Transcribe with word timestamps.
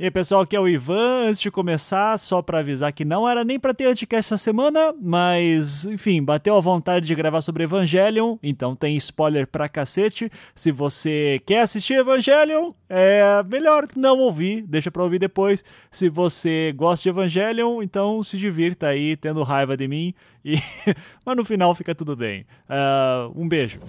E 0.00 0.04
aí, 0.04 0.12
pessoal, 0.12 0.42
aqui 0.42 0.54
é 0.54 0.60
o 0.60 0.68
Ivan. 0.68 1.26
Antes 1.26 1.40
de 1.40 1.50
começar, 1.50 2.16
só 2.20 2.40
para 2.40 2.60
avisar 2.60 2.92
que 2.92 3.04
não 3.04 3.28
era 3.28 3.42
nem 3.42 3.58
para 3.58 3.74
ter 3.74 3.86
anticast 3.86 4.32
essa 4.32 4.38
semana, 4.38 4.94
mas, 5.02 5.86
enfim, 5.86 6.22
bateu 6.22 6.56
a 6.56 6.60
vontade 6.60 7.04
de 7.04 7.16
gravar 7.16 7.40
sobre 7.42 7.64
Evangelion, 7.64 8.36
então 8.40 8.76
tem 8.76 8.96
spoiler 8.96 9.48
pra 9.48 9.68
cacete. 9.68 10.30
Se 10.54 10.70
você 10.70 11.42
quer 11.44 11.62
assistir 11.62 11.94
Evangelion, 11.94 12.70
é 12.88 13.42
melhor 13.50 13.88
não 13.96 14.20
ouvir, 14.20 14.62
deixa 14.62 14.88
pra 14.88 15.02
ouvir 15.02 15.18
depois. 15.18 15.64
Se 15.90 16.08
você 16.08 16.72
gosta 16.76 17.02
de 17.02 17.08
Evangelion, 17.08 17.82
então 17.82 18.22
se 18.22 18.38
divirta 18.38 18.86
aí 18.86 19.16
tendo 19.16 19.42
raiva 19.42 19.76
de 19.76 19.88
mim, 19.88 20.14
e... 20.44 20.58
mas 21.26 21.36
no 21.36 21.44
final 21.44 21.74
fica 21.74 21.92
tudo 21.92 22.14
bem. 22.14 22.46
Uh, 22.70 23.32
um 23.34 23.48
beijo. 23.48 23.80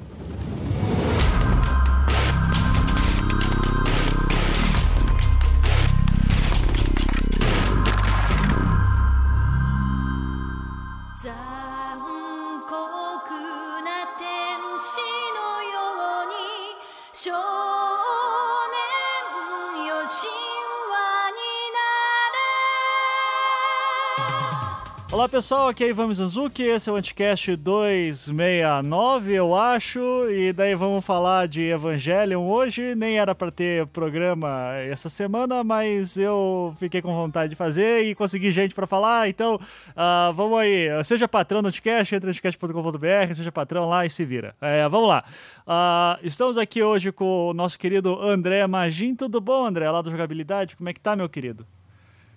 Olá 25.20 25.28
pessoal, 25.28 25.68
aqui 25.68 25.84
é 25.84 25.90
Ivan 25.90 26.08
Mizanzuki, 26.08 26.64
esse 26.64 26.90
é 26.90 26.94
o 26.94 26.96
Anticast 26.96 27.54
269, 27.58 29.34
eu 29.34 29.54
acho, 29.54 30.00
e 30.30 30.54
daí 30.54 30.74
vamos 30.76 31.04
falar 31.04 31.46
de 31.46 31.62
Evangelion 31.62 32.48
hoje. 32.48 32.96
Nem 32.96 33.20
era 33.20 33.36
para 33.36 33.52
ter 33.52 33.86
programa 33.88 34.76
essa 34.78 35.10
semana, 35.10 35.62
mas 35.62 36.16
eu 36.16 36.74
fiquei 36.80 37.02
com 37.02 37.14
vontade 37.14 37.50
de 37.50 37.58
fazer 37.58 38.06
e 38.06 38.16
consegui 38.16 38.50
gente 38.50 38.74
para 38.74 38.88
falar, 38.88 39.28
então 39.28 39.56
uh, 39.56 40.32
vamos 40.32 40.58
aí. 40.58 40.88
Seja 41.04 41.28
patrão 41.28 41.62
do 41.62 41.68
Anticast, 41.68 42.16
entra 42.16 42.28
no 42.28 42.32
anticast.com.br, 42.32 43.36
seja 43.36 43.52
patrão 43.52 43.90
lá 43.90 44.06
e 44.06 44.10
se 44.10 44.24
vira. 44.24 44.56
É, 44.62 44.88
vamos 44.88 45.10
lá. 45.10 45.26
Uh, 45.68 46.26
estamos 46.26 46.58
aqui 46.58 46.82
hoje 46.82 47.12
com 47.12 47.50
o 47.50 47.54
nosso 47.54 47.78
querido 47.78 48.18
André 48.22 48.66
Magin. 48.68 49.14
Tudo 49.16 49.42
bom, 49.42 49.66
André, 49.66 49.92
lá 49.92 50.02
do 50.02 50.12
Jogabilidade? 50.12 50.78
Como 50.78 50.88
é 50.88 50.94
que 50.94 51.02
tá, 51.02 51.14
meu 51.14 51.28
querido? 51.28 51.68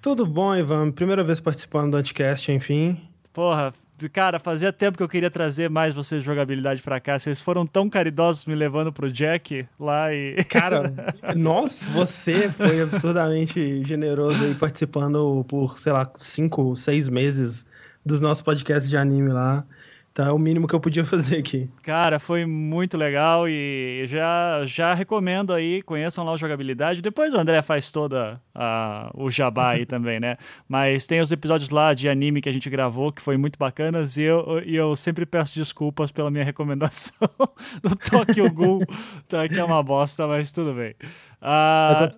Tudo 0.02 0.26
bom, 0.26 0.52
Ivan? 0.52 0.90
Primeira 0.90 1.22
vez 1.22 1.40
participando 1.40 1.92
do 1.92 1.96
Anticast, 1.96 2.50
enfim. 2.50 3.00
Porra, 3.32 3.72
cara, 4.12 4.40
fazia 4.40 4.72
tempo 4.72 4.98
que 4.98 5.02
eu 5.04 5.08
queria 5.08 5.30
trazer 5.30 5.70
mais 5.70 5.94
vocês 5.94 6.22
de 6.22 6.26
jogabilidade 6.26 6.82
pra 6.82 6.98
cá. 6.98 7.16
Vocês 7.16 7.40
foram 7.40 7.64
tão 7.64 7.88
caridosos 7.88 8.44
me 8.44 8.56
levando 8.56 8.92
pro 8.92 9.10
Jack 9.12 9.64
lá 9.78 10.12
e. 10.12 10.42
Cara, 10.50 10.92
nossa, 11.36 11.86
você 11.90 12.50
foi 12.50 12.82
absurdamente 12.82 13.84
generoso 13.84 14.44
aí 14.44 14.56
participando 14.56 15.44
por, 15.46 15.78
sei 15.78 15.92
lá, 15.92 16.10
cinco, 16.16 16.74
seis 16.74 17.08
meses 17.08 17.64
dos 18.04 18.20
nossos 18.20 18.42
podcasts 18.42 18.90
de 18.90 18.96
anime 18.96 19.28
lá. 19.28 19.64
Então 20.12 20.26
é 20.26 20.32
o 20.32 20.38
mínimo 20.38 20.68
que 20.68 20.74
eu 20.74 20.80
podia 20.80 21.04
fazer 21.06 21.38
aqui. 21.38 21.68
Cara, 21.82 22.18
foi 22.18 22.44
muito 22.44 22.96
legal 22.96 23.48
e 23.48 24.04
já, 24.06 24.62
já 24.66 24.94
recomendo 24.94 25.52
aí, 25.52 25.82
conheçam 25.82 26.24
lá 26.24 26.32
o 26.32 26.36
jogabilidade. 26.36 27.00
Depois 27.00 27.32
o 27.32 27.38
André 27.38 27.62
faz 27.62 27.90
toda 27.90 28.40
a, 28.54 29.10
o 29.14 29.30
jabá 29.30 29.70
aí 29.70 29.84
também, 29.86 30.20
né? 30.20 30.36
Mas 30.68 31.06
tem 31.06 31.20
os 31.20 31.32
episódios 31.32 31.70
lá 31.70 31.94
de 31.94 32.08
anime 32.08 32.42
que 32.42 32.48
a 32.48 32.52
gente 32.52 32.68
gravou 32.68 33.10
que 33.10 33.22
foi 33.22 33.38
muito 33.38 33.58
bacanas 33.58 34.18
e 34.18 34.22
eu, 34.22 34.62
e 34.64 34.76
eu 34.76 34.94
sempre 34.94 35.24
peço 35.24 35.54
desculpas 35.54 36.12
pela 36.12 36.30
minha 36.30 36.44
recomendação 36.44 37.28
do 37.82 37.96
Tokyo 37.96 38.52
Ghoul, 38.52 38.84
tá, 39.26 39.48
que 39.48 39.58
é 39.58 39.64
uma 39.64 39.82
bosta, 39.82 40.26
mas 40.26 40.52
tudo 40.52 40.74
bem. 40.74 40.94
Ah, 41.40 42.10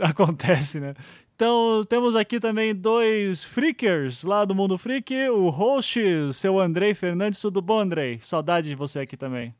acontece, 0.00 0.78
né? 0.78 0.94
Então, 1.40 1.82
temos 1.88 2.16
aqui 2.16 2.38
também 2.38 2.74
dois 2.74 3.42
freakers 3.42 4.24
lá 4.24 4.44
do 4.44 4.54
Mundo 4.54 4.76
Freak. 4.76 5.30
O 5.30 5.48
host, 5.48 5.98
seu 6.34 6.60
Andrei 6.60 6.92
Fernandes. 6.92 7.40
Tudo 7.40 7.62
bom, 7.62 7.78
Andrei? 7.80 8.18
Saudade 8.20 8.68
de 8.68 8.74
você 8.74 8.98
aqui 8.98 9.16
também. 9.16 9.54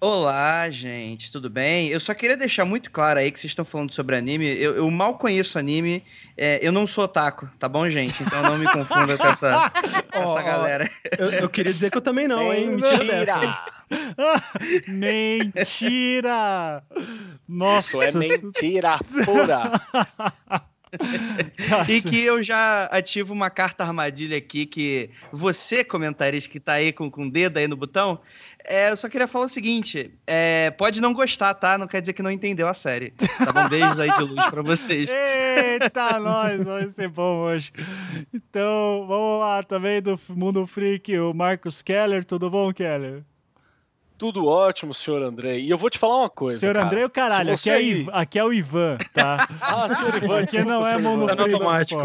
Olá, 0.00 0.70
gente, 0.70 1.30
tudo 1.30 1.50
bem? 1.50 1.88
Eu 1.88 2.00
só 2.00 2.14
queria 2.14 2.34
deixar 2.34 2.64
muito 2.64 2.90
claro 2.90 3.18
aí 3.18 3.30
que 3.30 3.38
vocês 3.38 3.50
estão 3.50 3.62
falando 3.62 3.92
sobre 3.92 4.16
anime. 4.16 4.46
Eu, 4.46 4.74
eu 4.74 4.90
mal 4.90 5.18
conheço 5.18 5.58
anime, 5.58 6.02
é, 6.34 6.60
eu 6.66 6.72
não 6.72 6.86
sou 6.86 7.04
otaku, 7.04 7.46
tá 7.58 7.68
bom, 7.68 7.86
gente? 7.90 8.22
Então 8.22 8.42
não 8.42 8.56
me 8.56 8.64
confunda 8.64 9.18
com 9.18 9.26
essa, 9.26 9.70
com 10.10 10.22
essa 10.22 10.40
galera. 10.40 10.90
Eu, 11.18 11.30
eu, 11.30 11.48
queria 11.50 11.74
dizer 11.74 11.90
que 11.90 11.98
eu 11.98 12.02
também 12.02 12.26
não, 12.26 12.54
hein? 12.54 12.70
Mentira! 12.70 13.64
mentira! 14.88 16.82
Nossa! 17.46 17.98
Isso 18.08 18.16
é 18.16 18.38
mentira 18.38 18.98
pura! 19.26 19.72
e 21.88 22.00
que 22.00 22.20
eu 22.22 22.42
já 22.42 22.84
ativo 22.86 23.32
uma 23.32 23.50
carta 23.50 23.84
armadilha 23.84 24.36
aqui 24.36 24.66
que 24.66 25.10
você, 25.32 25.84
comentarista 25.84 26.50
que 26.50 26.60
tá 26.60 26.74
aí 26.74 26.92
com, 26.92 27.10
com 27.10 27.26
o 27.26 27.30
dedo 27.30 27.58
aí 27.58 27.68
no 27.68 27.76
botão, 27.76 28.20
é, 28.68 28.90
eu 28.90 28.96
só 28.96 29.08
queria 29.08 29.28
falar 29.28 29.46
o 29.46 29.48
seguinte: 29.48 30.10
é, 30.26 30.70
pode 30.72 31.00
não 31.00 31.12
gostar, 31.12 31.54
tá? 31.54 31.78
Não 31.78 31.86
quer 31.86 32.00
dizer 32.00 32.12
que 32.12 32.22
não 32.22 32.30
entendeu 32.30 32.68
a 32.68 32.74
série. 32.74 33.12
Tá 33.38 33.52
bom? 33.52 33.68
Beijos 33.68 33.98
aí 33.98 34.10
de 34.10 34.22
luz 34.22 34.46
pra 34.46 34.62
vocês. 34.62 35.12
Eita, 35.12 36.18
nós, 36.18 36.64
vai 36.64 36.88
ser 36.88 37.08
bom 37.08 37.38
hoje. 37.42 37.72
Então, 38.34 39.04
vamos 39.06 39.40
lá 39.40 39.62
também 39.62 40.02
do 40.02 40.18
Mundo 40.30 40.66
Freak, 40.66 41.16
o 41.18 41.32
Marcos 41.32 41.82
Keller. 41.82 42.24
Tudo 42.24 42.50
bom, 42.50 42.72
Keller? 42.72 43.22
Tudo 44.18 44.46
ótimo, 44.46 44.94
senhor 44.94 45.22
André. 45.22 45.58
E 45.58 45.68
eu 45.68 45.76
vou 45.76 45.90
te 45.90 45.98
falar 45.98 46.16
uma 46.16 46.30
coisa. 46.30 46.58
Senhor 46.58 46.74
cara. 46.74 46.86
André, 46.86 47.04
o 47.04 47.10
caralho, 47.10 47.52
aqui 47.52 47.70
é, 47.70 48.06
aqui 48.12 48.38
é, 48.38 48.44
o 48.44 48.52
Ivan, 48.52 48.96
tá? 49.12 49.46
ah, 49.60 49.94
senhor 49.94 50.22
Ivan, 50.22 50.40
aqui 50.40 50.64
não 50.64 50.86
é 50.86 50.96
mundo 50.96 51.30
automático. 51.30 52.00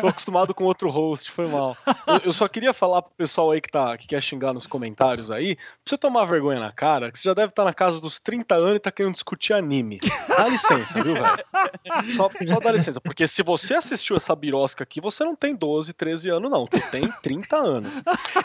Tô 0.00 0.06
acostumado 0.06 0.54
com 0.54 0.64
outro 0.64 0.88
host, 0.88 1.30
foi 1.30 1.48
mal. 1.48 1.76
Eu, 2.06 2.20
eu, 2.26 2.32
só 2.32 2.46
queria 2.46 2.72
falar 2.72 3.02
pro 3.02 3.12
pessoal 3.16 3.50
aí 3.50 3.60
que, 3.60 3.68
tá, 3.68 3.96
que 3.96 4.06
quer 4.06 4.22
xingar 4.22 4.52
nos 4.52 4.66
comentários 4.66 5.30
aí, 5.30 5.56
pra 5.56 5.64
você 5.84 5.98
tomar 5.98 6.24
vergonha 6.24 6.60
na 6.60 6.70
cara, 6.70 7.10
que 7.10 7.18
você 7.18 7.28
já 7.28 7.34
deve 7.34 7.48
estar 7.48 7.62
tá 7.62 7.66
na 7.66 7.74
casa 7.74 8.00
dos 8.00 8.20
30 8.20 8.54
anos 8.54 8.76
e 8.76 8.80
tá 8.80 8.92
querendo 8.92 9.14
discutir 9.14 9.52
anime. 9.52 9.98
Dá 10.28 10.48
licença, 10.48 11.02
viu, 11.02 11.14
velho? 11.14 12.14
Só, 12.14 12.30
só 12.46 12.60
dá 12.60 12.72
licença, 12.72 13.00
porque 13.00 13.26
se 13.26 13.42
você 13.42 13.74
assistiu 13.74 14.16
essa 14.16 14.34
birosca 14.36 14.84
aqui, 14.84 15.00
você 15.00 15.24
não 15.24 15.34
tem 15.34 15.54
12, 15.54 15.92
13 15.92 16.30
anos, 16.30 16.50
não. 16.50 16.66
Você 16.70 16.80
tem 16.90 17.10
30 17.22 17.56
anos. 17.56 17.92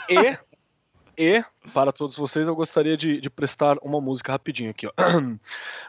E 0.10 0.38
e, 1.18 1.44
para 1.74 1.92
todos 1.92 2.16
vocês, 2.16 2.48
eu 2.48 2.56
gostaria 2.56 2.96
de, 2.96 3.20
de 3.20 3.30
prestar 3.30 3.78
uma 3.81 4.00
música 4.02 4.31
rapidinho 4.31 4.70
aqui, 4.72 4.88
ó. 4.88 4.92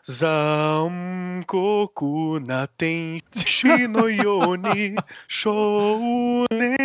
Zankoku 0.09 1.61
naten 2.41 3.21
shino 3.35 4.09
yoni 4.09 4.97
shounen 5.29 6.77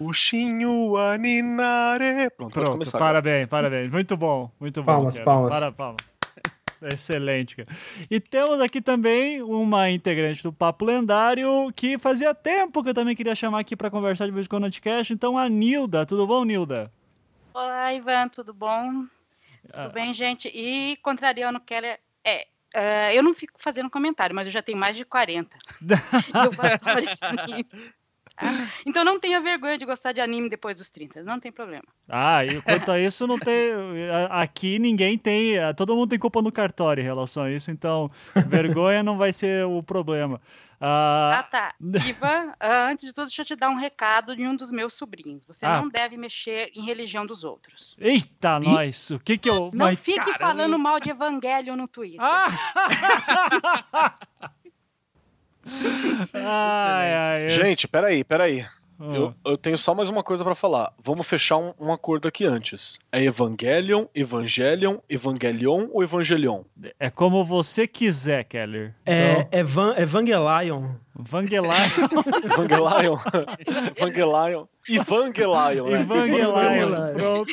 yushinyu 0.00 0.92
wa 0.92 1.16
ninare. 1.18 2.30
Pronto, 2.30 2.52
Pronto 2.52 2.70
começar. 2.72 2.98
Parabéns, 2.98 3.48
parabéns. 3.48 3.90
Muito 3.90 4.16
bom, 4.16 4.50
muito 4.58 4.82
bom. 4.82 4.86
Palmas, 4.98 5.14
cara. 5.14 5.24
palmas. 5.24 5.50
Para, 5.50 5.72
palmas. 5.72 6.10
Excelente, 6.82 7.56
cara. 7.56 7.68
E 8.10 8.18
temos 8.18 8.58
aqui 8.60 8.80
também 8.80 9.42
uma 9.42 9.90
integrante 9.90 10.42
do 10.42 10.50
Papo 10.52 10.84
Lendário 10.86 11.70
que 11.76 11.98
fazia 11.98 12.34
tempo 12.34 12.82
que 12.82 12.88
eu 12.88 12.94
também 12.94 13.14
queria 13.14 13.34
chamar 13.34 13.58
aqui 13.60 13.76
para 13.76 13.90
conversar 13.90 14.24
de 14.24 14.30
vez 14.30 14.46
em 14.46 14.48
quando 14.48 14.64
no 14.64 14.70
podcast. 14.70 15.12
Então, 15.12 15.36
a 15.36 15.48
Nilda. 15.48 16.06
Tudo 16.06 16.26
bom, 16.26 16.44
Nilda? 16.44 16.90
Olá, 17.52 17.92
Ivan, 17.92 18.28
tudo 18.28 18.54
bom? 18.54 19.06
Ah. 19.72 19.84
Tudo 19.84 19.94
bem, 19.94 20.14
gente? 20.14 20.48
E 20.48 20.96
contrariando 20.98 21.58
o 21.58 21.62
Keller, 21.62 21.98
é, 22.24 22.46
uh, 22.74 23.12
eu 23.12 23.22
não 23.22 23.34
fico 23.34 23.60
fazendo 23.60 23.90
comentário, 23.90 24.34
mas 24.34 24.46
eu 24.46 24.52
já 24.52 24.62
tenho 24.62 24.78
mais 24.78 24.96
de 24.96 25.04
40. 25.04 25.58
eu 26.44 26.52
esse 27.02 27.24
anime. 27.24 27.66
Então 28.86 29.04
não 29.04 29.20
tenha 29.20 29.40
vergonha 29.40 29.76
de 29.76 29.84
gostar 29.84 30.12
de 30.12 30.20
anime 30.20 30.48
depois 30.48 30.78
dos 30.78 30.90
30, 30.90 31.22
não 31.22 31.38
tem 31.38 31.52
problema. 31.52 31.84
Ah, 32.08 32.44
e 32.44 32.60
quanto 32.62 32.90
a 32.90 32.98
isso, 32.98 33.26
não 33.26 33.38
tem. 33.38 33.72
Aqui 34.30 34.78
ninguém 34.78 35.18
tem. 35.18 35.54
Todo 35.76 35.94
mundo 35.94 36.10
tem 36.10 36.18
culpa 36.18 36.40
no 36.40 36.50
cartório 36.50 37.00
em 37.00 37.04
relação 37.04 37.44
a 37.44 37.50
isso, 37.50 37.70
então 37.70 38.06
vergonha 38.48 39.02
não 39.02 39.18
vai 39.18 39.32
ser 39.32 39.66
o 39.66 39.82
problema. 39.82 40.40
Uh... 40.80 41.36
Ah, 41.36 41.48
tá. 41.50 41.74
Iva, 42.08 42.46
uh, 42.46 42.90
antes 42.90 43.04
de 43.04 43.12
tudo, 43.12 43.26
deixa 43.26 43.42
eu 43.42 43.46
te 43.46 43.54
dar 43.54 43.68
um 43.68 43.76
recado 43.76 44.34
de 44.34 44.46
um 44.46 44.56
dos 44.56 44.70
meus 44.70 44.94
sobrinhos. 44.94 45.44
Você 45.46 45.66
ah. 45.66 45.78
não 45.78 45.90
deve 45.90 46.16
mexer 46.16 46.72
em 46.74 46.82
religião 46.82 47.26
dos 47.26 47.44
outros. 47.44 47.94
Eita, 48.00 48.58
nós! 48.58 49.10
O 49.10 49.18
que 49.18 49.36
que 49.36 49.50
eu. 49.50 49.70
Não 49.74 49.86
Mas, 49.86 50.00
fique 50.00 50.18
caramba. 50.18 50.38
falando 50.38 50.78
mal 50.78 50.98
de 50.98 51.10
evangelho 51.10 51.76
no 51.76 51.86
Twitter. 51.86 52.18
Ah! 52.22 52.46
ai, 56.34 57.14
ai, 57.14 57.48
Gente, 57.48 57.88
peraí, 57.88 58.24
peraí. 58.24 58.66
Eu, 59.00 59.34
eu, 59.46 59.56
tenho 59.56 59.78
só 59.78 59.94
mais 59.94 60.10
uma 60.10 60.22
coisa 60.22 60.44
para 60.44 60.54
falar. 60.54 60.92
Vamos 61.02 61.26
fechar 61.26 61.56
um, 61.56 61.72
um, 61.80 61.90
acordo 61.90 62.28
aqui 62.28 62.44
antes. 62.44 62.98
É 63.10 63.24
Evangelion, 63.24 64.04
Evangelion, 64.14 64.98
Evangelion 65.08 65.88
ou 65.90 66.02
Evangelion? 66.02 66.64
É 66.98 67.08
como 67.08 67.42
você 67.42 67.86
quiser, 67.86 68.44
Keller. 68.44 68.94
É 69.06 69.32
então... 69.32 69.58
Evan, 69.58 69.94
Evangelion. 69.96 70.90
Evangelion. 71.18 71.72
Evangelion. 72.44 73.18
Evangelion. 73.96 74.68
Evangelion. 74.86 75.88
Evangelion. 75.96 77.14
Pronto. 77.14 77.52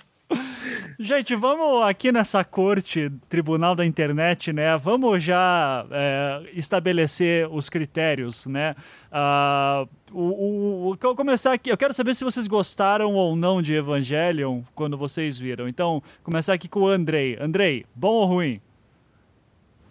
Gente, 1.02 1.34
vamos 1.34 1.82
aqui 1.82 2.12
nessa 2.12 2.44
corte, 2.44 3.10
tribunal 3.26 3.74
da 3.74 3.86
internet, 3.86 4.52
né? 4.52 4.76
Vamos 4.76 5.22
já 5.22 5.86
é, 5.90 6.42
estabelecer 6.52 7.48
os 7.50 7.70
critérios, 7.70 8.44
né? 8.44 8.74
Uh, 9.10 9.88
o, 10.12 10.20
o, 10.20 10.92
o, 10.92 11.16
começar 11.16 11.54
aqui, 11.54 11.72
eu 11.72 11.76
quero 11.78 11.94
saber 11.94 12.14
se 12.14 12.22
vocês 12.22 12.46
gostaram 12.46 13.14
ou 13.14 13.34
não 13.34 13.62
de 13.62 13.72
Evangelion 13.72 14.60
quando 14.74 14.98
vocês 14.98 15.38
viram. 15.38 15.66
Então, 15.66 16.02
começar 16.22 16.52
aqui 16.52 16.68
com 16.68 16.80
o 16.80 16.86
Andrei. 16.88 17.34
Andrei, 17.40 17.86
bom 17.94 18.12
ou 18.12 18.26
ruim? 18.26 18.60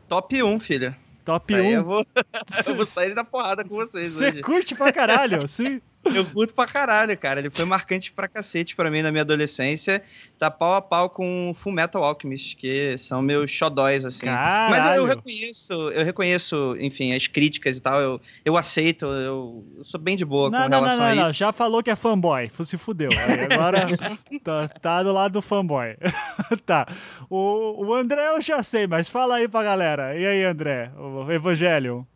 Top 0.08 0.44
1, 0.44 0.60
filha. 0.60 0.96
Top 1.26 1.52
1. 1.52 1.58
Eu 1.58 1.84
vou, 1.84 2.06
eu 2.68 2.76
vou 2.76 2.86
sair 2.86 3.16
da 3.16 3.24
porrada 3.24 3.64
com 3.64 3.74
vocês 3.74 4.12
Você 4.12 4.44
curte 4.44 4.76
pra 4.76 4.92
caralho, 4.92 5.48
sim. 5.48 5.82
Eu 6.06 6.26
curto 6.26 6.54
pra 6.54 6.66
caralho, 6.66 7.18
cara. 7.18 7.40
Ele 7.40 7.50
foi 7.50 7.66
marcante 7.66 8.12
pra 8.12 8.28
cacete 8.28 8.76
pra 8.76 8.90
mim 8.90 9.02
na 9.02 9.12
minha 9.12 9.22
adolescência. 9.22 10.02
Tá 10.38 10.50
pau 10.50 10.74
a 10.74 10.82
pau 10.82 11.10
com 11.10 11.54
Full 11.56 11.74
Metal 11.74 12.04
Alchemist, 12.04 12.56
que 12.56 12.98
são 12.98 13.22
meus 13.22 13.52
xodóis, 13.52 14.06
assim. 14.06 14.26
Caralho. 14.26 14.72
Mas 14.72 14.86
eu, 14.88 14.94
eu, 14.96 15.06
reconheço, 15.06 15.74
eu 15.74 16.06
reconheço, 16.06 16.78
enfim, 16.80 17.14
as 17.14 17.28
críticas 17.28 17.78
e 17.78 17.82
tal. 17.82 18.00
Eu, 18.00 18.22
eu 18.46 18.58
aceito, 18.58 19.06
eu, 19.06 19.64
eu 19.78 19.84
sou 19.84 20.00
bem 20.00 20.16
de 20.16 20.26
boa 20.26 20.50
não, 20.50 20.64
com 20.64 20.70
não, 20.70 20.80
relação 20.80 21.00
não, 21.00 21.06
a 21.06 21.16
não, 21.16 21.30
isso. 21.30 21.40
Já 21.40 21.52
falou 21.52 21.84
que 21.84 21.90
é 21.90 21.96
fanboy, 21.96 22.50
se 22.64 22.78
fudeu. 22.78 23.10
Aí 23.12 23.54
agora 23.54 23.88
tá, 24.44 24.68
tá, 24.68 25.04
do 25.04 25.12
lado 25.12 25.34
do 25.34 25.42
fanboy. 25.42 25.98
tá. 26.66 26.88
O, 27.30 27.86
o 27.86 27.94
André 27.94 28.28
eu 28.30 28.42
já 28.42 28.64
sei, 28.64 28.88
mas 28.88 29.10
fala 29.10 29.36
aí 29.36 29.48
pra 29.48 29.64
galera. 29.64 30.18
E 30.18 30.26
aí, 30.26 30.44
André? 30.44 30.92
O 30.98 31.32
Evangelho? 31.32 32.08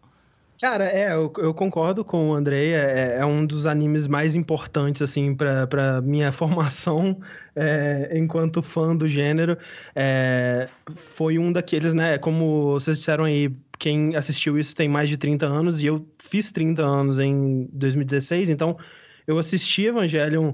Cara, 0.63 0.85
é, 0.85 1.11
eu, 1.11 1.29
eu, 1.39 1.53
concordo 1.53 2.05
com 2.05 2.29
o 2.29 2.33
Andrei, 2.33 2.73
é, 2.73 3.17
é, 3.17 3.25
um 3.25 3.45
dos 3.45 3.65
animes 3.65 4.07
mais 4.07 4.33
importantes, 4.33 5.01
assim, 5.01 5.35
pra, 5.35 5.67
pra 5.67 5.99
minha 5.99 6.31
formação 6.31 7.19
é, 7.53 8.17
enquanto 8.17 8.61
fã 8.61 8.95
do 8.95 9.05
gênero. 9.05 9.57
É, 9.93 10.69
foi 10.95 11.37
um 11.37 11.51
daqueles, 11.51 11.93
né, 11.93 12.17
como 12.17 12.79
vocês 12.79 12.97
disseram 12.97 13.25
aí, 13.25 13.53
quem 13.77 14.15
assistiu 14.15 14.57
isso 14.57 14.73
tem 14.73 14.87
mais 14.87 15.09
de 15.09 15.17
30 15.17 15.45
anos, 15.45 15.83
e 15.83 15.87
eu 15.87 16.07
fiz 16.17 16.49
30 16.53 16.81
anos 16.81 17.19
em 17.19 17.67
2016, 17.73 18.49
então 18.49 18.77
eu 19.27 19.37
assisti 19.37 19.87
Evangelion 19.87 20.53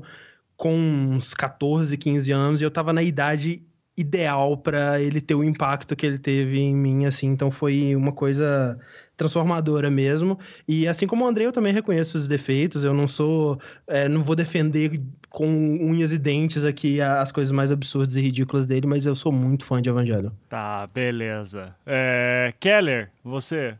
com 0.57 0.73
uns 0.73 1.35
14, 1.35 1.95
15 1.95 2.31
anos, 2.31 2.61
e 2.61 2.63
eu 2.63 2.71
tava 2.71 2.91
na 2.91 3.03
idade 3.03 3.61
ideal 3.95 4.57
para 4.57 4.99
ele 4.99 5.21
ter 5.21 5.35
o 5.35 5.43
impacto 5.43 5.95
que 5.95 6.05
ele 6.05 6.17
teve 6.17 6.57
em 6.57 6.73
mim, 6.73 7.05
assim, 7.05 7.27
então 7.27 7.51
foi 7.51 7.95
uma 7.95 8.11
coisa 8.11 8.79
transformadora 9.19 9.91
mesmo. 9.91 10.39
E 10.65 10.87
assim 10.87 11.05
como 11.05 11.25
o 11.25 11.27
André, 11.27 11.45
eu 11.45 11.51
também 11.51 11.73
reconheço 11.73 12.17
os 12.17 12.27
defeitos. 12.27 12.85
Eu 12.85 12.93
não 12.93 13.07
sou. 13.07 13.59
É, 13.85 14.07
não 14.07 14.23
vou 14.23 14.35
defender 14.35 14.99
com 15.29 15.45
unhas 15.45 16.13
e 16.13 16.17
dentes 16.17 16.63
aqui 16.63 17.01
as 17.01 17.31
coisas 17.31 17.51
mais 17.51 17.71
absurdas 17.71 18.15
e 18.15 18.21
ridículas 18.21 18.65
dele, 18.65 18.87
mas 18.87 19.05
eu 19.05 19.13
sou 19.13 19.31
muito 19.31 19.65
fã 19.65 19.81
de 19.81 19.89
Evangelho. 19.89 20.31
Tá, 20.47 20.87
beleza. 20.87 21.75
É, 21.85 22.53
Keller, 22.59 23.11
você. 23.23 23.75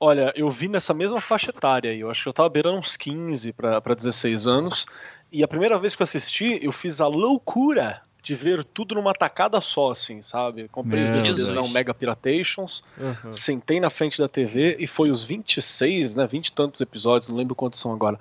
Olha, 0.00 0.32
eu 0.34 0.50
vi 0.50 0.68
nessa 0.68 0.94
mesma 0.94 1.20
faixa 1.20 1.50
etária 1.50 1.90
aí. 1.90 2.00
Eu 2.00 2.10
acho 2.10 2.22
que 2.22 2.28
eu 2.28 2.32
tava 2.32 2.48
beirando 2.48 2.78
uns 2.78 2.96
15 2.96 3.52
para 3.52 3.94
16 3.94 4.46
anos. 4.46 4.86
E 5.30 5.44
a 5.44 5.48
primeira 5.48 5.78
vez 5.78 5.94
que 5.94 6.00
eu 6.00 6.04
assisti, 6.04 6.58
eu 6.62 6.72
fiz 6.72 7.00
a 7.00 7.06
loucura 7.06 8.00
de 8.22 8.34
ver 8.34 8.64
tudo 8.64 8.94
numa 8.94 9.14
tacada 9.14 9.60
só, 9.60 9.92
assim, 9.92 10.20
sabe? 10.22 10.68
Comprei 10.68 11.04
os 11.04 11.22
divisão 11.22 11.68
Mega 11.68 11.94
Piratations, 11.94 12.82
uhum. 12.98 13.32
sentei 13.32 13.80
na 13.80 13.90
frente 13.90 14.18
da 14.18 14.28
TV 14.28 14.76
e 14.78 14.86
foi 14.86 15.10
os 15.10 15.22
26, 15.22 16.14
né? 16.14 16.26
20 16.26 16.48
e 16.48 16.52
tantos 16.52 16.80
episódios, 16.80 17.28
não 17.28 17.36
lembro 17.36 17.54
quantos 17.54 17.80
são 17.80 17.92
agora. 17.92 18.18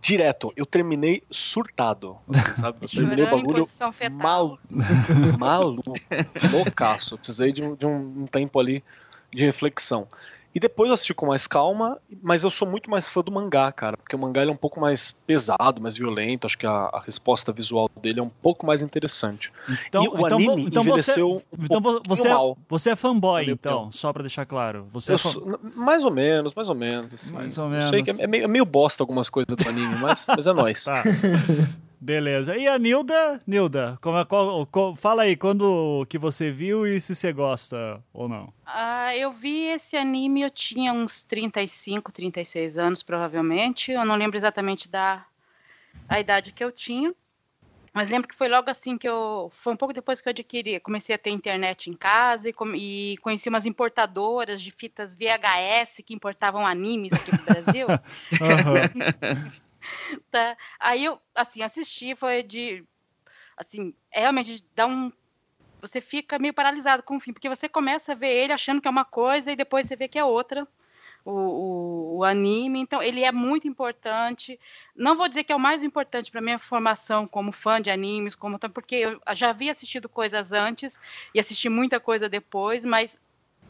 Direto, 0.00 0.52
eu 0.54 0.66
terminei 0.66 1.22
surtado, 1.30 2.18
sabe? 2.56 2.78
Eu 2.82 2.88
terminei 2.90 3.24
o 3.24 3.30
bagulho 3.30 3.68
mal, 4.12 4.58
maluco, 5.38 5.94
loucaço. 6.52 7.16
Precisei 7.16 7.52
de 7.52 7.62
um, 7.62 7.74
de 7.74 7.86
um 7.86 8.26
tempo 8.26 8.60
ali 8.60 8.84
de 9.32 9.44
reflexão. 9.44 10.06
E 10.54 10.60
depois 10.60 10.88
eu 10.88 10.94
assisti 10.94 11.12
com 11.12 11.26
mais 11.26 11.48
calma, 11.48 11.98
mas 12.22 12.44
eu 12.44 12.50
sou 12.50 12.68
muito 12.68 12.88
mais 12.88 13.08
fã 13.08 13.22
do 13.22 13.32
mangá, 13.32 13.72
cara, 13.72 13.96
porque 13.96 14.14
o 14.14 14.18
mangá 14.18 14.44
é 14.44 14.50
um 14.50 14.56
pouco 14.56 14.80
mais 14.80 15.10
pesado, 15.26 15.80
mais 15.80 15.96
violento, 15.96 16.46
acho 16.46 16.56
que 16.56 16.66
a, 16.66 16.90
a 16.92 17.02
resposta 17.04 17.50
visual 17.50 17.90
dele 18.00 18.20
é 18.20 18.22
um 18.22 18.28
pouco 18.28 18.64
mais 18.64 18.80
interessante. 18.80 19.52
Então, 19.88 20.04
e 20.04 20.08
o 20.08 20.14
então, 20.14 20.38
anime 20.38 20.62
então 20.66 20.82
envelheceu 20.82 21.30
você, 21.30 21.46
um 21.52 21.64
então 21.64 21.80
você, 22.06 22.28
mal, 22.28 22.52
é, 22.52 22.64
você 22.68 22.90
é 22.90 22.96
fanboy, 22.96 23.50
então, 23.50 23.90
só 23.90 24.12
pra 24.12 24.22
deixar 24.22 24.46
claro. 24.46 24.86
Você 24.92 25.14
é 25.14 25.18
sou, 25.18 25.58
mais 25.74 26.04
ou 26.04 26.12
menos, 26.12 26.54
mais 26.54 26.68
ou 26.68 26.74
menos. 26.76 27.12
Assim. 27.12 27.34
Mais 27.34 27.58
ou 27.58 27.68
menos. 27.68 27.86
Eu 27.86 27.90
sei 27.90 28.02
que 28.04 28.22
é, 28.22 28.26
meio, 28.26 28.44
é 28.44 28.48
meio 28.48 28.64
bosta 28.64 29.02
algumas 29.02 29.28
coisas 29.28 29.56
do 29.56 29.68
anime, 29.68 29.96
mas, 29.96 30.24
mas 30.28 30.46
é 30.46 30.52
nóis. 30.54 30.84
tá. 30.84 31.02
Beleza. 32.04 32.54
E 32.54 32.68
a 32.68 32.78
Nilda? 32.78 33.40
Nilda, 33.46 33.98
como, 34.02 34.26
qual, 34.26 34.66
qual, 34.66 34.94
fala 34.94 35.22
aí, 35.22 35.34
quando 35.34 36.04
que 36.06 36.18
você 36.18 36.50
viu 36.50 36.86
e 36.86 37.00
se 37.00 37.14
você 37.14 37.32
gosta 37.32 37.98
ou 38.12 38.28
não? 38.28 38.52
Ah, 38.66 39.16
eu 39.16 39.32
vi 39.32 39.68
esse 39.68 39.96
anime, 39.96 40.42
eu 40.42 40.50
tinha 40.50 40.92
uns 40.92 41.22
35, 41.22 42.12
36 42.12 42.76
anos, 42.76 43.02
provavelmente. 43.02 43.90
Eu 43.90 44.04
não 44.04 44.16
lembro 44.16 44.36
exatamente 44.36 44.86
da 44.86 45.24
a 46.06 46.20
idade 46.20 46.52
que 46.52 46.62
eu 46.62 46.70
tinha. 46.70 47.14
Mas 47.94 48.10
lembro 48.10 48.28
que 48.28 48.36
foi 48.36 48.48
logo 48.48 48.68
assim 48.68 48.98
que 48.98 49.08
eu. 49.08 49.50
Foi 49.62 49.72
um 49.72 49.76
pouco 49.76 49.94
depois 49.94 50.20
que 50.20 50.28
eu 50.28 50.32
adquiri. 50.32 50.78
Comecei 50.80 51.14
a 51.14 51.18
ter 51.18 51.30
internet 51.30 51.88
em 51.88 51.94
casa 51.94 52.50
e, 52.50 52.52
com, 52.52 52.74
e 52.74 53.16
conheci 53.22 53.48
umas 53.48 53.64
importadoras 53.64 54.60
de 54.60 54.70
fitas 54.70 55.16
VHS 55.16 56.02
que 56.04 56.12
importavam 56.12 56.66
animes 56.66 57.12
aqui 57.14 57.32
no 57.32 57.44
Brasil. 57.44 57.86
uhum. 58.42 59.50
tá? 60.30 60.56
Aí 60.78 61.04
eu, 61.04 61.20
assim, 61.34 61.62
assisti, 61.62 62.14
foi 62.14 62.42
de. 62.42 62.84
Assim, 63.56 63.94
realmente 64.10 64.64
dá 64.74 64.86
um. 64.86 65.12
Você 65.80 66.00
fica 66.00 66.38
meio 66.38 66.54
paralisado 66.54 67.02
com 67.02 67.16
o 67.16 67.20
fim, 67.20 67.32
porque 67.32 67.48
você 67.48 67.68
começa 67.68 68.12
a 68.12 68.14
ver 68.14 68.32
ele 68.32 68.52
achando 68.52 68.80
que 68.80 68.88
é 68.88 68.90
uma 68.90 69.04
coisa 69.04 69.52
e 69.52 69.56
depois 69.56 69.86
você 69.86 69.94
vê 69.94 70.08
que 70.08 70.18
é 70.18 70.24
outra. 70.24 70.66
O, 71.26 71.30
o, 71.30 72.16
o, 72.18 72.24
anime. 72.24 72.80
Então, 72.80 73.02
ele 73.02 73.24
é 73.24 73.32
muito 73.32 73.66
importante. 73.66 74.60
Não 74.94 75.16
vou 75.16 75.26
dizer 75.26 75.42
que 75.42 75.52
é 75.52 75.56
o 75.56 75.60
mais 75.60 75.82
importante 75.82 76.30
para 76.30 76.42
minha 76.42 76.58
formação 76.58 77.26
como 77.26 77.50
fã 77.50 77.80
de 77.80 77.90
animes, 77.90 78.34
como 78.34 78.58
porque 78.58 78.96
eu 78.96 79.20
já 79.34 79.48
havia 79.48 79.72
assistido 79.72 80.06
coisas 80.06 80.52
antes 80.52 81.00
e 81.32 81.40
assisti 81.40 81.70
muita 81.70 81.98
coisa 81.98 82.28
depois, 82.28 82.84
mas 82.84 83.18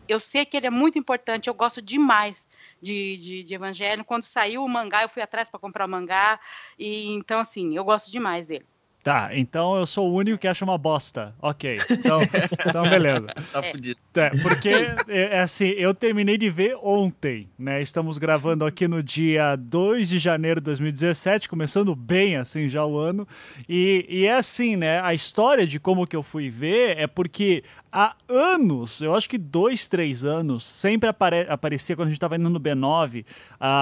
eu 0.09 0.19
sei 0.19 0.45
que 0.45 0.57
ele 0.57 0.67
é 0.67 0.71
muito 0.71 0.99
importante. 0.99 1.49
Eu 1.49 1.55
gosto 1.55 1.81
demais 1.81 2.45
de, 2.85 3.17
de, 3.17 3.45
de 3.45 3.55
Evangelho. 3.55 4.05
Quando 4.05 4.23
saiu 4.25 4.63
o 4.63 4.69
mangá, 4.69 5.03
eu 5.03 5.09
fui 5.09 5.23
atrás 5.23 5.49
para 5.51 5.59
comprar 5.59 5.87
o 5.87 5.89
mangá. 5.89 6.39
E 6.79 7.11
então, 7.13 7.41
assim, 7.41 7.75
eu 7.75 7.85
gosto 7.85 8.13
demais 8.13 8.47
dele. 8.47 8.67
Tá, 9.05 9.29
então 9.35 9.77
eu 9.77 9.85
sou 9.85 10.11
o 10.11 10.15
único 10.15 10.39
que 10.39 10.49
acha 10.49 10.65
uma 10.65 10.79
bosta. 10.79 11.35
Ok, 11.39 11.79
então, 11.91 12.21
então 12.67 12.89
beleza. 12.89 13.27
Tá 13.53 13.63
fudido. 13.63 14.01
É, 14.15 14.31
porque, 14.41 14.71
é, 15.09 15.41
assim, 15.41 15.67
eu 15.73 15.93
terminei 15.93 16.39
de 16.39 16.49
ver 16.49 16.75
ontem, 16.83 17.47
né? 17.59 17.83
Estamos 17.83 18.17
gravando 18.17 18.65
aqui 18.65 18.89
no 18.89 19.03
dia 19.03 19.57
2 19.57 20.09
de 20.09 20.19
janeiro 20.19 20.59
de 20.59 20.65
2017, 20.65 21.51
começando 21.51 21.95
bem, 21.95 22.37
assim, 22.37 22.67
já 22.67 22.87
o 22.87 22.97
ano. 22.97 23.29
E, 23.69 24.07
e 24.09 24.25
é 24.25 24.37
assim, 24.37 24.75
né? 24.75 25.03
A 25.03 25.13
história 25.13 25.67
de 25.67 25.79
como 25.79 26.07
que 26.07 26.17
eu 26.17 26.23
fui 26.23 26.49
ver 26.49 26.97
é 26.97 27.07
porque 27.07 27.63
há 27.95 28.17
anos, 28.29 29.01
eu 29.01 29.15
acho 29.15 29.31
que 29.31 29.39
dois, 29.39 29.87
três 29.87 30.25
anos, 30.25 30.65
sempre 30.65 31.09
apare 31.09 31.47
aparecia, 31.49 31.95
quando 31.95 32.09
a 32.09 32.11
gente 32.11 32.17
estava 32.17 32.35
indo 32.35 32.51
no 32.51 32.59
B9, 32.59 33.23
uh, 33.23 33.27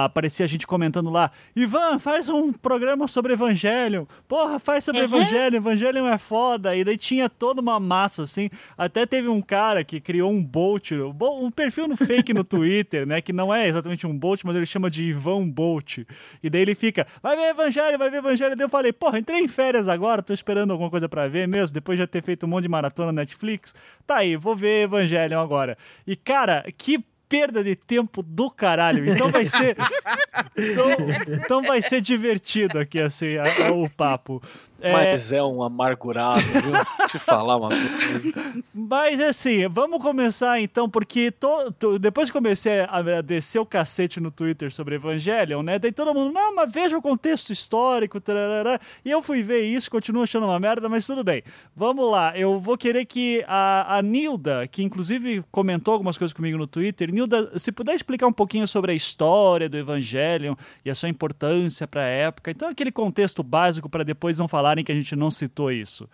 aparecia 0.05 0.45
a 0.45 0.47
gente 0.47 0.67
comentando 0.67 1.09
lá, 1.09 1.31
Ivan, 1.55 1.97
faz 1.97 2.29
um 2.29 2.53
programa 2.53 3.07
sobre 3.07 3.33
Evangelho. 3.33 4.07
Porra, 4.27 4.59
faz 4.59 4.83
sobre 4.83 5.01
uhum. 5.01 5.07
Evangelho, 5.07 5.55
Evangelho 5.55 6.05
é 6.05 6.17
foda. 6.19 6.75
E 6.75 6.83
daí 6.83 6.95
tinha 6.95 7.27
toda 7.27 7.59
uma 7.59 7.79
massa, 7.79 8.21
assim. 8.21 8.49
Até 8.77 9.05
teve 9.07 9.27
um 9.27 9.41
cara 9.41 9.83
que 9.83 9.99
criou 9.99 10.31
um 10.31 10.43
Bolt, 10.43 10.91
um 10.91 11.49
perfil 11.49 11.87
no 11.87 11.97
fake 11.97 12.33
no 12.33 12.43
Twitter, 12.43 13.05
né? 13.07 13.19
Que 13.19 13.33
não 13.33 13.53
é 13.53 13.67
exatamente 13.67 14.05
um 14.05 14.15
Bolt, 14.15 14.43
mas 14.43 14.55
ele 14.55 14.65
chama 14.67 14.91
de 14.91 15.03
Ivan 15.03 15.49
Bolt. 15.49 15.99
E 16.43 16.49
daí 16.49 16.61
ele 16.61 16.75
fica, 16.75 17.07
vai 17.21 17.35
ver 17.35 17.49
Evangelho, 17.49 17.97
vai 17.97 18.11
ver 18.11 18.17
Evangelho. 18.17 18.53
E 18.53 18.55
daí 18.55 18.65
eu 18.65 18.69
falei, 18.69 18.93
porra, 18.93 19.17
entrei 19.17 19.39
em 19.39 19.47
férias 19.47 19.87
agora, 19.87 20.21
tô 20.21 20.33
esperando 20.33 20.71
alguma 20.71 20.91
coisa 20.91 21.09
para 21.09 21.27
ver 21.27 21.47
mesmo, 21.47 21.73
depois 21.73 21.97
de 21.97 22.05
ter 22.05 22.21
feito 22.21 22.45
um 22.45 22.49
monte 22.49 22.63
de 22.63 22.69
maratona 22.69 23.11
na 23.11 23.21
Netflix. 23.21 23.73
Tá 24.05 24.17
aí, 24.17 24.35
vou 24.35 24.55
ver 24.55 24.83
Evangelho 24.83 25.39
agora. 25.39 25.77
E, 26.05 26.15
cara, 26.15 26.65
que 26.77 27.03
perda 27.33 27.63
de 27.63 27.75
tempo 27.75 28.21
do 28.21 28.47
caralho. 28.51 29.09
Então 29.11 29.31
vai 29.31 29.45
ser. 29.47 29.75
então, 30.55 30.87
então 31.27 31.61
vai 31.63 31.81
ser 31.81 31.99
divertido 31.99 32.77
aqui, 32.77 32.99
assim, 32.99 33.37
a, 33.37 33.69
a, 33.69 33.71
o 33.71 33.89
papo. 33.89 34.39
É... 34.83 34.91
Mas 34.91 35.31
é 35.31 35.41
um 35.41 35.63
amargurado, 35.63 36.41
viu? 36.41 36.73
Te 37.07 37.17
falar 37.17 37.55
uma 37.55 37.69
coisa. 37.69 38.63
Mas 38.73 39.21
assim, 39.21 39.65
vamos 39.69 40.01
começar 40.01 40.59
então, 40.59 40.89
porque 40.89 41.31
to, 41.31 41.71
to, 41.79 41.97
depois 41.97 42.29
que 42.29 42.33
comecei 42.33 42.81
a 42.81 43.21
descer 43.21 43.59
o 43.59 43.65
cacete 43.65 44.19
no 44.19 44.29
Twitter 44.29 44.73
sobre 44.73 44.95
Evangelion, 44.95 45.63
né? 45.63 45.79
Daí 45.79 45.93
todo 45.93 46.13
mundo, 46.13 46.33
não, 46.33 46.53
mas 46.53 46.69
veja 46.69 46.97
o 46.97 47.01
contexto 47.01 47.53
histórico, 47.53 48.19
tarará, 48.19 48.77
e 49.05 49.09
eu 49.09 49.23
fui 49.23 49.41
ver 49.41 49.61
isso, 49.61 49.89
continuo 49.89 50.23
achando 50.23 50.47
uma 50.47 50.59
merda, 50.59 50.89
mas 50.89 51.07
tudo 51.07 51.23
bem. 51.23 51.43
Vamos 51.73 52.11
lá, 52.11 52.37
eu 52.37 52.59
vou 52.59 52.77
querer 52.77 53.05
que 53.05 53.41
a, 53.47 53.99
a 53.99 54.01
Nilda, 54.01 54.67
que 54.67 54.83
inclusive 54.83 55.45
comentou 55.49 55.93
algumas 55.93 56.17
coisas 56.17 56.33
comigo 56.33 56.57
no 56.57 56.67
Twitter, 56.67 57.09
Nilda, 57.09 57.57
se 57.57 57.71
puder 57.71 57.95
explicar 57.95 58.27
um 58.27 58.33
pouquinho 58.33 58.67
sobre 58.67 58.91
a 58.91 58.95
história 58.95 59.69
do 59.69 59.77
Evangelion 59.77 60.55
e 60.83 60.89
a 60.89 60.95
sua 60.95 61.07
importância 61.07 61.87
para 61.87 62.01
a 62.01 62.07
época, 62.07 62.51
então 62.51 62.67
aquele 62.67 62.91
contexto 62.91 63.41
básico 63.41 63.87
para 63.87 64.03
depois 64.03 64.37
não 64.37 64.49
falarem 64.73 64.83
que 64.83 64.91
a 64.91 64.95
gente 64.95 65.15
não 65.15 65.29
citou 65.29 65.71
isso. 65.71 66.09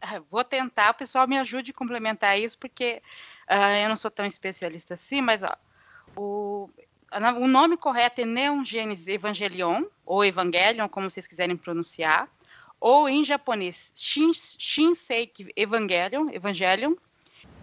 É, 0.00 0.20
vou 0.30 0.44
tentar, 0.44 0.90
o 0.90 0.94
pessoal 0.94 1.26
me 1.26 1.38
ajude 1.38 1.70
a 1.70 1.74
complementar 1.74 2.38
isso, 2.38 2.58
porque 2.58 3.02
uh, 3.48 3.82
eu 3.82 3.88
não 3.88 3.96
sou 3.96 4.10
tão 4.10 4.26
especialista 4.26 4.94
assim, 4.94 5.20
mas 5.20 5.42
ó, 5.42 5.56
o, 6.14 6.68
o 7.40 7.48
nome 7.48 7.76
correto 7.76 8.20
é 8.20 8.24
Neon 8.24 8.62
Evangelion, 9.08 9.84
ou 10.04 10.24
Evangelion, 10.24 10.88
como 10.88 11.10
vocês 11.10 11.26
quiserem 11.26 11.56
pronunciar, 11.56 12.28
ou 12.78 13.08
em 13.08 13.24
japonês 13.24 13.90
Shin, 13.94 14.32
Shinsei 14.34 15.32
Evangelion, 15.56 16.28
Evangelion, 16.30 16.94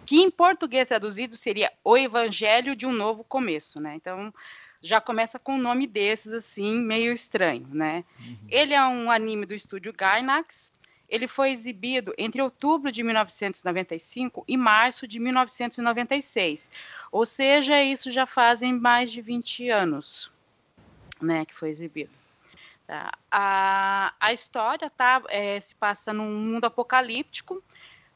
que 0.04 0.20
em 0.20 0.30
português 0.30 0.88
traduzido 0.88 1.36
seria 1.36 1.72
O 1.82 1.96
Evangelho 1.96 2.76
de 2.76 2.84
um 2.84 2.92
Novo 2.92 3.24
Começo, 3.24 3.80
né? 3.80 3.94
Então, 3.94 4.34
já 4.84 5.00
começa 5.00 5.38
com 5.38 5.54
um 5.54 5.58
nome 5.58 5.86
desses, 5.86 6.30
assim, 6.30 6.76
meio 6.76 7.10
estranho, 7.10 7.66
né? 7.72 8.04
Uhum. 8.20 8.36
Ele 8.50 8.74
é 8.74 8.84
um 8.84 9.10
anime 9.10 9.46
do 9.46 9.54
estúdio 9.54 9.94
Gainax. 9.94 10.70
Ele 11.08 11.26
foi 11.26 11.52
exibido 11.52 12.12
entre 12.18 12.42
outubro 12.42 12.92
de 12.92 13.02
1995 13.02 14.44
e 14.46 14.58
março 14.58 15.08
de 15.08 15.18
1996. 15.18 16.70
Ou 17.10 17.24
seja, 17.24 17.82
isso 17.82 18.10
já 18.10 18.26
fazem 18.26 18.74
mais 18.74 19.10
de 19.10 19.22
20 19.22 19.70
anos, 19.70 20.30
né, 21.18 21.46
que 21.46 21.54
foi 21.54 21.70
exibido. 21.70 22.12
Tá? 22.86 23.10
A, 23.30 24.12
a 24.20 24.32
história 24.34 24.90
tá, 24.90 25.22
é, 25.28 25.58
se 25.60 25.74
passa 25.74 26.12
num 26.12 26.30
mundo 26.30 26.66
apocalíptico, 26.66 27.62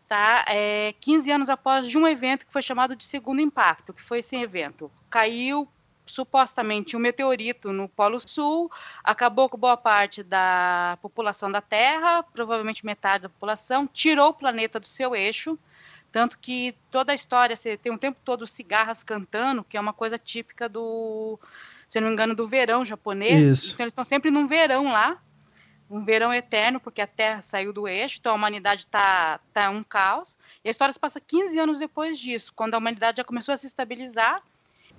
tá? 0.06 0.44
É, 0.46 0.92
15 1.00 1.30
anos 1.30 1.48
após 1.48 1.88
de 1.88 1.96
um 1.96 2.06
evento 2.06 2.44
que 2.44 2.52
foi 2.52 2.60
chamado 2.60 2.94
de 2.94 3.04
Segundo 3.04 3.40
Impacto, 3.40 3.94
que 3.94 4.02
foi 4.02 4.18
esse 4.18 4.36
evento. 4.36 4.90
Caiu 5.08 5.66
supostamente 6.08 6.96
um 6.96 7.00
meteorito 7.00 7.72
no 7.72 7.88
Polo 7.88 8.20
Sul, 8.26 8.70
acabou 9.04 9.48
com 9.48 9.56
boa 9.56 9.76
parte 9.76 10.22
da 10.22 10.98
população 11.00 11.50
da 11.50 11.60
Terra, 11.60 12.22
provavelmente 12.22 12.84
metade 12.84 13.22
da 13.22 13.28
população, 13.28 13.86
tirou 13.86 14.30
o 14.30 14.34
planeta 14.34 14.80
do 14.80 14.86
seu 14.86 15.14
eixo, 15.14 15.58
tanto 16.10 16.38
que 16.38 16.74
toda 16.90 17.12
a 17.12 17.14
história, 17.14 17.54
você 17.54 17.76
tem 17.76 17.92
um 17.92 17.98
tempo 17.98 18.18
todo 18.24 18.46
cigarras 18.46 19.02
cantando, 19.02 19.62
que 19.62 19.76
é 19.76 19.80
uma 19.80 19.92
coisa 19.92 20.18
típica 20.18 20.68
do, 20.68 21.38
se 21.88 22.00
não 22.00 22.08
me 22.08 22.14
engano, 22.14 22.34
do 22.34 22.48
verão 22.48 22.84
japonês. 22.84 23.58
Isso. 23.58 23.74
Então 23.74 23.84
eles 23.84 23.92
estão 23.92 24.04
sempre 24.04 24.30
num 24.30 24.46
verão 24.46 24.90
lá, 24.90 25.20
um 25.90 26.04
verão 26.04 26.32
eterno, 26.32 26.80
porque 26.80 27.00
a 27.00 27.06
Terra 27.06 27.40
saiu 27.40 27.72
do 27.72 27.88
eixo, 27.88 28.18
então 28.20 28.32
a 28.32 28.34
humanidade 28.34 28.82
está 28.82 29.40
tá 29.52 29.70
um 29.70 29.82
caos. 29.82 30.38
E 30.64 30.68
a 30.68 30.70
história 30.70 30.92
se 30.92 31.00
passa 31.00 31.20
15 31.20 31.58
anos 31.58 31.78
depois 31.78 32.18
disso, 32.18 32.52
quando 32.54 32.74
a 32.74 32.78
humanidade 32.78 33.18
já 33.18 33.24
começou 33.24 33.54
a 33.54 33.56
se 33.56 33.66
estabilizar. 33.66 34.42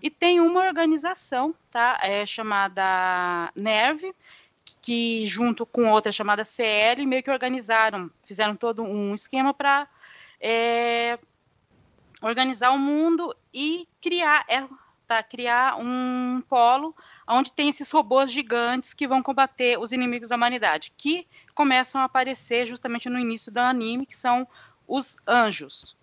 E 0.02 0.10
tem 0.10 0.40
uma 0.40 0.66
organização, 0.66 1.54
tá? 1.72 2.00
É 2.02 2.26
chamada 2.26 3.52
NERV, 3.56 4.14
que 4.82 5.26
junto 5.28 5.66
com 5.66 5.90
outra 5.90 6.12
chamada 6.12 6.46
CL, 6.46 7.06
meio 7.06 7.24
que 7.24 7.32
organizaram, 7.32 8.10
fizeram 8.26 8.56
todo 8.56 8.84
um 8.84 9.14
esquema 9.14 9.54
para 9.54 9.88
é, 10.40 11.20
organizar 12.22 12.72
o 12.72 12.78
mundo 12.78 13.36
e 13.54 13.88
criar 14.02 14.46
é, 14.48 14.66
tá, 15.08 15.24
criar 15.24 15.78
um 15.78 16.42
polo 16.48 16.96
onde 17.28 17.52
tem 17.52 17.70
esses 17.70 17.92
robôs 17.92 18.32
gigantes 18.32 18.94
que 18.94 19.08
vão 19.08 19.24
combater 19.24 19.80
os 19.80 19.92
inimigos 19.92 20.30
da 20.30 20.36
humanidade, 20.36 20.94
que 20.96 21.28
começam 21.56 22.00
a 22.00 22.06
aparecer 22.06 22.66
justamente 22.66 23.10
no 23.10 23.20
início 23.20 23.52
do 23.52 23.60
anime, 23.60 24.06
que 24.06 24.16
são 24.16 24.48
os 24.88 25.18
anjos. 25.28 25.98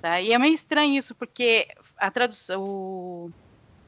Tá? 0.00 0.20
E 0.20 0.32
é 0.32 0.38
meio 0.38 0.54
estranho 0.54 0.94
isso, 0.94 1.14
porque 1.14 1.68
a 2.00 2.10
tradução. 2.10 2.62
O... 2.62 3.30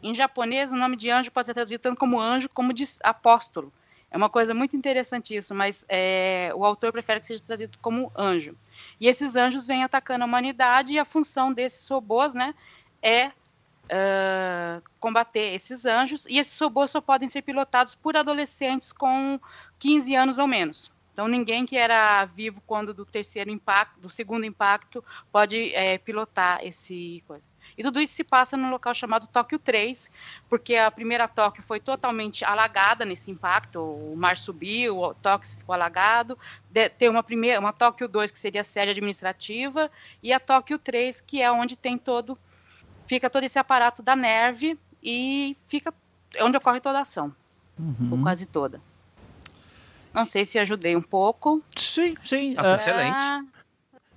Em 0.03 0.15
japonês, 0.15 0.73
o 0.73 0.77
nome 0.77 0.97
de 0.97 1.11
anjo 1.11 1.31
pode 1.31 1.47
ser 1.47 1.55
traduzido 1.55 1.81
tanto 1.81 1.99
como 1.99 2.21
anjo 2.21 2.49
como 2.49 2.73
de 2.73 2.85
apóstolo. 3.03 3.73
É 4.11 4.17
uma 4.17 4.29
coisa 4.29 4.53
muito 4.53 4.77
interessante 4.77 5.35
isso, 5.35 5.55
mas 5.55 5.87
é, 5.89 6.53
o 6.55 6.65
autor 6.65 6.93
prefere 6.93 7.21
que 7.21 7.27
seja 7.29 7.43
traduzido 7.47 7.79
como 7.79 8.13
anjo. 8.17 8.55
E 9.01 9.09
esses 9.09 9.37
anjos 9.37 9.67
vêm 9.67 9.85
atacando 9.85 10.25
a 10.25 10.27
humanidade 10.27 10.93
e 10.93 10.99
a 10.99 11.05
função 11.05 11.53
desses 11.53 11.89
robôs 11.89 12.35
né, 12.35 12.55
é 13.01 13.29
uh, 13.29 14.83
combater 15.01 15.55
esses 15.55 15.87
anjos, 15.87 16.27
e 16.29 16.39
esses 16.39 16.59
robôs 16.59 16.91
só 16.91 17.01
podem 17.01 17.29
ser 17.29 17.43
pilotados 17.43 17.95
por 17.95 18.17
adolescentes 18.17 18.93
com 18.93 19.41
15 19.79 20.15
anos 20.15 20.39
ou 20.39 20.47
menos. 20.47 20.93
Então, 21.13 21.29
ninguém 21.29 21.67
que 21.67 21.77
era 21.77 22.25
vivo 22.25 22.63
quando 22.67 22.95
do 22.95 23.05
terceiro 23.05 23.51
impacto, 23.51 24.01
do 24.01 24.09
segundo 24.09 24.47
impacto, 24.47 25.05
pode 25.31 25.75
é, 25.75 25.99
pilotar 25.99 26.65
esse 26.65 27.23
coisa. 27.27 27.52
E 27.77 27.83
tudo 27.83 28.01
isso 28.01 28.15
se 28.15 28.25
passa 28.25 28.57
num 28.57 28.71
local 28.71 28.95
chamado 28.95 29.27
Tóquio 29.27 29.59
3, 29.59 30.11
porque 30.49 30.77
a 30.77 30.91
primeira 30.91 31.27
Tóquio 31.29 31.63
foi 31.63 31.81
totalmente 31.81 32.45
alagada 32.45 33.05
nesse 33.05 33.31
impacto, 33.31 33.81
o 33.81 34.15
mar 34.17 34.37
subiu, 34.37 34.99
o 34.99 35.15
Tóquio 35.15 35.51
ficou 35.57 35.75
alagado, 35.75 36.39
de, 36.71 36.89
tem 36.89 37.09
uma 37.09 37.23
primeira, 37.23 37.59
uma 37.59 37.73
Tóquio 37.73 38.09
2 38.09 38.31
que 38.31 38.39
seria 38.39 38.61
a 38.61 38.65
sede 38.65 38.91
administrativa 38.91 39.91
e 40.23 40.33
a 40.33 40.41
Tóquio 40.41 40.79
3 40.79 41.21
que 41.21 41.41
é 41.41 41.51
onde 41.51 41.77
tem 41.77 41.97
todo 41.99 42.39
fica 43.07 43.29
todo 43.29 43.45
esse 43.45 43.59
aparato 43.59 44.03
da 44.03 44.17
nerve 44.17 44.79
e 45.03 45.57
fica 45.69 45.93
onde 46.41 46.57
ocorre 46.57 46.81
toda 46.81 46.99
a 46.99 47.03
ação, 47.03 47.35
uhum. 47.79 48.09
ou 48.13 48.23
quase 48.23 48.47
toda. 48.47 48.81
Não 50.15 50.25
sei 50.25 50.45
se 50.45 50.59
ajudei 50.59 50.95
um 50.95 51.03
pouco. 51.03 51.63
Sim, 51.75 52.15
sim. 52.23 52.55
Ah, 52.57 52.73
é... 52.73 52.77
Excelente. 52.77 53.53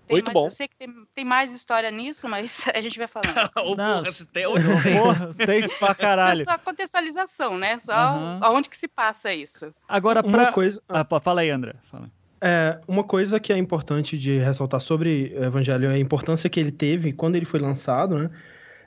Muito 0.09 0.25
mais, 0.25 0.33
bom. 0.33 0.47
Eu 0.47 0.51
sei 0.51 0.67
que 0.67 0.75
tem, 0.75 0.93
tem, 1.13 1.25
mais 1.25 1.53
história 1.53 1.89
nisso, 1.91 2.27
mas 2.27 2.65
a 2.74 2.81
gente 2.81 2.97
vai 2.97 3.07
falando. 3.07 3.35
Não, 3.77 4.03
porra, 4.03 4.12
se 4.12 4.25
tem, 4.27 4.45
porra, 4.45 5.31
tem 5.33 5.67
pra 5.79 5.93
caralho. 5.95 6.41
É 6.41 6.45
só 6.45 6.57
contextualização, 6.57 7.57
né? 7.57 7.79
Só 7.79 7.93
uhum. 7.93 8.39
aonde 8.41 8.69
que 8.69 8.77
se 8.77 8.88
passa 8.88 9.33
isso. 9.33 9.74
Agora, 9.88 10.21
uma 10.21 10.31
pra... 10.31 10.51
coisa. 10.51 10.81
Ah, 10.88 11.05
fala 11.19 11.41
aí, 11.41 11.50
André. 11.50 11.74
Fala. 11.91 12.09
É, 12.41 12.79
uma 12.88 13.03
coisa 13.03 13.39
que 13.39 13.51
é 13.51 13.57
importante 13.57 14.17
de 14.17 14.38
ressaltar 14.38 14.79
sobre 14.81 15.33
o 15.35 15.43
Evangelho 15.43 15.89
é 15.89 15.95
a 15.95 16.00
importância 16.00 16.50
que 16.50 16.59
ele 16.59 16.71
teve 16.71 17.12
quando 17.12 17.35
ele 17.35 17.45
foi 17.45 17.59
lançado, 17.59 18.19
né? 18.19 18.29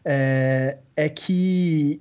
É, 0.05 0.79
é 0.97 1.09
que 1.09 2.01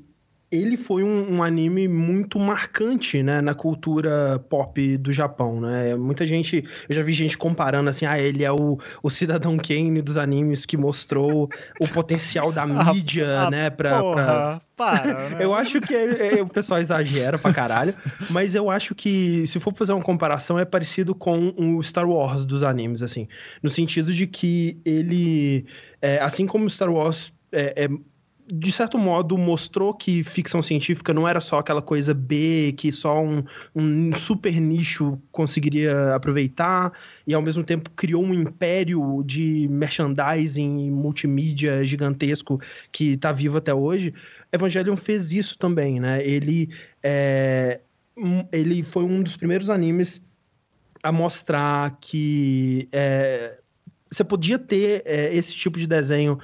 ele 0.50 0.78
foi 0.78 1.04
um, 1.04 1.36
um, 1.36 1.44
anime 1.44 1.88
muito 1.88 2.40
marcante, 2.40 3.22
né, 3.22 3.42
na 3.42 3.54
cultura 3.54 4.40
pop 4.50 4.98
do 4.98 5.12
Japão, 5.12 5.60
né? 5.60 5.94
Muita 5.96 6.26
gente, 6.26 6.64
eu 6.88 6.96
já 6.96 7.04
vi 7.04 7.12
gente 7.12 7.38
comparando 7.38 7.90
assim, 7.90 8.06
ah, 8.06 8.18
ele 8.18 8.46
é 8.46 8.52
o, 8.52 8.80
o 9.04 9.10
Cidadão 9.10 9.58
Kane 9.58 10.02
dos 10.02 10.16
animes 10.16 10.66
que 10.66 10.78
mostrou 10.78 11.50
o 11.82 11.88
potencial 11.90 12.52
da 12.52 12.66
mídia, 12.66 13.42
ah, 13.42 13.52
né, 13.52 13.70
pra... 13.70 14.00
Porra, 14.00 14.62
pra... 14.76 15.02
para, 15.02 15.30
né? 15.30 15.38
eu 15.42 15.54
acho 15.54 15.82
que 15.82 15.94
é, 15.94 16.40
é, 16.40 16.42
o 16.42 16.48
pessoal 16.48 16.80
exagera 16.80 17.38
pra 17.38 17.52
caralho, 17.52 17.94
mas 18.30 18.56
eu 18.56 18.72
acho 18.72 18.96
que, 18.96 19.46
se 19.48 19.60
for 19.60 19.74
fazer 19.74 19.92
uma 19.92 20.04
comparação, 20.04 20.58
é 20.58 20.64
parecido 20.64 21.14
com 21.14 21.54
o 21.58 21.84
Star 21.84 22.10
Wars 22.10 22.46
dos 22.46 22.64
animes, 22.64 23.02
assim, 23.02 23.28
no 23.62 23.70
sentido 23.70 24.14
de 24.14 24.26
que 24.26 24.80
ele, 24.86 25.66
é, 26.02 26.20
assim 26.20 26.48
como 26.48 26.70
Star 26.70 26.90
Wars 26.90 27.34
é, 27.52 27.86
é 27.86 27.90
de 28.50 28.72
certo 28.72 28.98
modo, 28.98 29.38
mostrou 29.38 29.94
que 29.94 30.24
ficção 30.24 30.62
científica 30.62 31.14
não 31.14 31.28
era 31.28 31.42
só 31.42 31.60
aquela 31.60 31.82
coisa 31.82 32.14
B 32.14 32.74
que 32.78 32.92
só 32.92 33.22
um, 33.22 33.44
um, 33.76 34.14
super 34.14 34.54
nicho 34.60 35.20
conseguiria 35.32 36.16
aproveitar, 36.16 36.94
e 37.26 37.34
ao 37.34 37.42
mesmo 37.42 37.64
tempo 37.64 37.90
criou 37.92 38.24
um 38.24 38.34
império 38.34 39.22
de 39.26 39.68
merchandising 39.70 40.88
e 40.88 40.92
multimídia 40.92 41.84
gigantesco 41.84 42.62
que 42.92 43.14
está 43.14 43.34
vivo 43.34 43.58
até 43.58 43.74
hoje. 43.74 44.14
Evangelion 44.52 44.96
fez 44.96 45.34
isso 45.34 45.58
também, 45.58 46.00
né? 46.00 46.26
Ele, 46.26 46.70
é, 47.04 47.82
ele 48.52 48.82
foi 48.82 49.04
um 49.04 49.22
dos 49.22 49.36
primeiros 49.36 49.70
animes 49.70 50.22
a 51.04 51.12
mostrar 51.12 51.98
que 52.00 52.88
é, 52.94 53.58
você 54.10 54.24
podia 54.24 54.58
ter 54.58 55.04
é, 55.06 55.36
esse 55.36 55.54
tipo 55.54 55.78
de 55.78 55.86
desenho 55.86 56.40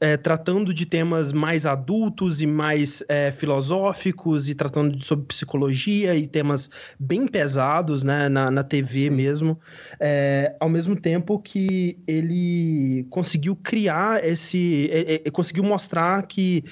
é, 0.00 0.16
tratando 0.16 0.72
de 0.72 0.86
temas 0.86 1.32
mais 1.32 1.66
adultos 1.66 2.40
e 2.40 2.46
mais 2.46 3.02
é, 3.08 3.32
filosóficos 3.32 4.48
e 4.48 4.54
tratando 4.54 4.96
de, 4.96 5.04
sobre 5.04 5.26
psicologia 5.26 6.14
e 6.14 6.26
temas 6.26 6.70
bem 6.98 7.26
pesados 7.26 8.02
né, 8.02 8.28
na, 8.28 8.50
na 8.50 8.62
TV 8.62 9.10
mesmo, 9.10 9.58
é, 9.98 10.54
ao 10.60 10.68
mesmo 10.68 10.94
tempo 10.94 11.38
que 11.38 11.98
ele 12.06 13.06
conseguiu 13.10 13.56
criar 13.56 14.24
esse. 14.24 14.88
É, 14.92 15.14
é, 15.26 15.30
conseguiu 15.30 15.64
mostrar 15.64 16.26
que 16.26 16.64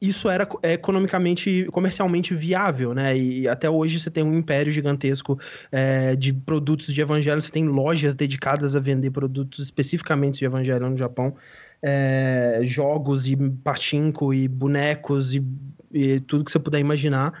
isso 0.00 0.28
era 0.28 0.48
economicamente, 0.62 1.66
comercialmente 1.72 2.32
viável, 2.32 2.94
né? 2.94 3.18
E 3.18 3.48
até 3.48 3.68
hoje 3.68 3.98
você 3.98 4.08
tem 4.08 4.22
um 4.22 4.38
império 4.38 4.72
gigantesco 4.72 5.38
é, 5.72 6.14
de 6.14 6.32
produtos 6.32 6.94
de 6.94 7.00
evangelho, 7.00 7.42
você 7.42 7.50
tem 7.50 7.66
lojas 7.66 8.14
dedicadas 8.14 8.76
a 8.76 8.80
vender 8.80 9.10
produtos 9.10 9.58
especificamente 9.58 10.38
de 10.38 10.44
evangelho 10.44 10.88
no 10.88 10.96
Japão 10.96 11.34
é, 11.82 12.60
jogos 12.62 13.28
e 13.28 13.36
pachinko 13.36 14.34
e 14.34 14.48
bonecos 14.48 15.34
e, 15.34 15.44
e, 15.92 16.20
tudo 16.20 16.44
que 16.44 16.50
você 16.50 16.58
puder 16.58 16.78
imaginar. 16.78 17.32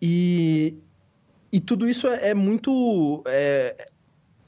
E, 0.00 0.76
e 1.52 1.60
tudo 1.60 1.88
isso 1.88 2.06
é, 2.06 2.30
é 2.30 2.34
muito. 2.34 3.22
É, 3.26 3.88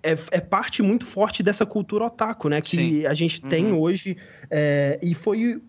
é, 0.03 0.17
é, 0.31 0.41
parte 0.41 0.83
muito 0.83 1.05
forte 1.05 1.43
dessa 1.43 1.67
cultura 1.67 2.07
otaku, 2.07 2.49
né? 2.49 2.61
Que 2.61 2.77
Sim. 2.77 3.07
a 3.07 3.15
gente 3.15 3.43
uhum. 3.43 3.49
tem 3.49 3.73
hoje. 3.73 4.17
É, 4.51 4.99
e 5.03 5.15
foi 5.15 5.61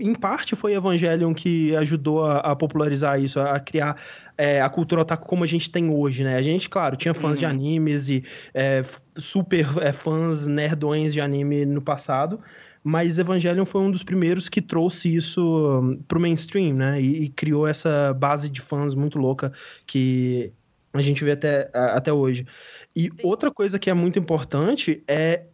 em 0.00 0.14
parte 0.14 0.56
foi 0.56 0.74
Evangelion 0.74 1.32
que 1.32 1.74
ajudou 1.76 2.24
a, 2.24 2.38
a 2.38 2.56
popularizar 2.56 3.20
isso, 3.20 3.38
a, 3.38 3.52
a 3.52 3.60
criar 3.60 3.96
é, 4.36 4.60
a 4.60 4.68
cultura 4.68 5.02
otaku 5.02 5.26
como 5.26 5.44
a 5.44 5.46
gente 5.46 5.70
tem 5.70 5.88
hoje, 5.88 6.24
né? 6.24 6.36
A 6.36 6.42
gente, 6.42 6.68
claro, 6.68 6.96
tinha 6.96 7.14
fãs 7.14 7.32
uhum. 7.32 7.38
de 7.38 7.46
animes 7.46 8.08
e 8.08 8.24
é, 8.52 8.84
super 9.16 9.66
é, 9.80 9.92
fãs 9.92 10.46
nerdões 10.46 11.12
de 11.12 11.20
anime 11.20 11.64
no 11.64 11.80
passado, 11.80 12.40
mas 12.88 13.18
Evangelion 13.18 13.64
foi 13.64 13.80
um 13.80 13.90
dos 13.90 14.04
primeiros 14.04 14.48
que 14.48 14.62
trouxe 14.62 15.12
isso 15.12 15.42
hum, 15.80 16.00
pro 16.06 16.20
mainstream, 16.20 16.72
né? 16.72 17.02
E, 17.02 17.24
e, 17.24 17.28
criou 17.30 17.66
essa 17.66 18.14
base 18.14 18.48
de 18.48 18.60
fãs 18.60 18.94
muito 18.94 19.18
louca 19.18 19.52
que 19.84 20.52
a 20.92 21.02
gente 21.02 21.24
vê 21.24 21.32
até, 21.32 21.68
até 21.74 22.12
hoje. 22.12 22.46
E 22.94 23.10
outra 23.24 23.50
coisa 23.50 23.76
que 23.76 23.90
é 23.90 23.94
muito 23.94 24.20
importante 24.20 25.02
é 25.08 25.46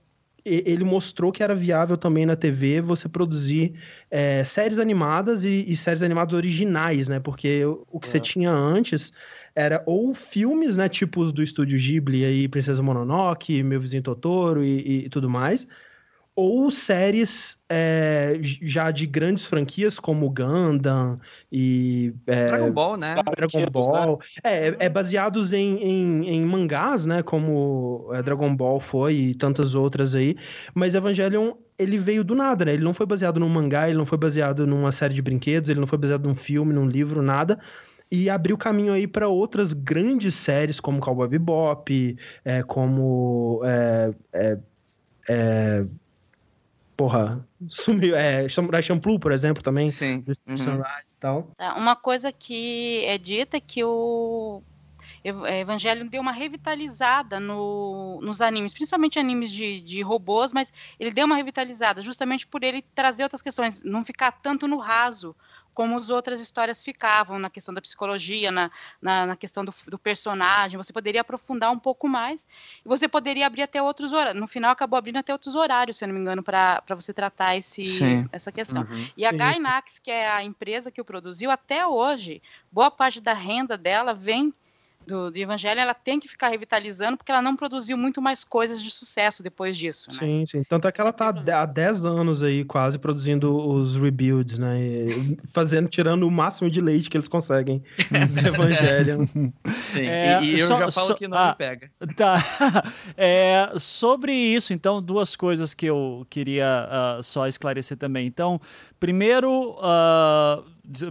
ele 0.44 0.84
mostrou 0.84 1.32
que 1.32 1.42
era 1.42 1.54
viável 1.54 1.96
também 1.96 2.26
na 2.26 2.36
TV 2.36 2.82
você 2.82 3.08
produzir 3.08 3.74
é, 4.10 4.44
séries 4.44 4.78
animadas 4.78 5.42
e, 5.42 5.64
e, 5.66 5.74
séries 5.74 6.02
animadas 6.02 6.34
originais, 6.34 7.08
né? 7.08 7.18
Porque 7.18 7.64
o 7.64 7.98
que 7.98 8.08
é. 8.08 8.10
você 8.10 8.20
tinha 8.20 8.50
antes 8.50 9.10
era 9.54 9.82
ou 9.86 10.12
filmes, 10.12 10.76
né? 10.76 10.86
Tipos 10.86 11.32
do 11.32 11.42
estúdio 11.42 11.78
Ghibli 11.78 12.26
aí, 12.26 12.46
Princesa 12.46 12.82
Mononoke, 12.82 13.62
Meu 13.62 13.80
Vizinho 13.80 14.02
Totoro 14.02 14.62
e, 14.62 15.06
e 15.06 15.08
tudo 15.08 15.30
mais 15.30 15.66
ou 16.34 16.70
séries 16.70 17.60
é, 17.68 18.38
já 18.42 18.90
de 18.90 19.06
grandes 19.06 19.44
franquias 19.44 19.98
como 19.98 20.30
Gundam 20.30 21.20
e 21.50 22.14
é, 22.26 22.46
Dragon 22.46 22.72
Ball, 22.72 22.96
né? 22.96 23.14
Dragon 23.36 23.58
né? 23.58 23.66
Ball. 23.66 24.18
Né? 24.18 24.68
É, 24.68 24.76
é 24.86 24.88
baseados 24.88 25.52
em, 25.52 25.76
em, 25.76 26.28
em, 26.28 26.44
mangás, 26.46 27.04
né? 27.04 27.22
Como 27.22 28.08
é, 28.12 28.22
Dragon 28.22 28.54
Ball 28.56 28.80
foi 28.80 29.14
e 29.14 29.34
tantas 29.34 29.74
outras 29.74 30.14
aí. 30.14 30.34
Mas 30.74 30.94
Evangelion 30.94 31.52
ele 31.78 31.98
veio 31.98 32.24
do 32.24 32.34
nada, 32.34 32.64
né? 32.64 32.74
Ele 32.74 32.84
não 32.84 32.94
foi 32.94 33.04
baseado 33.04 33.38
num 33.38 33.48
mangá, 33.48 33.88
ele 33.88 33.98
não 33.98 34.06
foi 34.06 34.16
baseado 34.16 34.66
numa 34.66 34.92
série 34.92 35.14
de 35.14 35.20
brinquedos, 35.20 35.68
ele 35.68 35.80
não 35.80 35.86
foi 35.86 35.98
baseado 35.98 36.26
num 36.26 36.34
filme, 36.34 36.72
num 36.72 36.86
livro, 36.86 37.20
nada 37.22 37.58
e 38.10 38.28
abriu 38.28 38.58
caminho 38.58 38.92
aí 38.92 39.06
para 39.06 39.26
outras 39.26 39.72
grandes 39.72 40.34
séries 40.34 40.78
como 40.78 41.00
Cowboy 41.00 41.26
Bebop, 41.28 42.18
é, 42.44 42.62
como 42.62 43.62
é, 43.64 44.12
é, 44.34 44.58
é 45.30 45.86
porra, 47.02 47.44
sumiu. 47.66 48.14
É, 48.14 48.48
Samurai 48.48 48.80
Champloo, 48.80 49.18
por 49.18 49.32
exemplo, 49.32 49.60
também. 49.60 49.88
Sim. 49.88 50.24
Uhum. 50.46 50.56
Sunrise 50.56 51.14
e 51.14 51.18
tal. 51.18 51.50
É, 51.58 51.68
uma 51.70 51.96
coisa 51.96 52.30
que 52.30 53.04
é 53.04 53.18
dita 53.18 53.56
é 53.56 53.60
que 53.60 53.82
o 53.82 54.62
é, 55.24 55.60
Evangelho 55.60 56.08
deu 56.08 56.22
uma 56.22 56.30
revitalizada 56.30 57.40
no, 57.40 58.20
nos 58.22 58.40
animes, 58.40 58.72
principalmente 58.72 59.18
animes 59.18 59.50
de, 59.50 59.80
de 59.80 60.00
robôs, 60.00 60.52
mas 60.52 60.72
ele 61.00 61.10
deu 61.10 61.26
uma 61.26 61.34
revitalizada 61.34 62.02
justamente 62.02 62.46
por 62.46 62.62
ele 62.62 62.84
trazer 62.94 63.24
outras 63.24 63.42
questões, 63.42 63.82
não 63.82 64.04
ficar 64.04 64.30
tanto 64.30 64.68
no 64.68 64.78
raso 64.78 65.34
como 65.74 65.96
as 65.96 66.10
outras 66.10 66.40
histórias 66.40 66.82
ficavam 66.82 67.38
na 67.38 67.48
questão 67.48 67.72
da 67.72 67.80
psicologia, 67.80 68.50
na, 68.50 68.70
na, 69.00 69.26
na 69.26 69.36
questão 69.36 69.64
do, 69.64 69.74
do, 69.86 69.98
personagem. 69.98 70.76
Você 70.76 70.92
poderia 70.92 71.22
aprofundar 71.22 71.70
um 71.72 71.78
pouco 71.78 72.08
mais 72.08 72.46
e 72.84 72.88
você 72.88 73.08
poderia 73.08 73.46
abrir 73.46 73.62
até 73.62 73.82
outros 73.82 74.12
horários. 74.12 74.40
No 74.40 74.46
final, 74.46 74.70
acabou 74.70 74.98
abrindo 74.98 75.16
até 75.16 75.32
outros 75.32 75.54
horários, 75.54 75.96
se 75.96 76.04
eu 76.04 76.08
não 76.08 76.14
me 76.14 76.20
engano, 76.20 76.42
para 76.42 76.82
você 76.90 77.12
tratar 77.12 77.56
esse, 77.56 77.82
essa 78.30 78.52
questão. 78.52 78.82
Uhum. 78.82 79.08
E 79.16 79.24
a 79.24 79.32
Gainax, 79.32 79.98
que 79.98 80.10
é 80.10 80.30
a 80.30 80.42
empresa 80.42 80.90
que 80.90 81.00
o 81.00 81.04
produziu, 81.04 81.50
até 81.50 81.86
hoje, 81.86 82.42
boa 82.70 82.90
parte 82.90 83.20
da 83.20 83.32
renda 83.32 83.76
dela 83.76 84.12
vem 84.12 84.52
do, 85.06 85.30
do 85.30 85.36
Evangelho, 85.36 85.80
ela 85.80 85.94
tem 85.94 86.18
que 86.18 86.28
ficar 86.28 86.48
revitalizando 86.48 87.16
porque 87.16 87.30
ela 87.30 87.42
não 87.42 87.56
produziu 87.56 87.96
muito 87.96 88.20
mais 88.20 88.44
coisas 88.44 88.82
de 88.82 88.90
sucesso 88.90 89.42
depois 89.42 89.76
disso. 89.76 90.08
Né? 90.10 90.18
Sim, 90.18 90.44
sim. 90.46 90.62
Tanto 90.64 90.88
é 90.88 90.92
que 90.92 91.00
ela 91.00 91.12
tá 91.12 91.28
há 91.28 91.66
10 91.66 92.04
anos 92.04 92.42
aí 92.42 92.64
quase 92.64 92.98
produzindo 92.98 93.56
os 93.56 93.96
rebuilds, 93.96 94.58
né? 94.58 94.80
E 94.80 95.38
fazendo, 95.52 95.88
tirando 95.88 96.26
o 96.26 96.30
máximo 96.30 96.70
de 96.70 96.80
leite 96.80 97.10
que 97.10 97.16
eles 97.16 97.28
conseguem 97.28 97.82
do 98.10 98.40
Evangelho. 98.46 99.28
Sim, 99.92 100.06
é, 100.06 100.42
e, 100.42 100.56
e, 100.56 100.60
eu 100.60 100.66
só, 100.66 100.78
já 100.78 100.90
falo 100.90 101.06
só, 101.08 101.14
que 101.14 101.28
não 101.28 101.38
ah, 101.38 101.48
me 101.48 101.56
pega. 101.56 101.90
Tá. 102.16 102.36
É, 103.16 103.72
sobre 103.78 104.32
isso, 104.32 104.72
então, 104.72 105.02
duas 105.02 105.36
coisas 105.36 105.74
que 105.74 105.86
eu 105.86 106.26
queria 106.30 106.88
uh, 107.18 107.22
só 107.22 107.46
esclarecer 107.46 107.96
também. 107.96 108.26
Então, 108.26 108.60
primeiro, 108.98 109.76
uh, 109.78 110.64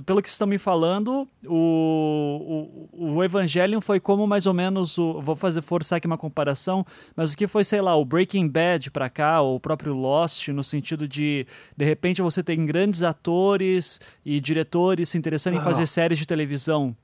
pelo 0.05 0.21
que 0.21 0.27
estão 0.27 0.45
me 0.45 0.57
falando, 0.57 1.27
o, 1.45 2.89
o, 2.91 3.15
o 3.15 3.23
Evangelion 3.23 3.79
foi 3.79 4.00
como 4.00 4.27
mais 4.27 4.46
ou 4.46 4.53
menos 4.53 4.98
o. 4.98 5.22
Vou 5.22 5.35
fazer 5.35 5.61
forçar 5.61 5.98
aqui 5.98 6.07
uma 6.07 6.17
comparação, 6.17 6.85
mas 7.15 7.31
o 7.31 7.37
que 7.37 7.48
foi, 7.48 7.63
sei 7.63 7.79
lá, 7.79 7.96
o 7.96 8.03
Breaking 8.03 8.48
Bad 8.48 8.91
pra 8.91 9.09
cá, 9.09 9.41
ou 9.41 9.55
o 9.55 9.59
próprio 9.59 9.93
Lost, 9.93 10.50
no 10.50 10.63
sentido 10.63 11.07
de 11.07 11.48
de 11.75 11.85
repente 11.85 12.22
você 12.22 12.43
tem 12.43 12.65
grandes 12.65 13.01
atores 13.01 14.01
e 14.25 14.41
diretores 14.41 15.09
se 15.09 15.17
interessando 15.17 15.55
em 15.55 15.61
fazer 15.61 15.85
séries 15.85 16.19
de 16.19 16.27
televisão. 16.27 16.96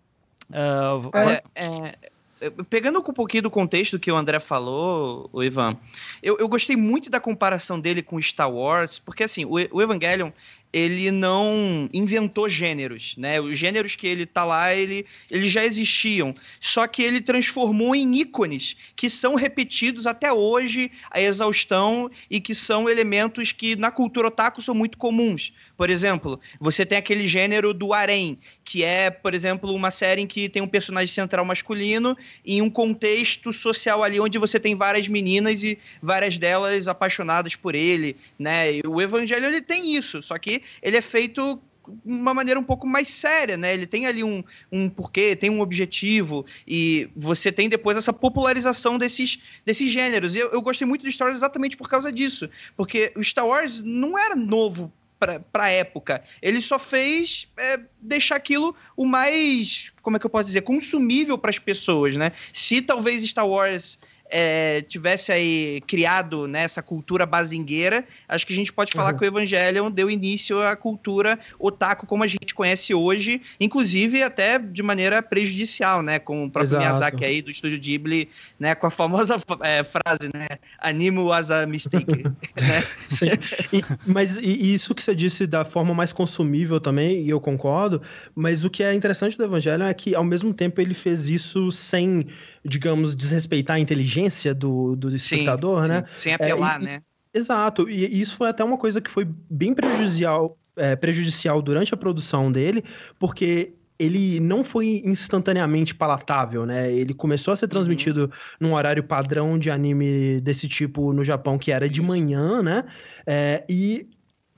Uh, 0.50 1.10
é, 1.18 1.44
é, 1.56 2.50
pegando 2.70 3.00
um 3.00 3.13
pouquinho 3.13 3.44
do 3.44 3.52
contexto 3.52 4.00
que 4.00 4.12
o 4.12 4.15
André 4.15 4.39
falou, 4.39 5.30
o 5.34 5.44
Ivan, 5.44 5.76
eu, 6.22 6.38
eu 6.38 6.48
gostei 6.48 6.76
muito 6.76 7.10
da 7.10 7.20
comparação 7.20 7.80
dele 7.80 8.02
com 8.02 8.22
Star 8.22 8.52
Wars, 8.52 9.00
porque 9.00 9.24
assim, 9.24 9.46
o, 9.46 9.54
o 9.72 9.82
Evangelion, 9.82 10.32
ele 10.72 11.12
não 11.12 11.90
inventou 11.94 12.50
gêneros, 12.50 13.16
né? 13.18 13.40
Os 13.40 13.58
gêneros 13.58 13.96
que 13.96 14.06
ele 14.06 14.26
tá 14.26 14.44
lá, 14.44 14.74
ele, 14.74 15.06
eles 15.32 15.52
já 15.52 15.66
existiam. 15.66 16.34
Só 16.60 16.86
que 16.88 17.02
ele 17.02 17.22
transformou 17.22 17.96
em 17.96 18.16
ícones 18.18 18.76
que 18.96 19.10
são 19.10 19.36
repetidos 19.36 20.06
até 20.06 20.32
hoje 20.32 20.92
a 21.10 21.22
exaustão 21.22 22.10
e 22.30 22.40
que 22.40 22.54
são 22.54 22.90
elementos 22.90 23.52
que 23.52 23.76
na 23.76 23.92
cultura 23.92 24.28
otaku 24.28 24.62
são 24.62 24.76
muito 24.76 24.98
comuns. 24.98 25.54
Por 25.78 25.90
exemplo, 25.90 26.40
você 26.60 26.86
tem 26.86 26.98
aquele 26.98 27.28
gênero 27.28 27.74
do 27.74 27.94
harem, 27.94 28.38
que 28.64 28.84
é, 28.84 29.10
por 29.10 29.34
exemplo, 29.34 29.74
uma 29.74 29.92
série 29.92 30.22
em 30.22 30.28
que 30.28 30.50
tem 30.50 30.62
um 30.62 30.68
personagem 30.68 31.14
central 31.14 31.46
masculino 31.46 32.18
em 32.46 32.62
um 32.62 32.70
contexto 32.70 33.54
social 33.54 34.04
ali 34.04 34.20
onde 34.20 34.38
você 34.38 34.60
tem 34.60 34.76
várias 34.76 35.08
meninas 35.08 35.64
e 35.64 35.78
várias 36.02 36.38
delas 36.38 36.88
apaixonadas 36.88 37.56
por 37.56 37.76
ele, 37.76 38.18
né? 38.38 38.74
E 38.74 38.82
o 38.86 39.02
Evangelho 39.02 39.46
ele 39.46 39.62
tem 39.62 39.96
isso, 39.96 40.22
só 40.22 40.38
que 40.38 40.57
ele 40.82 40.98
é 40.98 41.02
feito 41.02 41.62
de 42.06 42.12
uma 42.12 42.34
maneira 42.34 42.60
um 42.60 42.63
pouco 42.63 42.86
mais 42.86 43.08
séria, 43.08 43.56
né? 43.56 43.74
Ele 43.74 43.88
tem 43.88 44.06
ali 44.06 44.24
um, 44.24 44.43
um 44.72 44.89
porquê, 44.89 45.36
tem 45.36 45.50
um 45.50 45.62
objetivo, 45.62 46.46
e 46.67 47.10
você 47.15 47.52
tem 47.52 47.70
depois 47.70 47.98
essa 47.98 48.12
popularização 48.12 48.98
desses, 48.98 49.39
desses 49.65 49.89
gêneros. 49.89 50.36
E 50.36 50.39
eu, 50.39 50.52
eu 50.52 50.62
gostei 50.62 50.86
muito 50.86 51.04
do 51.04 51.12
Star 51.12 51.28
Wars 51.28 51.39
exatamente 51.39 51.78
por 51.78 51.89
causa 51.89 52.12
disso, 52.12 52.50
porque 52.76 53.13
o 53.15 53.24
Star 53.24 53.48
Wars 53.48 53.82
não 53.82 54.17
era 54.17 54.36
novo 54.36 54.91
para 55.20 55.63
a 55.63 55.70
época. 55.70 56.24
Ele 56.41 56.62
só 56.62 56.78
fez 56.78 57.48
é, 57.58 57.80
deixar 58.00 58.36
aquilo 58.36 58.76
o 58.96 59.06
mais, 59.06 59.91
como 60.02 60.15
é 60.15 60.20
que 60.20 60.26
eu 60.26 60.30
posso 60.30 60.46
dizer, 60.46 60.62
consumível 60.62 61.38
para 61.38 61.50
as 61.50 61.58
pessoas, 61.58 62.15
né? 62.15 62.32
Se 62.54 62.82
talvez 62.82 63.24
Star 63.24 63.48
Wars 63.48 63.98
é, 64.30 64.82
tivesse 64.82 65.32
aí 65.32 65.82
criado 65.88 66.48
né, 66.48 66.63
essa 66.63 66.82
cultura 66.82 67.26
bazingueira, 67.26 68.06
acho 68.28 68.46
que 68.46 68.54
a 68.54 68.56
gente 68.56 68.74
pode 68.74 68.92
falar 68.92 69.12
uhum. 69.12 69.18
que 69.18 69.24
o 69.24 69.28
Evangelion 69.28 69.90
deu 69.90 70.10
início 70.10 70.62
à 70.62 70.76
cultura 70.76 71.40
otaku 71.60 72.06
como 72.06 72.24
a 72.24 72.28
gente 72.28 72.54
conhece 72.54 72.94
hoje, 72.94 73.42
inclusive 73.60 74.24
até 74.24 74.60
de 74.60 74.84
maneira 74.84 75.22
prejudicial, 75.22 76.02
né? 76.02 76.20
Com 76.20 76.46
o 76.46 76.52
próprio 76.52 76.70
Exato. 76.70 76.84
Miyazaki 76.84 77.26
aí 77.26 77.42
do 77.42 77.52
estúdio 77.52 77.80
Ghibli, 77.80 78.30
né? 78.60 78.76
Com 78.76 78.88
a 78.88 78.90
famosa 78.90 79.38
é, 79.62 79.84
frase, 79.84 80.30
né? 80.34 80.48
Anime 80.80 81.20
was 81.20 81.52
a 81.52 81.66
mistake. 81.66 82.24
né? 82.60 82.84
Sim. 83.10 83.28
E, 83.72 83.84
mas 84.06 84.38
e 84.38 84.74
isso 84.74 84.94
que 84.94 85.02
você 85.02 85.16
disse 85.16 85.48
da 85.48 85.63
forma 85.63 85.94
mais 85.94 86.12
consumível 86.12 86.80
também, 86.80 87.22
e 87.22 87.30
eu 87.30 87.40
concordo, 87.40 88.02
mas 88.36 88.63
o 88.66 88.70
que 88.70 88.84
é 88.84 88.94
interessante 88.94 89.38
do 89.38 89.44
Evangelion 89.44 89.88
é 89.88 89.94
que 89.94 90.16
ao 90.16 90.24
mesmo 90.24 90.54
tempo 90.54 90.82
ele 90.82 90.94
fez 90.94 91.30
isso 91.30 91.72
sem 91.72 92.28
digamos, 92.68 93.16
desrespeitar 93.16 93.78
a 93.78 93.80
inteligência 93.80 94.17
do, 94.56 94.96
do 94.96 95.16
espectador, 95.16 95.84
sim, 95.84 95.90
né? 95.90 96.04
Sim. 96.08 96.18
Sem 96.18 96.34
apelar, 96.34 96.80
é, 96.80 96.84
e, 96.84 96.86
né? 96.86 97.02
Exato, 97.34 97.90
e 97.90 98.20
isso 98.20 98.36
foi 98.36 98.50
até 98.50 98.64
uma 98.64 98.78
coisa 98.78 99.00
que 99.00 99.12
foi 99.12 99.28
bem 99.50 99.74
prejudicial, 99.74 100.58
é, 100.76 100.96
prejudicial 100.96 101.62
durante 101.62 101.94
a 101.94 101.98
produção 101.98 102.52
dele, 102.52 102.84
porque 103.20 103.74
ele 104.00 104.40
não 104.40 104.64
foi 104.64 105.02
instantaneamente 105.04 105.96
palatável, 105.96 106.66
né? 106.66 106.92
Ele 106.92 107.14
começou 107.14 107.54
a 107.54 107.58
ser 107.58 107.68
transmitido 107.68 108.22
uhum. 108.22 108.30
num 108.60 108.74
horário 108.76 109.04
padrão 109.04 109.58
de 109.58 109.72
anime 109.72 110.40
desse 110.42 110.68
tipo 110.68 111.12
no 111.14 111.24
Japão, 111.24 111.58
que 111.58 111.72
era 111.72 111.90
de 111.90 112.02
manhã, 112.02 112.62
né? 112.62 112.84
É, 113.26 113.64
e 113.68 114.08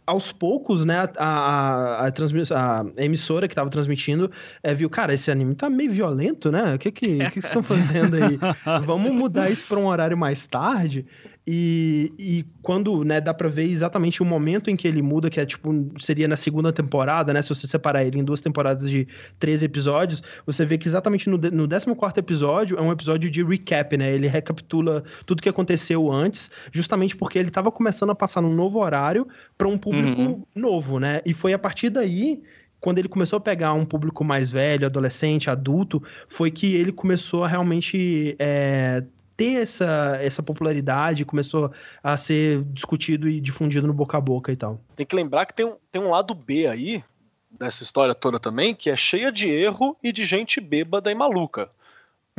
aos 0.09 0.31
poucos, 0.31 0.85
né, 0.85 1.07
a, 1.17 2.07
a, 2.07 2.07
a, 2.07 2.81
a 2.81 3.03
emissora 3.03 3.47
que 3.47 3.53
estava 3.53 3.69
transmitindo 3.69 4.31
é, 4.63 4.73
viu, 4.73 4.89
cara, 4.89 5.13
esse 5.13 5.29
anime 5.29 5.53
tá 5.53 5.69
meio 5.69 5.91
violento, 5.91 6.51
né? 6.51 6.73
O 6.73 6.79
que 6.79 6.91
que, 6.91 7.17
que, 7.17 7.31
que 7.31 7.39
estão 7.39 7.61
fazendo 7.61 8.15
aí? 8.15 8.39
Vamos 8.85 9.13
mudar 9.13 9.51
isso 9.51 9.67
para 9.67 9.77
um 9.77 9.85
horário 9.85 10.17
mais 10.17 10.47
tarde. 10.47 11.05
E, 11.51 12.13
e 12.19 12.45
quando, 12.61 13.03
né, 13.03 13.19
dá 13.19 13.33
pra 13.33 13.49
ver 13.49 13.63
exatamente 13.63 14.21
o 14.21 14.25
momento 14.25 14.69
em 14.69 14.75
que 14.75 14.87
ele 14.87 15.01
muda, 15.01 15.31
que 15.31 15.39
é 15.39 15.45
tipo, 15.47 15.73
seria 15.97 16.27
na 16.27 16.35
segunda 16.35 16.71
temporada, 16.71 17.33
né? 17.33 17.41
Se 17.41 17.49
você 17.49 17.65
separar 17.65 18.05
ele 18.05 18.19
em 18.19 18.23
duas 18.23 18.39
temporadas 18.39 18.87
de 18.87 19.07
13 19.39 19.65
episódios, 19.65 20.21
você 20.45 20.63
vê 20.63 20.77
que 20.77 20.87
exatamente 20.87 21.27
no, 21.27 21.39
no 21.39 21.67
14 21.67 22.19
episódio 22.19 22.77
é 22.77 22.81
um 22.83 22.91
episódio 22.91 23.31
de 23.31 23.43
recap, 23.43 23.97
né? 23.97 24.13
Ele 24.13 24.27
recapitula 24.27 25.03
tudo 25.25 25.41
que 25.41 25.49
aconteceu 25.49 26.11
antes, 26.11 26.51
justamente 26.71 27.15
porque 27.15 27.39
ele 27.39 27.49
tava 27.49 27.71
começando 27.71 28.11
a 28.11 28.15
passar 28.15 28.41
num 28.41 28.53
novo 28.53 28.77
horário 28.77 29.27
para 29.57 29.67
um 29.67 29.75
público 29.75 30.21
uhum. 30.21 30.43
novo, 30.53 30.99
né? 30.99 31.19
E 31.25 31.33
foi 31.33 31.51
a 31.51 31.57
partir 31.57 31.89
daí 31.89 32.43
quando 32.79 32.99
ele 32.99 33.09
começou 33.09 33.37
a 33.37 33.41
pegar 33.41 33.73
um 33.73 33.85
público 33.85 34.23
mais 34.23 34.51
velho, 34.51 34.85
adolescente, 34.85 35.49
adulto, 35.49 36.01
foi 36.27 36.51
que 36.51 36.75
ele 36.75 36.91
começou 36.91 37.43
a 37.43 37.47
realmente 37.47 38.35
é, 38.37 39.03
ter 39.39 39.61
essa, 39.61 40.19
essa 40.21 40.43
popularidade, 40.43 41.23
começou 41.23 41.71
a 42.03 42.17
ser 42.17 42.61
discutido 42.65 43.29
e 43.29 43.39
difundido 43.39 43.87
no 43.87 43.93
boca 43.93 44.17
a 44.17 44.21
boca 44.21 44.51
e 44.51 44.55
tal. 44.57 44.81
Tem 44.97 45.05
que 45.05 45.15
lembrar 45.15 45.45
que 45.45 45.53
tem 45.53 45.65
um, 45.65 45.77
tem 45.89 46.01
um 46.01 46.09
lado 46.09 46.35
B 46.35 46.67
aí, 46.67 47.01
dessa 47.49 47.81
história 47.81 48.13
toda 48.13 48.37
também, 48.37 48.75
que 48.75 48.89
é 48.89 48.97
cheia 48.97 49.31
de 49.31 49.49
erro 49.49 49.95
e 50.03 50.11
de 50.11 50.25
gente 50.25 50.59
bêbada 50.59 51.09
e 51.09 51.15
maluca. 51.15 51.69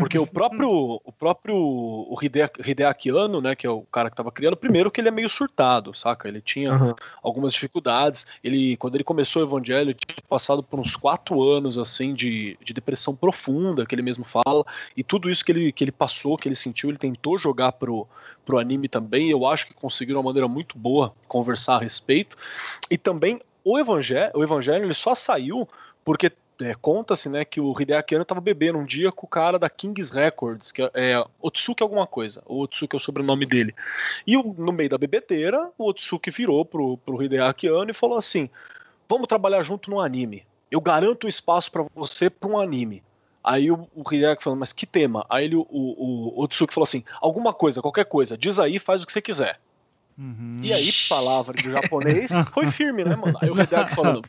Porque 0.00 0.18
o 0.18 0.26
próprio, 0.26 1.00
o 1.04 1.12
próprio 1.12 1.54
o 1.56 2.16
Hideaki 2.22 3.10
Anno, 3.10 3.40
né, 3.40 3.54
que 3.54 3.66
é 3.66 3.70
o 3.70 3.82
cara 3.82 4.08
que 4.08 4.14
estava 4.14 4.32
criando, 4.32 4.56
primeiro 4.56 4.90
que 4.90 5.00
ele 5.00 5.08
é 5.08 5.12
meio 5.12 5.28
surtado, 5.28 5.94
saca? 5.94 6.26
Ele 6.26 6.40
tinha 6.40 6.72
uhum. 6.72 6.94
algumas 7.22 7.52
dificuldades. 7.52 8.26
Ele, 8.42 8.76
quando 8.76 8.94
ele 8.94 9.04
começou 9.04 9.42
o 9.42 9.46
Evangelho, 9.46 9.94
tinha 9.94 10.16
passado 10.28 10.62
por 10.62 10.80
uns 10.80 10.96
quatro 10.96 11.42
anos, 11.42 11.78
assim, 11.78 12.14
de, 12.14 12.56
de 12.62 12.72
depressão 12.72 13.14
profunda, 13.14 13.86
que 13.86 13.94
ele 13.94 14.02
mesmo 14.02 14.24
fala. 14.24 14.64
E 14.96 15.04
tudo 15.04 15.30
isso 15.30 15.44
que 15.44 15.52
ele, 15.52 15.72
que 15.72 15.84
ele 15.84 15.92
passou, 15.92 16.36
que 16.36 16.48
ele 16.48 16.56
sentiu, 16.56 16.88
ele 16.88 16.98
tentou 16.98 17.38
jogar 17.38 17.72
pro, 17.72 18.08
pro 18.44 18.58
anime 18.58 18.88
também. 18.88 19.30
Eu 19.30 19.46
acho 19.46 19.66
que 19.66 19.74
conseguiu 19.74 20.14
de 20.14 20.18
uma 20.18 20.24
maneira 20.24 20.48
muito 20.48 20.78
boa 20.78 21.12
conversar 21.28 21.76
a 21.76 21.80
respeito. 21.80 22.36
E 22.90 22.96
também 22.96 23.40
o 23.62 23.78
Evangelho, 23.78 24.32
o 24.34 24.42
Evangelho 24.42 24.84
ele 24.84 24.94
só 24.94 25.14
saiu 25.14 25.68
porque 26.04 26.32
é, 26.60 26.74
conta-se 26.74 27.28
né, 27.28 27.44
que 27.44 27.60
o 27.60 27.74
Hideaki 27.78 28.14
Anno 28.14 28.22
estava 28.22 28.40
bebendo 28.40 28.78
um 28.78 28.84
dia 28.84 29.10
com 29.10 29.26
o 29.26 29.28
cara 29.28 29.58
da 29.58 29.70
Kings 29.70 30.12
Records, 30.12 30.70
que 30.70 30.82
é, 30.82 30.90
é 30.94 31.24
Otsuki 31.40 31.82
alguma 31.82 32.06
coisa, 32.06 32.42
o 32.46 32.60
Otsuki 32.62 32.94
é 32.94 32.98
o 32.98 33.00
sobrenome 33.00 33.46
dele. 33.46 33.74
E 34.26 34.36
o, 34.36 34.54
no 34.56 34.72
meio 34.72 34.90
da 34.90 34.98
bebedeira, 34.98 35.70
o 35.78 35.88
Otsuki 35.88 36.30
virou 36.30 36.64
pro, 36.64 36.98
pro 36.98 37.22
Hideaki 37.22 37.68
Anno 37.68 37.90
e 37.90 37.94
falou 37.94 38.18
assim: 38.18 38.48
vamos 39.08 39.26
trabalhar 39.26 39.62
junto 39.62 39.90
no 39.90 40.00
anime. 40.00 40.44
Eu 40.70 40.80
garanto 40.80 41.24
o 41.24 41.28
espaço 41.28 41.70
para 41.72 41.84
você 41.94 42.30
para 42.30 42.48
um 42.48 42.58
anime. 42.58 43.02
Aí 43.42 43.70
o, 43.70 43.88
o 43.94 44.02
Hideaki 44.02 44.42
falou, 44.42 44.58
mas 44.58 44.72
que 44.72 44.86
tema? 44.86 45.24
Aí 45.28 45.46
ele, 45.46 45.56
o, 45.56 45.66
o, 45.68 46.38
o 46.38 46.42
Otsuki 46.42 46.74
falou 46.74 46.84
assim: 46.84 47.04
alguma 47.20 47.52
coisa, 47.52 47.80
qualquer 47.80 48.04
coisa, 48.04 48.36
diz 48.36 48.58
aí, 48.58 48.78
faz 48.78 49.02
o 49.02 49.06
que 49.06 49.12
você 49.12 49.22
quiser. 49.22 49.58
Uhum. 50.20 50.60
E 50.62 50.70
aí, 50.70 50.90
palavra 51.08 51.54
de 51.54 51.70
japonês 51.70 52.30
foi 52.52 52.66
firme, 52.66 53.02
né, 53.02 53.16
mano? 53.16 53.38
Aí 53.40 53.48
o 53.48 53.58
Hideaki 53.58 53.94
falando, 53.94 54.22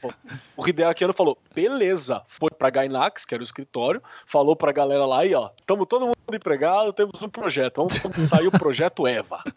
o 0.56 1.14
falou, 1.14 1.38
beleza, 1.54 2.22
foi 2.30 2.50
pra 2.58 2.70
Gainax, 2.70 3.26
que 3.26 3.34
era 3.34 3.42
o 3.42 3.44
escritório, 3.44 4.02
falou 4.26 4.56
pra 4.56 4.72
galera 4.72 5.06
lá, 5.06 5.20
aí, 5.20 5.36
ó, 5.36 5.50
tamo 5.66 5.86
todo 5.86 6.06
mundo 6.06 6.16
empregado, 6.34 6.94
temos 6.94 7.22
um 7.22 7.28
projeto, 7.28 7.86
vamos 7.86 8.30
sair 8.30 8.48
o 8.48 8.52
projeto 8.52 9.06
Eva. 9.06 9.44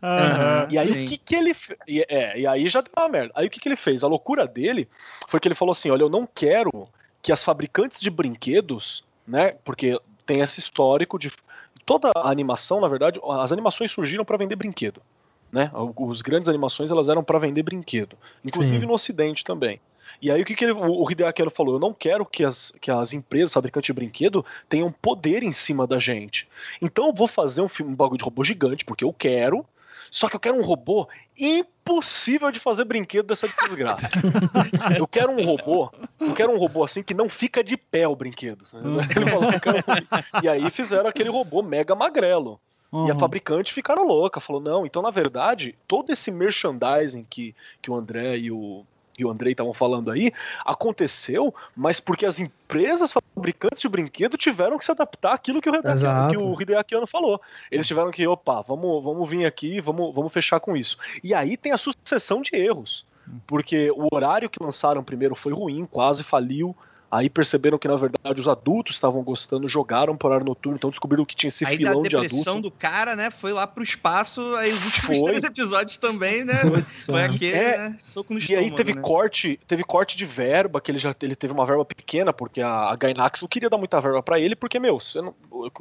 Uhum, 0.00 0.70
e 0.70 0.78
aí, 0.78 0.86
sim. 0.86 1.04
o 1.04 1.08
que 1.08 1.16
que 1.18 1.34
ele... 1.34 1.56
E, 1.86 2.04
é, 2.08 2.38
e 2.38 2.46
aí 2.46 2.68
já 2.68 2.80
deu 2.80 2.92
uma 2.96 3.08
merda. 3.08 3.32
Aí 3.34 3.46
o 3.46 3.50
que 3.50 3.58
que 3.58 3.68
ele 3.68 3.76
fez? 3.76 4.04
A 4.04 4.08
loucura 4.08 4.46
dele 4.46 4.88
foi 5.26 5.40
que 5.40 5.48
ele 5.48 5.54
falou 5.54 5.72
assim, 5.72 5.90
olha, 5.90 6.02
eu 6.02 6.08
não 6.08 6.26
quero 6.26 6.88
que 7.20 7.32
as 7.32 7.42
fabricantes 7.42 8.00
de 8.00 8.08
brinquedos, 8.08 9.04
né, 9.26 9.56
porque 9.64 9.98
tem 10.24 10.40
esse 10.40 10.60
histórico 10.60 11.18
de... 11.18 11.32
Toda 11.84 12.12
a 12.14 12.30
animação, 12.30 12.80
na 12.80 12.88
verdade, 12.88 13.20
as 13.40 13.50
animações 13.50 13.90
surgiram 13.90 14.24
para 14.24 14.36
vender 14.36 14.56
brinquedo 14.56 15.02
né? 15.52 15.70
Os 15.96 16.22
grandes 16.22 16.48
animações 16.48 16.90
elas 16.90 17.08
eram 17.08 17.22
para 17.22 17.38
vender 17.38 17.62
brinquedo, 17.62 18.16
inclusive 18.44 18.80
Sim. 18.80 18.86
no 18.86 18.92
Ocidente 18.92 19.44
também. 19.44 19.80
E 20.20 20.30
aí 20.30 20.42
o 20.42 20.44
que, 20.44 20.54
que 20.54 20.64
ele, 20.64 20.72
o 20.72 21.10
Hideaki 21.10 21.48
falou? 21.50 21.74
Eu 21.74 21.80
não 21.80 21.92
quero 21.92 22.24
que 22.26 22.44
as, 22.44 22.72
que 22.80 22.90
as 22.90 23.12
empresas 23.12 23.52
fabricantes 23.52 23.86
de 23.86 23.92
brinquedo 23.92 24.44
tenham 24.68 24.90
poder 24.90 25.42
em 25.42 25.52
cima 25.52 25.86
da 25.86 25.98
gente. 25.98 26.48
Então 26.82 27.06
eu 27.06 27.12
vou 27.12 27.28
fazer 27.28 27.60
um 27.60 27.68
filme, 27.68 27.92
um 27.92 27.96
bagulho 27.96 28.18
de 28.18 28.24
robô 28.24 28.42
gigante, 28.42 28.84
porque 28.84 29.04
eu 29.04 29.12
quero. 29.12 29.64
Só 30.10 30.28
que 30.28 30.34
eu 30.34 30.40
quero 30.40 30.56
um 30.56 30.64
robô 30.64 31.06
impossível 31.38 32.50
de 32.50 32.58
fazer 32.58 32.84
brinquedo 32.84 33.26
dessa 33.26 33.46
desgraça. 33.46 34.08
eu 34.98 35.06
quero 35.06 35.32
um 35.32 35.44
robô, 35.44 35.92
eu 36.18 36.32
quero 36.32 36.50
um 36.50 36.58
robô 36.58 36.82
assim 36.82 37.02
que 37.02 37.12
não 37.12 37.28
fica 37.28 37.62
de 37.62 37.76
pé 37.76 38.08
o 38.08 38.16
brinquedo. 38.16 38.64
Falou, 38.66 39.00
e 40.42 40.48
aí 40.48 40.70
fizeram 40.70 41.08
aquele 41.08 41.28
robô 41.28 41.62
mega 41.62 41.94
magrelo. 41.94 42.58
Uhum. 42.90 43.06
E 43.06 43.10
a 43.10 43.14
fabricante 43.14 43.72
ficaram 43.72 44.06
louca, 44.06 44.40
falou: 44.40 44.60
não, 44.60 44.86
então 44.86 45.02
na 45.02 45.10
verdade, 45.10 45.76
todo 45.86 46.10
esse 46.10 46.30
merchandising 46.30 47.24
que, 47.28 47.54
que 47.82 47.90
o 47.90 47.94
André 47.94 48.38
e 48.38 48.50
o, 48.50 48.84
e 49.18 49.24
o 49.24 49.30
Andrei 49.30 49.52
estavam 49.52 49.74
falando 49.74 50.10
aí, 50.10 50.32
aconteceu, 50.64 51.54
mas 51.76 51.98
porque 51.98 52.24
as 52.24 52.38
empresas 52.38 53.12
fabricantes 53.12 53.80
de 53.80 53.88
brinquedo 53.88 54.36
tiveram 54.36 54.78
que 54.78 54.84
se 54.84 54.90
adaptar 54.90 55.34
àquilo 55.34 55.60
que 55.60 55.68
o, 55.68 55.74
Hideaki, 55.74 56.36
que 56.36 56.42
o 56.42 56.62
Hideaki 56.62 56.94
Anno 56.94 57.06
falou. 57.06 57.40
Eles 57.70 57.86
tiveram 57.86 58.10
que, 58.10 58.26
opa, 58.26 58.62
vamos, 58.62 59.02
vamos 59.02 59.28
vir 59.28 59.44
aqui, 59.44 59.80
vamos, 59.80 60.14
vamos 60.14 60.32
fechar 60.32 60.60
com 60.60 60.76
isso. 60.76 60.96
E 61.22 61.34
aí 61.34 61.56
tem 61.56 61.72
a 61.72 61.78
sucessão 61.78 62.40
de 62.40 62.54
erros. 62.54 63.04
Porque 63.46 63.90
o 63.90 64.08
horário 64.10 64.48
que 64.48 64.62
lançaram 64.62 65.04
primeiro 65.04 65.34
foi 65.34 65.52
ruim, 65.52 65.84
quase 65.84 66.24
faliu. 66.24 66.74
Aí 67.10 67.30
perceberam 67.30 67.78
que, 67.78 67.88
na 67.88 67.96
verdade, 67.96 68.40
os 68.40 68.48
adultos 68.48 68.96
estavam 68.96 69.22
gostando, 69.22 69.66
jogaram 69.66 70.14
para 70.16 70.28
horário 70.28 70.46
noturno, 70.46 70.76
então 70.76 70.90
descobriram 70.90 71.24
que 71.24 71.34
tinha 71.34 71.48
esse 71.48 71.64
aí 71.64 71.78
filão 71.78 72.02
de 72.02 72.08
adulto. 72.08 72.16
a 72.18 72.22
depressão 72.22 72.60
do 72.60 72.70
cara, 72.70 73.16
né, 73.16 73.30
foi 73.30 73.52
lá 73.52 73.66
pro 73.66 73.82
espaço, 73.82 74.54
aí 74.56 74.72
os 74.72 74.84
últimos 74.84 75.18
foi. 75.18 75.28
três 75.28 75.44
episódios 75.44 75.96
também, 75.96 76.44
né, 76.44 76.60
foi 77.06 77.24
aquele, 77.24 77.56
é, 77.56 77.78
né, 77.78 77.96
soco 77.98 78.34
no 78.34 78.38
estômago, 78.38 78.66
E 78.66 78.70
aí 78.70 78.76
teve 78.76 78.94
né? 78.94 79.00
corte, 79.00 79.58
teve 79.66 79.82
corte 79.84 80.18
de 80.18 80.26
verba, 80.26 80.80
que 80.80 80.90
ele 80.90 80.98
já 80.98 81.14
ele 81.22 81.34
teve 81.34 81.52
uma 81.52 81.64
verba 81.64 81.84
pequena, 81.84 82.30
porque 82.32 82.60
a, 82.60 82.90
a 82.90 82.96
Gainax 82.96 83.40
não 83.40 83.48
queria 83.48 83.70
dar 83.70 83.78
muita 83.78 84.00
verba 84.00 84.22
para 84.22 84.38
ele, 84.38 84.54
porque, 84.54 84.78
meu, 84.78 84.98
não, 85.16 85.34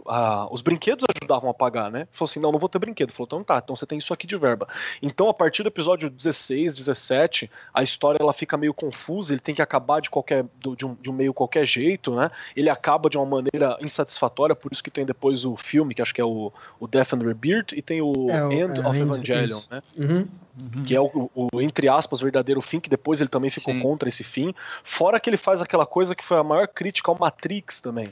a, 0.07 0.47
os 0.51 0.61
brinquedos 0.61 1.05
ajudavam 1.15 1.49
a 1.49 1.53
pagar, 1.53 1.91
né, 1.91 2.07
falou 2.11 2.29
assim, 2.29 2.39
não, 2.39 2.51
não 2.51 2.59
vou 2.59 2.69
ter 2.69 2.79
brinquedo, 2.79 3.11
falou, 3.11 3.27
então 3.27 3.43
tá, 3.43 3.61
então 3.63 3.75
você 3.75 3.85
tem 3.85 3.97
isso 3.97 4.13
aqui 4.13 4.25
de 4.25 4.37
verba. 4.37 4.67
Então, 5.01 5.29
a 5.29 5.33
partir 5.33 5.63
do 5.63 5.67
episódio 5.67 6.09
16, 6.09 6.75
17, 6.75 7.49
a 7.73 7.83
história 7.83 8.17
ela 8.19 8.33
fica 8.33 8.57
meio 8.57 8.73
confusa, 8.73 9.33
ele 9.33 9.39
tem 9.39 9.55
que 9.55 9.61
acabar 9.61 10.01
de 10.01 10.09
qualquer, 10.09 10.45
de 10.59 10.85
um, 10.85 10.95
de 10.95 11.09
um 11.09 11.13
meio 11.13 11.33
qualquer 11.33 11.65
jeito, 11.65 12.15
né? 12.15 12.31
Ele 12.55 12.69
acaba 12.69 13.09
de 13.09 13.17
uma 13.17 13.25
maneira 13.25 13.77
insatisfatória, 13.81 14.55
por 14.55 14.71
isso 14.71 14.83
que 14.83 14.91
tem 14.91 15.05
depois 15.05 15.45
o 15.45 15.55
filme, 15.55 15.93
que 15.93 16.01
acho 16.01 16.13
que 16.13 16.21
é 16.21 16.25
o, 16.25 16.51
o 16.79 16.87
Death 16.87 17.13
and 17.13 17.23
Rebirth, 17.25 17.73
e 17.73 17.81
tem 17.81 18.01
o 18.01 18.29
é, 18.29 18.53
End 18.53 18.79
é, 18.79 18.87
of 18.87 18.99
Evangelion, 18.99 19.61
né? 19.69 19.81
Uhum. 19.97 20.27
Uhum. 20.59 20.83
Que 20.83 20.95
é 20.95 20.99
o, 20.99 21.29
o, 21.35 21.61
entre 21.61 21.87
aspas, 21.87 22.19
verdadeiro 22.19 22.61
fim, 22.61 22.79
que 22.79 22.89
depois 22.89 23.21
ele 23.21 23.29
também 23.29 23.51
ficou 23.51 23.73
Sim. 23.73 23.79
contra 23.79 24.09
esse 24.09 24.23
fim. 24.23 24.53
Fora 24.83 25.19
que 25.19 25.29
ele 25.29 25.37
faz 25.37 25.61
aquela 25.61 25.85
coisa 25.85 26.15
que 26.15 26.25
foi 26.25 26.37
a 26.37 26.43
maior 26.43 26.67
crítica 26.67 27.11
ao 27.11 27.17
Matrix 27.19 27.79
também 27.79 28.11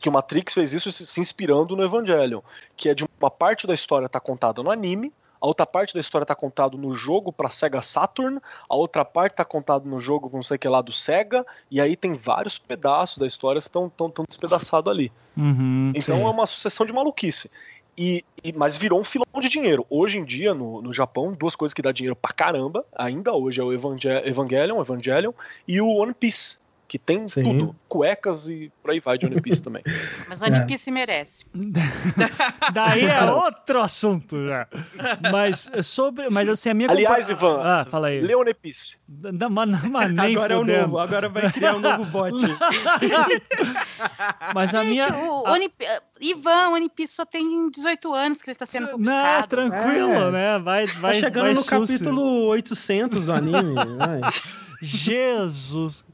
que 0.00 0.08
o 0.08 0.12
Matrix 0.12 0.54
fez 0.54 0.72
isso 0.72 0.90
se 0.90 1.20
inspirando 1.20 1.76
no 1.76 1.84
Evangelion, 1.84 2.40
que 2.76 2.88
é 2.88 2.94
de 2.94 3.04
uma 3.20 3.30
parte 3.30 3.66
da 3.66 3.74
história 3.74 4.08
tá 4.08 4.20
contada 4.20 4.62
no 4.62 4.70
anime, 4.70 5.12
a 5.42 5.46
outra 5.46 5.66
parte 5.66 5.92
da 5.92 5.98
história 5.98 6.24
tá 6.24 6.36
contado 6.36 6.78
no 6.78 6.94
jogo 6.94 7.32
para 7.32 7.50
Sega 7.50 7.82
Saturn, 7.82 8.38
a 8.68 8.76
outra 8.76 9.04
parte 9.04 9.34
tá 9.34 9.44
contado 9.44 9.88
no 9.88 9.98
jogo 9.98 10.30
com 10.30 10.36
não 10.36 10.44
sei 10.44 10.56
que 10.56 10.68
lá 10.68 10.80
do 10.80 10.92
Sega, 10.92 11.44
e 11.68 11.80
aí 11.80 11.96
tem 11.96 12.12
vários 12.12 12.60
pedaços 12.60 13.18
da 13.18 13.26
história 13.26 13.60
que 13.60 13.66
estão 13.66 13.88
tão, 13.88 14.08
tão 14.08 14.24
despedaçados 14.28 14.88
ali. 14.88 15.10
Uhum, 15.36 15.90
então 15.96 16.16
sim. 16.16 16.22
é 16.22 16.28
uma 16.28 16.46
sucessão 16.46 16.86
de 16.86 16.92
maluquice. 16.92 17.50
E, 17.98 18.24
e, 18.42 18.52
mas 18.52 18.78
virou 18.78 19.00
um 19.00 19.04
filão 19.04 19.26
de 19.40 19.48
dinheiro. 19.48 19.84
Hoje 19.90 20.16
em 20.16 20.24
dia, 20.24 20.54
no, 20.54 20.80
no 20.80 20.92
Japão, 20.92 21.32
duas 21.32 21.56
coisas 21.56 21.74
que 21.74 21.82
dá 21.82 21.90
dinheiro 21.90 22.14
pra 22.14 22.32
caramba, 22.32 22.86
ainda 22.96 23.32
hoje 23.32 23.60
é 23.60 23.64
o 23.64 23.72
Evangelion, 23.72 24.80
Evangelion 24.80 25.32
e 25.66 25.80
o 25.80 25.88
One 25.88 26.14
Piece 26.14 26.61
que 26.92 26.98
tem 26.98 27.26
Sim. 27.26 27.42
tudo, 27.42 27.74
cuecas 27.88 28.50
e 28.50 28.70
por 28.82 28.90
aí 28.90 29.00
vai 29.00 29.16
de 29.16 29.24
One 29.24 29.40
Piece 29.40 29.62
também. 29.62 29.82
Mas 30.28 30.42
One 30.42 30.58
é. 30.58 30.64
Piece 30.66 30.90
merece. 30.90 31.46
Daí 32.70 33.06
é 33.06 33.32
outro 33.32 33.80
assunto 33.80 34.46
já. 34.46 34.68
Mas 35.32 35.70
sobre, 35.84 36.28
mas 36.28 36.50
assim 36.50 36.68
a 36.68 36.74
minha 36.74 36.90
Aliás, 36.90 37.30
compa... 37.30 37.46
Ivan, 37.46 37.62
ah, 37.62 37.86
fala 37.86 38.08
aí. 38.08 38.20
Lê 38.20 38.34
One 38.34 38.52
Piece. 38.52 38.98
Não, 39.08 39.48
mas, 39.48 39.88
mas 39.88 40.12
nem 40.12 40.36
agora 40.36 40.58
fudendo. 40.58 40.70
é 40.70 40.80
o 40.80 40.82
novo, 40.82 40.98
agora 40.98 41.30
vai 41.30 41.50
criar 41.50 41.76
um 41.76 41.80
novo 41.80 42.04
bot. 42.04 42.36
mas 44.54 44.74
a 44.74 44.84
Gente, 44.84 44.90
minha 44.90 45.08
o 45.08 45.46
a... 45.46 45.52
One... 45.52 45.72
Ivan, 46.20 46.68
One 46.72 46.90
Piece 46.90 47.14
só 47.14 47.24
tem 47.24 47.70
18 47.70 48.12
anos 48.12 48.42
que 48.42 48.50
ele 48.50 48.54
tá 48.54 48.66
sendo 48.66 48.88
publicado. 48.88 49.40
Não, 49.40 49.70
tranquilo, 49.70 50.12
é. 50.12 50.30
né? 50.30 50.58
Vai, 50.58 50.86
vai, 50.86 51.14
tá 51.14 51.20
chegando 51.20 51.44
vai 51.44 51.54
no 51.54 51.64
capítulo 51.64 52.48
800 52.48 53.24
do 53.24 53.32
anime. 53.32 53.74
vai. 53.96 54.20
Jesus. 54.84 56.04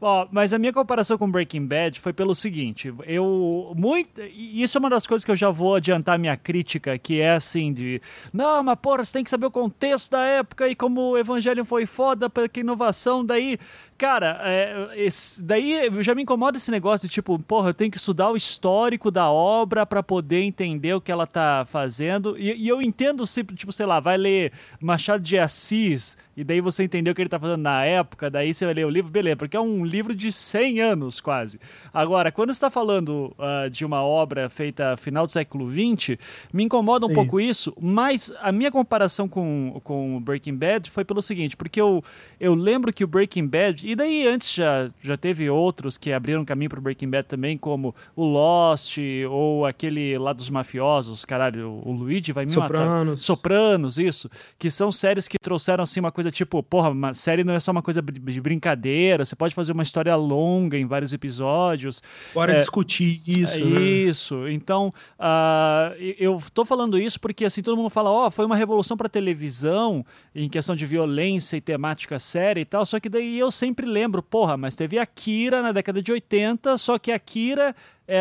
Ó, 0.00 0.26
mas 0.32 0.52
a 0.52 0.58
minha 0.58 0.72
comparação 0.72 1.16
com 1.16 1.30
Breaking 1.30 1.64
Bad 1.64 2.00
foi 2.00 2.12
pelo 2.12 2.34
seguinte, 2.34 2.92
eu 3.06 3.72
muito, 3.76 4.20
isso 4.20 4.76
é 4.76 4.80
uma 4.80 4.90
das 4.90 5.06
coisas 5.06 5.24
que 5.24 5.30
eu 5.30 5.36
já 5.36 5.48
vou 5.48 5.76
adiantar 5.76 6.18
minha 6.18 6.36
crítica, 6.36 6.98
que 6.98 7.20
é 7.20 7.34
assim 7.34 7.72
de, 7.72 8.02
não, 8.32 8.64
mas 8.64 8.78
porra, 8.82 9.04
você 9.04 9.12
tem 9.12 9.24
que 9.24 9.30
saber 9.30 9.46
o 9.46 9.50
contexto 9.50 10.10
da 10.10 10.24
época 10.24 10.68
e 10.68 10.74
como 10.74 11.12
o 11.12 11.16
Evangelho 11.16 11.64
foi 11.64 11.86
foda, 11.86 12.28
que 12.52 12.60
inovação, 12.60 13.24
daí 13.24 13.58
Cara, 13.98 14.40
é, 14.42 14.92
esse, 14.96 15.42
daí 15.42 15.90
já 16.00 16.14
me 16.14 16.22
incomoda 16.22 16.58
esse 16.58 16.70
negócio 16.70 17.08
de 17.08 17.14
tipo, 17.14 17.38
porra, 17.38 17.70
eu 17.70 17.74
tenho 17.74 17.90
que 17.90 17.96
estudar 17.96 18.30
o 18.30 18.36
histórico 18.36 19.10
da 19.10 19.30
obra 19.30 19.86
para 19.86 20.02
poder 20.02 20.42
entender 20.42 20.92
o 20.94 21.00
que 21.00 21.10
ela 21.10 21.26
tá 21.26 21.66
fazendo. 21.70 22.36
E, 22.38 22.52
e, 22.52 22.68
eu 22.68 22.82
entendo 22.82 23.26
sempre, 23.26 23.56
tipo, 23.56 23.72
sei 23.72 23.86
lá, 23.86 23.98
vai 23.98 24.18
ler 24.18 24.52
Machado 24.80 25.22
de 25.22 25.38
Assis 25.38 26.16
e 26.36 26.44
daí 26.44 26.60
você 26.60 26.84
entendeu 26.84 27.12
o 27.12 27.14
que 27.14 27.22
ele 27.22 27.30
tá 27.30 27.40
fazendo 27.40 27.62
na 27.62 27.82
época, 27.84 28.28
daí 28.28 28.52
você 28.52 28.66
vai 28.66 28.74
ler 28.74 28.84
o 28.84 28.90
livro, 28.90 29.10
beleza, 29.10 29.36
porque 29.36 29.56
é 29.56 29.60
um 29.60 29.84
livro 29.86 30.14
de 30.14 30.30
100 30.30 30.80
anos 30.80 31.18
quase. 31.18 31.58
Agora, 31.92 32.30
quando 32.30 32.52
você 32.52 32.60
tá 32.60 32.68
falando 32.68 33.34
uh, 33.38 33.70
de 33.70 33.86
uma 33.86 34.02
obra 34.02 34.50
feita 34.50 34.96
final 34.98 35.24
do 35.24 35.32
século 35.32 35.70
XX, 35.70 36.18
me 36.52 36.64
incomoda 36.64 37.06
um 37.06 37.08
Sim. 37.08 37.14
pouco 37.14 37.40
isso, 37.40 37.74
mas 37.80 38.30
a 38.40 38.52
minha 38.52 38.70
comparação 38.70 39.26
com, 39.26 39.80
com 39.82 40.20
Breaking 40.20 40.56
Bad 40.56 40.90
foi 40.90 41.06
pelo 41.06 41.22
seguinte, 41.22 41.56
porque 41.56 41.80
eu, 41.80 42.04
eu 42.38 42.54
lembro 42.54 42.92
que 42.92 43.02
o 43.02 43.06
Breaking 43.06 43.46
Bad, 43.46 43.85
e 43.86 43.96
daí 43.96 44.26
antes 44.26 44.52
já, 44.52 44.90
já 45.02 45.16
teve 45.16 45.48
outros 45.48 45.96
que 45.96 46.12
abriram 46.12 46.44
caminho 46.44 46.68
pro 46.68 46.82
Breaking 46.82 47.08
Bad 47.08 47.26
também, 47.26 47.56
como 47.56 47.94
o 48.14 48.24
Lost, 48.24 48.98
ou 49.30 49.64
aquele 49.64 50.18
lá 50.18 50.34
dos 50.34 50.50
mafiosos, 50.50 51.24
caralho, 51.24 51.80
o 51.82 51.92
Luigi 51.92 52.32
vai 52.32 52.44
me 52.44 52.50
Sopranos. 52.50 53.08
matar. 53.08 53.22
Sopranos, 53.22 53.98
isso, 53.98 54.30
que 54.58 54.70
são 54.70 54.92
séries 54.92 55.26
que 55.26 55.38
trouxeram 55.38 55.82
assim 55.82 56.00
uma 56.00 56.12
coisa 56.12 56.26
coisa 56.26 56.30
tipo, 56.30 56.62
porra, 56.62 56.90
uma 56.90 57.14
série 57.14 57.44
não 57.44 57.54
é 57.54 57.60
só 57.60 57.70
uma 57.70 57.82
coisa 57.82 58.02
de 58.02 58.40
brincadeira, 58.40 59.24
você 59.24 59.36
pode 59.36 59.54
fazer 59.54 59.72
uma 59.72 59.82
história 59.82 60.14
longa 60.16 60.76
em 60.76 60.86
vários 60.86 61.12
episódios. 61.12 62.02
Bora 62.34 62.54
é, 62.54 62.58
discutir 62.58 63.20
isso. 63.26 63.54
É 63.54 63.64
né? 63.64 63.80
Isso. 63.80 64.48
Então, 64.48 64.90
uh, 65.18 65.94
eu 66.18 66.40
tô 66.52 66.64
falando 66.64 66.98
isso 66.98 67.20
porque 67.20 67.44
assim 67.44 67.62
todo 67.62 67.76
mundo 67.76 67.90
fala, 67.90 68.10
ó, 68.10 68.26
oh, 68.26 68.30
foi 68.30 68.44
uma 68.44 68.56
revolução 68.56 68.96
para 68.96 69.08
televisão 69.08 70.04
em 70.34 70.48
questão 70.48 70.74
de 70.74 70.84
violência 70.84 71.56
e 71.56 71.60
temática 71.60 72.18
séria 72.18 72.60
e 72.60 72.64
tal, 72.64 72.84
só 72.84 72.98
que 72.98 73.08
daí 73.08 73.38
eu 73.38 73.50
sempre 73.50 73.75
lembro, 73.84 74.22
porra, 74.22 74.56
mas 74.56 74.74
teve 74.74 74.98
Akira 74.98 75.60
na 75.60 75.72
década 75.72 76.00
de 76.00 76.12
80, 76.12 76.78
só 76.78 76.98
que 76.98 77.12
Akira 77.12 77.62
era 77.66 77.74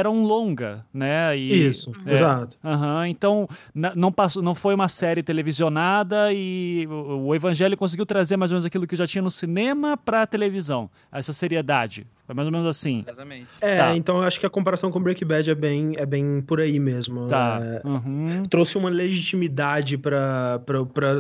um 0.10 0.24
longa, 0.24 0.84
né? 0.94 1.38
E, 1.38 1.68
Isso, 1.68 1.92
é, 2.06 2.14
exato. 2.14 2.58
Uh 2.64 2.70
-huh, 2.70 3.08
então 3.08 3.48
não 3.74 4.12
passou, 4.12 4.42
não 4.42 4.56
foi 4.56 4.74
uma 4.74 4.88
série 4.88 5.22
televisionada 5.22 6.34
e 6.34 6.88
o, 6.90 7.28
o 7.28 7.36
Evangelho 7.36 7.78
conseguiu 7.78 8.06
trazer 8.06 8.36
mais 8.36 8.52
ou 8.52 8.56
menos 8.56 8.66
aquilo 8.66 8.88
que 8.88 8.96
já 8.96 9.06
tinha 9.06 9.22
no 9.22 9.32
cinema 9.32 9.96
para 9.96 10.24
a 10.24 10.28
televisão, 10.28 10.90
essa 11.12 11.32
seriedade. 11.32 12.08
Foi 12.26 12.34
mais 12.34 12.48
ou 12.48 12.52
menos 12.52 12.66
assim. 12.66 13.02
Exatamente. 13.02 13.48
É, 13.62 13.78
tá. 13.78 13.96
então 13.96 14.18
eu 14.18 14.24
acho 14.24 14.40
que 14.40 14.46
a 14.48 14.50
comparação 14.50 14.92
com 14.92 15.00
Breaking 15.00 15.28
Bad 15.28 15.48
é 15.48 15.54
bem, 15.54 15.94
é 15.96 16.06
bem 16.08 16.42
por 16.42 16.60
aí 16.60 16.80
mesmo. 16.80 17.28
Tá. 17.28 17.60
É, 17.62 17.88
uhum. 17.88 18.44
Trouxe 18.50 18.80
uma 18.80 18.90
legitimidade 18.90 19.96
para 19.96 20.60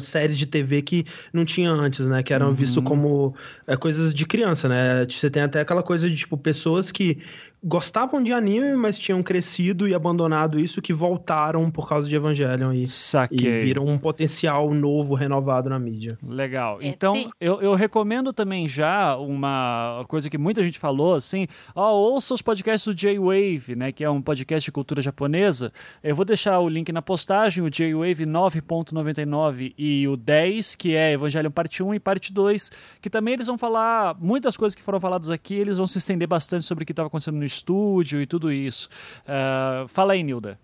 séries 0.01 0.35
de 0.35 0.47
TV 0.47 0.81
que 0.81 1.05
não 1.31 1.45
tinha 1.45 1.69
antes, 1.69 2.07
né? 2.07 2.23
Que 2.23 2.33
eram 2.33 2.47
uhum. 2.47 2.55
vistos 2.55 2.83
como 2.83 3.35
é, 3.67 3.77
coisas 3.77 4.15
de 4.15 4.25
criança, 4.25 4.67
né? 4.67 5.05
Você 5.07 5.29
tem 5.29 5.43
até 5.43 5.61
aquela 5.61 5.83
coisa 5.83 6.09
de, 6.09 6.15
tipo, 6.15 6.37
pessoas 6.37 6.91
que 6.91 7.19
gostavam 7.65 8.21
de 8.21 8.31
anime, 8.31 8.75
mas 8.75 8.95
tinham 8.95 9.23
crescido 9.23 9.87
e 9.87 9.95
abandonado 9.95 10.59
isso, 10.59 10.83
que 10.83 10.93
voltaram 10.93 11.71
por 11.71 11.89
causa 11.89 12.07
de 12.07 12.15
Evangelion 12.15 12.71
e, 12.71 12.83
e 13.31 13.63
viram 13.63 13.85
um 13.85 13.97
potencial 13.97 14.71
novo, 14.71 15.15
renovado 15.15 15.67
na 15.67 15.79
mídia. 15.79 16.15
Legal. 16.21 16.79
É, 16.79 16.87
então, 16.87 17.31
eu, 17.41 17.59
eu 17.61 17.73
recomendo 17.73 18.31
também 18.31 18.69
já 18.69 19.15
uma 19.17 20.05
coisa 20.07 20.29
que 20.29 20.37
muita 20.37 20.61
gente 20.61 20.77
falou, 20.77 21.15
assim, 21.15 21.47
ó, 21.73 21.91
ouça 21.91 22.35
os 22.35 22.41
podcasts 22.41 22.85
do 22.85 22.93
J-Wave, 22.93 23.75
né, 23.75 23.91
que 23.91 24.03
é 24.03 24.09
um 24.09 24.21
podcast 24.21 24.63
de 24.63 24.71
cultura 24.71 25.01
japonesa. 25.01 25.73
Eu 26.03 26.15
vou 26.15 26.23
deixar 26.23 26.59
o 26.59 26.69
link 26.69 26.91
na 26.91 27.01
postagem, 27.01 27.63
o 27.63 27.69
J-Wave 27.69 28.25
9.99 28.25 29.73
e 29.75 30.07
o 30.07 30.15
10, 30.15 30.75
que 30.75 30.95
é 30.95 31.13
Evangelion 31.13 31.49
parte 31.49 31.81
1 31.81 31.95
e 31.95 31.99
parte 31.99 32.31
2, 32.31 32.71
que 33.01 33.09
também 33.09 33.33
eles 33.33 33.47
vão 33.47 33.57
falar 33.57 34.15
muitas 34.19 34.55
coisas 34.55 34.75
que 34.75 34.83
foram 34.83 34.99
faladas 34.99 35.31
aqui, 35.31 35.55
eles 35.55 35.77
vão 35.77 35.87
se 35.87 35.97
estender 35.97 36.27
bastante 36.27 36.63
sobre 36.63 36.83
o 36.83 36.85
que 36.85 36.91
estava 36.91 37.07
acontecendo 37.07 37.37
no 37.37 37.54
estúdio 37.55 38.21
e 38.21 38.27
tudo 38.27 38.51
isso. 38.51 38.89
Uh, 39.21 39.87
fala 39.87 40.13
aí, 40.13 40.23
Nilda. 40.23 40.59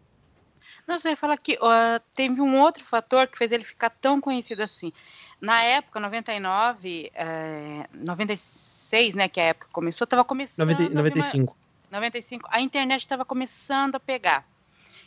Não, 0.88 1.00
você 1.00 1.10
ia 1.10 1.18
falar 1.18 1.38
que 1.38 1.54
uh, 1.54 2.02
teve 2.16 2.42
um 2.42 2.60
outro 2.60 2.84
fator 2.84 3.28
que 3.28 3.38
fez 3.38 3.52
ele 3.52 3.64
ficar 3.64 3.90
tão 3.90 4.20
conhecido 4.20 4.62
assim. 4.62 4.92
Na 5.40 5.62
época, 5.64 6.00
99, 6.00 7.12
é, 7.16 7.88
96, 7.94 9.16
né, 9.16 9.28
que 9.28 9.40
é 9.40 9.44
a 9.44 9.48
época 9.48 9.68
começou, 9.72 10.06
estava 10.06 10.24
começando... 10.24 10.70
90, 10.70 10.94
95. 10.94 11.58
Uma, 11.90 11.98
95. 12.00 12.48
A 12.52 12.62
internet 12.62 13.02
estava 13.02 13.26
começando 13.26 13.96
a 13.96 14.00
pegar. 14.00 14.46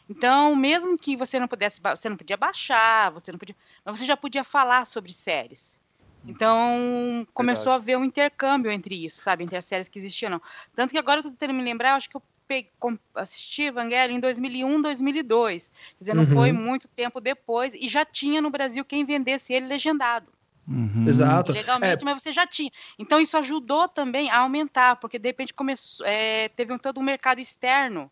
Então, 0.09 0.57
mesmo 0.57 0.99
que 0.99 1.17
você 1.17 1.39
não 1.39 1.47
pudesse, 1.47 1.81
você 1.81 2.09
não 2.09 2.17
podia 2.17 2.37
baixar, 2.37 3.11
você 3.11 3.31
não 3.31 3.39
podia, 3.39 3.55
mas 3.85 3.99
você 3.99 4.05
já 4.05 4.17
podia 4.17 4.43
falar 4.43 4.87
sobre 4.87 5.13
séries. 5.13 5.79
Então, 6.27 7.27
começou 7.35 7.73
Verdade. 7.73 7.81
a 7.81 7.83
haver 7.83 7.99
um 7.99 8.05
intercâmbio 8.05 8.71
entre 8.71 9.05
isso, 9.05 9.21
sabe? 9.21 9.45
Entre 9.45 9.57
as 9.57 9.65
séries 9.65 9.89
que 9.89 9.99
existiam. 9.99 10.31
Não. 10.31 10.43
Tanto 10.75 10.93
que 10.93 10.99
agora 10.99 11.19
eu 11.19 11.25
tô 11.25 11.31
tentando 11.31 11.55
me 11.55 11.63
lembrar, 11.63 11.95
acho 11.95 12.09
que 12.09 12.17
eu 12.17 12.23
peguei, 12.49 12.71
assisti 13.15 13.65
Evangelho 13.65 14.13
em 14.13 14.21
2001, 14.21 14.81
2002. 14.81 15.71
Quer 15.71 16.05
dizer, 16.05 16.15
não 16.15 16.25
uhum. 16.25 16.33
foi 16.33 16.53
muito 16.53 16.89
tempo 16.89 17.21
depois. 17.21 17.73
E 17.75 17.89
já 17.89 18.05
tinha 18.05 18.41
no 18.41 18.51
Brasil 18.51 18.85
quem 18.85 19.05
vendesse 19.05 19.53
ele 19.53 19.67
legendado. 19.67 20.33
Uhum. 20.67 21.05
Exato. 21.07 21.53
Legalmente, 21.53 22.03
é. 22.03 22.05
mas 22.05 22.23
você 22.23 22.33
já 22.33 22.47
tinha. 22.47 22.71
Então, 22.99 23.21
isso 23.21 23.37
ajudou 23.37 23.87
também 23.87 24.31
a 24.31 24.39
aumentar, 24.39 24.97
porque 24.97 25.19
de 25.19 25.29
repente 25.29 25.53
começou, 25.53 26.07
é, 26.07 26.49
teve 26.49 26.73
um, 26.73 26.79
todo 26.79 27.01
um 27.01 27.03
mercado 27.03 27.39
externo 27.39 28.11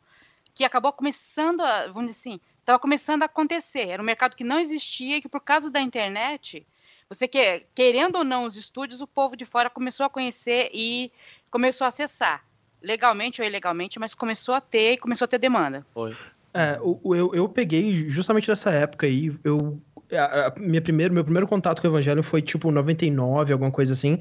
que 0.55 0.65
acabou 0.65 0.93
começando 0.93 1.63
a, 1.63 1.87
vamos 1.87 2.11
dizer 2.11 2.21
assim, 2.21 2.41
estava 2.61 2.79
começando 2.79 3.23
a 3.23 3.27
acontecer. 3.27 3.89
Era 3.89 4.03
um 4.03 4.05
mercado 4.05 4.37
que 4.37 4.45
não 4.45 4.61
existia 4.61 5.17
e 5.17 5.23
que, 5.23 5.29
por 5.29 5.41
causa 5.41 5.71
da 5.71 5.81
internet, 5.81 6.67
você 7.15 7.29
que, 7.29 7.65
querendo 7.75 8.17
ou 8.17 8.25
não 8.25 8.45
os 8.45 8.57
estúdios, 8.57 9.01
o 9.01 9.07
povo 9.07 9.37
de 9.37 9.45
fora 9.45 9.69
começou 9.69 10.07
a 10.07 10.11
conhecer 10.11 10.71
e 10.73 11.13
começou 11.51 11.85
a 11.85 11.89
acessar. 11.89 12.45
Legalmente 12.83 13.41
ou 13.41 13.47
ilegalmente, 13.47 13.99
mas 13.99 14.15
começou 14.15 14.55
a 14.55 14.61
ter 14.61 14.93
e 14.93 14.97
começou 14.97 15.27
a 15.27 15.29
ter 15.29 15.39
demanda. 15.39 15.87
Foi. 15.95 16.17
É, 16.55 16.79
eu, 16.79 17.31
eu 17.35 17.49
peguei 17.49 18.09
justamente 18.09 18.49
nessa 18.49 18.71
época 18.71 19.07
aí, 19.07 19.35
eu 19.45 19.81
a, 20.13 20.49
a, 20.49 20.55
minha 20.59 20.81
primeiro, 20.81 21.15
meu 21.15 21.25
primeiro 21.25 21.47
contato 21.47 21.81
com 21.81 21.89
o 21.89 21.91
Evangelho 21.91 22.23
foi 22.23 22.43
tipo 22.43 22.71
99, 22.71 23.53
alguma 23.53 23.71
coisa 23.71 23.93
assim. 23.93 24.19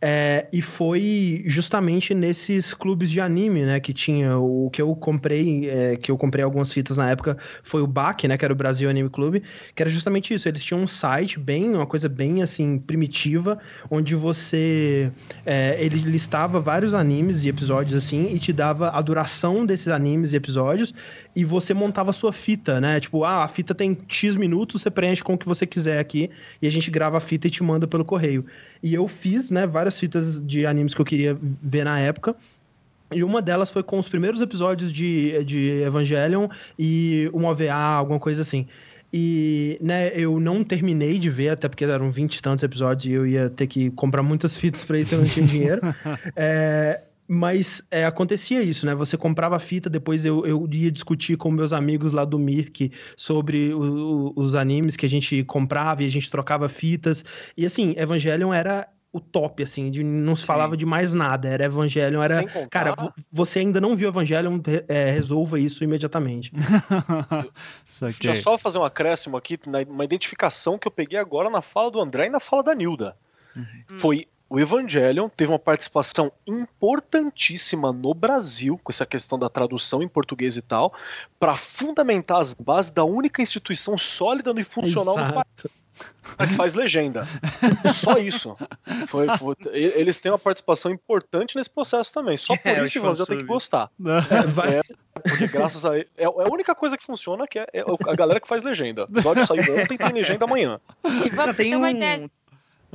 É, 0.00 0.46
e 0.52 0.60
foi 0.60 1.42
justamente 1.46 2.14
nesses 2.14 2.74
clubes 2.74 3.10
de 3.10 3.20
anime, 3.20 3.64
né? 3.64 3.80
Que 3.80 3.92
tinha 3.92 4.36
o 4.36 4.68
que 4.70 4.82
eu 4.82 4.94
comprei, 4.94 5.68
é, 5.68 5.96
que 5.96 6.10
eu 6.10 6.18
comprei 6.18 6.44
algumas 6.44 6.70
fitas 6.72 6.96
na 6.96 7.10
época, 7.10 7.38
foi 7.62 7.80
o 7.80 7.86
BAC, 7.86 8.28
né? 8.28 8.36
Que 8.36 8.44
era 8.44 8.52
o 8.52 8.56
Brasil 8.56 8.90
Anime 8.90 9.08
Club, 9.08 9.42
que 9.74 9.82
era 9.82 9.88
justamente 9.88 10.34
isso. 10.34 10.48
Eles 10.48 10.62
tinham 10.62 10.82
um 10.82 10.86
site 10.86 11.38
bem, 11.38 11.74
uma 11.74 11.86
coisa 11.86 12.08
bem 12.08 12.42
assim, 12.42 12.78
primitiva, 12.78 13.58
onde 13.90 14.14
você. 14.14 15.10
É, 15.44 15.76
ele 15.82 15.98
listava 15.98 16.60
vários 16.60 16.92
animes 16.92 17.44
e 17.44 17.48
episódios 17.48 18.04
assim, 18.04 18.32
e 18.32 18.38
te 18.38 18.52
dava 18.52 18.90
a 18.90 19.00
duração 19.00 19.64
desses 19.64 19.88
animes 19.88 20.32
e 20.32 20.36
episódios, 20.36 20.92
e 21.34 21.44
você 21.44 21.72
montava 21.72 22.10
a 22.10 22.12
sua 22.12 22.32
fita, 22.32 22.80
né? 22.80 23.00
Tipo, 23.00 23.24
ah, 23.24 23.44
a 23.44 23.48
fita 23.48 23.74
tem 23.74 23.96
X 24.08 24.36
minutos, 24.36 24.82
você 24.82 24.90
preenche 24.90 25.24
com 25.24 25.34
o 25.34 25.38
que 25.38 25.46
você 25.46 25.66
quiser 25.66 25.98
aqui, 25.98 26.30
e 26.60 26.66
a 26.66 26.70
gente 26.70 26.90
grava 26.90 27.16
a 27.16 27.20
fita 27.20 27.46
e 27.46 27.50
te 27.50 27.62
manda 27.62 27.86
pelo 27.86 28.04
correio. 28.04 28.44
E 28.86 28.94
eu 28.94 29.08
fiz, 29.08 29.50
né, 29.50 29.66
várias 29.66 29.98
fitas 29.98 30.40
de 30.46 30.64
animes 30.64 30.94
que 30.94 31.00
eu 31.00 31.04
queria 31.04 31.36
ver 31.60 31.82
na 31.82 31.98
época. 31.98 32.36
E 33.12 33.24
uma 33.24 33.42
delas 33.42 33.68
foi 33.68 33.82
com 33.82 33.98
os 33.98 34.08
primeiros 34.08 34.40
episódios 34.40 34.92
de, 34.92 35.42
de 35.42 35.82
Evangelion 35.82 36.46
e 36.78 37.28
um 37.34 37.46
OVA, 37.46 37.72
alguma 37.72 38.20
coisa 38.20 38.42
assim. 38.42 38.64
E, 39.12 39.76
né, 39.82 40.12
eu 40.14 40.38
não 40.38 40.62
terminei 40.62 41.18
de 41.18 41.28
ver, 41.28 41.48
até 41.48 41.68
porque 41.68 41.84
eram 41.84 42.08
20 42.10 42.36
e 42.36 42.40
tantos 42.40 42.62
episódios 42.62 43.06
e 43.06 43.10
eu 43.10 43.26
ia 43.26 43.50
ter 43.50 43.66
que 43.66 43.90
comprar 43.90 44.22
muitas 44.22 44.54
fitas 44.58 44.84
para 44.84 45.00
isso, 45.00 45.16
eu 45.16 45.18
não 45.18 45.26
tinha 45.26 45.46
dinheiro. 45.46 45.80
é, 46.36 47.00
mas 47.28 47.82
é, 47.90 48.04
acontecia 48.04 48.62
isso, 48.62 48.86
né? 48.86 48.94
Você 48.94 49.16
comprava 49.16 49.58
fita, 49.58 49.90
depois 49.90 50.24
eu, 50.24 50.46
eu 50.46 50.68
ia 50.70 50.90
discutir 50.90 51.36
com 51.36 51.50
meus 51.50 51.72
amigos 51.72 52.12
lá 52.12 52.24
do 52.24 52.38
Mirk 52.38 52.92
sobre 53.16 53.72
o, 53.74 53.80
o, 53.80 54.32
os 54.36 54.54
animes 54.54 54.96
que 54.96 55.06
a 55.06 55.08
gente 55.08 55.42
comprava 55.44 56.02
e 56.02 56.06
a 56.06 56.10
gente 56.10 56.30
trocava 56.30 56.68
fitas. 56.68 57.24
E 57.56 57.66
assim, 57.66 57.94
Evangelion 57.96 58.52
era 58.52 58.88
o 59.12 59.20
top, 59.20 59.62
assim, 59.62 59.90
de, 59.90 60.04
não 60.04 60.36
se 60.36 60.42
Sim. 60.42 60.46
falava 60.46 60.76
de 60.76 60.84
mais 60.84 61.14
nada. 61.14 61.48
Era 61.48 61.64
Evangelion, 61.64 62.22
era. 62.22 62.44
Cara, 62.68 62.94
você 63.32 63.60
ainda 63.60 63.80
não 63.80 63.96
viu 63.96 64.08
Evangelion, 64.08 64.60
é, 64.86 65.10
resolva 65.10 65.58
isso 65.58 65.82
imediatamente. 65.82 66.52
Deixa 68.20 68.28
eu 68.28 68.36
só 68.36 68.58
fazer 68.58 68.78
um 68.78 68.84
acréscimo 68.84 69.36
aqui, 69.36 69.58
uma 69.88 70.04
identificação 70.04 70.78
que 70.78 70.86
eu 70.86 70.92
peguei 70.92 71.18
agora 71.18 71.48
na 71.48 71.62
fala 71.62 71.90
do 71.90 72.00
André 72.00 72.26
e 72.26 72.30
na 72.30 72.40
fala 72.40 72.62
da 72.62 72.74
Nilda. 72.74 73.16
Uhum. 73.56 73.98
Foi 73.98 74.28
o 74.48 74.60
Evangelion 74.60 75.28
teve 75.28 75.50
uma 75.50 75.58
participação 75.58 76.32
importantíssima 76.46 77.92
no 77.92 78.14
Brasil, 78.14 78.78
com 78.82 78.92
essa 78.92 79.04
questão 79.04 79.38
da 79.38 79.48
tradução 79.48 80.02
em 80.02 80.08
português 80.08 80.56
e 80.56 80.62
tal, 80.62 80.94
para 81.38 81.56
fundamentar 81.56 82.40
as 82.40 82.52
bases 82.52 82.92
da 82.92 83.04
única 83.04 83.42
instituição 83.42 83.98
sólida 83.98 84.52
e 84.56 84.64
funcional 84.64 85.16
Exato. 85.16 85.28
no 85.28 85.34
país. 85.34 85.86
Que 86.36 86.54
faz 86.54 86.74
legenda. 86.74 87.26
Só 87.92 88.18
isso. 88.18 88.54
Foi, 89.08 89.26
foi, 89.38 89.56
eles 89.72 90.20
têm 90.20 90.30
uma 90.30 90.38
participação 90.38 90.92
importante 90.92 91.56
nesse 91.56 91.70
processo 91.70 92.12
também. 92.12 92.36
Só 92.36 92.54
por 92.54 92.68
é, 92.68 92.84
isso 92.84 92.98
o 92.98 93.02
Ivan 93.02 93.24
tem 93.24 93.38
que 93.38 93.44
gostar. 93.44 93.90
É, 94.04 94.76
é, 94.76 94.82
porque 95.22 95.46
graças 95.48 95.86
a 95.86 95.96
ele. 95.96 96.06
É, 96.14 96.24
é, 96.24 96.26
a 96.26 96.52
única 96.52 96.74
coisa 96.74 96.98
que 96.98 97.04
funciona 97.04 97.46
que 97.46 97.58
é, 97.58 97.66
é 97.72 97.80
a 97.82 98.14
galera 98.14 98.38
que 98.38 98.46
faz 98.46 98.62
legenda. 98.62 99.06
O 99.06 99.10
episódio 99.10 99.46
saiu 99.46 99.80
ontem 99.80 99.96
tem 99.96 100.12
legenda 100.12 100.44
amanhã. 100.44 100.78
Ivan, 101.24 101.54
tem 101.54 101.74
uma 101.74 101.90
ideia 101.90 102.30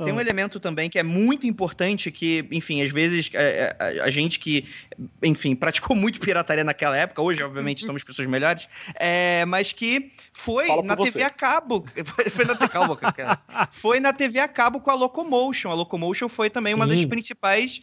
Tem 0.04 0.12
um 0.12 0.20
elemento 0.20 0.58
também 0.60 0.88
que 0.88 0.98
é 0.98 1.02
muito 1.02 1.46
importante 1.46 2.10
que, 2.10 2.46
enfim, 2.50 2.82
às 2.82 2.90
vezes 2.90 3.30
é, 3.32 3.76
é, 3.78 4.00
a, 4.00 4.04
a, 4.04 4.10
gente 4.10 4.38
que, 4.38 4.66
enfim, 5.22 5.54
praticou 5.54 5.96
muito 5.96 6.20
pirataria 6.20 6.64
naquela 6.64 6.96
época, 6.96 7.22
hoje, 7.22 7.42
obviamente, 7.42 7.84
somos 7.84 8.02
pessoas 8.02 8.28
melhores, 8.28 8.68
é, 8.94 9.44
mas 9.46 9.72
que 9.72 10.12
foi 10.32 10.68
na 10.82 10.96
TV 10.96 11.10
você. 11.10 11.22
a 11.22 11.30
cabo. 11.30 11.84
Foi 12.32 12.44
na, 12.44 12.56
calma, 12.56 12.96
cara, 12.96 13.38
foi 13.70 14.00
na 14.00 14.12
TV 14.12 14.38
a 14.38 14.48
cabo 14.48 14.80
com 14.80 14.90
a 14.90 14.94
Locomotion. 14.94 15.70
A 15.70 15.74
Locomotion 15.74 16.28
foi 16.28 16.48
também 16.48 16.72
Sim. 16.72 16.78
uma 16.78 16.86
das 16.86 17.04
principais 17.04 17.80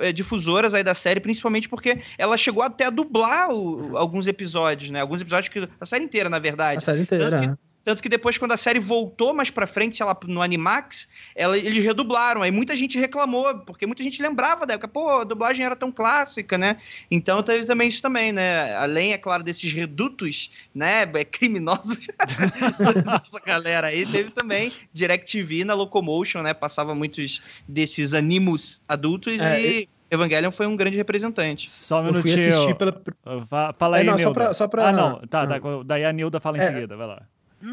é, 0.00 0.12
difusoras 0.12 0.74
aí 0.74 0.82
da 0.82 0.94
série, 0.94 1.20
principalmente 1.20 1.68
porque 1.68 2.00
ela 2.18 2.36
chegou 2.36 2.62
até 2.62 2.86
a 2.86 2.90
dublar 2.90 3.50
o, 3.50 3.96
alguns 3.96 4.26
episódios, 4.26 4.90
né? 4.90 5.00
Alguns 5.00 5.20
episódios 5.20 5.48
que. 5.48 5.68
A 5.80 5.86
série 5.86 6.04
inteira, 6.04 6.28
na 6.28 6.38
verdade. 6.38 6.78
A 6.78 6.80
série 6.80 7.02
inteira. 7.02 7.30
Tanto 7.30 7.48
que 7.48 7.73
depois, 8.08 8.38
quando 8.38 8.52
a 8.52 8.56
série 8.56 8.78
voltou 8.78 9.34
mais 9.34 9.50
pra 9.50 9.66
frente, 9.66 9.96
sei 9.96 10.06
lá, 10.06 10.16
no 10.26 10.40
Animax, 10.40 11.08
ela, 11.34 11.56
eles 11.58 11.84
redublaram. 11.84 12.40
Aí 12.42 12.50
muita 12.50 12.74
gente 12.74 12.98
reclamou, 12.98 13.58
porque 13.60 13.86
muita 13.86 14.02
gente 14.02 14.22
lembrava 14.22 14.64
da 14.64 14.74
época, 14.74 14.88
pô, 14.88 15.10
a 15.10 15.24
dublagem 15.24 15.66
era 15.66 15.76
tão 15.76 15.92
clássica, 15.92 16.56
né? 16.56 16.78
Então 17.10 17.42
teve 17.42 17.66
também 17.66 17.88
isso 17.88 18.00
também, 18.00 18.32
né? 18.32 18.74
Além, 18.76 19.12
é 19.12 19.18
claro, 19.18 19.42
desses 19.42 19.70
redutos, 19.72 20.50
né, 20.74 21.02
é, 21.02 21.24
criminosos 21.24 22.06
dessa 22.78 23.40
galera 23.44 23.88
aí, 23.88 24.06
teve 24.06 24.30
também 24.30 24.72
DirecTV 24.92 25.64
na 25.64 25.74
Locomotion, 25.74 26.42
né? 26.42 26.54
Passava 26.54 26.94
muitos 26.94 27.42
desses 27.68 28.14
animos 28.14 28.80
adultos 28.88 29.38
é, 29.38 29.60
e... 29.60 29.88
Evangelion 30.10 30.50
foi 30.50 30.66
um 30.66 30.76
grande 30.76 30.96
representante. 30.96 31.68
Só 31.68 32.00
um 32.00 32.04
minutinho. 32.04 32.38
Eu 32.38 32.38
fui 32.38 32.52
assistir 32.52 32.74
pela... 32.76 33.72
Fala 33.76 33.96
aí, 33.96 34.06
é, 34.06 34.10
não, 34.10 34.18
só 34.18 34.32
pra, 34.32 34.54
só 34.54 34.68
pra... 34.68 34.88
Ah, 34.88 34.92
não. 34.92 35.18
Tá, 35.26 35.46
tá. 35.46 35.56
Ah. 35.56 35.84
Daí 35.84 36.04
a 36.04 36.12
Nilda 36.12 36.38
fala 36.38 36.58
em 36.58 36.60
é, 36.60 36.66
seguida, 36.66 36.96
vai 36.96 37.06
lá. 37.06 37.22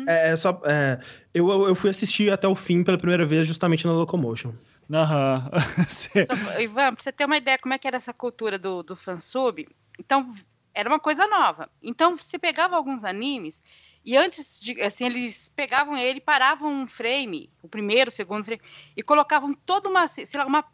É, 0.08 0.30
é 0.30 0.38
só. 0.38 0.62
É, 0.66 1.00
eu, 1.34 1.50
eu 1.68 1.76
fui 1.76 1.90
assistir 1.90 2.32
até 2.32 2.48
o 2.48 2.56
fim 2.56 2.84
pela 2.84 2.98
primeira 2.98 3.26
vez 3.26 3.48
justamente 3.48 3.86
na 3.86 3.94
Locomotion. 3.94 4.54
Aham. 4.92 5.50
Ivan, 6.60 6.94
pra 6.94 7.04
você 7.04 7.12
ter 7.12 7.26
uma 7.26 7.38
ideia 7.38 7.58
como 7.58 7.74
é 7.74 7.78
que 7.78 7.88
era 7.88 7.98
essa 7.98 8.14
cultura 8.14 8.60
do, 8.60 8.84
do 8.84 8.96
fansub, 8.96 9.68
então 10.00 10.34
era 10.74 10.90
uma 10.90 11.00
coisa 11.00 11.28
nova. 11.28 11.70
Então 11.82 12.18
você 12.18 12.38
pegava 12.38 12.76
alguns 12.76 13.04
animes 13.04 13.64
e 14.04 14.18
antes 14.18 14.60
de, 14.60 14.82
assim, 14.82 15.06
eles 15.06 15.50
pegavam 15.50 15.96
ele, 15.96 16.20
paravam 16.20 16.72
um 16.74 16.88
frame, 16.88 17.52
o 17.62 17.70
primeiro, 17.70 18.10
o 18.10 18.12
segundo 18.12 18.44
frame, 18.44 18.62
e 18.98 19.04
colocavam 19.04 19.54
toda 19.54 19.88
uma, 19.88 20.08
sei 20.08 20.26
lá, 20.34 20.46
uma, 20.46 20.66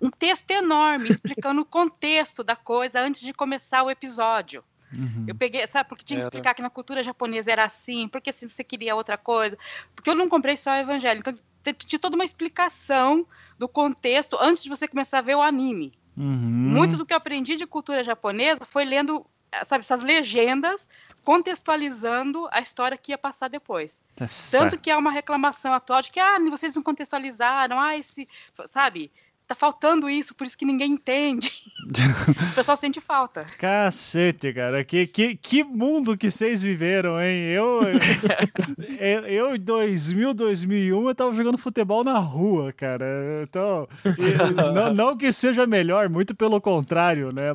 um 0.00 0.10
texto 0.10 0.50
enorme 0.50 1.08
explicando 1.08 1.60
o 1.60 1.64
contexto 1.64 2.42
da 2.42 2.56
coisa 2.56 3.00
antes 3.00 3.20
de 3.20 3.32
começar 3.32 3.84
o 3.84 3.90
episódio. 3.90 4.64
Uhum. 4.94 5.24
Eu 5.26 5.34
peguei, 5.34 5.66
sabe, 5.66 5.88
porque 5.88 6.04
tinha 6.04 6.18
que 6.18 6.26
explicar 6.26 6.54
que 6.54 6.62
na 6.62 6.70
cultura 6.70 7.02
japonesa 7.02 7.50
era 7.50 7.64
assim, 7.64 8.08
porque 8.08 8.32
se 8.32 8.48
você 8.48 8.62
queria 8.62 8.94
outra 8.94 9.18
coisa. 9.18 9.58
Porque 9.94 10.10
eu 10.10 10.14
não 10.14 10.28
comprei 10.28 10.56
só 10.56 10.70
o 10.70 10.74
evangelho. 10.74 11.20
Então, 11.20 11.36
tinha 11.74 11.98
toda 11.98 12.14
uma 12.14 12.24
explicação 12.24 13.26
do 13.58 13.68
contexto 13.68 14.36
antes 14.40 14.62
de 14.62 14.68
você 14.68 14.86
começar 14.86 15.18
a 15.18 15.22
ver 15.22 15.34
o 15.34 15.42
anime. 15.42 15.92
Uhum. 16.16 16.24
Muito 16.24 16.96
do 16.96 17.04
que 17.04 17.12
eu 17.12 17.16
aprendi 17.16 17.56
de 17.56 17.66
cultura 17.66 18.02
japonesa 18.04 18.64
foi 18.64 18.84
lendo, 18.84 19.26
sabe, 19.66 19.82
essas 19.82 20.00
legendas 20.00 20.88
contextualizando 21.26 22.48
a 22.52 22.60
história 22.60 22.96
que 22.96 23.10
ia 23.10 23.18
passar 23.18 23.48
depois. 23.48 24.00
Tá 24.14 24.26
Tanto 24.52 24.78
que 24.78 24.88
há 24.88 24.96
uma 24.96 25.10
reclamação 25.10 25.74
atual 25.74 26.00
de 26.00 26.12
que 26.12 26.20
ah, 26.20 26.38
vocês 26.48 26.72
não 26.76 26.84
contextualizaram, 26.84 27.80
ah, 27.80 27.98
esse, 27.98 28.28
sabe? 28.70 29.10
Tá 29.46 29.54
faltando 29.54 30.10
isso, 30.10 30.34
por 30.34 30.46
isso 30.46 30.58
que 30.58 30.64
ninguém 30.64 30.92
entende. 30.92 31.62
o 32.50 32.54
pessoal 32.54 32.76
sente 32.76 33.00
falta. 33.00 33.46
Cacete, 33.58 34.52
cara. 34.52 34.84
Que, 34.84 35.06
que, 35.06 35.36
que 35.36 35.62
mundo 35.62 36.16
que 36.16 36.30
vocês 36.30 36.62
viveram, 36.62 37.20
hein? 37.20 37.44
Eu, 37.44 37.82
eu, 38.98 39.26
eu, 39.26 39.56
em 39.56 39.60
2000, 39.60 40.34
2001, 40.34 41.08
eu 41.08 41.14
tava 41.14 41.32
jogando 41.32 41.56
futebol 41.56 42.02
na 42.02 42.18
rua, 42.18 42.72
cara. 42.72 43.06
Então, 43.42 43.88
não, 44.74 44.92
não 44.92 45.16
que 45.16 45.30
seja 45.30 45.66
melhor, 45.66 46.08
muito 46.08 46.34
pelo 46.34 46.60
contrário, 46.60 47.32
né? 47.32 47.50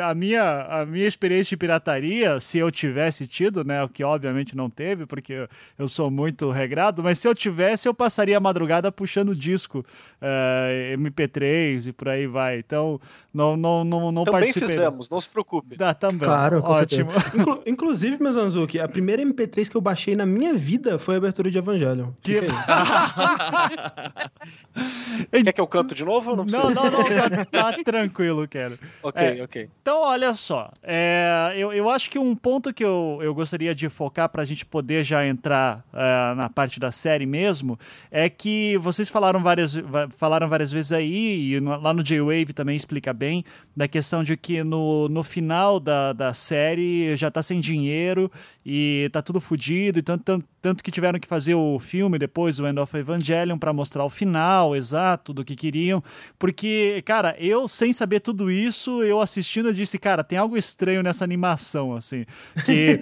A, 0.00 0.10
a, 0.10 0.14
minha, 0.14 0.62
a 0.62 0.86
minha 0.86 1.06
experiência 1.06 1.50
de 1.50 1.56
pirataria, 1.58 2.40
se 2.40 2.58
eu 2.58 2.70
tivesse 2.70 3.26
tido, 3.26 3.64
né? 3.64 3.82
O 3.82 3.88
que 3.88 4.02
obviamente 4.02 4.56
não 4.56 4.70
teve, 4.70 5.04
porque 5.04 5.46
eu 5.78 5.88
sou 5.88 6.10
muito 6.10 6.50
regrado, 6.50 7.02
mas 7.02 7.18
se 7.18 7.28
eu 7.28 7.34
tivesse, 7.34 7.86
eu 7.86 7.92
passaria 7.92 8.36
a 8.36 8.40
madrugada 8.40 8.90
puxando 8.90 9.34
disco 9.34 9.80
uh, 9.80 9.84
eh, 10.22 10.96
MP3 11.34 11.88
e 11.88 11.92
por 11.92 12.08
aí 12.08 12.26
vai. 12.26 12.58
Então, 12.58 13.00
não, 13.32 13.56
não, 13.56 13.84
não, 13.84 14.12
não 14.12 14.24
também 14.24 14.40
participei. 14.40 14.68
Também 14.68 14.84
fizemos, 14.84 15.10
não 15.10 15.20
se 15.20 15.28
preocupe. 15.28 15.76
Ah, 15.80 15.94
também. 15.94 16.20
Claro, 16.20 16.62
ótimo. 16.64 17.10
Inclu 17.34 17.62
inclusive, 17.66 18.22
meu 18.22 18.32
Zanzuki, 18.32 18.80
a 18.80 18.88
primeira 18.88 19.22
MP3 19.22 19.68
que 19.68 19.76
eu 19.76 19.80
baixei 19.80 20.16
na 20.16 20.24
minha 20.24 20.54
vida 20.54 20.98
foi 20.98 21.16
a 21.16 21.18
abertura 21.18 21.50
de 21.50 21.58
Evangelho. 21.58 22.14
Que... 22.22 22.40
Quer 25.44 25.52
que 25.52 25.60
eu 25.60 25.66
canto 25.66 25.94
de 25.94 26.04
novo? 26.04 26.36
Não, 26.36 26.44
não, 26.44 26.70
não, 26.70 26.90
não, 26.90 27.44
tá, 27.44 27.72
tá 27.72 27.82
tranquilo, 27.84 28.48
quero. 28.48 28.78
Ok, 29.02 29.22
é, 29.22 29.42
ok. 29.42 29.68
Então, 29.82 30.00
olha 30.02 30.32
só, 30.34 30.70
é, 30.82 31.52
eu, 31.56 31.72
eu 31.72 31.88
acho 31.90 32.10
que 32.10 32.18
um 32.18 32.34
ponto 32.34 32.72
que 32.72 32.84
eu, 32.84 33.18
eu 33.20 33.34
gostaria 33.34 33.74
de 33.74 33.88
focar 33.88 34.28
para 34.28 34.42
a 34.42 34.44
gente 34.44 34.64
poder 34.64 35.02
já 35.02 35.26
entrar 35.26 35.84
é, 35.92 36.34
na 36.34 36.48
parte 36.48 36.80
da 36.80 36.90
série 36.90 37.26
mesmo 37.26 37.78
é 38.10 38.28
que 38.28 38.76
vocês 38.78 39.08
falaram 39.08 39.40
várias, 39.40 39.76
falaram 40.16 40.48
várias 40.48 40.72
vezes 40.72 40.92
aí 40.92 41.23
e 41.24 41.60
lá 41.60 41.92
no 41.92 42.02
J-Wave 42.02 42.52
também 42.52 42.76
explica 42.76 43.12
bem, 43.12 43.44
da 43.76 43.88
questão 43.88 44.22
de 44.22 44.36
que 44.36 44.62
no, 44.62 45.08
no 45.08 45.24
final 45.24 45.80
da, 45.80 46.12
da 46.12 46.32
série 46.32 47.16
já 47.16 47.30
tá 47.30 47.42
sem 47.42 47.60
dinheiro 47.60 48.30
e 48.64 49.08
tá 49.12 49.20
tudo 49.20 49.40
fodido, 49.40 49.98
e 49.98 50.02
tanto, 50.02 50.42
tanto, 50.62 50.82
que 50.82 50.90
tiveram 50.90 51.18
que 51.18 51.26
fazer 51.26 51.54
o 51.54 51.78
filme 51.78 52.18
depois, 52.18 52.58
o 52.58 52.66
End 52.66 52.78
of 52.78 52.96
Evangelion, 52.96 53.58
para 53.58 53.72
mostrar 53.72 54.04
o 54.04 54.10
final 54.10 54.74
exato 54.74 55.32
do 55.34 55.44
que 55.44 55.54
queriam, 55.56 56.02
porque, 56.38 57.02
cara, 57.04 57.34
eu 57.38 57.68
sem 57.68 57.92
saber 57.92 58.20
tudo 58.20 58.50
isso, 58.50 59.02
eu 59.02 59.20
assistindo, 59.20 59.68
eu 59.68 59.72
disse, 59.74 59.98
cara, 59.98 60.24
tem 60.24 60.38
algo 60.38 60.56
estranho 60.56 61.02
nessa 61.02 61.24
animação, 61.24 61.94
assim, 61.94 62.24
que 62.64 63.00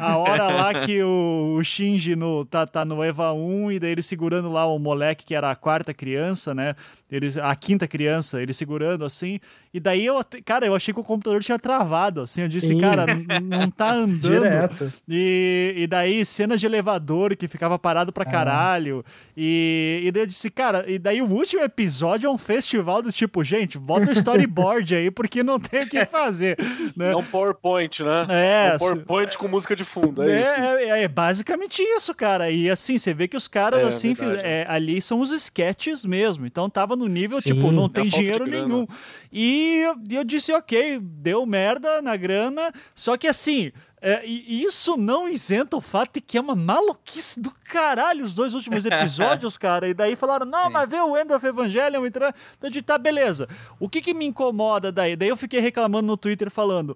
a 0.00 0.16
hora 0.16 0.48
lá 0.48 0.74
que 0.80 1.02
o, 1.02 1.56
o 1.58 1.64
Shinji 1.64 2.16
no, 2.16 2.44
tá, 2.44 2.66
tá 2.66 2.84
no 2.84 3.02
Eva 3.02 3.32
1 3.32 3.72
e 3.72 3.78
daí 3.80 3.90
ele 3.90 4.02
segurando 4.02 4.50
lá 4.50 4.66
o 4.66 4.78
moleque 4.78 5.24
que 5.24 5.34
era 5.34 5.50
a 5.50 5.56
quarta 5.56 5.92
criança, 5.92 6.54
né, 6.54 6.74
ele, 7.10 7.28
a 7.42 7.54
quinta 7.54 7.86
criança, 7.86 8.42
ele 8.42 8.52
segurando 8.52 9.04
assim. 9.04 9.38
E 9.72 9.80
daí 9.80 10.03
eu, 10.04 10.20
cara, 10.44 10.66
eu 10.66 10.74
achei 10.74 10.92
que 10.92 11.00
o 11.00 11.04
computador 11.04 11.42
tinha 11.42 11.58
travado, 11.58 12.22
assim. 12.22 12.42
Eu 12.42 12.48
disse, 12.48 12.68
Sim. 12.68 12.80
cara, 12.80 13.06
não 13.42 13.70
tá 13.70 13.92
andando. 13.94 14.20
Direto. 14.20 14.92
E, 15.08 15.74
e 15.76 15.86
daí 15.86 16.24
cenas 16.24 16.60
de 16.60 16.66
elevador 16.66 17.36
que 17.36 17.48
ficava 17.48 17.78
parado 17.78 18.12
pra 18.12 18.24
caralho. 18.24 19.04
E, 19.36 20.02
e 20.04 20.10
daí 20.10 20.22
eu 20.22 20.26
disse, 20.26 20.50
cara, 20.50 20.84
e 20.88 20.98
daí 20.98 21.20
o 21.20 21.26
último 21.26 21.62
episódio 21.62 22.26
é 22.26 22.30
um 22.30 22.38
festival 22.38 23.02
do 23.02 23.12
tipo, 23.12 23.42
gente, 23.44 23.78
bota 23.78 24.10
o 24.10 24.12
storyboard 24.12 24.94
aí, 24.96 25.10
porque 25.10 25.42
não 25.42 25.58
tem 25.58 25.82
o 25.82 25.88
que 25.88 26.04
fazer. 26.06 26.56
Né? 26.96 27.12
É 27.12 27.16
um 27.16 27.24
PowerPoint, 27.24 28.02
né? 28.02 28.22
É. 28.28 28.68
é 28.70 28.74
um 28.74 28.78
PowerPoint 28.78 29.38
com 29.38 29.48
música 29.48 29.74
de 29.74 29.84
fundo, 29.84 30.22
é, 30.22 30.30
é 30.30 30.40
isso. 30.40 30.50
É, 30.50 31.02
é, 31.02 31.08
basicamente 31.08 31.82
isso, 31.82 32.14
cara. 32.14 32.50
E 32.50 32.70
assim, 32.70 32.98
você 32.98 33.12
vê 33.12 33.26
que 33.26 33.36
os 33.36 33.48
caras, 33.48 33.80
é, 33.80 33.84
assim, 33.84 34.14
é, 34.42 34.64
ali 34.68 35.00
são 35.00 35.20
os 35.20 35.32
sketches 35.32 36.04
mesmo. 36.04 36.46
Então 36.46 36.68
tava 36.70 36.94
no 36.94 37.08
nível, 37.08 37.40
Sim, 37.40 37.54
tipo, 37.54 37.72
não 37.72 37.88
tem 37.88 38.04
dinheiro 38.04 38.46
nenhum. 38.46 38.86
E 39.32 39.82
eu 40.10 40.24
disse, 40.24 40.52
ok, 40.52 40.98
deu 41.00 41.44
merda 41.46 42.00
na 42.02 42.16
grana, 42.16 42.72
só 42.94 43.16
que 43.16 43.26
assim. 43.26 43.72
É, 44.06 44.22
e 44.26 44.62
isso 44.62 44.98
não 44.98 45.26
isenta 45.26 45.78
o 45.78 45.80
fato 45.80 46.16
de 46.16 46.20
que 46.20 46.36
é 46.36 46.40
uma 46.40 46.54
maluquice 46.54 47.40
do 47.40 47.50
caralho 47.50 48.22
os 48.22 48.34
dois 48.34 48.52
últimos 48.52 48.84
episódios, 48.84 49.56
cara. 49.56 49.88
E 49.88 49.94
daí 49.94 50.14
falaram, 50.14 50.44
não, 50.44 50.66
Sim. 50.66 50.72
mas 50.72 50.90
vê 50.90 51.00
o 51.00 51.16
End 51.16 51.32
of 51.32 51.46
Evangelion 51.46 52.04
entrando. 52.04 52.34
Então, 52.58 52.68
de 52.68 52.82
tá, 52.82 52.98
beleza. 52.98 53.48
O 53.80 53.88
que, 53.88 54.02
que 54.02 54.12
me 54.12 54.26
incomoda 54.26 54.92
daí? 54.92 55.16
Daí 55.16 55.30
eu 55.30 55.36
fiquei 55.38 55.58
reclamando 55.58 56.06
no 56.06 56.18
Twitter 56.18 56.50
falando: 56.50 56.94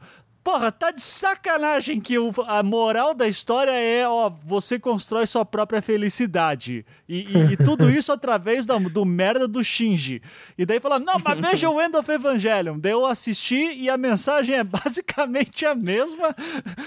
Porra, 0.48 0.72
tá 0.72 0.90
de 0.90 1.02
sacanagem 1.02 2.00
que 2.00 2.18
o, 2.18 2.32
a 2.46 2.62
moral 2.62 3.12
da 3.12 3.28
história 3.28 3.70
é, 3.70 4.08
ó, 4.08 4.30
você 4.30 4.78
constrói 4.78 5.26
sua 5.26 5.44
própria 5.44 5.82
felicidade. 5.82 6.87
E, 7.06 7.18
e, 7.18 7.52
e 7.52 7.56
tudo 7.58 7.90
isso 7.92 8.11
através 8.11 8.64
da, 8.64 8.78
do 8.78 9.04
merda 9.04 9.46
do 9.46 9.62
Shinji. 9.62 10.22
E 10.56 10.64
daí 10.64 10.80
fala, 10.80 10.98
não, 10.98 11.16
mas 11.22 11.38
veja 11.38 11.68
o 11.68 11.78
End 11.78 11.94
of 11.94 12.11
Evangelion. 12.11 12.78
Daí 12.78 12.92
eu 12.92 13.04
assisti 13.04 13.74
e 13.74 13.90
a 13.90 13.98
mensagem 13.98 14.54
é 14.54 14.64
basicamente 14.64 15.66
a 15.66 15.74
mesma, 15.74 16.34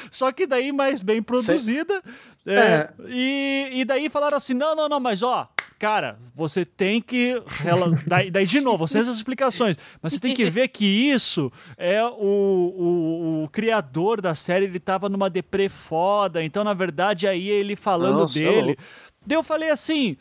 só 0.09 0.31
que 0.31 0.47
daí 0.47 0.71
mais 0.71 0.99
bem 0.99 1.21
produzida. 1.21 2.01
É, 2.47 2.55
é. 2.55 2.89
E, 3.09 3.69
e 3.73 3.85
daí 3.85 4.09
falaram 4.09 4.37
assim, 4.37 4.55
não, 4.55 4.75
não, 4.75 4.89
não, 4.89 4.99
mas 4.99 5.21
ó, 5.21 5.47
cara, 5.81 6.19
você 6.35 6.63
tem 6.63 7.01
que. 7.01 7.41
Ela, 7.65 7.89
daí, 8.05 8.29
daí, 8.29 8.45
de 8.45 8.61
novo, 8.61 8.87
sem 8.87 9.01
essas 9.01 9.17
explicações, 9.17 9.75
mas 9.99 10.13
você 10.13 10.19
tem 10.19 10.31
que 10.31 10.47
ver 10.47 10.67
que 10.67 10.85
isso 10.85 11.51
é 11.75 12.05
o, 12.05 12.11
o, 12.11 13.43
o 13.45 13.49
criador 13.49 14.21
da 14.21 14.35
série, 14.35 14.65
ele 14.65 14.79
tava 14.79 15.09
numa 15.09 15.27
deprê 15.27 15.67
foda, 15.67 16.43
então 16.43 16.63
na 16.63 16.75
verdade 16.75 17.27
aí 17.27 17.49
ele 17.49 17.75
falando 17.75 18.19
Nossa, 18.19 18.37
é 18.37 18.43
dele. 18.43 18.77
Daí 19.25 19.35
eu 19.35 19.41
falei 19.41 19.71
assim, 19.71 20.17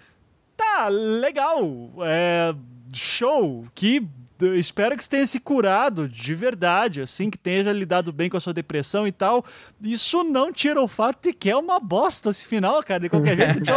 tá, 0.57 0.89
legal, 0.89 1.63
é, 2.07 2.55
show, 2.95 3.67
que 3.75 4.09
espero 4.57 4.97
que 4.97 5.05
você 5.05 5.11
tenha 5.11 5.27
se 5.27 5.39
curado 5.39 6.09
de 6.09 6.35
verdade, 6.35 7.03
assim, 7.03 7.31
que 7.31 7.39
tenha 7.39 7.73
lidado 7.73 8.13
bem 8.13 8.29
com 8.29 8.37
a 8.37 8.41
sua 8.41 8.53
depressão 8.53 9.07
e 9.07 9.13
tal. 9.13 9.45
Isso 9.83 10.25
não 10.25 10.53
tira 10.53 10.81
o 10.81 10.89
fato 10.89 11.29
de 11.29 11.33
que 11.33 11.51
é 11.51 11.57
uma 11.57 11.79
bosta 11.79 12.31
esse 12.31 12.45
final, 12.45 12.83
cara, 12.83 13.01
de 13.01 13.09
qualquer 13.09 13.37
jeito. 13.37 13.61
Então, 13.61 13.77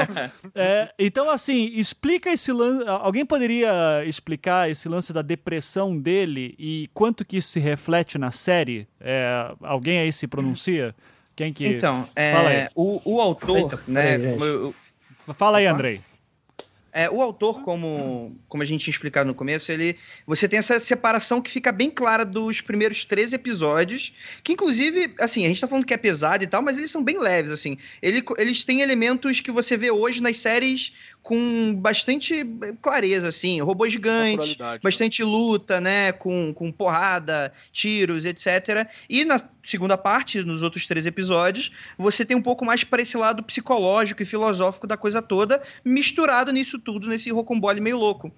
é, 0.55 0.93
então 0.97 1.29
assim, 1.29 1.71
explica 1.75 2.31
esse 2.31 2.51
lance. 2.51 2.87
Alguém 2.87 3.25
poderia 3.25 4.03
explicar 4.05 4.69
esse 4.69 4.87
lance 4.87 5.11
da 5.11 5.21
depressão 5.21 5.97
dele 5.97 6.55
e 6.57 6.89
quanto 6.93 7.25
que 7.25 7.37
isso 7.37 7.49
se 7.49 7.59
reflete 7.59 8.17
na 8.17 8.31
série? 8.31 8.87
É, 8.99 9.51
alguém 9.61 9.99
aí 9.99 10.11
se 10.11 10.25
pronuncia? 10.27 10.95
Quem 11.35 11.51
que. 11.51 11.67
Então, 11.67 12.07
é, 12.15 12.69
o, 12.75 13.01
o 13.03 13.21
autor, 13.21 13.57
Eita, 13.57 13.83
né? 13.87 14.15
Aí, 14.15 15.33
Fala 15.35 15.57
aí, 15.57 15.65
Andrei. 15.65 16.01
É, 16.93 17.09
o 17.09 17.21
autor, 17.21 17.63
como, 17.63 18.37
como 18.47 18.61
a 18.61 18.65
gente 18.65 18.83
tinha 18.83 18.91
explicado 18.91 19.27
no 19.27 19.33
começo, 19.33 19.71
ele 19.71 19.97
você 20.27 20.47
tem 20.47 20.59
essa 20.59 20.79
separação 20.79 21.41
que 21.41 21.49
fica 21.49 21.71
bem 21.71 21.89
clara 21.89 22.23
dos 22.23 22.61
primeiros 22.61 23.03
três 23.03 23.33
episódios, 23.33 24.13
que 24.43 24.53
inclusive, 24.53 25.13
assim, 25.19 25.43
a 25.43 25.47
gente 25.47 25.59
tá 25.59 25.67
falando 25.67 25.85
que 25.85 25.93
é 25.93 25.97
pesado 25.97 26.43
e 26.43 26.47
tal, 26.47 26.61
mas 26.61 26.77
eles 26.77 26.91
são 26.91 27.03
bem 27.03 27.19
leves, 27.19 27.51
assim. 27.51 27.77
Ele, 27.99 28.23
eles 28.37 28.63
têm 28.63 28.81
elementos 28.81 29.41
que 29.41 29.51
você 29.51 29.75
vê 29.75 29.89
hoje 29.89 30.21
nas 30.21 30.37
séries 30.37 30.93
com 31.23 31.73
bastante 31.73 32.45
clareza, 32.81 33.29
assim, 33.29 33.61
robô 33.61 33.87
gigante, 33.87 34.59
né? 34.59 34.77
bastante 34.83 35.23
luta, 35.23 35.79
né, 35.79 36.11
com, 36.11 36.53
com 36.53 36.69
porrada, 36.69 37.53
tiros, 37.71 38.25
etc. 38.25 38.85
E 39.09 39.23
na 39.23 39.41
segunda 39.63 39.97
parte, 39.97 40.43
nos 40.43 40.61
outros 40.61 40.85
três 40.85 41.05
episódios, 41.05 41.71
você 41.97 42.25
tem 42.25 42.35
um 42.35 42.41
pouco 42.41 42.65
mais 42.65 42.83
para 42.83 43.01
esse 43.01 43.15
lado 43.15 43.41
psicológico 43.41 44.21
e 44.21 44.25
filosófico 44.25 44.85
da 44.85 44.97
coisa 44.97 45.21
toda, 45.21 45.63
misturado 45.85 46.51
nisso 46.51 46.77
tudo, 46.77 47.07
nesse 47.07 47.31
rocambole 47.31 47.79
meio 47.79 47.97
louco. 47.97 48.29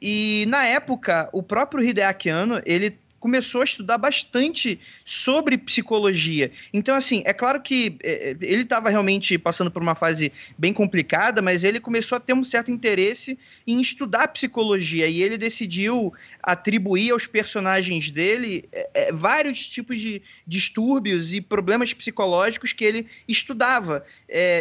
E 0.00 0.46
na 0.48 0.64
época, 0.64 1.28
o 1.34 1.42
próprio 1.42 1.84
Hideaki 1.84 2.30
Anno, 2.30 2.62
ele 2.64 2.98
começou 3.22 3.60
a 3.60 3.64
estudar 3.64 3.98
bastante 3.98 4.80
sobre 5.04 5.56
psicologia. 5.56 6.50
Então, 6.72 6.96
assim, 6.96 7.22
é 7.24 7.32
claro 7.32 7.62
que 7.62 7.96
é, 8.02 8.30
é 8.30 8.36
ele 8.40 8.62
estava 8.62 8.90
realmente 8.90 9.38
passando 9.38 9.70
por 9.70 9.80
uma 9.80 9.94
fase 9.94 10.32
bem 10.58 10.72
complicada, 10.72 11.40
mas 11.40 11.62
ele 11.62 11.78
começou 11.78 12.16
a 12.16 12.20
ter 12.20 12.32
um 12.32 12.42
certo 12.42 12.72
interesse 12.72 13.38
em 13.64 13.80
estudar 13.80 14.26
psicologia 14.26 15.06
e 15.06 15.22
ele 15.22 15.38
decidiu 15.38 16.12
atribuir 16.42 17.12
aos 17.12 17.24
personagens 17.24 18.10
dele 18.10 18.64
é, 18.72 19.12
vários 19.12 19.68
tipos 19.68 20.00
de 20.00 20.20
distúrbios 20.44 21.32
e 21.32 21.40
problemas 21.40 21.94
psicológicos 21.94 22.72
que 22.72 22.84
ele 22.84 23.06
estudava. 23.28 24.04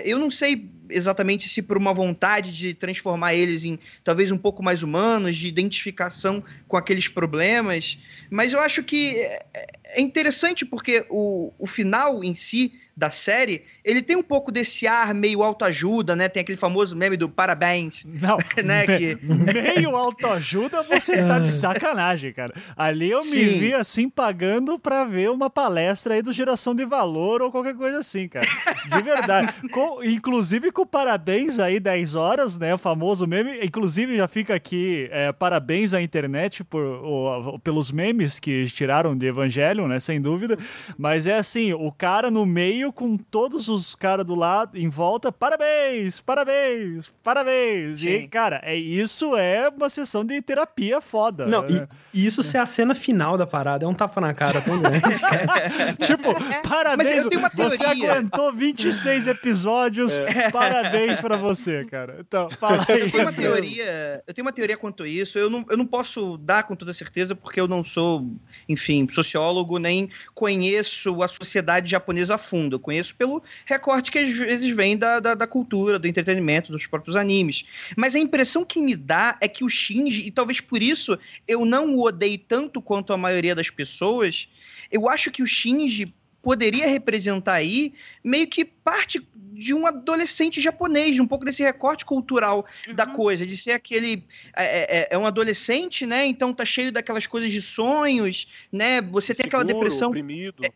Eu 0.05 0.19
não 0.19 0.29
sei 0.29 0.69
exatamente 0.87 1.49
se 1.49 1.61
por 1.61 1.77
uma 1.77 1.93
vontade 1.93 2.55
de 2.55 2.73
transformar 2.73 3.33
eles 3.33 3.63
em 3.63 3.79
talvez 4.03 4.29
um 4.29 4.37
pouco 4.37 4.61
mais 4.61 4.83
humanos, 4.83 5.35
de 5.37 5.47
identificação 5.47 6.43
com 6.67 6.77
aqueles 6.77 7.07
problemas, 7.07 7.97
mas 8.29 8.50
eu 8.53 8.59
acho 8.59 8.83
que 8.83 9.17
é, 9.19 9.39
é 9.85 10.01
interessante 10.01 10.65
porque 10.65 11.05
o, 11.09 11.53
o 11.57 11.67
final 11.67 12.23
em 12.23 12.33
si 12.33 12.73
da 13.01 13.09
série, 13.09 13.63
ele 13.83 13.99
tem 13.99 14.15
um 14.15 14.21
pouco 14.21 14.51
desse 14.51 14.85
ar 14.85 15.11
meio 15.11 15.41
autoajuda, 15.41 16.15
né? 16.15 16.29
Tem 16.29 16.41
aquele 16.41 16.57
famoso 16.57 16.95
meme 16.95 17.17
do 17.17 17.27
parabéns. 17.27 18.05
Não, 18.05 18.37
né? 18.63 18.85
Me, 18.85 18.97
que... 18.97 19.17
meio 19.25 19.95
autoajuda, 19.95 20.83
você 20.83 21.23
tá 21.25 21.39
de 21.39 21.49
sacanagem, 21.49 22.31
cara. 22.31 22.53
Ali 22.77 23.09
eu 23.09 23.23
Sim. 23.23 23.37
me 23.37 23.49
vi 23.57 23.73
assim 23.73 24.07
pagando 24.07 24.77
pra 24.77 25.03
ver 25.03 25.31
uma 25.31 25.49
palestra 25.49 26.13
aí 26.13 26.21
do 26.21 26.31
Geração 26.31 26.75
de 26.75 26.85
Valor 26.85 27.41
ou 27.41 27.51
qualquer 27.51 27.73
coisa 27.73 27.97
assim, 27.97 28.27
cara. 28.27 28.45
De 28.87 29.01
verdade. 29.01 29.51
com, 29.73 30.03
inclusive 30.03 30.71
com 30.71 30.85
parabéns 30.85 31.57
aí 31.57 31.79
10 31.79 32.13
horas, 32.13 32.59
né? 32.59 32.75
O 32.75 32.77
famoso 32.77 33.25
meme. 33.25 33.65
Inclusive 33.65 34.15
já 34.15 34.27
fica 34.27 34.53
aqui 34.53 35.09
é, 35.11 35.31
parabéns 35.31 35.95
à 35.95 36.01
internet 36.03 36.63
por, 36.63 36.83
o, 36.83 37.57
pelos 37.63 37.91
memes 37.91 38.39
que 38.39 38.65
tiraram 38.67 39.17
de 39.17 39.25
Evangelho, 39.25 39.87
né? 39.87 39.99
Sem 39.99 40.21
dúvida. 40.21 40.55
Mas 40.95 41.25
é 41.25 41.39
assim, 41.39 41.73
o 41.73 41.91
cara 41.91 42.29
no 42.29 42.45
meio 42.45 42.90
com 42.91 43.17
todos 43.17 43.69
os 43.69 43.95
caras 43.95 44.25
do 44.25 44.35
lado, 44.35 44.77
em 44.77 44.89
volta, 44.89 45.31
parabéns, 45.31 46.19
parabéns, 46.19 47.11
parabéns. 47.23 47.99
Sim. 47.99 48.09
E, 48.09 48.27
cara, 48.27 48.61
é, 48.63 48.75
isso 48.75 49.35
é 49.35 49.69
uma 49.69 49.89
sessão 49.89 50.25
de 50.25 50.41
terapia 50.41 51.01
foda. 51.01 51.45
Não, 51.45 51.63
né? 51.63 51.87
e, 52.13 52.25
isso 52.25 52.43
ser 52.43 52.57
a 52.57 52.65
cena 52.65 52.95
final 52.95 53.37
da 53.37 53.47
parada, 53.47 53.85
é 53.85 53.87
um 53.87 53.93
tapa 53.93 54.19
na 54.19 54.33
cara 54.33 54.61
tão 54.61 54.79
grande. 54.79 55.01
tipo, 56.05 56.33
parabéns, 56.67 57.27
você 57.55 57.83
aguentou 57.83 58.51
26 58.53 59.27
episódios, 59.27 60.21
é. 60.21 60.49
parabéns 60.51 61.21
pra 61.21 61.37
você, 61.37 61.85
cara. 61.85 62.17
Então, 62.19 62.49
fala 62.51 62.85
aí. 62.87 63.01
Eu 63.01 63.11
tenho 63.11 63.23
uma 63.23 63.33
teoria, 63.33 64.23
eu 64.27 64.33
tenho 64.33 64.45
uma 64.45 64.53
teoria 64.53 64.77
quanto 64.77 65.03
a 65.03 65.07
isso, 65.07 65.37
eu 65.37 65.49
não, 65.49 65.65
eu 65.69 65.77
não 65.77 65.85
posso 65.85 66.37
dar 66.37 66.63
com 66.63 66.75
toda 66.75 66.93
certeza, 66.93 67.35
porque 67.35 67.59
eu 67.59 67.67
não 67.67 67.83
sou, 67.83 68.29
enfim, 68.67 69.07
sociólogo, 69.09 69.77
nem 69.77 70.09
conheço 70.33 71.21
a 71.23 71.27
sociedade 71.27 71.89
japonesa 71.89 72.35
a 72.35 72.37
fundo 72.37 72.70
Eu 72.75 72.79
conheço 72.79 73.15
pelo 73.15 73.43
recorte 73.65 74.11
que 74.11 74.19
às 74.19 74.31
vezes 74.31 74.69
vem 74.71 74.97
da, 74.97 75.19
da, 75.19 75.35
da, 75.35 75.47
cultura, 75.47 75.99
do 75.99 76.07
entretenimento, 76.07 76.71
dos 76.71 76.87
próprios 76.87 77.15
animes. 77.15 77.63
Mas 77.95 78.15
a 78.15 78.19
impressão 78.19 78.65
que 78.65 78.81
me 78.81 78.95
dá 78.95 79.37
é 79.41 79.47
que 79.47 79.63
o 79.63 79.69
Shinji, 79.69 80.27
e 80.27 80.31
talvez 80.31 80.61
por 80.61 80.81
isso 80.81 81.17
eu 81.47 81.65
não 81.65 81.95
o 81.95 82.03
odeie 82.03 82.37
tanto 82.37 82.81
quanto 82.81 83.13
a 83.13 83.17
maioria 83.17 83.55
das 83.55 83.69
pessoas, 83.69 84.47
eu 84.91 85.09
acho 85.09 85.31
que 85.31 85.43
o 85.43 85.47
Shinji 85.47 86.13
poderia 86.41 86.87
representar 86.87 87.53
aí 87.53 87.93
meio 88.23 88.47
que 88.47 88.65
parte 88.65 89.25
de 89.61 89.73
um 89.73 89.85
adolescente 89.85 90.59
japonês, 90.59 91.19
um 91.19 91.27
pouco 91.27 91.45
desse 91.45 91.61
recorte 91.61 92.03
cultural 92.03 92.65
uhum. 92.87 92.95
da 92.95 93.05
coisa, 93.05 93.45
de 93.45 93.55
ser 93.55 93.73
aquele 93.73 94.25
é, 94.55 95.01
é, 95.01 95.07
é, 95.11 95.17
um 95.17 95.25
adolescente, 95.25 96.05
né? 96.05 96.25
Então 96.25 96.53
tá 96.53 96.65
cheio 96.65 96.91
daquelas 96.91 97.27
coisas 97.27 97.51
de 97.51 97.61
sonhos, 97.61 98.47
né? 98.71 99.01
Você 99.01 99.35
tem 99.35 99.45
aquela 99.45 99.63
depressão. 99.63 100.09
Oprimido. 100.09 100.65
É, 100.65 100.71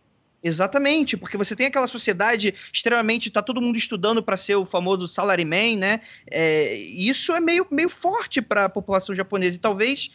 Exatamente, 0.48 1.18
porque 1.18 1.38
você 1.38 1.56
tem 1.56 1.66
aquela 1.66 1.88
sociedade 1.88 2.54
extremamente. 2.72 3.32
tá 3.32 3.42
todo 3.42 3.60
mundo 3.60 3.78
estudando 3.78 4.22
para 4.22 4.38
ser 4.38 4.54
o 4.54 4.64
famoso 4.64 5.08
salaryman, 5.08 5.76
né? 5.76 6.02
É, 6.30 6.76
isso 6.76 7.34
é 7.34 7.40
meio, 7.40 7.66
meio 7.72 7.90
forte 7.90 8.44
para 8.44 8.66
a 8.66 8.70
população 8.70 9.16
japonesa. 9.16 9.56
E 9.56 9.60
talvez 9.60 10.12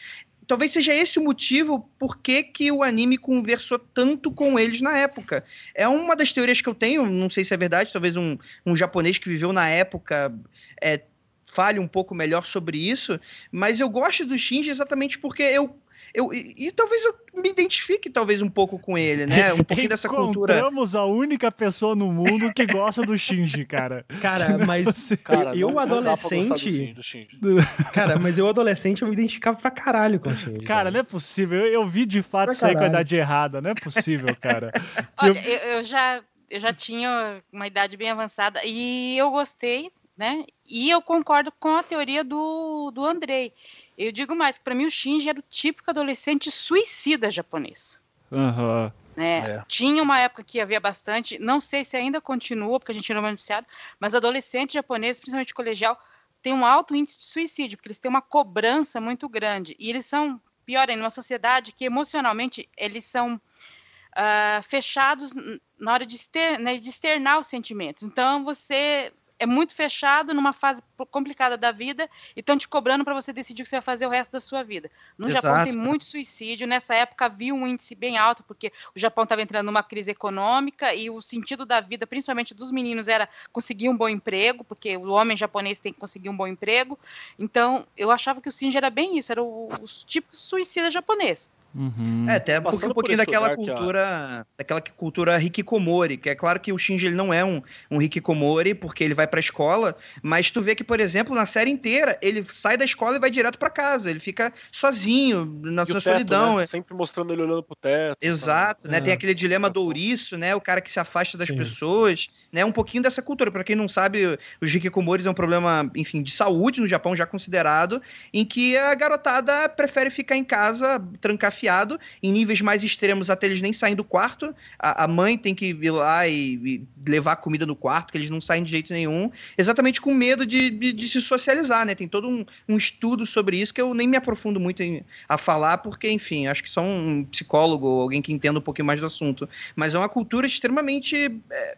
talvez 0.47 0.71
seja 0.71 0.93
esse 0.93 1.19
o 1.19 1.23
motivo 1.23 1.89
por 1.99 2.17
que, 2.17 2.43
que 2.43 2.71
o 2.71 2.81
anime 2.81 3.17
conversou 3.17 3.77
tanto 3.77 4.31
com 4.31 4.57
eles 4.57 4.79
na 4.79 4.97
época. 4.97 5.43
É 5.75 5.85
uma 5.85 6.15
das 6.15 6.31
teorias 6.31 6.61
que 6.61 6.69
eu 6.69 6.75
tenho, 6.75 7.05
não 7.05 7.29
sei 7.29 7.43
se 7.43 7.53
é 7.53 7.57
verdade, 7.57 7.91
talvez 7.91 8.15
um, 8.15 8.37
um 8.65 8.73
japonês 8.73 9.17
que 9.17 9.27
viveu 9.27 9.51
na 9.51 9.67
época 9.67 10.33
é, 10.81 11.01
fale 11.45 11.77
um 11.77 11.87
pouco 11.87 12.15
melhor 12.15 12.45
sobre 12.45 12.77
isso, 12.77 13.19
mas 13.51 13.81
eu 13.81 13.89
gosto 13.89 14.25
do 14.25 14.37
Shinji 14.37 14.69
exatamente 14.69 15.19
porque 15.19 15.43
eu 15.43 15.75
eu, 16.13 16.33
e, 16.33 16.67
e, 16.67 16.71
talvez 16.71 17.03
eu 17.05 17.15
me 17.41 17.49
identifique 17.49 18.09
talvez 18.09 18.41
um 18.41 18.49
pouco 18.49 18.77
com 18.77 18.97
ele, 18.97 19.25
né? 19.25 19.53
Um 19.53 19.63
pouquinho 19.63 19.89
dessa 19.89 20.09
cultura. 20.09 20.53
Encontramos 20.53 20.95
a 20.95 21.05
única 21.05 21.51
pessoa 21.51 21.95
no 21.95 22.11
mundo 22.11 22.51
que 22.53 22.65
gosta 22.65 23.01
do 23.01 23.17
Shinji, 23.17 23.65
cara. 23.65 24.05
Cara, 24.21 24.57
mas 24.65 25.11
cara, 25.23 25.55
eu, 25.55 25.71
não, 25.71 25.79
adolescente. 25.79 26.93
Do 27.39 27.55
cara, 27.93 28.19
mas 28.19 28.37
eu 28.37 28.47
adolescente 28.47 29.01
eu 29.01 29.07
me 29.07 29.13
identificava 29.13 29.57
pra 29.57 29.71
caralho 29.71 30.19
com 30.19 30.29
o 30.29 30.37
Shinji. 30.37 30.59
Cara, 30.59 30.65
cara. 30.65 30.91
não 30.91 30.99
é 30.99 31.03
possível. 31.03 31.59
Eu, 31.59 31.67
eu 31.67 31.87
vi 31.87 32.05
de 32.05 32.21
fato 32.21 32.51
isso 32.51 32.65
aí 32.65 32.75
com 32.75 32.83
a 32.83 32.87
idade 32.87 33.15
errada. 33.15 33.61
Não 33.61 33.69
é 33.69 33.75
possível, 33.75 34.35
cara. 34.39 34.71
Olha, 35.21 35.39
eu, 35.47 35.77
eu 35.77 35.83
já 35.83 36.21
eu 36.49 36.59
já 36.59 36.73
tinha 36.73 37.41
uma 37.51 37.65
idade 37.65 37.95
bem 37.95 38.09
avançada 38.09 38.59
e 38.65 39.17
eu 39.17 39.31
gostei, 39.31 39.89
né? 40.17 40.43
E 40.67 40.89
eu 40.89 41.01
concordo 41.01 41.51
com 41.57 41.77
a 41.77 41.83
teoria 41.83 42.23
do, 42.23 42.91
do 42.91 43.05
Andrei. 43.05 43.53
Eu 43.97 44.11
digo 44.11 44.35
mais, 44.35 44.57
para 44.57 44.75
mim 44.75 44.85
o 44.85 44.91
Shinji 44.91 45.29
era 45.29 45.39
o 45.39 45.43
típico 45.49 45.89
adolescente 45.91 46.49
suicida 46.49 47.29
japonês. 47.29 47.99
Uhum. 48.31 48.91
Né? 49.15 49.39
É. 49.39 49.63
Tinha 49.67 50.01
uma 50.01 50.19
época 50.19 50.43
que 50.43 50.59
havia 50.59 50.79
bastante, 50.79 51.37
não 51.37 51.59
sei 51.59 51.83
se 51.83 51.97
ainda 51.97 52.21
continua, 52.21 52.79
porque 52.79 52.91
a 52.91 52.95
gente 52.95 53.13
não 53.13 53.25
é 53.25 53.31
noticiado, 53.31 53.67
mas 53.99 54.13
adolescente 54.13 54.73
japonês, 54.73 55.19
principalmente 55.19 55.53
colegial, 55.53 56.01
tem 56.41 56.53
um 56.53 56.65
alto 56.65 56.95
índice 56.95 57.19
de 57.19 57.25
suicídio, 57.25 57.77
porque 57.77 57.89
eles 57.89 57.99
têm 57.99 58.09
uma 58.09 58.21
cobrança 58.21 58.99
muito 58.99 59.29
grande. 59.29 59.75
E 59.77 59.89
eles 59.89 60.05
são, 60.05 60.41
pior 60.65 60.89
ainda, 60.89 61.01
numa 61.01 61.09
sociedade 61.09 61.71
que 61.71 61.85
emocionalmente 61.85 62.67
eles 62.75 63.03
são 63.03 63.35
uh, 63.35 64.63
fechados 64.63 65.31
na 65.77 65.93
hora 65.93 66.05
de, 66.05 66.15
exter 66.15 66.59
né, 66.59 66.77
de 66.77 66.89
externar 66.89 67.39
os 67.39 67.47
sentimentos. 67.47 68.03
Então 68.03 68.43
você 68.43 69.13
é 69.41 69.45
muito 69.47 69.73
fechado 69.73 70.35
numa 70.35 70.53
fase 70.53 70.83
complicada 71.09 71.57
da 71.57 71.71
vida 71.71 72.07
e 72.35 72.41
estão 72.41 72.55
te 72.55 72.67
cobrando 72.67 73.03
para 73.03 73.15
você 73.15 73.33
decidir 73.33 73.63
o 73.63 73.65
que 73.65 73.69
você 73.69 73.77
vai 73.77 73.81
fazer 73.81 74.05
o 74.05 74.09
resto 74.09 74.31
da 74.31 74.39
sua 74.39 74.61
vida. 74.61 74.91
No 75.17 75.27
Exato. 75.27 75.47
Japão 75.47 75.63
tem 75.63 75.73
muito 75.73 76.05
suicídio. 76.05 76.67
Nessa 76.67 76.93
época 76.93 77.25
havia 77.25 77.51
um 77.51 77.65
índice 77.65 77.95
bem 77.95 78.19
alto, 78.19 78.43
porque 78.43 78.71
o 78.95 78.99
Japão 78.99 79.23
estava 79.23 79.41
entrando 79.41 79.65
numa 79.65 79.81
crise 79.81 80.11
econômica 80.11 80.93
e 80.93 81.09
o 81.09 81.23
sentido 81.23 81.65
da 81.65 81.79
vida, 81.79 82.05
principalmente 82.05 82.53
dos 82.53 82.69
meninos, 82.69 83.07
era 83.07 83.27
conseguir 83.51 83.89
um 83.89 83.97
bom 83.97 84.07
emprego, 84.07 84.63
porque 84.63 84.95
o 84.95 85.09
homem 85.09 85.35
japonês 85.35 85.79
tem 85.79 85.91
que 85.91 85.99
conseguir 85.99 86.29
um 86.29 86.37
bom 86.37 86.45
emprego. 86.45 86.99
Então, 87.39 87.87
eu 87.97 88.11
achava 88.11 88.39
que 88.39 88.49
o 88.49 88.51
Shinji 88.51 88.77
era 88.77 88.91
bem 88.91 89.17
isso, 89.17 89.31
era 89.31 89.41
o, 89.41 89.69
o 89.69 89.87
tipo 90.05 90.37
suicida 90.37 90.91
japonês. 90.91 91.49
Uhum. 91.73 92.25
É, 92.29 92.35
até 92.35 92.59
porque 92.59 92.85
um 92.85 92.93
pouquinho 92.93 93.17
daquela 93.17 93.55
cultura, 93.55 94.45
daquela 94.57 94.81
cultura 94.81 95.41
hikikomori, 95.41 96.17
que 96.17 96.29
é 96.29 96.35
claro 96.35 96.59
que 96.59 96.73
o 96.73 96.77
Shinji 96.77 97.07
ele 97.07 97.15
não 97.15 97.33
é 97.33 97.43
um, 97.43 97.61
um 97.89 98.01
hikikomori 98.01 98.73
porque 98.73 99.03
ele 99.03 99.13
vai 99.13 99.27
pra 99.27 99.39
escola, 99.39 99.95
mas 100.21 100.51
tu 100.51 100.61
vê 100.61 100.75
que, 100.75 100.83
por 100.83 100.99
exemplo, 100.99 101.33
na 101.33 101.45
série 101.45 101.71
inteira, 101.71 102.17
ele 102.21 102.43
sai 102.43 102.77
da 102.77 102.85
escola 102.85 103.15
e 103.15 103.19
vai 103.19 103.31
direto 103.31 103.57
para 103.57 103.69
casa, 103.69 104.09
ele 104.09 104.19
fica 104.19 104.51
sozinho, 104.71 105.59
na, 105.61 105.85
sua 105.85 106.01
solidão. 106.01 106.57
Né? 106.57 106.65
Sempre 106.65 106.93
mostrando 106.93 107.33
ele 107.33 107.41
olhando 107.41 107.63
pro 107.63 107.75
teto. 107.75 108.17
Exato, 108.21 108.89
né? 108.89 108.97
É. 108.97 109.01
Tem 109.01 109.13
aquele 109.13 109.33
dilema 109.33 109.69
do 109.69 109.81
ouriço, 109.81 110.37
né? 110.37 110.53
O 110.55 110.61
cara 110.61 110.81
que 110.81 110.91
se 110.91 110.99
afasta 110.99 111.37
das 111.37 111.47
Sim. 111.47 111.57
pessoas, 111.57 112.27
né? 112.51 112.63
Um 112.65 112.71
pouquinho 112.71 113.03
dessa 113.03 113.21
cultura. 113.21 113.51
Para 113.51 113.63
quem 113.63 113.75
não 113.75 113.87
sabe, 113.87 114.37
os 114.61 114.73
hikikomoris 114.73 115.25
é 115.25 115.29
um 115.29 115.33
problema, 115.33 115.89
enfim, 115.95 116.21
de 116.21 116.31
saúde 116.31 116.81
no 116.81 116.87
Japão 116.87 117.15
já 117.15 117.25
considerado, 117.25 118.01
em 118.33 118.45
que 118.45 118.77
a 118.77 118.93
garotada 118.93 119.69
prefere 119.69 120.09
ficar 120.09 120.35
em 120.35 120.43
casa, 120.43 121.01
trancar 121.19 121.51
desafiado, 121.61 121.99
em 122.21 122.31
níveis 122.31 122.61
mais 122.61 122.83
extremos 122.83 123.29
até 123.29 123.45
eles 123.45 123.61
nem 123.61 123.71
saem 123.71 123.95
do 123.95 124.03
quarto, 124.03 124.53
a, 124.79 125.03
a 125.03 125.07
mãe 125.07 125.37
tem 125.37 125.53
que 125.53 125.67
ir 125.67 125.91
lá 125.91 126.27
e, 126.27 126.55
e, 126.55 126.87
levar 127.07 127.35
comida 127.37 127.65
no 127.65 127.75
quarto, 127.75 128.11
que 128.11 128.17
eles 128.17 128.29
não 128.29 128.41
saem 128.41 128.63
de 128.63 128.71
jeito 128.71 128.91
nenhum, 128.91 129.31
exatamente 129.57 130.01
com 130.01 130.13
medo 130.13 130.45
de, 130.45 130.69
de, 130.69 130.91
de 130.91 131.09
se 131.09 131.21
socializar, 131.21 131.85
né? 131.85 131.93
Tem 131.93 132.07
todo 132.07 132.27
um, 132.27 132.45
um, 132.67 132.77
estudo 132.77 133.25
sobre 133.25 133.57
isso 133.57 133.73
que 133.73 133.81
eu 133.81 133.93
nem 133.93 134.07
me 134.07 134.17
aprofundo 134.17 134.59
muito 134.59 134.81
em, 134.81 135.03
a 135.29 135.37
falar, 135.37 135.77
porque, 135.79 136.09
enfim, 136.09 136.47
acho 136.47 136.63
que 136.63 136.69
só 136.69 136.81
um 136.81 137.23
psicólogo 137.25 137.87
ou 137.87 138.01
alguém 138.01 138.21
que 138.21 138.33
entenda 138.33 138.59
um 138.59 138.61
pouquinho 138.61 138.85
mais 138.85 138.99
do 138.99 139.05
assunto. 139.05 139.47
Mas 139.75 139.93
é 139.93 139.97
uma 139.97 140.09
cultura 140.09 140.47
extremamente 140.47 141.41
é, 141.51 141.77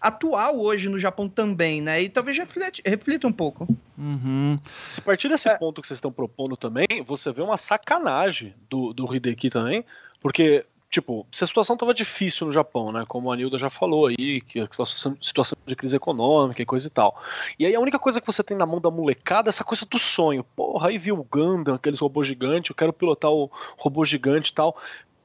atual 0.00 0.60
hoje 0.60 0.88
no 0.88 0.98
Japão 0.98 1.28
também, 1.28 1.80
né? 1.80 2.02
E 2.02 2.08
talvez 2.08 2.36
reflete, 2.38 2.82
reflita 2.84 3.26
um 3.26 3.32
pouco. 3.32 3.66
Uhum. 3.96 4.58
Se 4.86 5.00
partir 5.00 5.28
desse 5.28 5.48
é. 5.48 5.56
ponto 5.56 5.80
que 5.80 5.86
vocês 5.86 5.98
estão 5.98 6.12
propondo 6.12 6.56
também, 6.56 6.86
você 7.06 7.32
vê 7.32 7.42
uma 7.42 7.56
sacanagem 7.56 8.54
do, 8.70 8.92
do 8.92 9.04
Hideki 9.18 9.50
também, 9.50 9.84
porque 10.20 10.64
tipo, 10.90 11.26
se 11.30 11.44
a 11.44 11.46
situação 11.46 11.74
estava 11.74 11.92
difícil 11.92 12.46
no 12.46 12.52
Japão, 12.52 12.90
né? 12.92 13.04
Como 13.06 13.30
a 13.30 13.36
Nilda 13.36 13.58
já 13.58 13.68
falou 13.68 14.06
aí, 14.06 14.40
que 14.40 14.60
a 14.60 14.66
situação, 14.66 15.16
situação 15.20 15.58
de 15.66 15.76
crise 15.76 15.96
econômica 15.96 16.62
e 16.62 16.66
coisa 16.66 16.86
e 16.86 16.90
tal. 16.90 17.20
E 17.58 17.66
aí 17.66 17.74
a 17.74 17.80
única 17.80 17.98
coisa 17.98 18.20
que 18.20 18.26
você 18.26 18.42
tem 18.42 18.56
na 18.56 18.64
mão 18.64 18.80
da 18.80 18.90
molecada 18.90 19.48
é 19.48 19.50
essa 19.50 19.64
coisa 19.64 19.84
do 19.84 19.98
sonho. 19.98 20.42
Porra, 20.56 20.88
aí 20.88 20.98
viu 20.98 21.18
o 21.18 21.24
Gundam, 21.24 21.74
aqueles 21.74 22.00
robôs 22.00 22.26
gigantes, 22.26 22.70
eu 22.70 22.76
quero 22.76 22.92
pilotar 22.92 23.30
o 23.30 23.50
robô 23.76 24.04
gigante 24.04 24.50
e 24.50 24.54
tal 24.54 24.76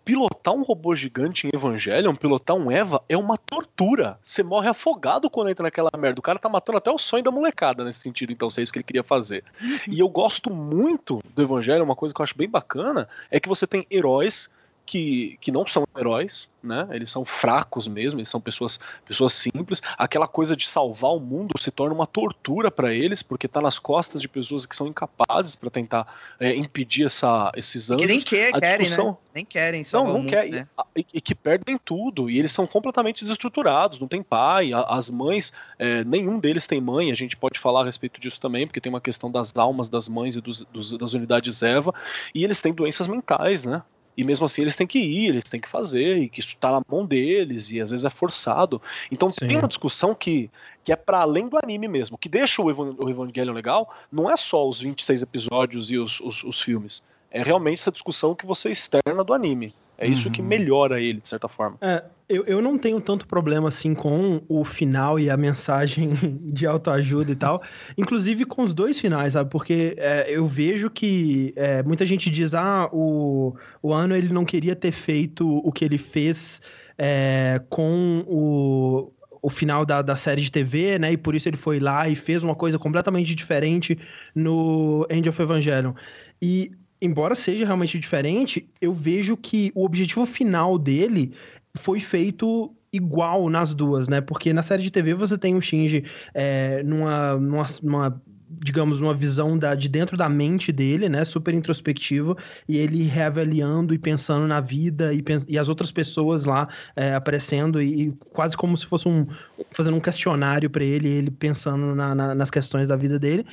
pilotar 0.03 0.53
um 0.53 0.63
robô 0.63 0.95
gigante 0.95 1.47
em 1.47 1.51
Evangelion, 1.53 2.15
pilotar 2.15 2.55
um 2.55 2.71
Eva, 2.71 3.01
é 3.07 3.17
uma 3.17 3.37
tortura. 3.37 4.17
Você 4.21 4.43
morre 4.43 4.69
afogado 4.69 5.29
quando 5.29 5.49
entra 5.49 5.63
naquela 5.63 5.89
merda. 5.97 6.19
O 6.19 6.23
cara 6.23 6.39
tá 6.39 6.49
matando 6.49 6.77
até 6.77 6.91
o 6.91 6.97
sonho 6.97 7.23
da 7.23 7.31
molecada 7.31 7.83
nesse 7.83 8.01
sentido, 8.01 8.31
então, 8.31 8.51
se 8.51 8.59
é 8.59 8.63
isso 8.63 8.71
que 8.71 8.79
ele 8.79 8.83
queria 8.83 9.03
fazer. 9.03 9.43
e 9.89 9.99
eu 9.99 10.09
gosto 10.09 10.49
muito 10.49 11.21
do 11.35 11.41
Evangelion, 11.41 11.83
uma 11.83 11.95
coisa 11.95 12.13
que 12.13 12.21
eu 12.21 12.23
acho 12.23 12.37
bem 12.37 12.49
bacana 12.49 13.07
é 13.31 13.39
que 13.39 13.49
você 13.49 13.65
tem 13.65 13.85
heróis 13.89 14.51
que, 14.85 15.37
que 15.39 15.51
não 15.51 15.65
são 15.65 15.85
heróis, 15.97 16.49
né? 16.61 16.87
Eles 16.91 17.09
são 17.09 17.23
fracos 17.23 17.87
mesmo, 17.87 18.19
eles 18.19 18.29
são 18.29 18.39
pessoas, 18.39 18.79
pessoas 19.05 19.33
simples. 19.33 19.81
Aquela 19.97 20.27
coisa 20.27 20.55
de 20.55 20.67
salvar 20.67 21.11
o 21.11 21.19
mundo 21.19 21.53
se 21.59 21.71
torna 21.71 21.93
uma 21.93 22.07
tortura 22.07 22.69
para 22.69 22.93
eles, 22.93 23.23
porque 23.23 23.47
tá 23.47 23.61
nas 23.61 23.79
costas 23.79 24.21
de 24.21 24.27
pessoas 24.27 24.65
que 24.65 24.75
são 24.75 24.87
incapazes 24.87 25.55
para 25.55 25.69
tentar 25.69 26.07
é, 26.39 26.55
impedir 26.55 27.05
essa, 27.05 27.51
esses 27.55 27.91
anos. 27.91 28.01
Que 28.01 28.07
nem 28.07 28.21
quer, 28.21 28.51
querem, 28.53 28.89
né? 28.89 29.15
Nem 29.33 29.45
querem 29.45 29.83
salvar 29.83 30.13
Não, 30.13 30.21
não 30.21 30.29
quer. 30.29 30.49
Né? 30.49 30.67
E, 30.95 31.05
e, 31.13 31.21
que 31.21 31.33
perdem 31.33 31.77
tudo, 31.77 32.29
e 32.29 32.37
eles 32.37 32.51
são 32.51 32.67
completamente 32.67 33.23
desestruturados, 33.23 33.99
não 33.99 34.07
tem 34.07 34.21
pai, 34.21 34.73
a, 34.73 34.81
as 34.81 35.09
mães, 35.09 35.53
é, 35.79 36.03
nenhum 36.03 36.39
deles 36.39 36.67
tem 36.67 36.79
mãe, 36.79 37.11
a 37.11 37.15
gente 37.15 37.35
pode 37.35 37.59
falar 37.59 37.81
a 37.81 37.85
respeito 37.85 38.19
disso 38.19 38.39
também, 38.39 38.67
porque 38.67 38.81
tem 38.81 38.91
uma 38.91 39.01
questão 39.01 39.31
das 39.31 39.55
almas 39.55 39.89
das 39.89 40.07
mães 40.07 40.35
e 40.35 40.41
dos, 40.41 40.63
dos 40.65 40.97
das 40.97 41.13
unidades 41.13 41.63
Eva, 41.63 41.93
e 42.35 42.43
eles 42.43 42.61
têm 42.61 42.73
doenças 42.73 43.07
mentais, 43.07 43.63
né? 43.63 43.81
E 44.15 44.23
mesmo 44.23 44.45
assim 44.45 44.61
eles 44.61 44.75
têm 44.75 44.85
que 44.85 44.99
ir, 44.99 45.29
eles 45.29 45.49
têm 45.49 45.59
que 45.59 45.67
fazer, 45.67 46.17
e 46.17 46.29
que 46.29 46.39
isso 46.39 46.49
está 46.49 46.71
na 46.71 46.81
mão 46.89 47.05
deles, 47.05 47.71
e 47.71 47.81
às 47.81 47.91
vezes 47.91 48.05
é 48.05 48.09
forçado. 48.09 48.81
Então 49.11 49.29
Sim. 49.29 49.47
tem 49.47 49.57
uma 49.57 49.67
discussão 49.67 50.13
que, 50.13 50.49
que 50.83 50.91
é 50.91 50.95
para 50.95 51.19
além 51.21 51.47
do 51.47 51.57
anime 51.57 51.87
mesmo. 51.87 52.15
O 52.15 52.17
que 52.17 52.29
deixa 52.29 52.61
o, 52.61 52.69
Evan, 52.69 52.95
o 52.97 53.09
Evangelion 53.09 53.53
legal 53.53 53.93
não 54.11 54.29
é 54.29 54.37
só 54.37 54.67
os 54.67 54.79
26 54.79 55.21
episódios 55.21 55.91
e 55.91 55.97
os, 55.97 56.19
os, 56.19 56.43
os 56.43 56.61
filmes. 56.61 57.03
É 57.31 57.41
realmente 57.41 57.79
essa 57.79 57.91
discussão 57.91 58.35
que 58.35 58.45
você 58.45 58.69
externa 58.69 59.23
do 59.23 59.33
anime. 59.33 59.73
É 60.03 60.07
isso 60.07 60.27
uhum. 60.27 60.31
que 60.31 60.41
melhora 60.41 61.01
ele, 61.01 61.21
de 61.21 61.27
certa 61.27 61.47
forma. 61.47 61.77
É, 61.81 62.03
eu, 62.27 62.43
eu 62.45 62.61
não 62.61 62.77
tenho 62.77 62.99
tanto 62.99 63.27
problema 63.27 63.67
assim 63.67 63.93
com 63.93 64.41
o 64.47 64.63
final 64.63 65.19
e 65.19 65.29
a 65.29 65.37
mensagem 65.37 66.13
de 66.51 66.65
autoajuda 66.65 67.31
e 67.31 67.35
tal. 67.35 67.61
Inclusive 67.97 68.45
com 68.45 68.63
os 68.63 68.73
dois 68.73 68.99
finais, 68.99 69.33
sabe? 69.33 69.49
Porque 69.49 69.95
é, 69.97 70.25
eu 70.29 70.47
vejo 70.47 70.89
que 70.89 71.53
é, 71.55 71.83
muita 71.83 72.05
gente 72.05 72.29
diz: 72.29 72.53
ah, 72.53 72.89
o, 72.91 73.55
o 73.81 73.93
Ano 73.93 74.15
ele 74.15 74.33
não 74.33 74.45
queria 74.45 74.75
ter 74.75 74.91
feito 74.91 75.47
o 75.47 75.71
que 75.71 75.85
ele 75.85 75.97
fez 75.97 76.61
é, 76.97 77.61
com 77.69 78.23
o, 78.27 79.11
o 79.41 79.49
final 79.49 79.85
da, 79.85 80.01
da 80.01 80.15
série 80.15 80.41
de 80.41 80.51
TV, 80.51 80.97
né? 80.97 81.11
E 81.11 81.17
por 81.17 81.35
isso 81.35 81.49
ele 81.49 81.57
foi 81.57 81.79
lá 81.79 82.07
e 82.07 82.15
fez 82.15 82.43
uma 82.43 82.55
coisa 82.55 82.79
completamente 82.79 83.35
diferente 83.35 83.97
no 84.33 85.05
End 85.09 85.27
of 85.27 85.41
Evangelion. 85.41 85.93
E 86.41 86.71
embora 87.03 87.35
seja 87.35 87.65
realmente 87.65 87.99
diferente, 87.99 88.69
eu 88.79 88.93
vejo 88.93 89.35
que 89.35 89.71
o 89.75 89.83
objetivo 89.83 90.25
final 90.25 90.79
dele 90.79 91.33
foi 91.75 91.99
feito 91.99 92.73
igual 92.93 93.49
nas 93.49 93.73
duas, 93.73 94.07
né? 94.07 94.21
Porque 94.21 94.53
na 94.53 94.63
série 94.63 94.83
de 94.83 94.91
TV 94.91 95.13
você 95.13 95.37
tem 95.37 95.55
o 95.55 95.61
Shinji 95.61 96.05
é, 96.33 96.81
numa, 96.83 97.33
numa, 97.33 97.65
numa 97.81 98.21
digamos, 98.49 99.01
uma 99.01 99.13
visão 99.13 99.57
da, 99.57 99.75
de 99.75 99.89
dentro 99.89 100.15
da 100.15 100.29
mente 100.29 100.71
dele, 100.71 101.09
né? 101.09 101.25
Super 101.25 101.53
introspectivo, 101.53 102.37
e 102.69 102.77
ele 102.77 103.03
reavaliando 103.03 103.93
e 103.93 103.99
pensando 103.99 104.47
na 104.47 104.61
vida 104.61 105.13
e, 105.13 105.23
e 105.49 105.57
as 105.57 105.67
outras 105.67 105.91
pessoas 105.91 106.45
lá 106.45 106.69
é, 106.95 107.15
aparecendo 107.15 107.81
e, 107.81 108.03
e, 108.07 108.11
quase 108.31 108.55
como 108.55 108.77
se 108.77 108.85
fosse 108.85 109.09
um. 109.09 109.27
fazendo 109.71 109.97
um 109.97 109.99
questionário 109.99 110.69
para 110.69 110.83
ele, 110.83 111.09
ele 111.09 111.31
pensando 111.31 111.95
na, 111.95 112.15
na, 112.15 112.35
nas 112.35 112.49
questões 112.49 112.87
da 112.87 112.95
vida 112.95 113.19
dele. 113.19 113.45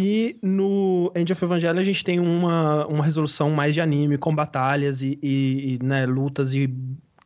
E 0.00 0.36
no 0.40 1.10
End 1.12 1.32
of 1.32 1.44
Evangelion 1.44 1.80
a 1.80 1.84
gente 1.84 2.04
tem 2.04 2.20
uma, 2.20 2.86
uma 2.86 3.04
resolução 3.04 3.50
mais 3.50 3.74
de 3.74 3.80
anime, 3.80 4.16
com 4.16 4.32
batalhas 4.32 5.02
e, 5.02 5.18
e, 5.20 5.74
e 5.74 5.84
né, 5.84 6.06
lutas 6.06 6.54
e 6.54 6.72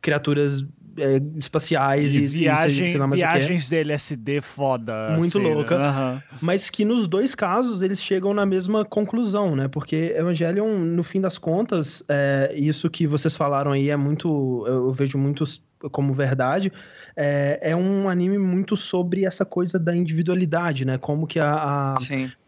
criaturas 0.01 0.65
é, 0.97 1.21
espaciais 1.37 2.15
e, 2.15 2.21
e 2.21 2.25
viagem, 2.25 2.87
sei 2.87 2.99
viagens 3.09 3.69
de 3.69 3.77
LSD 3.77 4.41
foda. 4.41 5.11
Muito 5.11 5.37
assim, 5.37 5.47
louca. 5.47 5.77
Uhum. 5.77 6.37
Mas 6.41 6.71
que 6.71 6.83
nos 6.83 7.07
dois 7.07 7.35
casos 7.35 7.83
eles 7.83 8.01
chegam 8.01 8.33
na 8.33 8.43
mesma 8.43 8.83
conclusão, 8.83 9.55
né? 9.55 9.67
Porque 9.67 10.15
Evangelion, 10.17 10.75
no 10.79 11.03
fim 11.03 11.21
das 11.21 11.37
contas, 11.37 12.03
é, 12.09 12.55
isso 12.55 12.89
que 12.89 13.05
vocês 13.05 13.37
falaram 13.37 13.71
aí 13.71 13.91
é 13.91 13.95
muito. 13.95 14.63
Eu, 14.65 14.87
eu 14.87 14.91
vejo 14.91 15.19
muitos 15.19 15.61
como 15.91 16.11
verdade 16.11 16.71
é, 17.15 17.59
é 17.61 17.75
um 17.75 18.09
anime 18.09 18.37
muito 18.37 18.75
sobre 18.75 19.25
essa 19.25 19.45
coisa 19.45 19.77
da 19.77 19.95
individualidade, 19.95 20.85
né? 20.85 20.97
Como 20.97 21.27
que 21.27 21.39
a, 21.39 21.95
a 21.95 21.97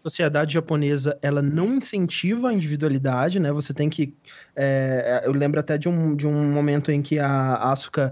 sociedade 0.04 0.54
japonesa 0.54 1.18
ela 1.22 1.42
não 1.42 1.76
incentiva 1.76 2.50
a 2.50 2.54
individualidade, 2.54 3.40
né? 3.40 3.52
Você 3.52 3.74
tem 3.74 3.90
que. 3.90 4.14
É, 4.56 5.24
eu 5.26 5.32
lembro 5.32 5.60
até 5.60 5.78
de 5.78 5.88
um, 5.88 6.16
de 6.16 6.28
um 6.28 6.52
momento 6.52 6.92
em 6.92 7.02
que 7.02 7.20
a 7.20 7.56
Asuka 7.56 8.12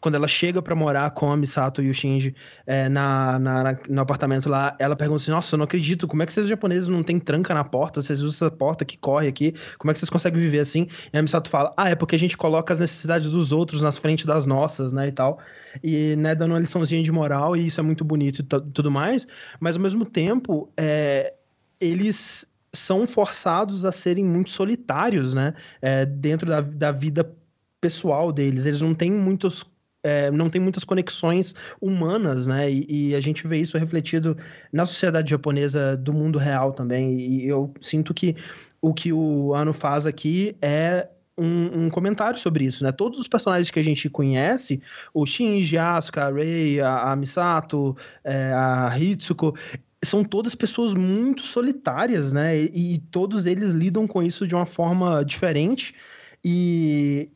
quando 0.00 0.14
ela 0.14 0.26
chega 0.26 0.62
para 0.62 0.74
morar 0.74 1.10
com 1.10 1.30
a 1.30 1.36
Misato 1.36 1.82
e 1.82 1.90
o 1.90 1.94
Shinji 1.94 2.34
é, 2.66 2.88
na, 2.88 3.38
na, 3.38 3.78
no 3.88 4.00
apartamento 4.00 4.48
lá, 4.48 4.74
ela 4.78 4.96
pergunta 4.96 5.22
assim: 5.22 5.30
Nossa, 5.30 5.54
eu 5.54 5.58
não 5.58 5.64
acredito, 5.64 6.08
como 6.08 6.22
é 6.22 6.26
que 6.26 6.32
vocês 6.32 6.48
japoneses 6.48 6.88
não 6.88 7.02
tem 7.02 7.18
tranca 7.18 7.52
na 7.52 7.62
porta? 7.62 8.00
Vocês 8.00 8.22
usam 8.22 8.48
essa 8.48 8.56
porta 8.56 8.84
que 8.84 8.96
corre 8.96 9.28
aqui? 9.28 9.54
Como 9.78 9.90
é 9.90 9.92
que 9.92 10.00
vocês 10.00 10.08
conseguem 10.08 10.40
viver 10.40 10.60
assim? 10.60 10.88
E 11.12 11.18
a 11.18 11.22
Misato 11.22 11.50
fala: 11.50 11.74
Ah, 11.76 11.90
é 11.90 11.94
porque 11.94 12.16
a 12.16 12.18
gente 12.18 12.36
coloca 12.36 12.72
as 12.72 12.80
necessidades 12.80 13.30
dos 13.30 13.52
outros 13.52 13.82
nas 13.82 13.98
frente 13.98 14.26
das 14.26 14.46
nossas, 14.46 14.92
né? 14.92 15.08
E 15.08 15.12
tal. 15.12 15.38
E, 15.82 16.16
né, 16.16 16.34
dando 16.34 16.52
uma 16.52 16.58
liçãozinha 16.58 17.02
de 17.02 17.12
moral, 17.12 17.56
e 17.56 17.66
isso 17.66 17.78
é 17.78 17.82
muito 17.82 18.04
bonito 18.04 18.40
e 18.40 18.42
tudo 18.42 18.90
mais. 18.90 19.26
Mas 19.60 19.76
ao 19.76 19.82
mesmo 19.82 20.04
tempo, 20.04 20.72
é, 20.76 21.34
eles 21.78 22.46
são 22.72 23.06
forçados 23.06 23.84
a 23.84 23.92
serem 23.92 24.24
muito 24.24 24.50
solitários, 24.50 25.34
né? 25.34 25.54
É, 25.82 26.06
dentro 26.06 26.48
da, 26.48 26.60
da 26.60 26.90
vida 26.90 27.36
pessoal 27.80 28.30
deles. 28.30 28.66
Eles 28.66 28.80
não 28.80 28.94
têm 28.94 29.10
muitos 29.10 29.64
é, 30.02 30.30
não 30.30 30.48
tem 30.48 30.60
muitas 30.60 30.84
conexões 30.84 31.54
humanas, 31.80 32.46
né? 32.46 32.70
E, 32.70 33.10
e, 33.10 33.14
a 33.14 33.20
gente 33.20 33.46
vê 33.46 33.58
isso 33.58 33.76
refletido 33.76 34.36
na 34.72 34.86
sociedade 34.86 35.30
japonesa 35.30 35.96
do 35.96 36.12
mundo 36.12 36.38
real 36.38 36.72
também. 36.72 37.18
E 37.18 37.46
eu 37.46 37.72
sinto 37.80 38.14
que 38.14 38.36
o 38.80 38.94
que 38.94 39.12
o 39.12 39.54
Ano 39.54 39.72
faz 39.72 40.06
aqui 40.06 40.56
é 40.62 41.08
um, 41.36 41.84
um, 41.84 41.90
comentário 41.90 42.38
sobre 42.38 42.64
isso, 42.64 42.84
né? 42.84 42.92
Todos 42.92 43.18
os 43.18 43.28
personagens 43.28 43.70
que 43.70 43.78
a 43.78 43.84
gente 43.84 44.08
conhece, 44.10 44.80
o 45.12 45.24
Shinji, 45.24 45.78
Asuka, 45.78 46.26
a 46.26 46.32
Rei, 46.32 46.80
a, 46.80 47.12
a 47.12 47.16
Misato, 47.16 47.96
é, 48.24 48.52
a 48.52 48.94
Hitsuko, 48.98 49.54
são 50.02 50.24
todas 50.24 50.54
pessoas 50.54 50.94
muito 50.94 51.42
solitárias, 51.42 52.32
né? 52.32 52.58
E, 52.58 52.94
e 52.94 52.98
todos 53.10 53.46
eles 53.46 53.72
lidam 53.72 54.06
com 54.06 54.22
isso 54.22 54.46
de 54.46 54.54
uma 54.54 54.66
forma 54.66 55.24
diferente. 55.24 55.94
E 56.44 57.30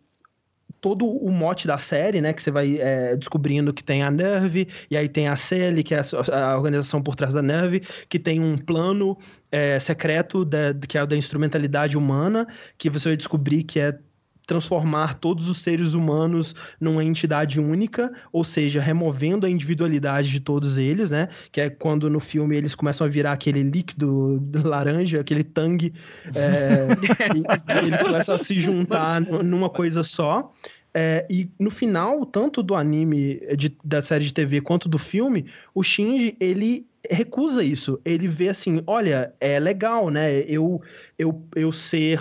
todo 0.84 1.06
o 1.06 1.30
mote 1.30 1.66
da 1.66 1.78
série, 1.78 2.20
né? 2.20 2.34
Que 2.34 2.42
você 2.42 2.50
vai 2.50 2.76
é, 2.78 3.16
descobrindo 3.16 3.72
que 3.72 3.82
tem 3.82 4.02
a 4.02 4.10
Nerve, 4.10 4.68
e 4.90 4.98
aí 4.98 5.08
tem 5.08 5.28
a 5.28 5.34
CELI, 5.34 5.82
que 5.82 5.94
é 5.94 6.00
a, 6.30 6.50
a 6.50 6.56
organização 6.58 7.02
por 7.02 7.16
trás 7.16 7.32
da 7.32 7.40
Nerve, 7.40 7.80
que 8.06 8.18
tem 8.18 8.38
um 8.38 8.58
plano 8.58 9.16
é, 9.50 9.78
secreto 9.78 10.44
da, 10.44 10.74
que 10.86 10.98
é 10.98 11.02
o 11.02 11.06
da 11.06 11.16
instrumentalidade 11.16 11.96
humana, 11.96 12.46
que 12.76 12.90
você 12.90 13.08
vai 13.08 13.16
descobrir 13.16 13.62
que 13.62 13.80
é 13.80 13.98
transformar 14.46 15.14
todos 15.14 15.48
os 15.48 15.58
seres 15.58 15.94
humanos 15.94 16.54
numa 16.78 17.02
entidade 17.02 17.60
única, 17.60 18.12
ou 18.32 18.44
seja, 18.44 18.80
removendo 18.80 19.46
a 19.46 19.50
individualidade 19.50 20.30
de 20.30 20.40
todos 20.40 20.76
eles, 20.76 21.10
né? 21.10 21.28
Que 21.50 21.62
é 21.62 21.70
quando 21.70 22.10
no 22.10 22.20
filme 22.20 22.56
eles 22.56 22.74
começam 22.74 23.06
a 23.06 23.10
virar 23.10 23.32
aquele 23.32 23.62
líquido 23.62 24.42
laranja, 24.62 25.20
aquele 25.20 25.44
tangue, 25.44 25.94
é, 26.34 26.88
e, 27.34 27.84
e 27.84 27.86
eles 27.86 28.02
começam 28.02 28.34
a 28.34 28.38
se 28.38 28.60
juntar 28.60 29.20
numa 29.20 29.70
coisa 29.70 30.02
só. 30.02 30.50
É, 30.96 31.26
e 31.28 31.50
no 31.58 31.72
final, 31.72 32.24
tanto 32.24 32.62
do 32.62 32.76
anime 32.76 33.40
de, 33.56 33.76
da 33.84 34.00
série 34.00 34.24
de 34.24 34.32
TV 34.32 34.60
quanto 34.60 34.88
do 34.88 34.98
filme, 34.98 35.46
o 35.74 35.82
Shinji, 35.82 36.36
ele 36.38 36.86
recusa 37.10 37.64
isso. 37.64 38.00
Ele 38.04 38.28
vê 38.28 38.48
assim, 38.48 38.80
olha, 38.86 39.34
é 39.40 39.58
legal, 39.58 40.08
né? 40.08 40.42
Eu, 40.42 40.80
eu, 41.18 41.42
eu 41.56 41.72
ser 41.72 42.20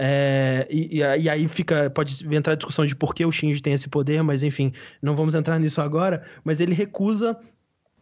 é, 0.00 0.64
e, 0.70 0.98
e, 0.98 1.28
aí 1.28 1.48
fica. 1.48 1.90
Pode 1.90 2.24
entrar 2.32 2.52
a 2.52 2.56
discussão 2.56 2.86
de 2.86 2.94
por 2.94 3.12
que 3.12 3.24
o 3.26 3.32
Shinji 3.32 3.60
tem 3.60 3.72
esse 3.72 3.88
poder, 3.88 4.22
mas 4.22 4.44
enfim, 4.44 4.72
não 5.02 5.16
vamos 5.16 5.34
entrar 5.34 5.58
nisso 5.58 5.80
agora. 5.80 6.24
Mas 6.44 6.60
ele 6.60 6.72
recusa 6.72 7.36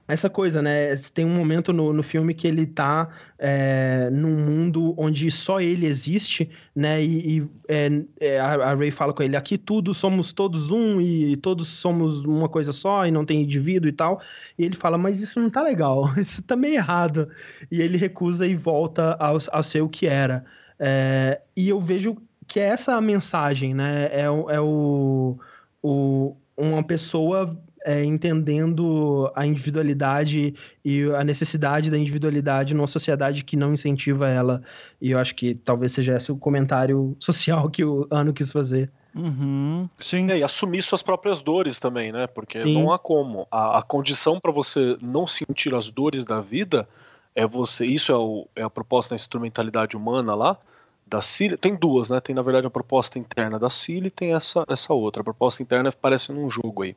essa 0.08 0.30
coisa, 0.30 0.62
né? 0.62 0.94
Tem 1.12 1.24
um 1.24 1.34
momento 1.34 1.72
no, 1.72 1.92
no 1.92 2.02
filme 2.02 2.32
que 2.32 2.46
ele 2.46 2.66
tá 2.66 3.08
é, 3.38 4.08
num 4.10 4.36
mundo 4.36 4.94
onde 4.96 5.30
só 5.30 5.60
ele 5.60 5.86
existe, 5.86 6.48
né? 6.74 7.02
E, 7.02 7.38
e 7.38 7.50
é, 7.68 7.88
é 8.20 8.40
a, 8.40 8.70
a 8.70 8.74
Ray 8.74 8.90
fala 8.90 9.12
com 9.12 9.22
ele: 9.22 9.36
aqui 9.36 9.58
tudo 9.58 9.92
somos 9.92 10.32
todos 10.32 10.70
um 10.70 11.00
e 11.00 11.36
todos 11.36 11.68
somos 11.68 12.24
uma 12.24 12.48
coisa 12.48 12.72
só 12.72 13.06
e 13.06 13.10
não 13.10 13.24
tem 13.24 13.42
indivíduo 13.42 13.88
e 13.88 13.92
tal. 13.92 14.20
E 14.56 14.64
ele 14.64 14.76
fala: 14.76 14.96
mas 14.96 15.20
isso 15.20 15.40
não 15.40 15.50
tá 15.50 15.62
legal, 15.62 16.04
isso 16.18 16.42
tá 16.42 16.54
meio 16.54 16.74
errado. 16.74 17.28
E 17.70 17.82
ele 17.82 17.98
recusa 17.98 18.46
e 18.46 18.54
volta 18.54 19.16
ao, 19.18 19.38
ao 19.50 19.62
ser 19.62 19.82
o 19.82 19.88
que 19.88 20.06
era. 20.06 20.44
É, 20.78 21.40
e 21.56 21.68
eu 21.68 21.80
vejo 21.80 22.16
que 22.46 22.60
é 22.60 22.64
essa 22.64 22.94
a 22.94 23.00
mensagem, 23.00 23.74
né? 23.74 24.06
É, 24.12 24.22
é 24.22 24.60
o, 24.60 25.36
o, 25.82 26.36
uma 26.56 26.82
pessoa 26.82 27.58
é, 27.86 28.04
entendendo 28.04 29.30
a 29.32 29.46
individualidade 29.46 30.52
e 30.84 31.04
a 31.12 31.22
necessidade 31.22 31.88
da 31.88 31.96
individualidade 31.96 32.74
numa 32.74 32.88
sociedade 32.88 33.44
que 33.44 33.56
não 33.56 33.72
incentiva 33.72 34.28
ela. 34.28 34.60
E 35.00 35.12
eu 35.12 35.18
acho 35.20 35.36
que 35.36 35.54
talvez 35.54 35.92
seja 35.92 36.16
esse 36.16 36.32
o 36.32 36.36
comentário 36.36 37.16
social 37.20 37.70
que 37.70 37.84
o 37.84 38.04
Ano 38.10 38.32
quis 38.32 38.50
fazer. 38.50 38.90
Uhum, 39.14 39.88
sim. 39.98 40.28
É, 40.30 40.38
e 40.38 40.42
assumir 40.42 40.82
suas 40.82 41.00
próprias 41.00 41.40
dores 41.40 41.78
também, 41.78 42.10
né? 42.10 42.26
Porque 42.26 42.60
sim. 42.60 42.74
não 42.74 42.92
há 42.92 42.98
como. 42.98 43.46
A, 43.52 43.78
a 43.78 43.82
condição 43.82 44.40
para 44.40 44.50
você 44.50 44.98
não 45.00 45.24
sentir 45.28 45.72
as 45.72 45.88
dores 45.88 46.24
da 46.24 46.40
vida 46.40 46.88
é 47.36 47.46
você. 47.46 47.86
Isso 47.86 48.10
é, 48.10 48.16
o, 48.16 48.48
é 48.56 48.62
a 48.64 48.68
proposta 48.68 49.14
da 49.14 49.16
instrumentalidade 49.16 49.96
humana 49.96 50.34
lá 50.34 50.58
da 51.06 51.22
Cile. 51.22 51.56
Tem 51.56 51.74
duas, 51.74 52.10
né? 52.10 52.20
Tem 52.20 52.34
na 52.34 52.42
verdade 52.42 52.66
a 52.66 52.70
proposta 52.70 53.18
interna 53.18 53.58
da 53.58 53.70
Cile 53.70 54.08
e 54.08 54.10
tem 54.10 54.34
essa, 54.34 54.64
essa 54.68 54.92
outra. 54.92 55.20
A 55.20 55.24
proposta 55.24 55.62
interna 55.62 55.92
parece 55.92 56.32
num 56.32 56.50
jogo 56.50 56.82
aí. 56.82 56.96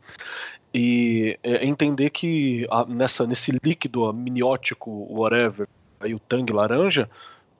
E 0.73 1.37
é 1.43 1.65
entender 1.65 2.09
que 2.09 2.67
a, 2.71 2.85
nessa, 2.85 3.25
nesse 3.25 3.51
líquido 3.63 4.05
amniótico, 4.05 5.07
whatever, 5.09 5.67
aí 5.99 6.13
o 6.13 6.19
tangue 6.19 6.53
laranja, 6.53 7.09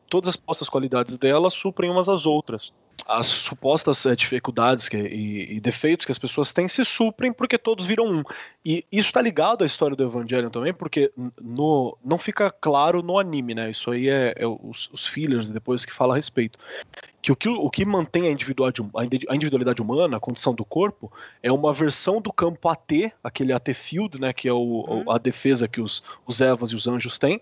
todas 0.09 0.29
as 0.29 0.35
postas 0.35 0.69
qualidades 0.69 1.17
dela 1.17 1.49
suprem 1.49 1.89
umas 1.89 2.09
às 2.09 2.25
outras 2.25 2.73
as 3.07 3.27
supostas 3.27 4.05
é, 4.05 4.15
dificuldades 4.15 4.89
que, 4.89 4.97
e, 4.97 5.55
e, 5.55 5.59
defeitos 5.59 6.05
que 6.05 6.11
as 6.11 6.17
pessoas 6.17 6.53
têm 6.53 6.67
se 6.67 6.83
suprem 6.83 7.31
porque 7.31 7.57
todos 7.57 7.85
viram 7.85 8.05
um. 8.05 8.23
E 8.65 8.85
isso 8.91 9.09
está 9.09 9.21
ligado 9.21 9.63
à 9.63 9.65
história 9.65 9.95
do 9.95 10.03
Evangelho 10.03 10.49
também, 10.49 10.73
porque 10.73 11.11
no, 11.41 11.97
não 12.03 12.17
fica 12.17 12.51
claro 12.51 13.01
no 13.01 13.19
anime, 13.19 13.55
né? 13.55 13.69
Isso 13.69 13.91
aí 13.91 14.09
é, 14.09 14.33
é 14.35 14.47
os, 14.47 14.89
os 14.91 15.07
fillers 15.07 15.51
depois 15.51 15.85
que 15.85 15.93
fala 15.93 16.13
a 16.13 16.17
respeito 16.17 16.59
que 17.21 17.31
o 17.31 17.35
que, 17.35 17.49
o 17.49 17.69
que 17.69 17.85
mantém 17.85 18.27
a 18.27 18.31
individualidade, 18.31 18.81
a 19.27 19.35
individualidade 19.35 19.81
humana, 19.81 20.17
a 20.17 20.19
condição 20.19 20.53
do 20.53 20.63
corpo, 20.63 21.11
é 21.43 21.51
uma 21.51 21.73
versão 21.73 22.21
do 22.21 22.31
campo 22.31 22.69
AT, 22.69 23.13
aquele 23.23 23.51
AT 23.51 23.73
field, 23.73 24.19
né, 24.19 24.31
que 24.31 24.47
é 24.47 24.53
o, 24.53 24.85
uhum. 24.87 25.11
a 25.11 25.17
defesa 25.17 25.67
que 25.67 25.81
os, 25.81 26.01
os 26.25 26.39
Evas 26.39 26.71
e 26.71 26.75
os 26.75 26.87
anjos 26.87 27.17
têm, 27.17 27.41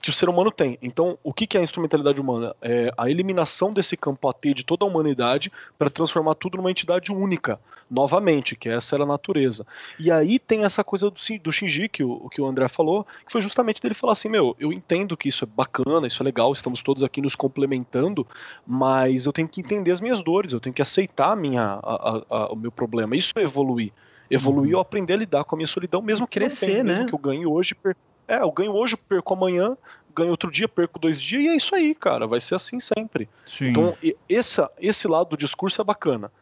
que 0.00 0.10
o 0.10 0.12
ser 0.12 0.28
humano 0.28 0.50
tem. 0.50 0.78
Então, 0.80 1.18
o 1.24 1.32
que, 1.32 1.46
que 1.46 1.56
é 1.56 1.60
a 1.60 1.64
instrumentalidade 1.64 2.20
humana? 2.20 2.54
É 2.62 2.92
a 2.96 3.10
eliminação 3.10 3.72
desse 3.72 3.96
campo 3.96 4.28
AT 4.28 4.54
de 4.54 4.64
toda 4.64 4.84
a 4.84 4.88
humanidade 4.96 5.52
para 5.78 5.90
transformar 5.90 6.34
tudo 6.34 6.56
numa 6.56 6.70
entidade 6.70 7.12
única, 7.12 7.60
novamente, 7.90 8.56
que 8.56 8.68
essa 8.68 8.96
era 8.96 9.04
a 9.04 9.06
natureza. 9.06 9.66
E 9.98 10.10
aí 10.10 10.38
tem 10.38 10.64
essa 10.64 10.82
coisa 10.82 11.10
do, 11.10 11.16
do 11.42 11.52
Shinji, 11.52 11.88
que 11.88 12.02
o, 12.02 12.28
que 12.28 12.40
o 12.40 12.46
André 12.46 12.68
falou, 12.68 13.06
que 13.24 13.32
foi 13.32 13.40
justamente 13.40 13.80
dele 13.80 13.94
falar 13.94 14.12
assim, 14.12 14.28
meu, 14.28 14.56
eu 14.58 14.72
entendo 14.72 15.16
que 15.16 15.28
isso 15.28 15.44
é 15.44 15.46
bacana, 15.46 16.06
isso 16.06 16.22
é 16.22 16.24
legal, 16.24 16.52
estamos 16.52 16.82
todos 16.82 17.04
aqui 17.04 17.20
nos 17.20 17.36
complementando, 17.36 18.26
mas 18.66 19.26
eu 19.26 19.32
tenho 19.32 19.48
que 19.48 19.60
entender 19.60 19.90
as 19.90 20.00
minhas 20.00 20.20
dores, 20.20 20.52
eu 20.52 20.60
tenho 20.60 20.74
que 20.74 20.82
aceitar 20.82 21.32
a 21.32 21.36
minha, 21.36 21.78
a, 21.82 22.22
a, 22.28 22.52
o 22.52 22.56
meu 22.56 22.72
problema. 22.72 23.16
Isso 23.16 23.32
é 23.36 23.42
evoluir. 23.42 23.92
Evoluir 24.28 24.72
uhum. 24.72 24.78
ou 24.78 24.82
aprender 24.82 25.12
a 25.12 25.16
lidar 25.16 25.44
com 25.44 25.54
a 25.54 25.58
minha 25.58 25.68
solidão, 25.68 26.02
mesmo 26.02 26.26
que 26.26 26.40
crescer, 26.40 26.66
tenha, 26.66 26.84
né? 26.84 26.92
Mesmo 26.94 27.06
que 27.06 27.14
eu 27.14 27.18
ganhe 27.18 27.46
hoje, 27.46 27.74
per... 27.76 27.96
é, 28.26 28.38
eu 28.38 28.50
ganho 28.50 28.72
hoje, 28.72 28.96
perco 28.96 29.34
amanhã, 29.34 29.76
ganho 30.16 30.30
outro 30.30 30.50
dia, 30.50 30.66
perco 30.66 30.98
dois 30.98 31.20
dias, 31.20 31.44
e 31.44 31.48
é 31.48 31.56
isso 31.56 31.74
aí, 31.74 31.94
cara. 31.94 32.26
Vai 32.26 32.40
ser 32.40 32.54
assim 32.54 32.80
sempre. 32.80 33.28
Sim. 33.46 33.66
Então, 33.66 33.96
esse, 34.28 34.66
esse 34.80 35.06
lado 35.06 35.30
do 35.30 35.36
discurso 35.36 35.80
é 35.80 35.84
bacana. 35.84 36.32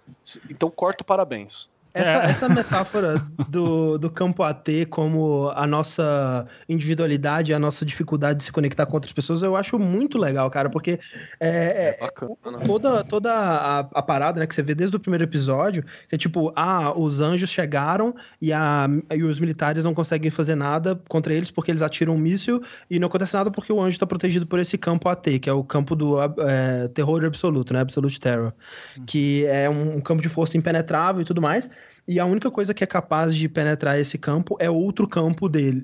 Então, 0.48 0.70
corto 0.70 1.04
parabéns. 1.04 1.68
Essa, 1.94 2.10
é. 2.10 2.30
essa 2.30 2.48
metáfora 2.48 3.24
do, 3.48 3.96
do 3.98 4.10
campo 4.10 4.42
AT 4.42 4.68
como 4.90 5.52
a 5.54 5.64
nossa 5.64 6.44
individualidade, 6.68 7.54
a 7.54 7.58
nossa 7.58 7.86
dificuldade 7.86 8.38
de 8.38 8.44
se 8.44 8.52
conectar 8.52 8.84
com 8.84 8.94
outras 8.94 9.12
pessoas, 9.12 9.44
eu 9.44 9.54
acho 9.54 9.78
muito 9.78 10.18
legal, 10.18 10.50
cara, 10.50 10.68
porque 10.68 10.98
é, 11.38 11.96
é, 12.00 12.04
é 12.04 12.66
toda, 12.66 13.04
toda 13.04 13.32
a, 13.32 13.78
a, 13.78 14.02
parada 14.02 14.40
né, 14.40 14.46
que 14.46 14.54
você 14.56 14.62
vê 14.62 14.74
desde 14.74 14.96
o 14.96 14.98
primeiro 14.98 15.22
episódio, 15.22 15.84
que 16.08 16.16
é 16.16 16.18
tipo, 16.18 16.52
ah, 16.56 16.92
os 16.98 17.20
anjos 17.20 17.48
chegaram 17.48 18.12
e, 18.42 18.52
a, 18.52 18.88
e 19.14 19.22
os 19.22 19.38
militares 19.38 19.84
não 19.84 19.94
conseguem 19.94 20.32
fazer 20.32 20.56
nada 20.56 21.00
contra 21.08 21.32
eles 21.32 21.52
porque 21.52 21.70
eles 21.70 21.80
atiram 21.80 22.16
um 22.16 22.18
míssil 22.18 22.60
e 22.90 22.98
não 22.98 23.06
acontece 23.06 23.34
nada 23.34 23.52
porque 23.52 23.72
o 23.72 23.80
anjo 23.80 23.94
está 23.94 24.06
protegido 24.06 24.48
por 24.48 24.58
esse 24.58 24.76
campo 24.76 25.08
AT, 25.08 25.38
que 25.38 25.48
é 25.48 25.52
o 25.52 25.62
campo 25.62 25.94
do 25.94 26.20
é, 26.20 26.88
terror 26.88 27.24
absoluto, 27.24 27.72
né? 27.72 27.80
Absolute 27.80 28.20
Terror. 28.20 28.52
Hum. 28.98 29.04
Que 29.06 29.46
é 29.46 29.70
um, 29.70 29.98
um 29.98 30.00
campo 30.00 30.20
de 30.20 30.28
força 30.28 30.56
impenetrável 30.56 31.22
e 31.22 31.24
tudo 31.24 31.40
mais. 31.40 31.70
E 32.06 32.20
a 32.20 32.26
única 32.26 32.50
coisa 32.50 32.74
que 32.74 32.84
é 32.84 32.86
capaz 32.86 33.34
de 33.34 33.48
penetrar 33.48 33.98
esse 33.98 34.18
campo 34.18 34.56
é 34.60 34.68
outro 34.68 35.08
campo 35.08 35.48
dele, 35.48 35.82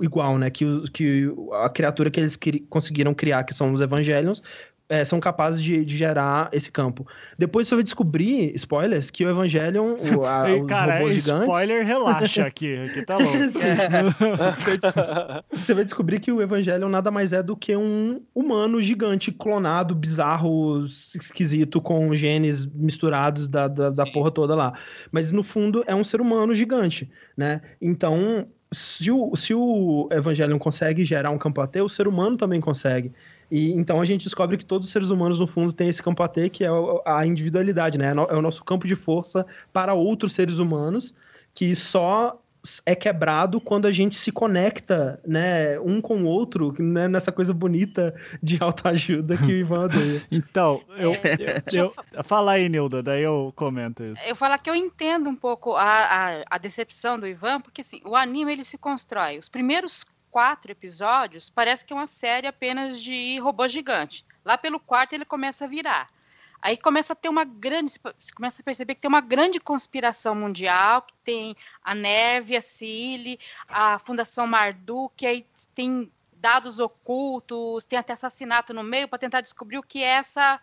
igual, 0.00 0.38
né? 0.38 0.50
Que, 0.50 0.64
que 0.90 1.30
a 1.52 1.68
criatura 1.68 2.10
que 2.10 2.18
eles 2.18 2.38
conseguiram 2.70 3.12
criar, 3.12 3.44
que 3.44 3.52
são 3.52 3.72
os 3.72 3.82
Evangelions, 3.82 4.42
é, 4.88 5.04
são 5.04 5.20
capazes 5.20 5.62
de, 5.62 5.84
de, 5.84 5.96
gerar 5.96 6.48
esse 6.52 6.70
campo. 6.70 7.06
Depois 7.36 7.68
você 7.68 7.74
vai 7.74 7.84
descobrir, 7.84 8.52
spoilers, 8.54 9.10
que 9.10 9.24
o 9.24 9.28
Evangelion, 9.28 9.96
o, 10.16 10.24
a, 10.24 10.46
os 10.56 10.66
Cara, 10.66 10.98
robôs 10.98 11.14
gigantes... 11.14 11.42
spoiler, 11.42 11.86
relaxa 11.86 12.46
aqui, 12.46 12.78
aqui 12.78 13.04
tá 13.04 13.18
louco. 13.18 13.36
é, 13.36 15.44
você 15.52 15.74
vai 15.74 15.84
descobrir 15.84 16.20
que 16.20 16.32
o 16.32 16.40
Evangelion 16.40 16.88
nada 16.88 17.10
mais 17.10 17.32
é 17.32 17.42
do 17.42 17.54
que 17.54 17.76
um 17.76 18.22
humano 18.34 18.80
gigante, 18.80 19.30
clonado, 19.30 19.94
bizarro, 19.94 20.84
esquisito, 20.84 21.80
com 21.80 22.14
genes 22.14 22.64
misturados 22.64 23.46
da, 23.46 23.68
da, 23.68 23.90
da 23.90 24.06
porra 24.06 24.30
toda 24.30 24.54
lá. 24.54 24.72
Mas 25.12 25.32
no 25.32 25.42
fundo 25.42 25.84
é 25.86 25.94
um 25.94 26.04
ser 26.04 26.20
humano 26.20 26.54
gigante, 26.54 27.10
né? 27.36 27.60
Então, 27.80 28.46
se 28.72 29.10
o, 29.10 29.34
se 29.34 29.54
o 29.54 30.08
Evangelion 30.10 30.58
consegue 30.58 31.04
gerar 31.04 31.30
um 31.30 31.38
campo 31.38 31.60
ateu, 31.60 31.84
o 31.84 31.88
ser 31.88 32.06
humano 32.06 32.36
também 32.36 32.60
consegue. 32.60 33.12
E 33.50 33.72
então 33.72 34.00
a 34.00 34.04
gente 34.04 34.24
descobre 34.24 34.56
que 34.56 34.64
todos 34.64 34.88
os 34.88 34.92
seres 34.92 35.10
humanos, 35.10 35.40
no 35.40 35.46
fundo, 35.46 35.72
têm 35.72 35.88
esse 35.88 36.02
campo 36.02 36.22
AT, 36.22 36.50
que 36.50 36.64
é 36.64 36.68
a 37.04 37.26
individualidade, 37.26 37.98
né? 37.98 38.12
É 38.28 38.34
o 38.34 38.42
nosso 38.42 38.64
campo 38.64 38.86
de 38.86 38.94
força 38.94 39.46
para 39.72 39.94
outros 39.94 40.32
seres 40.32 40.58
humanos, 40.58 41.14
que 41.54 41.74
só 41.74 42.38
é 42.84 42.94
quebrado 42.94 43.60
quando 43.60 43.86
a 43.86 43.92
gente 43.92 44.16
se 44.16 44.32
conecta, 44.32 45.20
né, 45.26 45.78
um 45.80 46.00
com 46.00 46.22
o 46.22 46.26
outro, 46.26 46.74
né, 46.78 47.08
nessa 47.08 47.30
coisa 47.30 47.54
bonita 47.54 48.14
de 48.42 48.58
autoajuda 48.60 49.36
que 49.36 49.44
o 49.44 49.56
Ivan 49.56 49.84
odeia. 49.84 50.22
então, 50.30 50.82
eu, 50.96 51.10
é, 51.10 51.62
eu, 51.72 51.94
eu, 52.12 52.24
fala 52.24 52.52
aí, 52.52 52.68
Nilda, 52.68 53.02
daí 53.02 53.22
eu 53.22 53.52
comento 53.54 54.02
isso. 54.02 54.22
Eu 54.26 54.36
falo 54.36 54.58
que 54.58 54.68
eu 54.68 54.74
entendo 54.74 55.30
um 55.30 55.36
pouco 55.36 55.74
a, 55.74 55.84
a, 55.84 56.44
a 56.50 56.58
decepção 56.58 57.18
do 57.18 57.26
Ivan, 57.26 57.60
porque 57.60 57.80
assim, 57.80 58.00
o 58.04 58.16
anime 58.16 58.52
ele 58.52 58.64
se 58.64 58.76
constrói. 58.76 59.38
Os 59.38 59.48
primeiros 59.48 60.04
quatro 60.38 60.70
episódios, 60.70 61.50
parece 61.50 61.84
que 61.84 61.92
é 61.92 61.96
uma 61.96 62.06
série 62.06 62.46
apenas 62.46 63.02
de 63.02 63.40
robô 63.40 63.66
gigante. 63.66 64.24
Lá 64.44 64.56
pelo 64.56 64.78
quarto 64.78 65.12
ele 65.12 65.24
começa 65.24 65.64
a 65.64 65.66
virar. 65.68 66.08
Aí 66.62 66.76
começa 66.76 67.12
a 67.12 67.16
ter 67.16 67.28
uma 67.28 67.42
grande, 67.42 67.94
você 68.20 68.32
começa 68.32 68.62
a 68.62 68.64
perceber 68.64 68.94
que 68.94 69.00
tem 69.00 69.08
uma 69.08 69.20
grande 69.20 69.58
conspiração 69.58 70.36
mundial, 70.36 71.02
que 71.02 71.14
tem 71.24 71.56
a 71.82 71.92
Neve, 71.92 72.56
a 72.56 72.60
Cile, 72.60 73.40
a 73.68 73.98
Fundação 73.98 74.46
Marduk, 74.46 75.26
aí 75.26 75.44
tem 75.74 76.08
dados 76.34 76.78
ocultos, 76.78 77.84
tem 77.84 77.98
até 77.98 78.12
assassinato 78.12 78.72
no 78.72 78.84
meio 78.84 79.08
para 79.08 79.18
tentar 79.18 79.40
descobrir 79.40 79.78
o 79.78 79.82
que 79.82 80.04
é 80.04 80.06
essa 80.06 80.60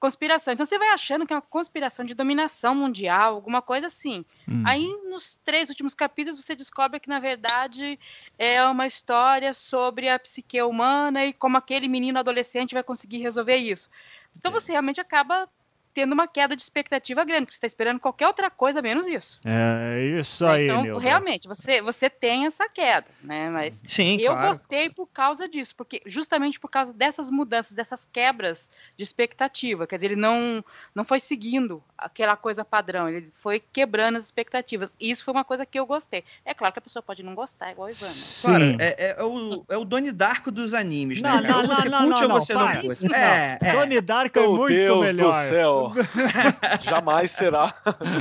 conspiração. 0.00 0.54
Então 0.54 0.64
você 0.64 0.78
vai 0.78 0.88
achando 0.88 1.26
que 1.26 1.32
é 1.32 1.36
uma 1.36 1.42
conspiração 1.42 2.04
de 2.04 2.14
dominação 2.14 2.74
mundial, 2.74 3.34
alguma 3.34 3.60
coisa 3.60 3.86
assim. 3.86 4.24
Hum. 4.48 4.62
Aí 4.66 4.88
nos 5.08 5.38
três 5.44 5.68
últimos 5.68 5.94
capítulos 5.94 6.42
você 6.42 6.56
descobre 6.56 6.98
que 6.98 7.08
na 7.08 7.20
verdade 7.20 8.00
é 8.38 8.64
uma 8.64 8.86
história 8.86 9.52
sobre 9.52 10.08
a 10.08 10.18
psique 10.18 10.60
humana 10.62 11.26
e 11.26 11.32
como 11.34 11.58
aquele 11.58 11.86
menino 11.86 12.18
adolescente 12.18 12.72
vai 12.72 12.82
conseguir 12.82 13.18
resolver 13.18 13.56
isso. 13.56 13.90
Então 14.34 14.50
você 14.50 14.72
realmente 14.72 15.00
acaba 15.00 15.46
tendo 15.92 16.12
uma 16.12 16.26
queda 16.28 16.54
de 16.56 16.62
expectativa 16.62 17.24
grande, 17.24 17.42
porque 17.46 17.54
você 17.54 17.58
está 17.58 17.66
esperando 17.66 17.98
qualquer 18.00 18.26
outra 18.26 18.48
coisa 18.50 18.80
menos 18.80 19.06
isso. 19.06 19.40
É 19.44 20.00
isso 20.20 20.44
aí, 20.46 20.66
Então, 20.66 20.82
Nilda. 20.82 21.02
realmente, 21.02 21.48
você, 21.48 21.82
você 21.82 22.08
tem 22.08 22.46
essa 22.46 22.68
queda, 22.68 23.06
né? 23.22 23.48
Mas 23.50 23.80
Sim, 23.84 24.16
eu 24.20 24.32
claro. 24.32 24.48
gostei 24.48 24.88
por 24.90 25.06
causa 25.06 25.48
disso, 25.48 25.74
porque 25.76 26.00
justamente 26.06 26.58
por 26.60 26.68
causa 26.70 26.92
dessas 26.92 27.28
mudanças, 27.30 27.72
dessas 27.72 28.06
quebras 28.12 28.68
de 28.96 29.02
expectativa. 29.02 29.86
Quer 29.86 29.96
dizer, 29.96 30.06
ele 30.12 30.16
não, 30.20 30.64
não 30.94 31.04
foi 31.04 31.18
seguindo 31.20 31.82
aquela 31.98 32.36
coisa 32.36 32.64
padrão, 32.64 33.08
ele 33.08 33.30
foi 33.42 33.60
quebrando 33.72 34.16
as 34.16 34.24
expectativas. 34.24 34.94
E 35.00 35.10
isso 35.10 35.24
foi 35.24 35.32
uma 35.34 35.44
coisa 35.44 35.66
que 35.66 35.78
eu 35.78 35.86
gostei. 35.86 36.24
É 36.44 36.54
claro 36.54 36.72
que 36.72 36.78
a 36.78 36.82
pessoa 36.82 37.02
pode 37.02 37.22
não 37.22 37.34
gostar, 37.34 37.72
igual 37.72 37.88
o 37.88 37.90
Ivan. 37.90 38.06
né? 38.06 38.12
Claro, 38.42 38.64
Sim. 38.64 38.76
é, 38.80 38.86
é- 38.98 39.16
é 39.18 39.24
o, 39.24 39.64
é 39.68 39.76
o 39.76 39.84
Doni 39.84 40.12
Darko 40.12 40.50
dos 40.50 40.72
animes, 40.74 41.20
Não, 41.20 41.40
né? 41.40 41.48
não, 41.48 41.60
ou 41.62 41.66
você 41.66 41.88
não, 41.88 41.98
curte 42.04 42.20
não, 42.20 42.22
ou 42.22 42.28
não, 42.28 42.40
você 42.40 42.54
para. 42.54 42.74
não 42.74 42.82
curte. 42.82 43.06
Não. 43.08 43.14
É, 43.16 43.58
é. 43.60 43.72
Donnie 43.72 44.00
Darko 44.00 44.38
é 44.38 44.42
Meu 44.42 44.56
muito 44.56 44.72
Deus 44.74 45.00
melhor. 45.12 45.32
do 45.32 45.48
céu. 45.48 45.79
Jamais 46.80 47.30
será. 47.30 47.74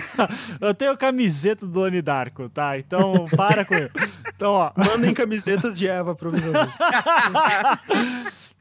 Eu 0.59 0.73
tenho 0.73 0.95
camiseta 0.97 1.65
do 1.65 1.71
Donnie 1.71 2.01
Darko, 2.01 2.49
tá? 2.49 2.77
Então, 2.77 3.27
para 3.35 3.65
com 3.65 3.75
isso. 3.75 3.89
Então, 4.35 4.51
ó. 4.51 4.71
Mandem 4.75 5.13
camisetas 5.13 5.77
de 5.77 5.87
Eva 5.87 6.15
pro 6.15 6.31
Visão. 6.31 6.53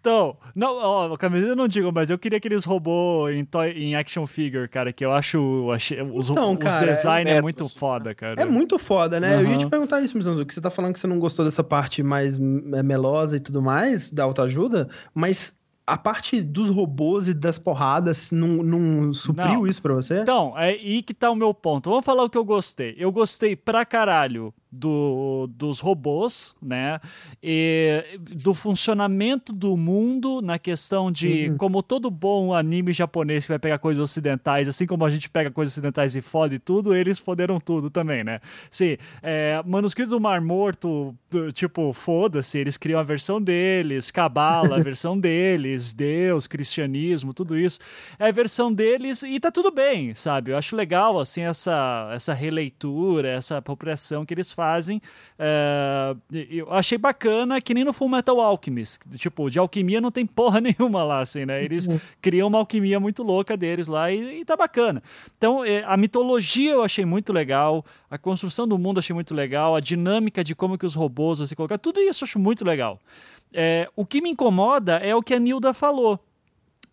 Então, 0.00 0.36
não, 0.54 0.76
ó, 0.76 1.12
a 1.12 1.18
camiseta 1.18 1.52
eu 1.52 1.56
não 1.56 1.66
digo, 1.66 1.90
mas 1.92 2.08
eu 2.08 2.16
queria 2.16 2.38
aqueles 2.38 2.64
robôs 2.64 3.34
em, 3.36 3.44
toy- 3.44 3.72
em 3.72 3.96
action 3.96 4.26
figure, 4.28 4.68
cara, 4.68 4.92
que 4.92 5.04
eu 5.04 5.12
acho, 5.12 5.70
achei, 5.72 6.00
os, 6.00 6.30
Então, 6.30 6.52
os 6.52 6.58
cara, 6.58 6.92
design 6.92 7.28
é, 7.28 7.34
é 7.34 7.42
muito 7.42 7.68
foda, 7.76 8.14
cara. 8.14 8.40
É 8.40 8.44
muito 8.44 8.78
foda, 8.78 9.18
né? 9.18 9.42
Eu 9.42 9.44
ia 9.50 9.58
te 9.58 9.66
perguntar 9.66 10.00
isso, 10.00 10.16
Mizanzu, 10.16 10.46
que 10.46 10.54
você 10.54 10.60
tá 10.60 10.70
falando 10.70 10.92
que 10.92 11.00
você 11.00 11.08
não 11.08 11.18
gostou 11.18 11.44
dessa 11.44 11.64
parte 11.64 12.02
mais 12.02 12.38
é, 12.38 12.82
melosa 12.82 13.36
e 13.36 13.40
tudo 13.40 13.60
mais, 13.60 14.10
da 14.12 14.22
autoajuda, 14.22 14.88
mas 15.12 15.57
a 15.88 15.96
parte 15.96 16.42
dos 16.42 16.68
robôs 16.68 17.28
e 17.28 17.34
das 17.34 17.58
porradas 17.58 18.30
não, 18.30 18.62
não 18.62 19.14
supriu 19.14 19.46
Não. 19.54 19.66
isso 19.66 19.80
pra 19.80 19.94
você? 19.94 20.20
Então, 20.20 20.56
é 20.56 20.68
aí 20.70 21.02
que 21.02 21.14
tá 21.14 21.30
o 21.30 21.34
meu 21.34 21.54
ponto. 21.54 21.88
Vamos 21.88 22.04
falar 22.04 22.24
o 22.24 22.30
que 22.30 22.36
eu 22.36 22.44
gostei. 22.44 22.94
Eu 22.98 23.10
gostei 23.10 23.56
pra 23.56 23.86
caralho 23.86 24.52
do, 24.70 25.48
dos 25.54 25.80
robôs, 25.80 26.54
né? 26.62 27.00
E 27.42 28.18
do 28.36 28.52
funcionamento 28.54 29.52
do 29.52 29.76
mundo 29.76 30.40
na 30.42 30.58
questão 30.58 31.10
de 31.10 31.48
Uhum. 31.50 31.56
como 31.56 31.82
todo 31.82 32.10
bom 32.10 32.52
anime 32.54 32.92
japonês 32.92 33.44
que 33.44 33.52
vai 33.52 33.58
pegar 33.58 33.78
coisas 33.78 34.02
ocidentais, 34.02 34.68
assim 34.68 34.86
como 34.86 35.04
a 35.04 35.10
gente 35.10 35.28
pega 35.30 35.50
coisas 35.50 35.72
ocidentais 35.74 36.16
e 36.16 36.20
fode 36.20 36.58
tudo, 36.58 36.94
eles 36.94 37.18
foderam 37.18 37.58
tudo 37.60 37.90
também, 37.90 38.24
né? 38.24 38.40
Sim, 38.70 38.96
é, 39.22 39.62
Manuscritos 39.66 40.10
do 40.10 40.20
Mar 40.20 40.40
Morto, 40.40 41.14
tipo, 41.52 41.92
foda-se, 41.92 42.58
eles 42.58 42.76
criam 42.76 42.98
a 42.98 43.02
versão 43.02 43.40
deles, 43.40 44.10
Cabala, 44.10 44.76
a 44.76 44.82
versão 44.82 45.18
deles, 45.18 45.92
Deus, 45.92 46.46
cristianismo, 46.46 47.32
tudo 47.32 47.56
isso. 47.58 47.78
É 48.18 48.28
a 48.28 48.32
versão 48.32 48.70
deles 48.70 49.22
e 49.22 49.38
tá 49.38 49.50
tudo 49.50 49.70
bem, 49.70 50.14
sabe? 50.14 50.50
Eu 50.50 50.58
acho 50.58 50.74
legal, 50.76 51.18
assim, 51.20 51.42
essa, 51.42 52.10
essa 52.12 52.34
releitura, 52.34 53.28
essa 53.28 53.58
apropriação 53.58 54.24
que 54.26 54.34
eles 54.34 54.50
fazem. 54.58 55.00
É, 55.38 56.16
eu 56.50 56.72
achei 56.72 56.98
bacana, 56.98 57.60
que 57.60 57.72
nem 57.72 57.84
no 57.84 57.92
Full 57.92 58.08
Metal 58.08 58.40
Alchemist. 58.40 59.02
Tipo, 59.16 59.48
de 59.48 59.56
alquimia 59.60 60.00
não 60.00 60.10
tem 60.10 60.26
porra 60.26 60.58
nenhuma 60.60 61.04
lá, 61.04 61.20
assim, 61.20 61.46
né? 61.46 61.62
Eles 61.62 61.86
criam 62.20 62.48
uma 62.48 62.58
alquimia 62.58 62.98
muito 62.98 63.22
louca 63.22 63.56
deles 63.56 63.86
lá 63.86 64.10
e, 64.10 64.40
e 64.40 64.44
tá 64.44 64.56
bacana. 64.56 65.00
Então, 65.36 65.64
é, 65.64 65.84
a 65.86 65.96
mitologia 65.96 66.72
eu 66.72 66.82
achei 66.82 67.04
muito 67.04 67.32
legal, 67.32 67.84
a 68.10 68.18
construção 68.18 68.66
do 68.66 68.76
mundo 68.76 68.96
eu 68.96 69.00
achei 69.00 69.14
muito 69.14 69.32
legal, 69.32 69.76
a 69.76 69.80
dinâmica 69.80 70.42
de 70.42 70.56
como 70.56 70.76
que 70.76 70.84
os 70.84 70.96
robôs 70.96 71.38
você 71.38 71.54
colocar, 71.54 71.78
tudo 71.78 72.00
isso 72.00 72.24
eu 72.24 72.26
acho 72.26 72.38
muito 72.40 72.64
legal. 72.64 72.98
É, 73.52 73.88
o 73.94 74.04
que 74.04 74.20
me 74.20 74.30
incomoda 74.30 74.96
é 74.96 75.14
o 75.14 75.22
que 75.22 75.34
a 75.34 75.38
Nilda 75.38 75.72
falou. 75.72 76.18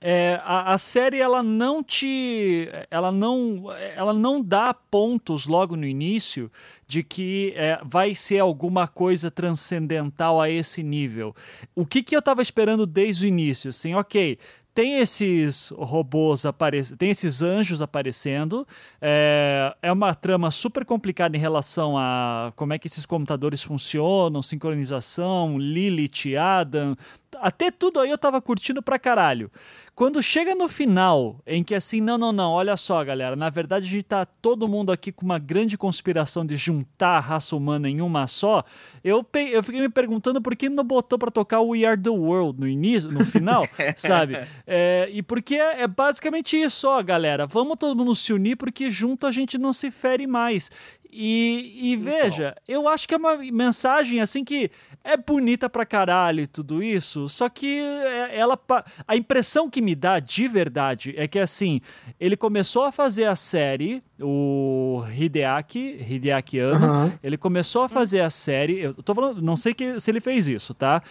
É, 0.02 0.40
a, 0.44 0.74
a 0.74 0.78
série 0.78 1.20
ela 1.20 1.42
não 1.42 1.84
te 1.84 2.70
ela 2.92 3.12
não 3.12 3.72
ela 3.96 4.14
não 4.14 4.42
dá 4.42 4.74
pontos 4.74 5.48
logo 5.48 5.76
no 5.76 5.86
início 5.86 6.52
de 6.86 7.02
que 7.02 7.54
é, 7.56 7.80
vai 7.84 8.14
ser 8.14 8.40
alguma 8.40 8.88
coisa 8.88 9.32
transcendental 9.32 10.40
a 10.40 10.50
esse 10.50 10.84
nível 10.84 11.34
o 11.74 11.86
que, 11.86 12.04
que 12.04 12.16
eu 12.16 12.20
estava 12.20 12.42
esperando 12.42 12.86
desde 12.86 13.26
o 13.26 13.28
início 13.28 13.70
assim 13.70 13.96
ok 13.96 14.38
tem 14.76 15.00
esses 15.00 15.70
robôs 15.70 16.46
aparecendo, 16.46 16.98
tem 16.98 17.10
esses 17.10 17.42
anjos 17.42 17.82
aparecendo. 17.82 18.68
É, 19.02 19.74
é 19.82 19.90
uma 19.90 20.14
trama 20.14 20.52
super 20.52 20.84
complicada 20.84 21.38
em 21.38 21.40
relação 21.40 21.98
a 21.98 22.52
como 22.58 22.74
é 22.74 22.78
que 22.78 22.88
esses 22.88 23.06
computadores 23.06 23.64
funcionam, 23.64 24.42
sincronização, 24.42 25.58
Lilith, 25.58 26.36
Adam. 26.38 26.94
Até 27.42 27.72
tudo 27.72 28.00
aí 28.00 28.10
eu 28.10 28.18
tava 28.18 28.42
curtindo 28.42 28.82
pra 28.82 29.00
caralho. 29.00 29.52
Quando 29.96 30.22
chega 30.22 30.54
no 30.54 30.68
final, 30.68 31.42
em 31.48 31.64
que 31.64 31.74
assim, 31.74 32.02
não, 32.02 32.18
não, 32.18 32.34
não, 32.34 32.52
olha 32.52 32.76
só, 32.76 33.02
galera, 33.02 33.34
na 33.34 33.50
verdade 33.50 33.86
a 33.86 33.90
gente 33.90 34.04
tá 34.04 34.26
todo 34.26 34.68
mundo 34.68 34.92
aqui 34.92 35.10
com 35.10 35.24
uma 35.24 35.40
grande 35.40 35.78
conspiração 35.78 36.46
de 36.46 36.58
juntar 36.58 37.16
a 37.18 37.20
raça 37.22 37.56
humana 37.56 37.90
em 37.90 38.02
uma 38.02 38.28
só, 38.28 38.64
eu, 39.02 39.26
eu 39.50 39.64
fiquei 39.64 39.80
me 39.80 39.88
perguntando 39.88 40.42
por 40.42 40.54
que 40.54 40.68
não 40.68 40.84
botou 40.84 41.18
pra 41.18 41.32
tocar 41.32 41.62
o 41.62 41.70
We 41.70 41.86
Are 41.86 42.00
The 42.00 42.10
World 42.10 42.60
no 42.60 42.68
início, 42.68 43.10
no 43.10 43.24
final, 43.24 43.66
sabe? 43.96 44.38
É, 44.68 45.08
e 45.14 45.24
porque 45.24 45.56
é, 45.56 45.84
é 45.84 45.88
basicamente 45.88 46.60
isso, 46.62 46.90
ó, 46.90 47.02
galera, 47.02 47.48
vamos 47.48 47.78
todo 47.78 47.96
mundo 47.96 48.14
se 48.14 48.34
unir 48.34 48.58
porque 48.58 48.90
junto 48.90 49.26
a 49.26 49.32
gente 49.32 49.58
não 49.58 49.72
se 49.72 49.92
fere 49.92 50.28
mais. 50.28 50.70
E, 51.18 51.92
e 51.94 51.96
veja, 51.96 52.54
eu 52.68 52.90
acho 52.90 53.08
que 53.08 53.14
é 53.14 53.18
uma 53.18 53.38
mensagem 53.38 54.20
assim 54.20 54.44
que 54.44 54.70
é 55.02 55.16
bonita 55.16 55.70
pra 55.70 55.86
caralho 55.86 56.42
e 56.42 56.48
tudo 56.48 56.84
isso, 56.84 57.30
só 57.30 57.48
que 57.48 57.80
é- 57.80 58.38
ela 58.38 58.60
a 59.08 59.16
impressão 59.16 59.70
que 59.70 59.82
me 59.82 59.96
dá 59.96 60.20
de 60.20 60.46
verdade 60.48 61.14
é 61.16 61.26
que 61.26 61.40
assim, 61.40 61.80
ele 62.20 62.36
começou 62.36 62.84
a 62.84 62.92
fazer 62.92 63.26
a 63.26 63.36
série, 63.36 64.04
o 64.20 65.04
Hideaki, 65.18 66.06
Hideaki 66.10 66.60
Anno, 66.60 67.14
ele 67.24 67.38
começou 67.38 67.84
a 67.84 67.90
fazer 67.90 68.20
a 68.20 68.30
série, 68.30 68.80
eu 68.82 68.94
tô 68.96 69.16
falando, 69.16 69.42
não 69.42 69.56
sei 69.56 69.74
que, 69.74 69.98
se 70.00 70.12
ele 70.12 70.20
fez 70.20 70.50
isso, 70.50 70.74
tá? 70.74 71.02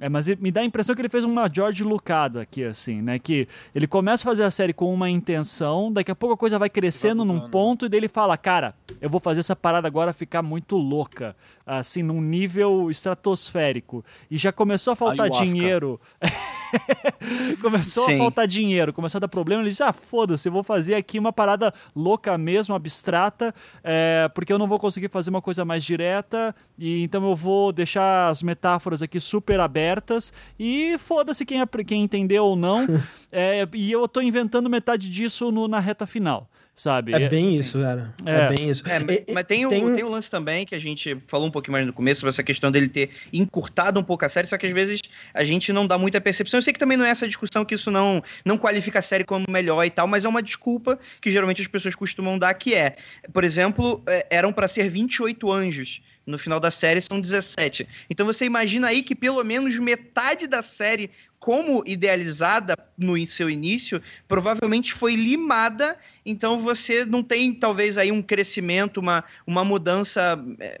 É, 0.00 0.08
mas 0.08 0.28
me 0.28 0.50
dá 0.50 0.60
a 0.60 0.64
impressão 0.64 0.94
que 0.94 1.00
ele 1.00 1.08
fez 1.08 1.24
uma 1.24 1.50
George 1.52 1.82
Lucada 1.82 2.42
aqui, 2.42 2.62
assim, 2.64 3.02
né? 3.02 3.18
Que 3.18 3.48
ele 3.74 3.86
começa 3.86 4.22
a 4.22 4.30
fazer 4.30 4.44
a 4.44 4.50
série 4.50 4.72
com 4.72 4.92
uma 4.92 5.10
intenção, 5.10 5.92
daqui 5.92 6.10
a 6.10 6.14
pouco 6.14 6.34
a 6.34 6.36
coisa 6.36 6.58
vai 6.58 6.70
crescendo 6.70 7.24
num 7.24 7.34
mudando. 7.34 7.50
ponto 7.50 7.86
e 7.86 7.88
daí 7.88 7.98
ele 7.98 8.08
fala, 8.08 8.36
cara, 8.36 8.74
eu 9.00 9.10
vou 9.10 9.20
fazer 9.20 9.40
essa 9.40 9.56
parada 9.56 9.88
agora 9.88 10.12
ficar 10.12 10.42
muito 10.42 10.76
louca, 10.76 11.34
assim, 11.68 12.02
num 12.02 12.20
nível 12.20 12.90
estratosférico. 12.90 14.04
E 14.30 14.36
já 14.36 14.50
começou 14.50 14.92
a 14.92 14.96
faltar 14.96 15.26
Ayahuasca. 15.26 15.44
dinheiro. 15.44 16.00
começou 17.60 18.06
Sim. 18.06 18.14
a 18.14 18.18
faltar 18.18 18.46
dinheiro, 18.46 18.92
começou 18.92 19.18
a 19.18 19.20
dar 19.20 19.28
problema. 19.28 19.62
Ele 19.62 19.70
disse: 19.70 19.82
Ah, 19.82 19.92
foda-se, 19.92 20.48
eu 20.48 20.52
vou 20.52 20.62
fazer 20.62 20.94
aqui 20.94 21.18
uma 21.18 21.32
parada 21.32 21.72
louca 21.94 22.36
mesmo, 22.38 22.74
abstrata, 22.74 23.54
é, 23.82 24.28
porque 24.34 24.52
eu 24.52 24.58
não 24.58 24.66
vou 24.68 24.78
conseguir 24.78 25.08
fazer 25.08 25.30
uma 25.30 25.42
coisa 25.42 25.64
mais 25.64 25.84
direta. 25.84 26.54
E 26.78 27.02
então 27.02 27.24
eu 27.28 27.34
vou 27.34 27.72
deixar 27.72 28.28
as 28.28 28.42
metáforas 28.42 29.02
aqui 29.02 29.20
super 29.20 29.60
abertas. 29.60 30.32
E 30.58 30.96
foda-se 30.98 31.44
quem, 31.44 31.60
quem 31.86 32.02
entendeu 32.02 32.44
ou 32.44 32.56
não. 32.56 32.86
É, 33.30 33.66
e 33.74 33.90
eu 33.92 34.06
tô 34.08 34.20
inventando 34.20 34.68
metade 34.70 35.08
disso 35.10 35.50
no- 35.50 35.68
na 35.68 35.80
reta 35.80 36.06
final, 36.06 36.48
sabe? 36.78 37.12
É 37.12 37.28
bem 37.28 37.56
isso, 37.58 37.78
cara. 37.80 38.14
É, 38.24 38.30
É. 38.34 38.48
bem 38.54 38.70
isso. 38.70 38.82
É, 38.88 38.98
mas 39.34 39.44
tem, 39.44 39.66
o, 39.66 39.68
tem- 39.68 39.94
tem 39.94 40.04
o 40.04 40.08
lance 40.08 40.30
também 40.30 40.64
que 40.64 40.74
a 40.74 40.78
gente 40.80 41.16
falou 41.26 41.48
um 41.48 41.50
pouquinho 41.50 41.72
mais 41.72 41.84
no 41.86 41.92
começo 41.92 42.20
sobre 42.20 42.30
essa 42.30 42.42
questão 42.42 42.70
dele 42.70 42.88
ter 42.88 43.10
encurtado 43.32 43.98
um 43.98 44.02
pouco 44.04 44.24
a 44.24 44.28
série, 44.28 44.46
só 44.46 44.56
que 44.56 44.66
às 44.66 44.72
vezes 44.72 45.00
a 45.34 45.42
gente 45.44 45.72
não 45.72 45.86
dá 45.86 45.98
muita 45.98 46.20
percepção. 46.20 46.58
Eu 46.58 46.62
sei 46.62 46.72
que 46.72 46.78
também 46.78 46.96
não 46.96 47.04
é 47.04 47.10
essa 47.10 47.26
discussão 47.26 47.64
que 47.64 47.74
isso 47.74 47.90
não, 47.90 48.22
não 48.44 48.56
qualifica 48.56 49.00
a 49.00 49.02
série 49.02 49.24
como 49.24 49.44
melhor 49.48 49.84
e 49.84 49.90
tal, 49.90 50.06
mas 50.06 50.24
é 50.24 50.28
uma 50.28 50.42
desculpa 50.42 50.98
que 51.20 51.30
geralmente 51.30 51.60
as 51.60 51.68
pessoas 51.68 51.94
costumam 51.94 52.38
dar, 52.38 52.54
que 52.54 52.74
é, 52.74 52.96
por 53.32 53.42
exemplo, 53.44 54.02
é, 54.06 54.26
eram 54.30 54.52
para 54.52 54.68
ser 54.68 54.88
28 54.88 55.50
anjos. 55.52 56.00
No 56.28 56.38
final 56.38 56.60
da 56.60 56.70
série 56.70 57.00
são 57.00 57.18
17. 57.18 57.88
Então 58.10 58.26
você 58.26 58.44
imagina 58.44 58.88
aí 58.88 59.02
que 59.02 59.14
pelo 59.14 59.42
menos 59.42 59.78
metade 59.78 60.46
da 60.46 60.62
série, 60.62 61.10
como 61.40 61.82
idealizada 61.86 62.76
no 62.96 63.24
seu 63.26 63.48
início, 63.48 64.02
provavelmente 64.26 64.92
foi 64.92 65.14
limada. 65.14 65.96
Então 66.26 66.58
você 66.58 67.04
não 67.04 67.22
tem 67.22 67.54
talvez 67.54 67.96
aí 67.96 68.10
um 68.10 68.20
crescimento, 68.20 68.98
uma, 68.98 69.24
uma 69.46 69.64
mudança 69.64 70.38
é, 70.58 70.80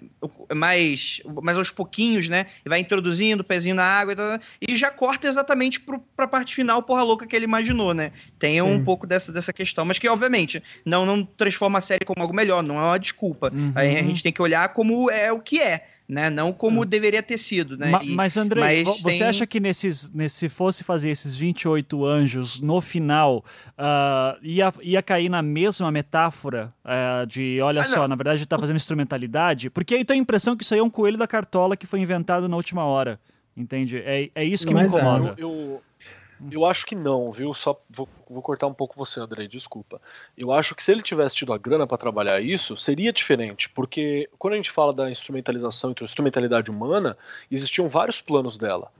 mais, 0.54 1.20
mais 1.42 1.56
aos 1.56 1.70
pouquinhos, 1.70 2.28
né? 2.28 2.46
E 2.66 2.68
vai 2.68 2.80
introduzindo 2.80 3.44
pezinho 3.44 3.76
na 3.76 3.84
água 3.84 4.12
e, 4.12 4.16
tal, 4.16 4.38
e 4.60 4.76
já 4.76 4.90
corta 4.90 5.28
exatamente 5.28 5.80
pro, 5.80 6.00
pra 6.16 6.26
parte 6.26 6.54
final, 6.54 6.82
porra 6.82 7.02
louca 7.02 7.26
que 7.26 7.36
ele 7.36 7.44
imaginou, 7.44 7.94
né? 7.94 8.12
Tem 8.38 8.60
um 8.60 8.78
Sim. 8.78 8.84
pouco 8.84 9.06
dessa, 9.06 9.32
dessa 9.32 9.52
questão, 9.52 9.84
mas 9.84 9.98
que 9.98 10.08
obviamente 10.08 10.62
não, 10.84 11.06
não 11.06 11.24
transforma 11.24 11.78
a 11.78 11.82
série 11.82 12.04
como 12.04 12.20
algo 12.20 12.34
melhor, 12.34 12.62
não 12.62 12.76
é 12.78 12.82
uma 12.82 12.98
desculpa. 12.98 13.50
Uhum. 13.54 13.72
Aí 13.74 13.96
a 13.96 14.02
gente 14.02 14.22
tem 14.22 14.32
que 14.32 14.42
olhar 14.42 14.68
como 14.70 15.08
é 15.10 15.32
o 15.38 15.42
que 15.42 15.60
é 15.60 15.86
né? 16.08 16.30
Não 16.30 16.52
como 16.54 16.82
hum. 16.82 16.86
deveria 16.86 17.22
ter 17.22 17.36
sido, 17.36 17.76
né? 17.76 17.90
Ma, 17.90 18.00
mas, 18.02 18.36
André, 18.38 18.60
mas 18.60 19.02
você 19.02 19.18
tem... 19.18 19.26
acha 19.26 19.46
que 19.46 19.60
nesses, 19.60 20.10
nesse, 20.10 20.36
se 20.36 20.48
fosse 20.48 20.82
fazer 20.82 21.10
esses 21.10 21.36
28 21.36 22.06
anjos 22.06 22.62
no 22.62 22.80
final, 22.80 23.44
uh, 23.72 24.38
ia, 24.42 24.72
ia 24.80 25.02
cair 25.02 25.28
na 25.28 25.42
mesma 25.42 25.92
metáfora 25.92 26.72
uh, 26.82 27.26
de, 27.26 27.60
olha 27.60 27.82
ah, 27.82 27.84
só, 27.84 28.00
não. 28.00 28.08
na 28.08 28.16
verdade 28.16 28.42
está 28.42 28.58
fazendo 28.58 28.76
instrumentalidade? 28.76 29.68
Porque 29.68 29.96
aí 29.96 30.04
tem 30.04 30.18
a 30.18 30.22
impressão 30.22 30.56
que 30.56 30.64
isso 30.64 30.72
aí 30.72 30.80
é 30.80 30.82
um 30.82 30.88
coelho 30.88 31.18
da 31.18 31.26
cartola 31.26 31.76
que 31.76 31.86
foi 31.86 32.00
inventado 32.00 32.48
na 32.48 32.56
última 32.56 32.84
hora. 32.84 33.20
Entende? 33.54 33.98
É, 33.98 34.30
é 34.34 34.44
isso 34.44 34.66
que 34.66 34.72
mas 34.72 34.90
me 34.90 34.96
é. 34.96 35.00
incomoda. 35.00 35.34
É, 35.36 35.42
eu, 35.42 35.48
eu 35.50 35.82
eu 36.52 36.64
acho 36.64 36.86
que 36.86 36.94
não, 36.94 37.32
viu? 37.32 37.52
Só 37.52 37.80
vou, 37.90 38.08
vou, 38.28 38.42
cortar 38.42 38.66
um 38.66 38.74
pouco 38.74 38.94
você, 38.96 39.20
André, 39.20 39.46
desculpa. 39.46 40.00
Eu 40.36 40.52
acho 40.52 40.74
que 40.74 40.82
se 40.82 40.92
ele 40.92 41.02
tivesse 41.02 41.36
tido 41.36 41.52
a 41.52 41.58
grana 41.58 41.86
para 41.86 41.98
trabalhar 41.98 42.40
isso, 42.40 42.76
seria 42.76 43.12
diferente, 43.12 43.68
porque 43.68 44.28
quando 44.38 44.54
a 44.54 44.56
gente 44.56 44.70
fala 44.70 44.92
da 44.92 45.10
instrumentalização 45.10 45.94
e 45.98 46.04
instrumentalidade 46.04 46.70
humana, 46.70 47.16
existiam 47.50 47.88
vários 47.88 48.20
planos 48.20 48.58
dela. 48.58 48.90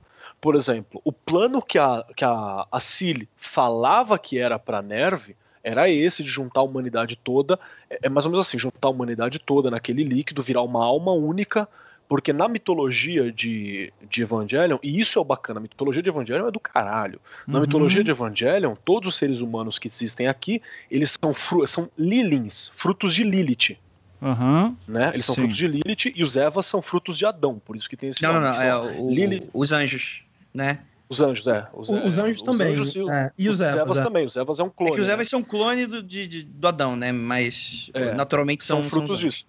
Por 0.41 0.55
exemplo, 0.55 1.01
o 1.03 1.11
plano 1.11 1.61
que 1.61 1.77
a, 1.77 2.05
que 2.15 2.23
a, 2.23 2.65
a 2.71 2.79
Cilly 2.79 3.27
falava 3.35 4.17
que 4.17 4.37
era 4.37 4.57
para 4.57 4.81
Nerve 4.81 5.35
era 5.63 5.89
esse 5.89 6.23
de 6.23 6.29
juntar 6.29 6.61
a 6.61 6.63
humanidade 6.63 7.15
toda, 7.15 7.59
é, 7.89 7.99
é 8.03 8.09
mais 8.09 8.25
ou 8.25 8.31
menos 8.31 8.47
assim, 8.47 8.57
juntar 8.57 8.87
a 8.87 8.91
humanidade 8.91 9.39
toda 9.39 9.69
naquele 9.69 10.03
líquido, 10.03 10.41
virar 10.41 10.61
uma 10.61 10.83
alma 10.83 11.11
única 11.11 11.67
porque 12.09 12.33
na 12.33 12.47
mitologia 12.47 13.31
de, 13.31 13.93
de 14.09 14.23
Evangelion, 14.23 14.79
e 14.81 14.99
isso 14.99 15.19
é 15.19 15.21
o 15.21 15.23
bacana, 15.23 15.59
a 15.59 15.61
mitologia 15.61 16.01
de 16.01 16.09
Evangelion 16.09 16.47
é 16.47 16.51
do 16.51 16.59
caralho. 16.59 17.21
Na 17.45 17.59
uhum. 17.59 17.61
mitologia 17.61 18.03
de 18.03 18.09
Evangelion, 18.09 18.73
todos 18.83 19.09
os 19.09 19.15
seres 19.15 19.41
humanos 19.41 19.77
que 19.77 19.87
existem 19.87 20.27
aqui, 20.27 20.59
eles 20.89 21.15
são, 21.21 21.35
fru 21.35 21.67
são 21.67 21.87
lilins, 21.95 22.71
frutos 22.75 23.13
de 23.13 23.23
Lilith. 23.23 23.77
Uhum. 24.19 24.75
Né? 24.87 25.09
Eles 25.09 25.17
Sim. 25.17 25.21
são 25.27 25.35
frutos 25.35 25.55
de 25.55 25.67
Lilith 25.67 26.11
e 26.15 26.23
os 26.23 26.35
Evas 26.35 26.65
são 26.65 26.81
frutos 26.81 27.15
de 27.15 27.27
Adão, 27.27 27.61
por 27.63 27.75
isso 27.75 27.87
que 27.87 27.95
tem 27.95 28.09
esse 28.09 28.23
Não, 28.23 28.33
nome, 28.33 28.47
não, 28.47 28.53
não, 28.55 28.63
é 28.63 28.75
o, 28.75 29.49
os 29.53 29.71
anjos, 29.71 30.23
né? 30.51 30.79
Os 31.07 31.21
anjos, 31.21 31.47
é. 31.47 31.65
Os, 31.73 31.89
os 31.89 32.17
anjos 32.17 32.37
os 32.37 32.43
também. 32.43 32.73
Anjos 32.73 32.95
e, 32.95 33.07
é, 33.07 33.31
e 33.37 33.49
os, 33.49 33.55
os 33.55 33.61
Evas, 33.61 33.77
Evas 33.77 33.97
é. 33.97 34.03
também. 34.03 34.25
Os 34.25 34.35
Evas 34.35 34.59
é 34.59 34.63
um 34.63 34.69
clone. 34.69 34.93
É 34.93 34.95
que 34.95 35.01
os 35.01 35.07
Evas 35.07 35.27
né? 35.27 35.29
são 35.29 35.43
clone 35.43 35.85
do, 35.85 36.03
de, 36.03 36.27
de, 36.27 36.43
do 36.43 36.67
Adão, 36.67 36.95
né? 36.95 37.11
Mas 37.11 37.89
é, 37.93 38.13
naturalmente 38.13 38.63
são, 38.63 38.81
são 38.81 38.89
frutos 38.89 39.19
são 39.19 39.29
disso. 39.29 39.45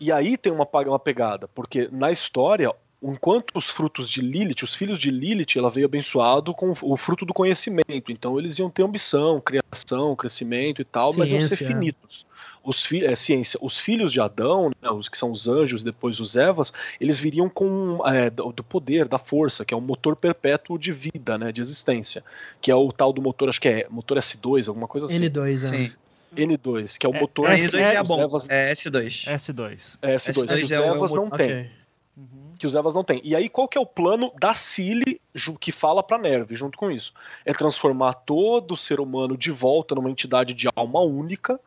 E 0.00 0.12
aí 0.12 0.36
tem 0.36 0.52
uma, 0.52 0.68
uma 0.86 0.98
pegada, 0.98 1.48
porque 1.48 1.88
na 1.90 2.10
história, 2.12 2.72
enquanto 3.02 3.56
os 3.56 3.68
frutos 3.68 4.08
de 4.08 4.20
Lilith, 4.20 4.62
os 4.62 4.74
filhos 4.74 4.98
de 4.98 5.10
Lilith, 5.10 5.56
ela 5.56 5.70
veio 5.70 5.86
abençoado 5.86 6.54
com 6.54 6.72
o 6.82 6.96
fruto 6.96 7.24
do 7.26 7.34
conhecimento. 7.34 8.10
Então 8.12 8.38
eles 8.38 8.58
iam 8.58 8.70
ter 8.70 8.84
ambição, 8.84 9.40
criação, 9.40 10.14
crescimento 10.14 10.80
e 10.80 10.84
tal, 10.84 11.08
ciência. 11.08 11.18
mas 11.18 11.32
iam 11.32 11.40
ser 11.40 11.56
finitos. 11.56 12.26
Os 12.62 12.84
fi 12.84 13.04
é, 13.04 13.16
ciência, 13.16 13.58
os 13.62 13.78
filhos 13.78 14.12
de 14.12 14.20
Adão, 14.20 14.70
né, 14.82 14.90
os 14.90 15.08
que 15.08 15.16
são 15.16 15.32
os 15.32 15.48
anjos, 15.48 15.82
depois 15.82 16.20
os 16.20 16.36
Evas, 16.36 16.72
eles 17.00 17.18
viriam 17.18 17.48
com 17.48 18.00
é, 18.06 18.28
do, 18.28 18.52
do, 18.52 18.62
poder, 18.62 19.08
da 19.08 19.18
força, 19.18 19.64
que 19.64 19.72
é 19.72 19.76
um 19.76 19.80
motor 19.80 20.14
perpétuo 20.14 20.78
de 20.78 20.92
vida, 20.92 21.38
né, 21.38 21.50
de 21.50 21.60
existência, 21.60 22.22
que 22.60 22.70
é 22.70 22.74
o 22.74 22.92
tal 22.92 23.12
do 23.12 23.22
motor, 23.22 23.48
acho 23.48 23.60
que 23.60 23.68
é 23.68 23.86
motor 23.88 24.18
S2, 24.18 24.68
alguma 24.68 24.86
coisa 24.86 25.06
assim. 25.06 25.28
N2, 25.30 25.62
é. 25.62 25.66
Sim. 25.66 25.92
N2, 26.36 26.98
que 26.98 27.06
é 27.06 27.08
o 27.08 27.14
é, 27.14 27.20
motor. 27.20 27.48
É, 27.50 27.56
N2 27.56 27.78
é, 27.78 27.94
é 27.94 28.02
bom. 28.02 28.20
Evas... 28.20 28.48
É 28.48 28.72
S2. 28.72 29.24
S2. 29.26 29.98
É 30.02 30.14
S2, 30.16 30.32
S2 30.32 30.56
que 30.56 30.62
os 30.62 30.70
é 30.70 30.86
Evas 30.86 31.12
não 31.12 31.30
tem. 31.30 31.70
Uhum. 32.16 32.54
Que 32.58 32.66
os 32.66 32.74
Evas 32.74 32.94
não 32.94 33.04
tem. 33.04 33.20
E 33.24 33.34
aí, 33.34 33.48
qual 33.48 33.68
que 33.68 33.78
é 33.78 33.80
o 33.80 33.86
plano 33.86 34.32
da 34.40 34.54
Cili 34.54 35.20
que 35.60 35.72
fala 35.72 36.02
pra 36.02 36.18
Nerve 36.18 36.54
junto 36.56 36.76
com 36.76 36.90
isso? 36.90 37.12
É 37.44 37.52
transformar 37.52 38.14
todo 38.14 38.76
ser 38.76 39.00
humano 39.00 39.36
de 39.36 39.50
volta 39.50 39.94
numa 39.94 40.10
entidade 40.10 40.54
de 40.54 40.68
alma 40.74 41.00
única, 41.00 41.58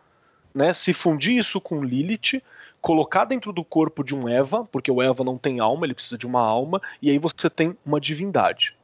né? 0.53 0.74
Se 0.74 0.93
fundir 0.93 1.38
isso 1.38 1.59
com 1.59 1.84
Lilith, 1.84 2.41
colocar 2.82 3.26
dentro 3.26 3.53
do 3.53 3.64
corpo 3.64 4.03
de 4.03 4.16
um 4.16 4.28
Eva, 4.28 4.68
porque 4.72 4.91
o 4.91 5.01
Eva 5.01 5.24
não 5.24 5.38
tem 5.38 5.59
alma, 5.59 5.86
ele 5.86 5.93
precisa 5.93 6.18
de 6.18 6.26
uma 6.26 6.41
alma, 6.41 6.82
e 7.01 7.09
aí 7.09 7.18
você 7.18 7.49
tem 7.49 7.78
uma 7.86 8.01
divindade. 8.01 8.76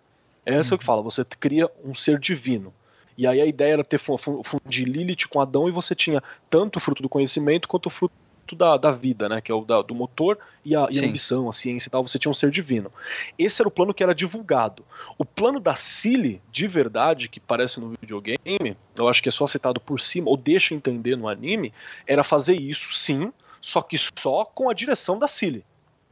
Essa 0.45 0.69
uhum. 0.69 0.73
é 0.73 0.75
o 0.75 0.79
que 0.79 0.85
fala, 0.85 1.01
você 1.01 1.25
cria 1.25 1.69
um 1.83 1.93
ser 1.93 2.19
divino. 2.19 2.73
E 3.17 3.25
aí 3.25 3.41
a 3.41 3.45
ideia 3.45 3.73
era 3.73 3.83
ter 3.83 3.99
fundir 3.99 4.87
Lilith 4.87 5.27
com 5.29 5.41
Adão 5.41 5.67
e 5.67 5.71
você 5.71 5.95
tinha 5.95 6.21
tanto 6.49 6.77
o 6.77 6.79
fruto 6.79 7.01
do 7.01 7.09
conhecimento 7.09 7.67
quanto 7.67 7.87
o 7.87 7.89
fruto 7.89 8.13
da, 8.55 8.77
da 8.77 8.91
vida, 8.91 9.27
né? 9.27 9.41
Que 9.41 9.51
é 9.51 9.55
o 9.55 9.65
da, 9.65 9.81
do 9.81 9.95
motor 9.95 10.37
e 10.63 10.75
a, 10.75 10.87
e 10.91 10.99
a, 10.99 11.03
ambição, 11.07 11.49
a 11.49 11.53
ciência 11.53 11.89
e 11.89 11.91
tal. 11.91 12.07
Você 12.07 12.19
tinha 12.19 12.29
um 12.29 12.35
ser 12.35 12.51
divino. 12.51 12.91
Esse 13.37 13.61
era 13.61 13.67
o 13.67 13.71
plano 13.71 13.93
que 13.93 14.03
era 14.03 14.13
divulgado. 14.13 14.85
O 15.17 15.25
plano 15.25 15.59
da 15.59 15.75
Cilly, 15.75 16.39
de 16.51 16.67
verdade, 16.67 17.27
que 17.27 17.39
parece 17.39 17.79
no 17.79 17.89
videogame, 17.99 18.77
eu 18.95 19.07
acho 19.07 19.23
que 19.23 19.29
é 19.29 19.31
só 19.31 19.47
citado 19.47 19.81
por 19.81 19.99
cima, 19.99 20.29
ou 20.29 20.37
deixa 20.37 20.75
entender 20.75 21.15
no 21.15 21.27
anime, 21.27 21.73
era 22.05 22.23
fazer 22.23 22.53
isso 22.53 22.93
sim, 22.93 23.33
só 23.59 23.81
que 23.81 23.97
só 23.97 24.45
com 24.45 24.69
a 24.69 24.73
direção 24.73 25.17
da 25.17 25.27
Cilly. 25.27 25.65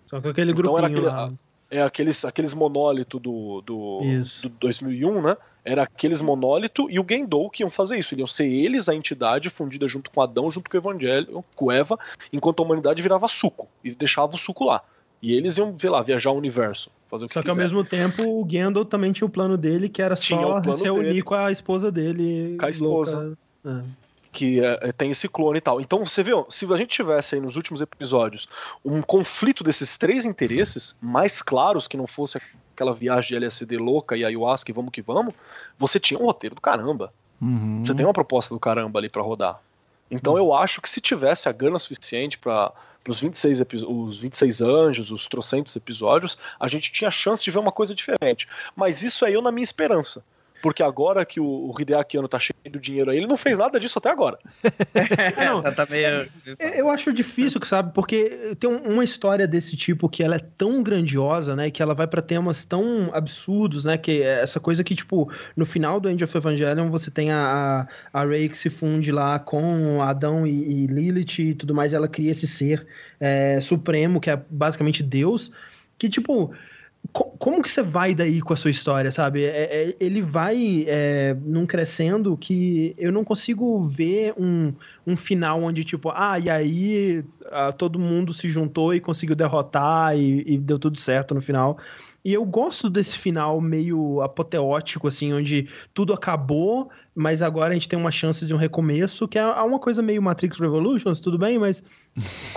Só 0.07 0.19
com 0.19 0.29
aquele 0.29 0.51
então, 0.51 0.63
grupinho 0.63 0.85
aquele, 0.85 1.05
lá. 1.05 1.31
É 1.69 1.81
aqueles, 1.81 2.23
aqueles 2.23 2.53
monólitos 2.53 3.19
do, 3.19 3.61
do, 3.61 4.01
do 4.43 4.49
2001, 4.59 5.21
né? 5.21 5.37
Era 5.63 5.83
aqueles 5.83 6.21
monólito 6.21 6.87
e 6.91 6.99
o 6.99 7.05
Gendou 7.09 7.49
que 7.49 7.63
iam 7.63 7.71
fazer 7.71 7.97
isso. 7.97 8.13
Iriam 8.13 8.27
ser 8.27 8.45
eles 8.45 8.87
a 8.87 8.93
entidade 8.93 9.49
fundida 9.49 9.87
junto 9.87 10.11
com 10.11 10.21
Adão, 10.21 10.51
junto 10.51 10.69
com 10.69 10.77
o 10.77 10.79
Evangelho, 10.79 11.43
com 11.55 11.71
Eva, 11.71 11.97
enquanto 12.31 12.61
a 12.61 12.65
humanidade 12.65 13.01
virava 13.01 13.27
suco 13.27 13.67
e 13.83 13.95
deixava 13.95 14.35
o 14.35 14.37
suco 14.37 14.65
lá. 14.65 14.83
E 15.21 15.33
eles 15.33 15.57
iam, 15.57 15.75
sei 15.79 15.89
lá, 15.89 16.03
viajar 16.03 16.29
o 16.29 16.37
universo. 16.37 16.91
Fazer 17.09 17.25
o 17.25 17.27
que 17.27 17.33
só 17.33 17.41
que 17.41 17.49
ao 17.49 17.55
mesmo 17.55 17.83
tempo 17.83 18.23
o 18.39 18.45
Gandalf 18.45 18.87
também 18.87 19.11
tinha 19.11 19.25
o 19.25 19.29
plano 19.29 19.57
dele, 19.57 19.89
que 19.89 20.01
era 20.01 20.15
só 20.15 20.61
se 20.61 20.83
reunir 20.83 21.05
dele. 21.05 21.21
com 21.23 21.33
a 21.33 21.51
esposa 21.51 21.91
dele. 21.91 22.57
Com 22.59 22.65
a 22.65 22.69
esposa. 22.69 23.37
É. 23.65 24.04
Que 24.35 24.59
é, 24.59 24.91
tem 24.91 25.11
esse 25.11 25.29
clone 25.29 25.59
e 25.59 25.61
tal. 25.61 25.79
Então 25.79 26.03
você 26.03 26.21
vê, 26.21 26.31
se 26.49 26.71
a 26.71 26.75
gente 26.75 26.89
tivesse 26.89 27.35
aí 27.35 27.41
nos 27.41 27.55
últimos 27.55 27.79
episódios 27.79 28.49
um 28.83 29.01
conflito 29.01 29.63
desses 29.63 29.97
três 29.97 30.25
interesses 30.25 30.97
mais 31.01 31.41
claros, 31.41 31.87
que 31.87 31.95
não 31.95 32.05
fosse 32.05 32.37
aquela 32.73 32.93
viagem 32.93 33.29
de 33.29 33.35
LSD 33.37 33.77
louca 33.77 34.17
e 34.17 34.25
ayahuasca 34.25 34.69
e 34.69 34.73
vamos 34.73 34.91
que 34.91 35.01
vamos, 35.01 35.33
você 35.77 36.01
tinha 36.01 36.19
um 36.19 36.25
roteiro 36.25 36.53
do 36.53 36.59
caramba. 36.59 37.13
Uhum. 37.41 37.81
Você 37.81 37.95
tem 37.95 38.05
uma 38.05 38.11
proposta 38.11 38.53
do 38.53 38.59
caramba 38.59 38.99
ali 38.99 39.07
para 39.07 39.21
rodar. 39.21 39.61
Então 40.11 40.33
uhum. 40.33 40.39
eu 40.39 40.53
acho 40.53 40.81
que 40.81 40.89
se 40.89 40.99
tivesse 40.99 41.47
a 41.47 41.53
grana 41.53 41.79
suficiente 41.79 42.37
para 42.37 42.73
os 43.07 43.21
26, 43.21 43.61
os 43.87 44.17
26 44.17 44.61
anjos, 44.61 45.11
os 45.11 45.27
trocentos 45.27 45.77
episódios, 45.77 46.37
a 46.59 46.67
gente 46.67 46.91
tinha 46.91 47.09
chance 47.09 47.41
de 47.41 47.51
ver 47.51 47.59
uma 47.59 47.71
coisa 47.71 47.95
diferente. 47.95 48.49
Mas 48.75 49.01
isso 49.01 49.25
é 49.25 49.31
eu 49.31 49.41
na 49.41 49.51
minha 49.51 49.63
esperança 49.63 50.21
porque 50.65 50.81
agora 50.81 51.23
que 51.23 51.39
o, 51.39 51.45
o 51.45 51.75
Hideaki 51.79 52.17
Anno 52.17 52.27
tá 52.27 52.39
cheio 52.39 52.57
de 52.65 52.79
dinheiro 52.79 53.11
aí, 53.11 53.17
ele 53.17 53.27
não 53.27 53.37
fez 53.37 53.55
nada 53.55 53.79
disso 53.79 53.99
até 53.99 54.09
agora. 54.09 54.39
não, 55.37 55.61
tá 55.61 55.85
meio... 55.87 56.27
Eu 56.57 56.89
acho 56.89 57.13
difícil, 57.13 57.61
sabe? 57.63 57.93
Porque 57.93 58.55
tem 58.59 58.67
uma 58.67 59.03
história 59.03 59.47
desse 59.47 59.75
tipo 59.75 60.09
que 60.09 60.23
ela 60.23 60.37
é 60.37 60.39
tão 60.39 60.81
grandiosa, 60.81 61.55
né? 61.55 61.69
Que 61.69 61.83
ela 61.83 61.93
vai 61.93 62.07
para 62.07 62.19
temas 62.19 62.65
tão 62.65 63.11
absurdos, 63.13 63.85
né? 63.85 63.95
Que 63.95 64.23
é 64.23 64.41
essa 64.41 64.59
coisa 64.59 64.83
que, 64.83 64.95
tipo, 64.95 65.31
no 65.55 65.67
final 65.67 65.99
do 65.99 66.09
End 66.09 66.23
of 66.23 66.35
Evangelion 66.35 66.89
você 66.89 67.11
tem 67.11 67.31
a, 67.31 67.87
a, 68.11 68.21
a 68.21 68.25
Rey 68.25 68.49
que 68.49 68.57
se 68.57 68.71
funde 68.71 69.11
lá 69.11 69.37
com 69.37 70.01
Adão 70.01 70.47
e, 70.47 70.85
e 70.85 70.87
Lilith 70.87 71.37
e 71.37 71.53
tudo 71.53 71.75
mais, 71.75 71.93
ela 71.93 72.07
cria 72.07 72.31
esse 72.31 72.47
ser 72.47 72.87
é, 73.19 73.61
supremo, 73.61 74.19
que 74.19 74.31
é 74.31 74.41
basicamente 74.49 75.03
Deus, 75.03 75.51
que, 75.99 76.09
tipo 76.09 76.55
como 77.11 77.61
que 77.61 77.69
você 77.69 77.81
vai 77.81 78.15
daí 78.15 78.41
com 78.41 78.53
a 78.53 78.57
sua 78.57 78.71
história, 78.71 79.11
sabe? 79.11 79.43
É, 79.43 79.89
é, 79.89 79.95
ele 79.99 80.21
vai 80.21 80.85
é, 80.87 81.35
num 81.41 81.65
crescendo 81.65 82.35
que 82.37 82.95
eu 82.97 83.11
não 83.11 83.23
consigo 83.23 83.83
ver 83.85 84.33
um, 84.37 84.73
um 85.05 85.15
final 85.15 85.61
onde, 85.61 85.83
tipo, 85.83 86.09
ah, 86.09 86.39
e 86.39 86.49
aí 86.49 87.23
ah, 87.51 87.71
todo 87.71 87.99
mundo 87.99 88.33
se 88.33 88.49
juntou 88.49 88.93
e 88.93 88.99
conseguiu 88.99 89.35
derrotar 89.35 90.17
e, 90.17 90.43
e 90.45 90.57
deu 90.57 90.79
tudo 90.79 90.99
certo 90.99 91.35
no 91.35 91.41
final. 91.41 91.77
E 92.23 92.33
eu 92.33 92.43
gosto 92.43 92.89
desse 92.89 93.15
final 93.15 93.61
meio 93.61 94.19
apoteótico, 94.21 95.07
assim, 95.07 95.31
onde 95.31 95.67
tudo 95.93 96.11
acabou, 96.11 96.89
mas 97.15 97.41
agora 97.41 97.71
a 97.71 97.73
gente 97.73 97.87
tem 97.87 97.97
uma 97.97 98.11
chance 98.11 98.45
de 98.45 98.53
um 98.53 98.57
recomeço, 98.57 99.25
que 99.25 99.39
é 99.39 99.45
uma 99.45 99.79
coisa 99.79 100.01
meio 100.01 100.21
Matrix 100.21 100.59
Revolutions, 100.59 101.21
tudo 101.21 101.37
bem, 101.37 101.57
mas 101.57 101.81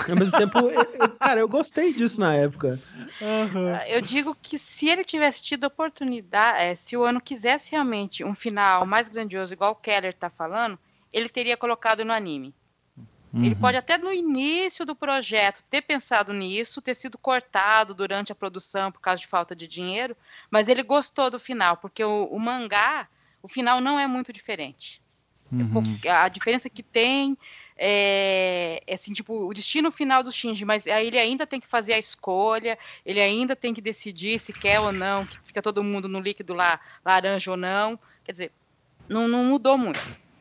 ao 0.09 0.17
mesmo 0.17 0.37
tempo, 0.37 0.59
eu, 0.59 1.09
cara, 1.17 1.39
eu 1.39 1.49
gostei 1.49 1.95
disso 1.95 2.21
na 2.21 2.35
época. 2.35 2.79
Uhum. 3.21 3.77
Eu 3.87 4.01
digo 4.01 4.35
que 4.35 4.59
se 4.59 4.89
ele 4.89 5.05
tivesse 5.05 5.41
tido 5.41 5.65
oportunidade, 5.65 6.61
é, 6.61 6.75
se 6.75 6.97
o 6.97 7.05
ano 7.05 7.21
quisesse 7.21 7.71
realmente 7.71 8.25
um 8.25 8.35
final 8.35 8.85
mais 8.85 9.07
grandioso, 9.07 9.53
igual 9.53 9.73
o 9.73 9.77
Keller 9.77 10.13
tá 10.13 10.29
falando, 10.29 10.77
ele 11.13 11.29
teria 11.29 11.57
colocado 11.57 12.05
no 12.05 12.13
anime. 12.13 12.53
Uhum. 13.33 13.45
Ele 13.45 13.55
pode 13.55 13.77
até 13.77 13.97
no 13.97 14.13
início 14.13 14.85
do 14.85 14.97
projeto 14.97 15.63
ter 15.71 15.83
pensado 15.83 16.33
nisso, 16.33 16.83
ter 16.83 16.95
sido 16.95 17.17
cortado 17.17 17.95
durante 17.95 18.33
a 18.33 18.35
produção 18.35 18.91
por 18.91 19.01
causa 19.01 19.21
de 19.21 19.29
falta 19.29 19.55
de 19.55 19.69
dinheiro, 19.69 20.17
mas 20.51 20.67
ele 20.67 20.83
gostou 20.83 21.31
do 21.31 21.39
final, 21.39 21.77
porque 21.77 22.03
o, 22.03 22.25
o 22.25 22.41
mangá, 22.41 23.07
o 23.49 23.53
final 23.53 23.81
não 23.81 23.99
é 23.99 24.07
muito 24.07 24.33
diferente. 24.33 25.01
Uhum. 25.51 25.81
A 26.07 26.29
diferença 26.29 26.69
que 26.69 26.83
tem 26.83 27.37
é, 27.77 28.83
é, 28.87 28.95
assim, 28.95 29.13
tipo, 29.13 29.47
o 29.47 29.55
destino 29.55 29.91
final 29.91 30.23
do 30.23 30.31
Shinji, 30.31 30.65
mas 30.65 30.87
aí 30.87 31.07
ele 31.07 31.19
ainda 31.19 31.47
tem 31.47 31.59
que 31.59 31.67
fazer 31.67 31.95
a 31.95 31.99
escolha, 31.99 32.79
ele 33.07 33.21
ainda 33.21 33.57
tem 33.57 33.73
que 33.73 33.81
decidir 33.81 34.39
se 34.39 34.53
quer 34.53 34.81
ou 34.81 34.93
não, 34.93 35.25
que 35.25 35.39
fica 35.45 35.63
todo 35.63 35.83
mundo 35.83 36.09
no 36.09 36.21
líquido 36.21 36.53
lá, 36.53 36.79
laranja 37.05 37.51
ou 37.51 37.57
não. 37.57 37.99
Quer 38.25 38.33
dizer, 38.33 38.53
não, 39.09 39.27
não 39.27 39.45
mudou 39.45 39.79
muito. 39.79 40.01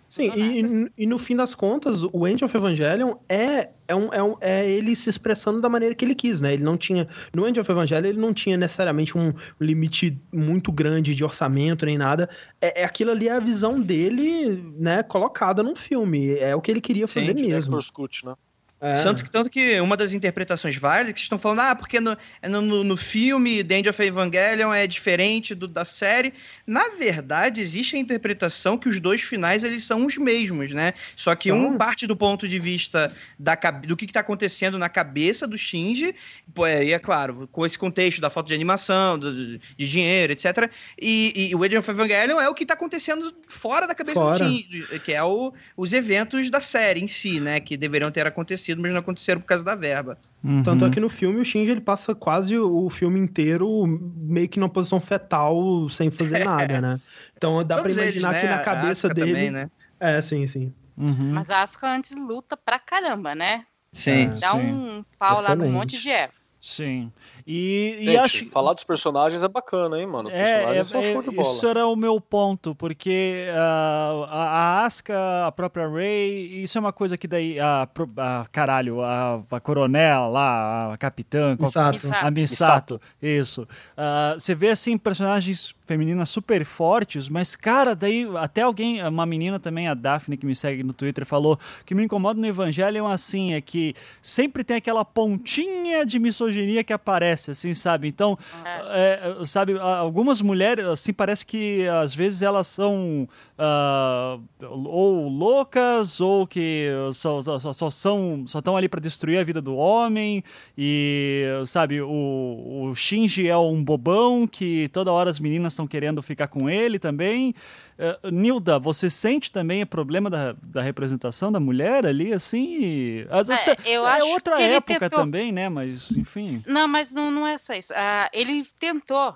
Sim, 0.10 0.32
e, 0.36 1.04
e, 1.04 1.06
no 1.06 1.18
fim 1.18 1.36
das 1.36 1.54
contas, 1.54 2.02
o 2.02 2.28
End 2.28 2.44
of 2.44 2.56
Evangelion 2.56 3.16
é, 3.28 3.70
é, 3.88 3.96
um, 3.96 4.14
é, 4.14 4.24
um, 4.24 4.36
é 4.40 4.70
ele 4.70 4.96
se 4.96 5.10
expressando 5.10 5.60
da 5.60 5.68
maneira 5.68 5.94
que 5.94 6.06
ele 6.06 6.16
quis, 6.16 6.40
né? 6.40 6.54
Ele 6.54 6.64
não 6.64 6.78
tinha. 6.78 7.06
No 7.34 7.48
End 7.48 7.60
of 7.60 7.70
Evangelion, 7.70 8.10
ele 8.10 8.20
não 8.20 8.34
tinha 8.34 8.56
necessariamente 8.56 9.18
um 9.18 9.34
limite 9.60 10.18
muito 10.32 10.72
grande 10.72 11.14
de 11.14 11.24
orçamento 11.26 11.86
nem 11.86 11.98
nada. 11.98 12.30
É, 12.62 12.82
é 12.82 12.86
aquilo 12.86 13.12
ali, 13.12 13.28
é 13.28 13.34
a 13.34 13.40
visão 13.40 13.82
dele, 13.82 14.64
né, 14.78 15.04
colocada 15.04 15.62
num 15.62 15.76
filme. 15.76 16.36
É 16.36 16.56
o 16.56 16.62
que 16.62 16.72
ele 16.72 16.82
queria 16.82 17.06
Sim, 17.06 17.20
fazer 17.20 17.34
mesmo. 17.34 17.82
Scott, 17.82 18.26
né? 18.26 18.34
É. 18.80 18.94
Tanto, 19.02 19.24
que, 19.24 19.30
tanto 19.32 19.50
que 19.50 19.82
uma 19.82 19.98
das 19.98 20.14
interpretações 20.14 20.76
válidas 20.76 21.14
que 21.14 21.20
estão 21.22 21.40
falando, 21.40 21.62
ah, 21.62 21.76
porque 21.76 22.00
no, 22.00 22.16
no, 22.44 22.84
no 22.84 22.96
filme 22.96 23.64
The 23.64 23.80
End 23.80 23.90
of 23.90 24.04
Evangelion 24.04 24.72
é 24.72 24.86
diferente 24.86 25.56
do, 25.56 25.68
da 25.68 25.84
série. 25.84 26.32
Na 26.66 26.90
verdade, 26.90 27.60
existe 27.60 27.96
a 27.96 28.00
interpretação 28.00 28.78
que 28.78 28.88
os 28.88 29.00
dois 29.00 29.22
finais 29.22 29.64
eles 29.64 29.84
são 29.84 30.06
os 30.06 30.16
mesmos, 30.18 30.74
né? 30.74 30.94
Só 31.16 31.34
que 31.34 31.52
um 31.52 31.76
parte 31.76 32.06
do 32.06 32.16
ponto 32.16 32.48
de 32.48 32.60
vista 32.60 33.12
da, 33.40 33.56
do 33.56 33.98
que 33.98 34.06
está 34.06 34.20
acontecendo 34.20 34.78
na 34.78 34.90
cabeça 34.90 35.48
do 35.48 35.58
Shinji, 35.58 36.14
é, 36.60 36.84
e 36.84 36.94
é 36.94 37.00
claro, 37.00 37.50
com 37.52 37.66
esse 37.66 37.80
contexto 37.80 38.22
da 38.22 38.30
falta 38.30 38.50
de 38.50 38.54
animação, 38.54 39.18
do, 39.18 39.58
de 39.58 39.60
dinheiro, 39.90 40.34
etc. 40.34 40.70
E, 41.02 41.50
e 41.50 41.56
o 41.56 41.66
End 41.66 41.78
of 41.78 41.90
Evangelion 41.90 42.40
é 42.40 42.48
o 42.48 42.54
que 42.54 42.64
está 42.64 42.76
acontecendo 42.76 43.34
fora 43.48 43.88
da 43.88 43.96
cabeça 43.96 44.20
fora. 44.20 44.38
do 44.38 44.44
Shinji, 44.44 45.00
que 45.04 45.14
é 45.14 45.24
o, 45.24 45.52
os 45.76 45.94
eventos 45.94 46.52
da 46.52 46.62
série 46.62 47.02
em 47.02 47.08
si, 47.08 47.40
né? 47.40 47.60
Que 47.60 47.76
deveriam 47.76 48.12
ter 48.12 48.28
acontecido 48.28 48.67
acontecido, 48.68 48.82
mas 48.82 48.92
não 48.92 49.00
aconteceram 49.00 49.42
por 49.42 49.48
causa 49.48 49.64
da 49.64 49.76
verba. 49.76 50.18
Uhum. 50.44 50.64
Tanto 50.64 50.86
é 50.86 50.90
que 50.90 51.00
no 51.00 51.10
filme 51.10 51.40
o 51.40 51.46
Shinji 51.46 51.72
ele 51.72 51.82
passa 51.82 52.14
quase 52.14 52.58
o 52.58 52.90
filme 52.90 53.20
inteiro 53.20 53.86
meio 53.88 54.48
que 54.48 54.60
numa 54.60 54.70
posição 54.70 55.00
fetal, 55.00 55.90
sem 55.90 56.10
fazer 56.12 56.44
nada, 56.46 56.82
né? 56.82 57.00
Então 57.36 57.64
dá 57.64 57.76
Todos 57.78 57.94
pra 57.94 58.04
imaginar 58.04 58.32
eles, 58.32 58.44
né? 58.44 58.50
que 58.50 58.56
na 58.56 58.64
cabeça 58.64 59.10
dele. 59.10 59.32
Também, 59.32 59.52
né? 59.52 59.70
É, 60.00 60.22
sim, 60.22 60.46
sim. 60.46 60.74
Uhum. 60.98 61.34
Mas 61.34 61.50
a 61.50 61.64
Asuka 61.64 61.88
antes 61.88 62.16
luta 62.16 62.58
pra 62.58 62.80
caramba, 62.80 63.34
né? 63.36 63.66
Sim. 63.92 64.30
Dá 64.40 64.52
sim. 64.52 64.58
um 64.58 65.06
pau 65.18 65.40
Excelente. 65.40 65.60
lá 65.60 65.68
no 65.68 65.72
monte 65.72 66.00
de 66.00 66.10
Eva. 66.10 66.34
Sim. 66.60 67.12
E, 67.46 67.98
Gente, 68.00 68.12
e 68.12 68.18
acho 68.18 68.50
falar 68.50 68.74
dos 68.74 68.84
personagens 68.84 69.44
é 69.44 69.48
bacana, 69.48 70.00
hein, 70.00 70.08
mano? 70.08 70.30
É, 70.30 70.64
é, 70.64 70.78
é 70.78 70.82
isso 70.82 71.68
era 71.68 71.86
o 71.86 71.96
meu 71.96 72.20
ponto, 72.20 72.74
porque 72.74 73.46
uh, 73.50 74.24
a, 74.24 74.44
a 74.82 74.86
Asuka, 74.86 75.46
a 75.46 75.52
própria 75.52 75.88
Ray, 75.88 76.64
isso 76.64 76.78
é 76.78 76.82
uma 76.82 76.92
coisa 76.92 77.18
que 77.18 77.28
daí 77.28 77.60
a, 77.60 77.88
a 78.18 78.46
caralho, 78.52 79.04
a, 79.04 79.44
a 79.52 79.60
coronel 79.60 80.30
lá, 80.32 80.94
a 80.94 80.98
capitã, 80.98 81.56
Misato. 81.60 82.08
a 82.12 82.32
Misato, 82.32 83.02
isso. 83.22 83.64
Uh, 83.64 84.40
você 84.40 84.56
vê 84.56 84.70
assim 84.70 84.98
personagens 84.98 85.76
femininas 85.88 86.30
super 86.30 86.64
fortes, 86.66 87.30
mas 87.30 87.56
cara, 87.56 87.96
daí 87.96 88.28
até 88.36 88.62
alguém, 88.62 89.02
uma 89.08 89.26
menina 89.26 89.60
também, 89.60 89.88
a 89.88 89.94
Daphne 89.94 90.38
que 90.38 90.46
me 90.46 90.56
segue 90.56 90.84
no 90.84 90.94
Twitter, 90.94 91.26
falou 91.26 91.58
que 91.86 91.96
me 91.96 92.04
incomoda 92.04 92.40
no 92.40 92.46
Evangelho 92.46 93.08
assim, 93.08 93.54
é 93.54 93.62
que 93.62 93.96
sempre 94.22 94.64
tem 94.64 94.78
aquela 94.78 95.06
pontinha 95.06 96.06
de 96.06 96.20
misoginia 96.20 96.84
que 96.84 96.92
aparece 96.92 97.52
assim, 97.52 97.74
sabe? 97.74 98.08
Então, 98.08 98.38
é. 98.66 99.38
É, 99.42 99.46
sabe, 99.46 99.78
algumas 99.80 100.42
mulheres, 100.42 100.86
assim, 100.86 101.14
parece 101.14 101.46
que 101.46 101.88
às 101.88 102.14
vezes 102.14 102.42
elas 102.42 102.68
são 102.68 103.28
uh, 103.58 104.42
ou 104.66 105.28
loucas 105.28 106.22
ou 106.22 106.46
que 106.46 106.90
só, 107.14 107.42
só, 107.42 107.74
só 107.74 107.90
são 107.90 108.44
só 108.48 108.60
estão 108.60 108.78
ali 108.78 108.88
para 108.88 109.00
destruir 109.00 109.40
a 109.40 109.44
vida 109.44 109.62
do 109.62 109.76
homem. 109.76 110.44
E 110.78 111.46
sabe 111.66 112.02
o, 112.02 112.90
o 112.90 112.96
Shinji 112.96 113.48
é 113.48 113.58
um 113.58 113.84
bobão 113.84 114.48
que 114.48 114.90
toda 114.90 115.12
hora 115.12 115.30
as 115.30 115.40
meninas 115.40 115.74
estão 115.74 115.88
querendo 115.88 116.22
ficar 116.22 116.48
com 116.48 116.70
ele 116.70 117.00
também. 117.00 117.54
Uh, 117.98 118.30
Nilda 118.30 118.78
você 118.78 119.10
sente 119.10 119.52
também 119.52 119.82
o 119.82 119.88
problema 119.88 120.30
da, 120.30 120.56
da 120.62 120.82
representação 120.84 121.52
da 121.52 121.60
mulher 121.60 122.06
ali 122.06 122.32
assim? 122.32 122.78
E, 122.80 123.28
é, 123.30 123.96
eu 123.96 124.08
é 124.08 124.12
acho 124.12 124.28
outra 124.28 124.62
época 124.62 125.00
tentou... 125.00 125.20
também 125.20 125.52
né? 125.52 125.68
Mas 125.68 126.12
enfim. 126.12 126.62
Não 126.68 126.88
mas 126.88 127.12
não, 127.12 127.32
não 127.32 127.48
é 127.48 127.58
só 127.58 127.74
isso. 127.74 127.94
Uh, 127.94 128.30
ele 128.32 128.68
tentou 128.80 129.36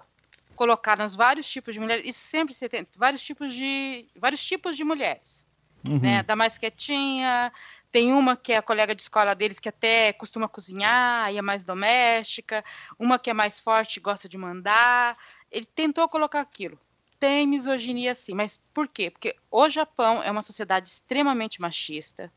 colocar 0.62 0.96
nos 0.96 1.16
vários 1.16 1.50
tipos 1.50 1.74
de 1.74 1.80
mulheres, 1.80 2.04
isso 2.06 2.20
sempre 2.20 2.54
se 2.54 2.70
tem, 2.70 2.88
vários 2.96 3.24
tipos 3.24 3.52
de 3.52 4.06
vários 4.16 4.46
tipos 4.46 4.78
de 4.78 4.84
mulheres, 4.84 5.44
uhum. 5.84 6.00
né? 6.00 6.22
Da 6.22 6.36
mais 6.36 6.56
quietinha, 6.56 7.52
tem 7.92 8.14
uma 8.14 8.38
que 8.38 8.54
é 8.54 8.58
a 8.58 8.62
colega 8.62 8.94
de 8.94 9.02
escola 9.02 9.34
deles 9.34 9.58
que 9.58 9.70
até 9.70 10.14
costuma 10.14 10.48
cozinhar 10.48 11.34
e 11.34 11.40
é 11.40 11.42
mais 11.42 11.64
doméstica, 11.64 12.64
uma 13.00 13.18
que 13.18 13.32
é 13.32 13.34
mais 13.34 13.60
forte, 13.60 14.00
gosta 14.00 14.30
de 14.30 14.38
mandar. 14.38 15.18
Ele 15.52 15.66
tentou 15.66 16.08
colocar 16.08 16.42
aquilo. 16.42 16.80
Tem 17.20 17.48
misoginia 17.48 18.14
sim, 18.14 18.36
mas 18.36 18.60
por 18.72 18.88
quê? 18.88 19.10
Porque 19.10 19.36
o 19.50 19.68
Japão 19.68 20.22
é 20.22 20.30
uma 20.30 20.44
sociedade 20.44 20.90
extremamente 20.90 21.60
machista, 21.60 22.32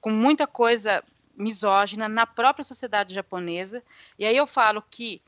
com 0.00 0.10
muita 0.10 0.46
coisa 0.46 1.02
misógina 1.36 2.08
na 2.08 2.24
própria 2.24 2.62
sociedade 2.62 3.12
japonesa. 3.12 3.82
E 4.16 4.24
aí 4.24 4.36
eu 4.36 4.46
falo 4.46 4.80
que 4.88 5.20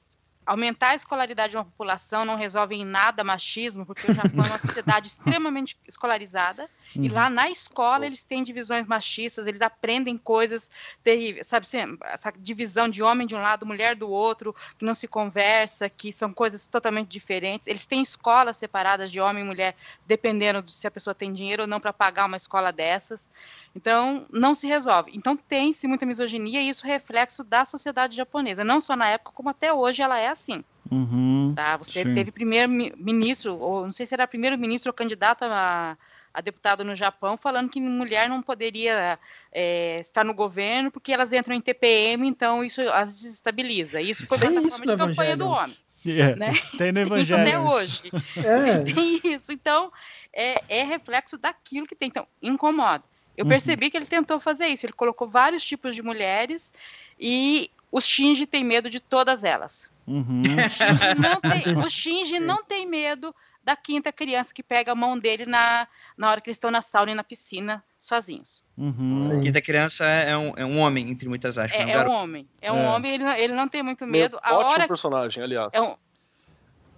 aumentar 0.46 0.90
a 0.90 0.94
escolaridade 0.94 1.50
de 1.50 1.56
uma 1.56 1.64
população 1.64 2.24
não 2.24 2.36
resolve 2.36 2.74
em 2.76 2.84
nada 2.84 3.24
machismo, 3.24 3.84
porque 3.84 4.10
o 4.10 4.14
Japão 4.14 4.44
é 4.44 4.48
uma 4.48 4.58
sociedade 4.60 5.08
extremamente 5.08 5.76
escolarizada 5.86 6.70
Uhum. 6.94 7.04
E 7.04 7.08
lá 7.08 7.28
na 7.28 7.50
escola 7.50 8.06
eles 8.06 8.22
têm 8.22 8.42
divisões 8.42 8.86
machistas, 8.86 9.46
eles 9.46 9.60
aprendem 9.60 10.16
coisas 10.16 10.70
terríveis, 11.02 11.46
sabe? 11.46 11.66
Assim, 11.66 11.98
essa 12.02 12.32
divisão 12.38 12.88
de 12.88 13.02
homem 13.02 13.26
de 13.26 13.34
um 13.34 13.40
lado, 13.40 13.66
mulher 13.66 13.96
do 13.96 14.08
outro, 14.08 14.54
que 14.78 14.84
não 14.84 14.94
se 14.94 15.08
conversa, 15.08 15.88
que 15.88 16.12
são 16.12 16.32
coisas 16.32 16.66
totalmente 16.66 17.08
diferentes. 17.08 17.66
Eles 17.66 17.86
têm 17.86 18.02
escolas 18.02 18.56
separadas 18.56 19.10
de 19.10 19.20
homem 19.20 19.42
e 19.42 19.46
mulher, 19.46 19.76
dependendo 20.06 20.62
de 20.62 20.72
se 20.72 20.86
a 20.86 20.90
pessoa 20.90 21.14
tem 21.14 21.32
dinheiro 21.32 21.62
ou 21.62 21.68
não 21.68 21.80
para 21.80 21.92
pagar 21.92 22.26
uma 22.26 22.36
escola 22.36 22.72
dessas. 22.72 23.28
Então, 23.74 24.26
não 24.30 24.54
se 24.54 24.66
resolve. 24.66 25.10
Então, 25.14 25.36
tem-se 25.36 25.86
muita 25.86 26.06
misoginia 26.06 26.60
e 26.60 26.68
isso 26.68 26.86
é 26.86 26.90
reflexo 26.90 27.44
da 27.44 27.64
sociedade 27.64 28.16
japonesa, 28.16 28.64
não 28.64 28.80
só 28.80 28.96
na 28.96 29.08
época, 29.08 29.32
como 29.34 29.50
até 29.50 29.72
hoje 29.72 30.02
ela 30.02 30.18
é 30.18 30.28
assim. 30.28 30.64
Uhum, 30.90 31.52
tá? 31.54 31.76
Você 31.76 32.04
sim. 32.04 32.14
teve 32.14 32.30
primeiro 32.30 32.70
ministro, 32.70 33.58
ou 33.58 33.84
não 33.84 33.92
sei 33.92 34.06
se 34.06 34.14
era 34.14 34.26
primeiro 34.26 34.56
ministro 34.56 34.90
ou 34.90 34.94
candidato 34.94 35.44
a 35.44 35.96
a 36.36 36.42
deputada 36.42 36.84
no 36.84 36.94
Japão 36.94 37.38
falando 37.38 37.70
que 37.70 37.80
mulher 37.80 38.28
não 38.28 38.42
poderia 38.42 39.18
é, 39.50 40.00
estar 40.00 40.22
no 40.22 40.34
governo 40.34 40.90
porque 40.90 41.10
elas 41.10 41.32
entram 41.32 41.54
em 41.54 41.62
TPM, 41.62 42.28
então 42.28 42.62
isso 42.62 42.82
as 42.90 43.14
desestabiliza. 43.14 44.02
Isso 44.02 44.26
foi 44.26 44.36
plataforma 44.36 44.86
de 44.86 44.96
campanha 44.98 45.34
do 45.34 45.48
homem. 45.48 45.76
Yeah. 46.04 46.34
É, 46.34 46.36
né? 46.36 46.52
Tem 46.76 46.92
no 46.92 47.00
Evangelho. 47.00 47.22
Isso 47.22 47.34
até 47.34 47.58
hoje. 47.58 48.02
É. 48.36 48.78
Tem 48.92 49.20
isso. 49.32 49.50
Então, 49.50 49.90
é, 50.30 50.62
é, 50.68 50.84
reflexo 50.84 51.38
daquilo 51.38 51.86
que 51.86 51.96
tem. 51.96 52.08
Então, 52.08 52.28
incomoda. 52.42 53.02
Eu 53.34 53.44
uhum. 53.44 53.48
percebi 53.48 53.88
que 53.90 53.96
ele 53.96 54.04
tentou 54.04 54.38
fazer 54.38 54.66
isso. 54.66 54.84
Ele 54.84 54.92
colocou 54.92 55.26
vários 55.26 55.64
tipos 55.64 55.94
de 55.94 56.02
mulheres 56.02 56.70
e 57.18 57.70
o 57.90 57.98
Shinji 57.98 58.44
tem 58.44 58.62
medo 58.62 58.90
de 58.90 59.00
todas 59.00 59.42
elas. 59.42 59.90
Uhum. 60.06 60.42
O, 60.42 60.70
Shinji 60.70 61.18
não 61.18 61.40
tem, 61.40 61.78
o 61.78 61.88
Shinji 61.90 62.40
não 62.40 62.62
tem 62.62 62.86
medo 62.86 63.34
da 63.66 63.74
quinta 63.74 64.12
criança 64.12 64.54
que 64.54 64.62
pega 64.62 64.92
a 64.92 64.94
mão 64.94 65.18
dele 65.18 65.44
na, 65.44 65.88
na 66.16 66.30
hora 66.30 66.40
que 66.40 66.48
eles 66.48 66.56
estão 66.56 66.70
na 66.70 66.80
sauna 66.80 67.10
e 67.10 67.14
na 67.16 67.24
piscina 67.24 67.82
sozinhos. 67.98 68.62
Uhum. 68.78 69.38
A 69.38 69.42
quinta 69.42 69.60
criança 69.60 70.04
é 70.04 70.36
um, 70.36 70.52
é 70.56 70.64
um 70.64 70.78
homem, 70.78 71.10
entre 71.10 71.28
muitas 71.28 71.58
aspas. 71.58 71.80
É, 71.80 71.84
né? 71.84 71.92
é 71.94 72.08
um 72.08 72.12
homem. 72.12 72.48
É 72.62 72.70
um 72.70 72.78
é. 72.78 72.88
homem, 72.88 73.14
ele, 73.14 73.24
ele 73.24 73.54
não 73.54 73.66
tem 73.66 73.82
muito 73.82 74.06
medo. 74.06 74.38
Meu, 74.40 74.40
a 74.40 74.58
ótimo 74.58 74.70
hora... 74.70 74.86
personagem, 74.86 75.42
aliás. 75.42 75.74
É 75.74 75.80
um, 75.80 75.96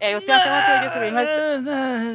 é, 0.00 0.14
eu 0.14 0.20
tenho 0.20 0.38
até 0.38 0.50
uma 0.50 0.62
teoria 0.62 0.90
sobre 0.90 1.06
ele, 1.06 1.14
mas... 1.14 1.28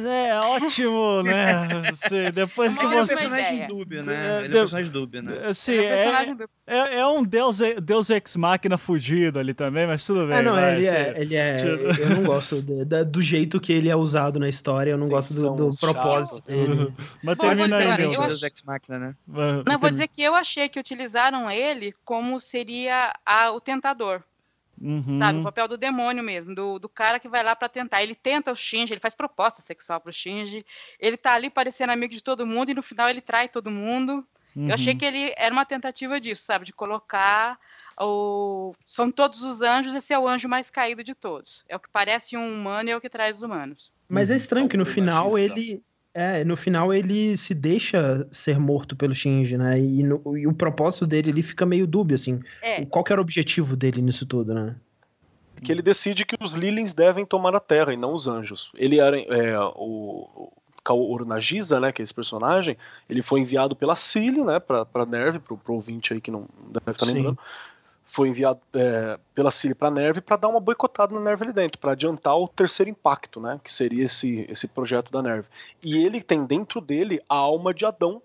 É, 0.04 0.28
é 0.28 0.40
ótimo, 0.40 1.22
né? 1.22 1.52
Assim, 1.90 2.30
depois 2.32 2.76
que 2.76 2.86
você... 2.86 2.92
Ele 2.92 2.98
é 2.98 3.02
um 3.02 3.06
personagem 3.06 3.66
dúbio, 3.66 4.02
né? 4.04 4.44
Ele 4.44 4.46
é 4.46 4.48
um 4.48 4.60
personagem 4.60 4.90
dúbio, 4.90 5.22
né? 5.22 5.46
Assim, 5.46 5.76
é, 5.76 6.36
é, 6.66 6.98
é, 6.98 7.06
um 7.06 7.22
deus, 7.22 7.60
deus 7.82 8.10
ex-máquina 8.10 8.78
fugido 8.78 9.38
ali 9.38 9.54
também, 9.54 9.86
mas 9.86 10.06
tudo 10.06 10.26
bem. 10.26 10.38
Ah, 10.38 10.42
não, 10.42 10.58
ele, 10.58 10.86
é, 10.86 11.14
ele 11.16 11.36
é... 11.36 11.62
Eu 11.62 12.10
não 12.10 12.24
gosto 12.24 12.60
de, 12.62 12.84
de, 12.84 13.04
do 13.04 13.22
jeito 13.22 13.60
que 13.60 13.72
ele 13.72 13.88
é 13.88 13.96
usado 13.96 14.38
na 14.38 14.48
história, 14.48 14.92
eu 14.92 14.98
não 14.98 15.06
Sim, 15.06 15.12
gosto 15.12 15.34
do, 15.34 15.70
do 15.70 15.76
propósito 15.78 16.40
dele. 16.46 16.72
Uhum. 16.72 16.92
Mas 17.22 17.36
termina 17.38 17.76
aí, 17.76 17.98
meu 17.98 18.10
Deus 18.10 18.42
ex-máquina, 18.42 18.98
né? 18.98 19.14
Não, 19.66 19.78
vou 19.78 19.90
dizer 19.90 20.08
que 20.08 20.22
eu 20.22 20.34
achei 20.34 20.68
que 20.68 20.78
utilizaram 20.80 21.50
ele 21.50 21.94
como 22.04 22.40
seria 22.40 23.12
a, 23.24 23.50
o 23.50 23.60
tentador. 23.60 24.22
Uhum. 24.80 25.18
Sabe, 25.18 25.38
o 25.38 25.42
papel 25.42 25.68
do 25.68 25.76
demônio 25.76 26.22
mesmo, 26.22 26.54
do, 26.54 26.78
do 26.78 26.88
cara 26.88 27.18
que 27.18 27.28
vai 27.28 27.42
lá 27.42 27.54
para 27.54 27.68
tentar. 27.68 28.02
Ele 28.02 28.14
tenta 28.14 28.50
o 28.50 28.56
Shinji, 28.56 28.92
ele 28.92 29.00
faz 29.00 29.14
proposta 29.14 29.62
sexual 29.62 30.00
pro 30.00 30.12
Shinji, 30.12 30.64
ele 30.98 31.16
tá 31.16 31.34
ali 31.34 31.48
parecendo 31.48 31.92
amigo 31.92 32.12
de 32.12 32.22
todo 32.22 32.46
mundo 32.46 32.70
e 32.70 32.74
no 32.74 32.82
final 32.82 33.08
ele 33.08 33.20
trai 33.20 33.48
todo 33.48 33.70
mundo. 33.70 34.26
Uhum. 34.54 34.68
Eu 34.68 34.74
achei 34.74 34.92
uhum. 34.92 34.98
que 34.98 35.04
ele 35.04 35.34
era 35.36 35.52
uma 35.52 35.64
tentativa 35.64 36.20
disso, 36.20 36.44
sabe, 36.44 36.64
de 36.64 36.72
colocar 36.72 37.58
o 38.00 38.74
são 38.84 39.10
todos 39.10 39.42
os 39.42 39.60
anjos, 39.60 39.94
esse 39.94 40.12
é 40.12 40.18
o 40.18 40.28
anjo 40.28 40.48
mais 40.48 40.70
caído 40.70 41.04
de 41.04 41.14
todos. 41.14 41.64
É 41.68 41.76
o 41.76 41.80
que 41.80 41.88
parece 41.92 42.36
um 42.36 42.54
humano 42.54 42.88
e 42.88 42.92
é 42.92 42.96
o 42.96 43.00
que 43.00 43.08
traz 43.08 43.38
os 43.38 43.42
humanos. 43.42 43.92
Mas 44.08 44.30
é 44.30 44.36
estranho 44.36 44.68
que 44.68 44.76
no 44.76 44.86
final 44.86 45.38
ele 45.38 45.82
é, 46.14 46.44
no 46.44 46.56
final 46.56 46.94
ele 46.94 47.36
se 47.36 47.52
deixa 47.52 48.26
ser 48.30 48.58
morto 48.58 48.94
pelo 48.94 49.12
Shinji, 49.12 49.58
né? 49.58 49.80
E, 49.80 50.02
no, 50.04 50.38
e 50.38 50.46
o 50.46 50.54
propósito 50.54 51.06
dele 51.06 51.30
ele 51.30 51.42
fica 51.42 51.66
meio 51.66 51.88
dúbio, 51.88 52.14
assim. 52.14 52.40
É. 52.62 52.86
Qual 52.86 53.02
que 53.02 53.12
era 53.12 53.20
o 53.20 53.24
objetivo 53.24 53.76
dele 53.76 54.00
nisso 54.00 54.24
tudo, 54.24 54.54
né? 54.54 54.76
Que 55.62 55.72
ele 55.72 55.82
decide 55.82 56.24
que 56.24 56.36
os 56.40 56.54
Lilins 56.54 56.94
devem 56.94 57.26
tomar 57.26 57.56
a 57.56 57.60
Terra 57.60 57.92
e 57.92 57.96
não 57.96 58.14
os 58.14 58.28
anjos. 58.28 58.70
Ele 58.76 59.00
era 59.00 59.18
é, 59.18 59.58
o, 59.58 60.52
Kaoru 60.84 61.24
Nagisa, 61.24 61.80
né, 61.80 61.90
que 61.90 62.02
é 62.02 62.04
esse 62.04 62.12
personagem, 62.12 62.76
ele 63.08 63.22
foi 63.22 63.40
enviado 63.40 63.74
pela 63.74 63.96
Cilio, 63.96 64.44
né, 64.44 64.60
pra, 64.60 64.84
pra 64.84 65.06
Nerve, 65.06 65.38
pro, 65.38 65.56
pro 65.56 65.74
ouvinte 65.74 66.12
aí 66.12 66.20
que 66.20 66.30
não 66.30 66.46
deve 66.68 66.90
estar 66.90 67.06
lembrando, 67.06 67.38
foi 68.04 68.28
enviado 68.28 68.60
é, 68.74 69.18
pela 69.34 69.50
Cilio 69.50 69.74
pra 69.74 69.90
Nerve 69.90 70.20
para 70.20 70.36
dar 70.36 70.48
uma 70.48 70.60
boicotada 70.60 71.14
na 71.14 71.20
Nerve 71.20 71.44
ali 71.44 71.52
dentro, 71.52 71.78
para 71.78 71.92
adiantar 71.92 72.36
o 72.36 72.46
terceiro 72.46 72.90
impacto, 72.90 73.40
né, 73.40 73.60
que 73.62 73.72
seria 73.72 74.04
esse, 74.04 74.46
esse 74.48 74.68
projeto 74.68 75.10
da 75.10 75.22
Nerve. 75.22 75.48
E 75.82 76.04
ele 76.04 76.22
tem 76.22 76.44
dentro 76.44 76.80
dele 76.80 77.20
a 77.28 77.36
alma 77.36 77.72
de 77.74 77.84
Adão, 77.84 78.22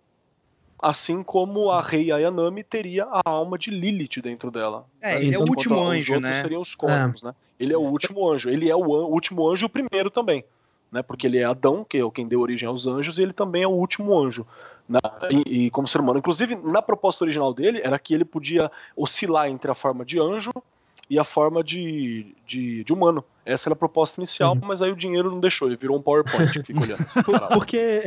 assim 0.81 1.23
como 1.23 1.63
Sim. 1.63 1.69
a 1.71 1.81
Rei 1.81 2.11
Ayanami 2.11 2.63
teria 2.63 3.05
a 3.05 3.21
alma 3.25 3.57
de 3.57 3.71
Lilith 3.71 4.21
dentro 4.21 4.51
dela. 4.51 4.85
É, 5.01 5.17
ele 5.17 5.35
é 5.35 5.39
o 5.39 5.41
último 5.41 5.81
anjo, 5.81 6.19
né? 6.19 6.35
seriam 6.35 6.61
os 6.61 6.75
corpos, 6.75 7.23
é. 7.23 7.27
né? 7.27 7.35
Ele 7.59 7.73
é 7.73 7.77
o 7.77 7.81
último 7.81 8.29
anjo. 8.29 8.49
Ele 8.49 8.69
é 8.69 8.75
o 8.75 8.79
último 8.79 9.49
anjo 9.49 9.65
o 9.65 9.69
primeiro 9.69 10.09
também 10.09 10.45
né? 10.91 11.01
Porque 11.01 11.27
ele 11.27 11.37
é 11.37 11.43
Adão, 11.43 11.83
que 11.83 11.97
é 11.97 12.09
quem 12.11 12.27
deu 12.27 12.41
origem 12.41 12.67
aos 12.67 12.87
anjos, 12.87 13.17
e 13.17 13.21
ele 13.21 13.33
também 13.33 13.63
é 13.63 13.67
o 13.67 13.71
último 13.71 14.17
anjo. 14.17 14.45
Na, 14.89 14.99
e, 15.29 15.67
e, 15.67 15.69
como 15.69 15.87
ser 15.87 16.01
humano. 16.01 16.17
Inclusive, 16.17 16.55
na 16.55 16.81
proposta 16.81 17.23
original 17.23 17.53
dele, 17.53 17.79
era 17.83 17.99
que 17.99 18.11
ele 18.11 18.25
podia 18.25 18.71
oscilar 18.97 19.47
entre 19.47 19.69
a 19.69 19.75
forma 19.75 20.03
de 20.03 20.19
anjo 20.19 20.51
e 21.07 21.19
a 21.19 21.23
forma 21.23 21.63
de, 21.63 22.35
de, 22.49 22.83
de 22.83 22.91
humano. 22.91 23.23
Essa 23.45 23.69
era 23.69 23.73
a 23.73 23.77
proposta 23.77 24.19
inicial, 24.19 24.53
uhum. 24.53 24.61
mas 24.63 24.81
aí 24.81 24.91
o 24.91 24.95
dinheiro 24.95 25.31
não 25.31 25.39
deixou, 25.39 25.67
ele 25.67 25.77
virou 25.77 25.97
um 25.97 26.01
PowerPoint 26.01 26.51
que 26.51 26.63
fica 26.63 26.81
olhando. 26.81 27.05
Porque 27.53 28.03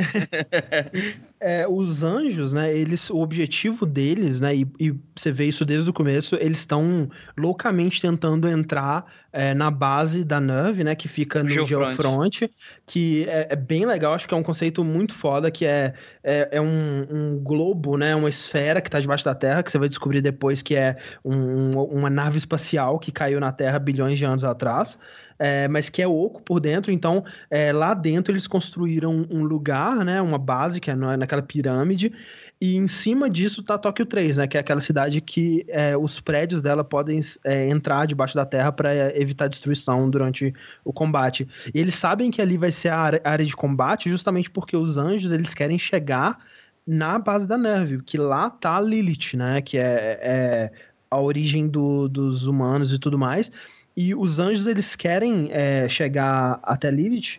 é, 1.40 1.66
os 1.68 2.05
anjos, 2.05 2.53
né, 2.53 2.72
eles, 2.72 3.11
o 3.11 3.18
objetivo 3.18 3.84
deles, 3.84 4.40
né, 4.40 4.55
e, 4.55 4.66
e 4.78 4.95
você 5.16 5.32
vê 5.32 5.47
isso 5.47 5.64
desde 5.64 5.90
o 5.90 5.93
começo, 5.93 6.36
eles 6.36 6.59
estão 6.59 7.11
loucamente 7.36 8.01
tentando 8.01 8.49
entrar 8.49 9.05
é, 9.32 9.55
na 9.55 9.70
base 9.70 10.22
da 10.22 10.40
Nerve, 10.40 10.84
né, 10.84 10.95
que 10.95 11.09
fica 11.09 11.43
no 11.43 11.49
Geofront, 11.49 11.97
Geofront 11.97 12.51
que 12.86 13.24
é, 13.28 13.49
é, 13.51 13.57
bem 13.57 13.86
legal, 13.86 14.14
acho 14.14 14.28
que 14.28 14.34
é 14.34 14.36
um 14.36 14.43
conceito 14.43 14.84
muito 14.84 15.14
foda, 15.14 15.51
que 15.51 15.64
é, 15.64 15.95
é, 16.22 16.51
é 16.53 16.61
um, 16.61 17.07
um, 17.11 17.38
globo, 17.43 17.97
né, 17.97 18.14
uma 18.14 18.28
esfera 18.28 18.80
que 18.80 18.88
está 18.88 19.01
debaixo 19.01 19.24
da 19.24 19.34
Terra, 19.34 19.62
que 19.62 19.70
você 19.70 19.78
vai 19.78 19.88
descobrir 19.88 20.20
depois 20.20 20.62
que 20.62 20.76
é 20.76 20.97
um, 21.24 21.80
uma 21.84 22.11
nave 22.11 22.38
espacial 22.38 22.99
que 22.99 23.11
caiu 23.11 23.40
na 23.40 23.51
Terra 23.51 23.78
bilhões 23.78 24.18
de 24.18 24.24
anos 24.24 24.32
atrás 24.43 24.99
é, 25.43 25.66
mas 25.66 25.89
que 25.89 26.01
é 26.01 26.07
oco 26.07 26.41
por 26.41 26.61
dentro. 26.61 26.93
Então, 26.93 27.24
é, 27.51 27.72
lá 27.72 27.95
dentro 27.95 28.33
eles 28.33 28.47
construíram 28.47 29.26
um 29.28 29.43
lugar, 29.43 30.05
né, 30.05 30.22
uma 30.22 30.39
base, 30.39 30.80
que 30.80 30.89
é 30.89 30.95
naquela 30.95 31.43
pirâmide, 31.43 32.12
e 32.61 32.76
em 32.76 32.87
cima 32.87 33.28
disso 33.28 33.61
tá 33.61 33.76
Tóquio 33.76 34.07
3, 34.07 34.37
né? 34.37 34.47
Que 34.47 34.57
é 34.57 34.61
aquela 34.61 34.80
cidade 34.80 35.20
que 35.20 35.66
é, 35.66 35.97
os 35.97 36.20
prédios 36.20 36.62
dela 36.62 36.85
podem 36.85 37.18
é, 37.43 37.68
entrar 37.68 38.07
debaixo 38.07 38.37
da 38.37 38.47
terra 38.47 38.70
para 38.70 38.95
é, 38.95 39.20
evitar 39.20 39.49
destruição 39.49 40.09
durante 40.09 40.55
o 40.85 40.93
combate. 40.93 41.49
E 41.74 41.80
eles 41.80 41.97
sabem 41.97 42.30
que 42.30 42.41
ali 42.41 42.57
vai 42.57 42.70
ser 42.70 42.91
a 42.91 43.20
área 43.24 43.45
de 43.45 43.57
combate 43.57 44.09
justamente 44.09 44.49
porque 44.49 44.76
os 44.76 44.97
anjos 44.97 45.33
eles 45.33 45.55
querem 45.55 45.76
chegar 45.76 46.39
na 46.87 47.18
base 47.18 47.49
da 47.49 47.59
Nerve, 47.59 48.01
que 48.05 48.16
lá 48.16 48.49
tá 48.49 48.80
Lilith, 48.80 49.35
né? 49.35 49.61
Que 49.61 49.76
é, 49.78 50.20
é 50.22 50.72
a 51.11 51.20
origem 51.20 51.66
do, 51.66 52.09
dos 52.09 52.47
humanos 52.47 52.93
e 52.93 52.99
tudo 52.99 53.18
mais. 53.18 53.51
E 53.97 54.14
os 54.14 54.38
anjos, 54.38 54.66
eles 54.66 54.97
querem 54.97 55.51
é, 55.53 55.88
chegar 55.88 56.59
até 56.62 56.90
Lilith. 56.90 57.38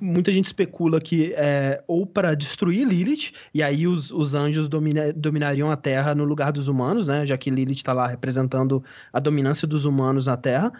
muita 0.00 0.30
gente 0.30 0.46
especula 0.46 1.00
que 1.00 1.32
é 1.34 1.82
ou 1.86 2.06
para 2.06 2.34
destruir 2.34 2.86
Lilith, 2.86 3.32
e 3.52 3.62
aí 3.62 3.86
os, 3.86 4.10
os 4.10 4.34
anjos 4.34 4.68
domina, 4.68 5.12
dominariam 5.12 5.70
a 5.70 5.76
Terra 5.76 6.14
no 6.14 6.24
lugar 6.24 6.52
dos 6.52 6.68
humanos, 6.68 7.06
né? 7.06 7.26
Já 7.26 7.36
que 7.36 7.50
Lilith 7.50 7.78
está 7.78 7.92
lá 7.92 8.06
representando 8.06 8.82
a 9.12 9.18
dominância 9.18 9.66
dos 9.66 9.84
humanos 9.84 10.26
na 10.26 10.36
Terra. 10.36 10.72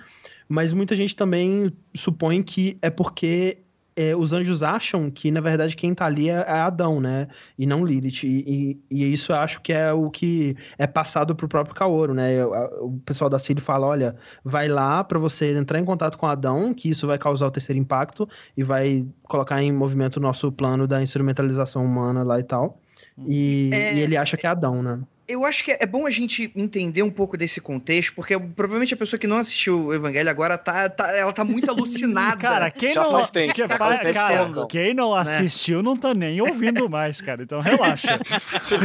Mas 0.48 0.72
muita 0.72 0.94
gente 0.94 1.14
também 1.14 1.72
supõe 1.94 2.42
que 2.42 2.76
é 2.82 2.90
porque 2.90 3.58
é, 4.00 4.16
os 4.16 4.32
anjos 4.32 4.62
acham 4.62 5.10
que, 5.10 5.30
na 5.30 5.40
verdade, 5.40 5.76
quem 5.76 5.94
tá 5.94 6.06
ali 6.06 6.30
é, 6.30 6.34
é 6.34 6.60
Adão, 6.60 7.00
né? 7.00 7.28
E 7.58 7.66
não 7.66 7.84
Lilith. 7.84 8.24
E, 8.24 8.78
e, 8.90 9.04
e, 9.04 9.12
isso 9.12 9.32
eu 9.32 9.36
acho 9.36 9.60
que 9.60 9.72
é 9.72 9.92
o 9.92 10.10
que 10.10 10.56
é 10.78 10.86
passado 10.86 11.34
pro 11.34 11.46
próprio 11.46 11.74
Kaoru, 11.74 12.14
né? 12.14 12.44
O, 12.44 12.86
o 12.86 13.00
pessoal 13.04 13.28
da 13.28 13.38
Cílio 13.38 13.62
fala: 13.62 13.86
olha, 13.86 14.16
vai 14.42 14.68
lá 14.68 15.04
para 15.04 15.18
você 15.18 15.54
entrar 15.54 15.78
em 15.78 15.84
contato 15.84 16.16
com 16.16 16.26
Adão, 16.26 16.72
que 16.72 16.88
isso 16.88 17.06
vai 17.06 17.18
causar 17.18 17.46
o 17.46 17.50
terceiro 17.50 17.78
impacto 17.78 18.26
e 18.56 18.62
vai 18.62 19.06
colocar 19.24 19.62
em 19.62 19.70
movimento 19.70 20.16
o 20.16 20.20
nosso 20.20 20.50
plano 20.50 20.86
da 20.86 21.02
instrumentalização 21.02 21.84
humana 21.84 22.22
lá 22.22 22.40
e 22.40 22.44
tal. 22.44 22.80
E, 23.26 23.70
é... 23.72 23.94
e 23.94 24.00
ele 24.00 24.16
acha 24.16 24.36
que 24.36 24.46
é 24.46 24.50
Adão, 24.50 24.82
né? 24.82 24.98
Eu 25.30 25.44
acho 25.44 25.64
que 25.64 25.70
é 25.72 25.86
bom 25.86 26.06
a 26.06 26.10
gente 26.10 26.50
entender 26.56 27.02
um 27.02 27.10
pouco 27.10 27.36
desse 27.36 27.60
contexto, 27.60 28.14
porque 28.14 28.38
provavelmente 28.38 28.94
a 28.94 28.96
pessoa 28.96 29.18
que 29.18 29.26
não 29.26 29.38
assistiu 29.38 29.86
o 29.86 29.94
Evangelho 29.94 30.28
agora 30.28 30.58
tá, 30.58 30.88
tá 30.88 31.16
ela 31.16 31.32
tá 31.32 31.44
muito 31.44 31.70
alucinada. 31.70 32.36
cara, 32.36 32.70
quem 32.70 32.92
Já 32.92 33.02
não, 33.02 33.12
faz 33.12 33.30
tempo. 33.30 33.54
Que, 33.54 33.66
tá 33.66 33.78
cara, 33.78 34.12
cara, 34.12 34.66
quem 34.68 34.94
não 34.94 35.14
né? 35.14 35.20
assistiu 35.20 35.78
né? 35.78 35.82
não 35.82 35.96
tá 35.96 36.12
nem 36.12 36.40
ouvindo 36.40 36.88
mais, 36.88 37.20
cara. 37.20 37.42
Então 37.42 37.60
relaxa. 37.60 38.18
se, 38.60 38.76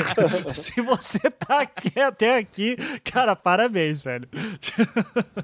se, 0.54 0.82
você 0.82 1.20
tá 1.20 1.62
aqui, 1.62 2.00
até 2.00 2.38
aqui, 2.38 2.78
cara, 3.04 3.36
parabéns, 3.36 4.02
velho. 4.02 4.28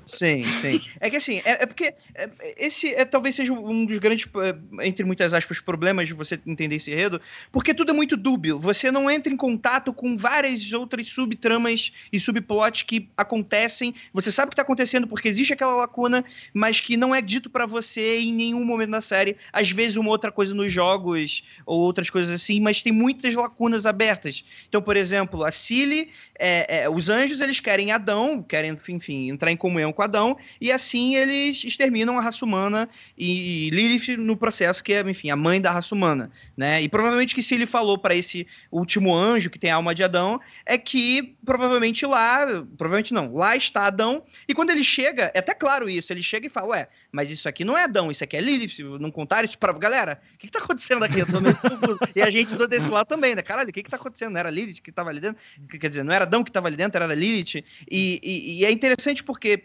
sim, 0.06 0.45
sim. 0.62 0.82
É 0.99 1.10
que 1.10 1.18
assim, 1.18 1.41
é, 1.43 1.64
é 1.64 1.66
porque 1.66 1.93
é, 2.14 2.30
esse 2.58 2.93
é, 2.93 3.06
talvez 3.06 3.36
seja 3.36 3.54
um 3.54 3.86
dos 3.86 3.97
grandes, 3.97 4.28
é, 4.36 4.88
entre 4.88 5.04
muitas 5.06 5.34
aspas, 5.34 5.60
problemas 5.60 6.08
de 6.08 6.14
você 6.14 6.39
entender 6.45 6.76
esse 6.76 6.91
enredo, 6.91 7.20
porque 7.52 7.74
tudo 7.74 7.91
é 7.91 7.95
muito 7.95 8.16
dúbio. 8.16 8.60
Você 8.60 8.91
não 8.91 9.10
entra 9.10 9.32
em 9.34 9.38
contato 9.38 9.93
com 9.93 10.16
várias 10.16 10.72
outras 10.74 10.90
outras 10.91 11.07
subtramas 11.09 11.91
e 12.11 12.19
subplots 12.19 12.83
que 12.83 13.09
acontecem. 13.15 13.95
Você 14.13 14.31
sabe 14.31 14.47
o 14.47 14.49
que 14.49 14.53
está 14.53 14.63
acontecendo 14.63 15.07
porque 15.07 15.27
existe 15.27 15.53
aquela 15.53 15.75
lacuna, 15.75 16.23
mas 16.53 16.81
que 16.81 16.97
não 16.97 17.15
é 17.15 17.21
dito 17.21 17.49
para 17.49 17.65
você 17.65 18.19
em 18.19 18.33
nenhum 18.33 18.65
momento 18.65 18.89
na 18.89 19.01
série. 19.01 19.37
Às 19.53 19.71
vezes 19.71 19.95
uma 19.95 20.09
outra 20.09 20.31
coisa 20.31 20.53
nos 20.53 20.71
jogos 20.71 21.43
ou 21.65 21.79
outras 21.79 22.09
coisas 22.09 22.31
assim, 22.31 22.59
mas 22.59 22.83
tem 22.83 22.91
muitas 22.91 23.33
lacunas 23.33 23.85
abertas. 23.85 24.43
Então, 24.67 24.81
por 24.81 24.97
exemplo, 24.97 25.43
a 25.45 25.51
Cilly, 25.51 26.09
é, 26.37 26.83
é, 26.83 26.89
os 26.89 27.09
anjos 27.09 27.39
eles 27.39 27.59
querem 27.59 27.91
Adão, 27.91 28.43
querem, 28.43 28.77
enfim, 28.89 29.29
entrar 29.29 29.51
em 29.51 29.57
comunhão 29.57 29.93
com 29.93 30.01
Adão, 30.01 30.37
e 30.59 30.71
assim 30.71 31.15
eles 31.15 31.63
exterminam 31.63 32.17
a 32.17 32.21
raça 32.21 32.43
humana 32.43 32.89
e, 33.17 33.67
e 33.67 33.69
Lilith 33.69 34.17
no 34.17 34.35
processo, 34.35 34.83
que 34.83 34.93
é, 34.93 35.01
enfim, 35.01 35.29
a 35.29 35.35
mãe 35.35 35.61
da 35.61 35.71
raça 35.71 35.95
humana, 35.95 36.31
né? 36.57 36.81
E 36.81 36.89
provavelmente 36.89 37.33
que 37.33 37.43
se 37.43 37.55
ele 37.55 37.65
falou 37.65 37.97
para 37.97 38.15
esse 38.15 38.45
último 38.71 39.15
anjo 39.15 39.49
que 39.49 39.59
tem 39.59 39.71
a 39.71 39.75
alma 39.75 39.93
de 39.95 40.03
Adão, 40.03 40.39
é 40.65 40.77
que 40.82 41.38
provavelmente 41.45 42.05
lá, 42.05 42.45
provavelmente 42.77 43.13
não, 43.13 43.34
lá 43.34 43.55
está 43.55 43.86
Adão, 43.86 44.23
e 44.47 44.53
quando 44.53 44.69
ele 44.71 44.84
chega, 44.84 45.32
é 45.34 45.39
até 45.39 45.53
claro 45.53 45.89
isso, 45.89 46.11
ele 46.11 46.21
chega 46.21 46.47
e 46.47 46.49
fala, 46.49 46.67
ué, 46.67 46.89
mas 47.11 47.32
isso 47.32 47.47
aqui 47.47 47.63
não 47.63 47.77
é 47.77 47.84
Adão, 47.84 48.11
isso 48.11 48.23
aqui 48.23 48.36
é 48.36 48.41
Lilith, 48.41 48.84
não 48.99 49.11
contaram 49.11 49.45
isso 49.45 49.57
pra 49.57 49.71
galera? 49.73 50.21
O 50.36 50.38
que, 50.38 50.47
que 50.47 50.51
tá 50.53 50.59
acontecendo 50.59 51.03
aqui? 51.03 51.19
e 52.15 52.21
a 52.21 52.29
gente 52.29 52.55
do 52.55 52.67
desse 52.67 52.89
lado 52.89 53.07
também, 53.07 53.36
né? 53.36 53.41
Caralho, 53.41 53.69
o 53.69 53.73
que 53.73 53.84
que 53.84 53.89
tá 53.89 53.97
acontecendo? 53.97 54.34
Não 54.34 54.39
era 54.39 54.49
Lilith 54.49 54.82
que 54.82 54.91
tava 54.91 55.09
ali 55.09 55.19
dentro? 55.19 55.41
Quer 55.79 55.89
dizer, 55.89 56.03
não 56.03 56.13
era 56.13 56.25
Adão 56.25 56.43
que 56.43 56.51
tava 56.51 56.67
ali 56.67 56.75
dentro, 56.77 57.01
era 57.01 57.13
Lilith, 57.13 57.63
e, 57.89 58.19
e, 58.23 58.59
e 58.59 58.65
é 58.65 58.71
interessante 58.71 59.23
porque 59.23 59.63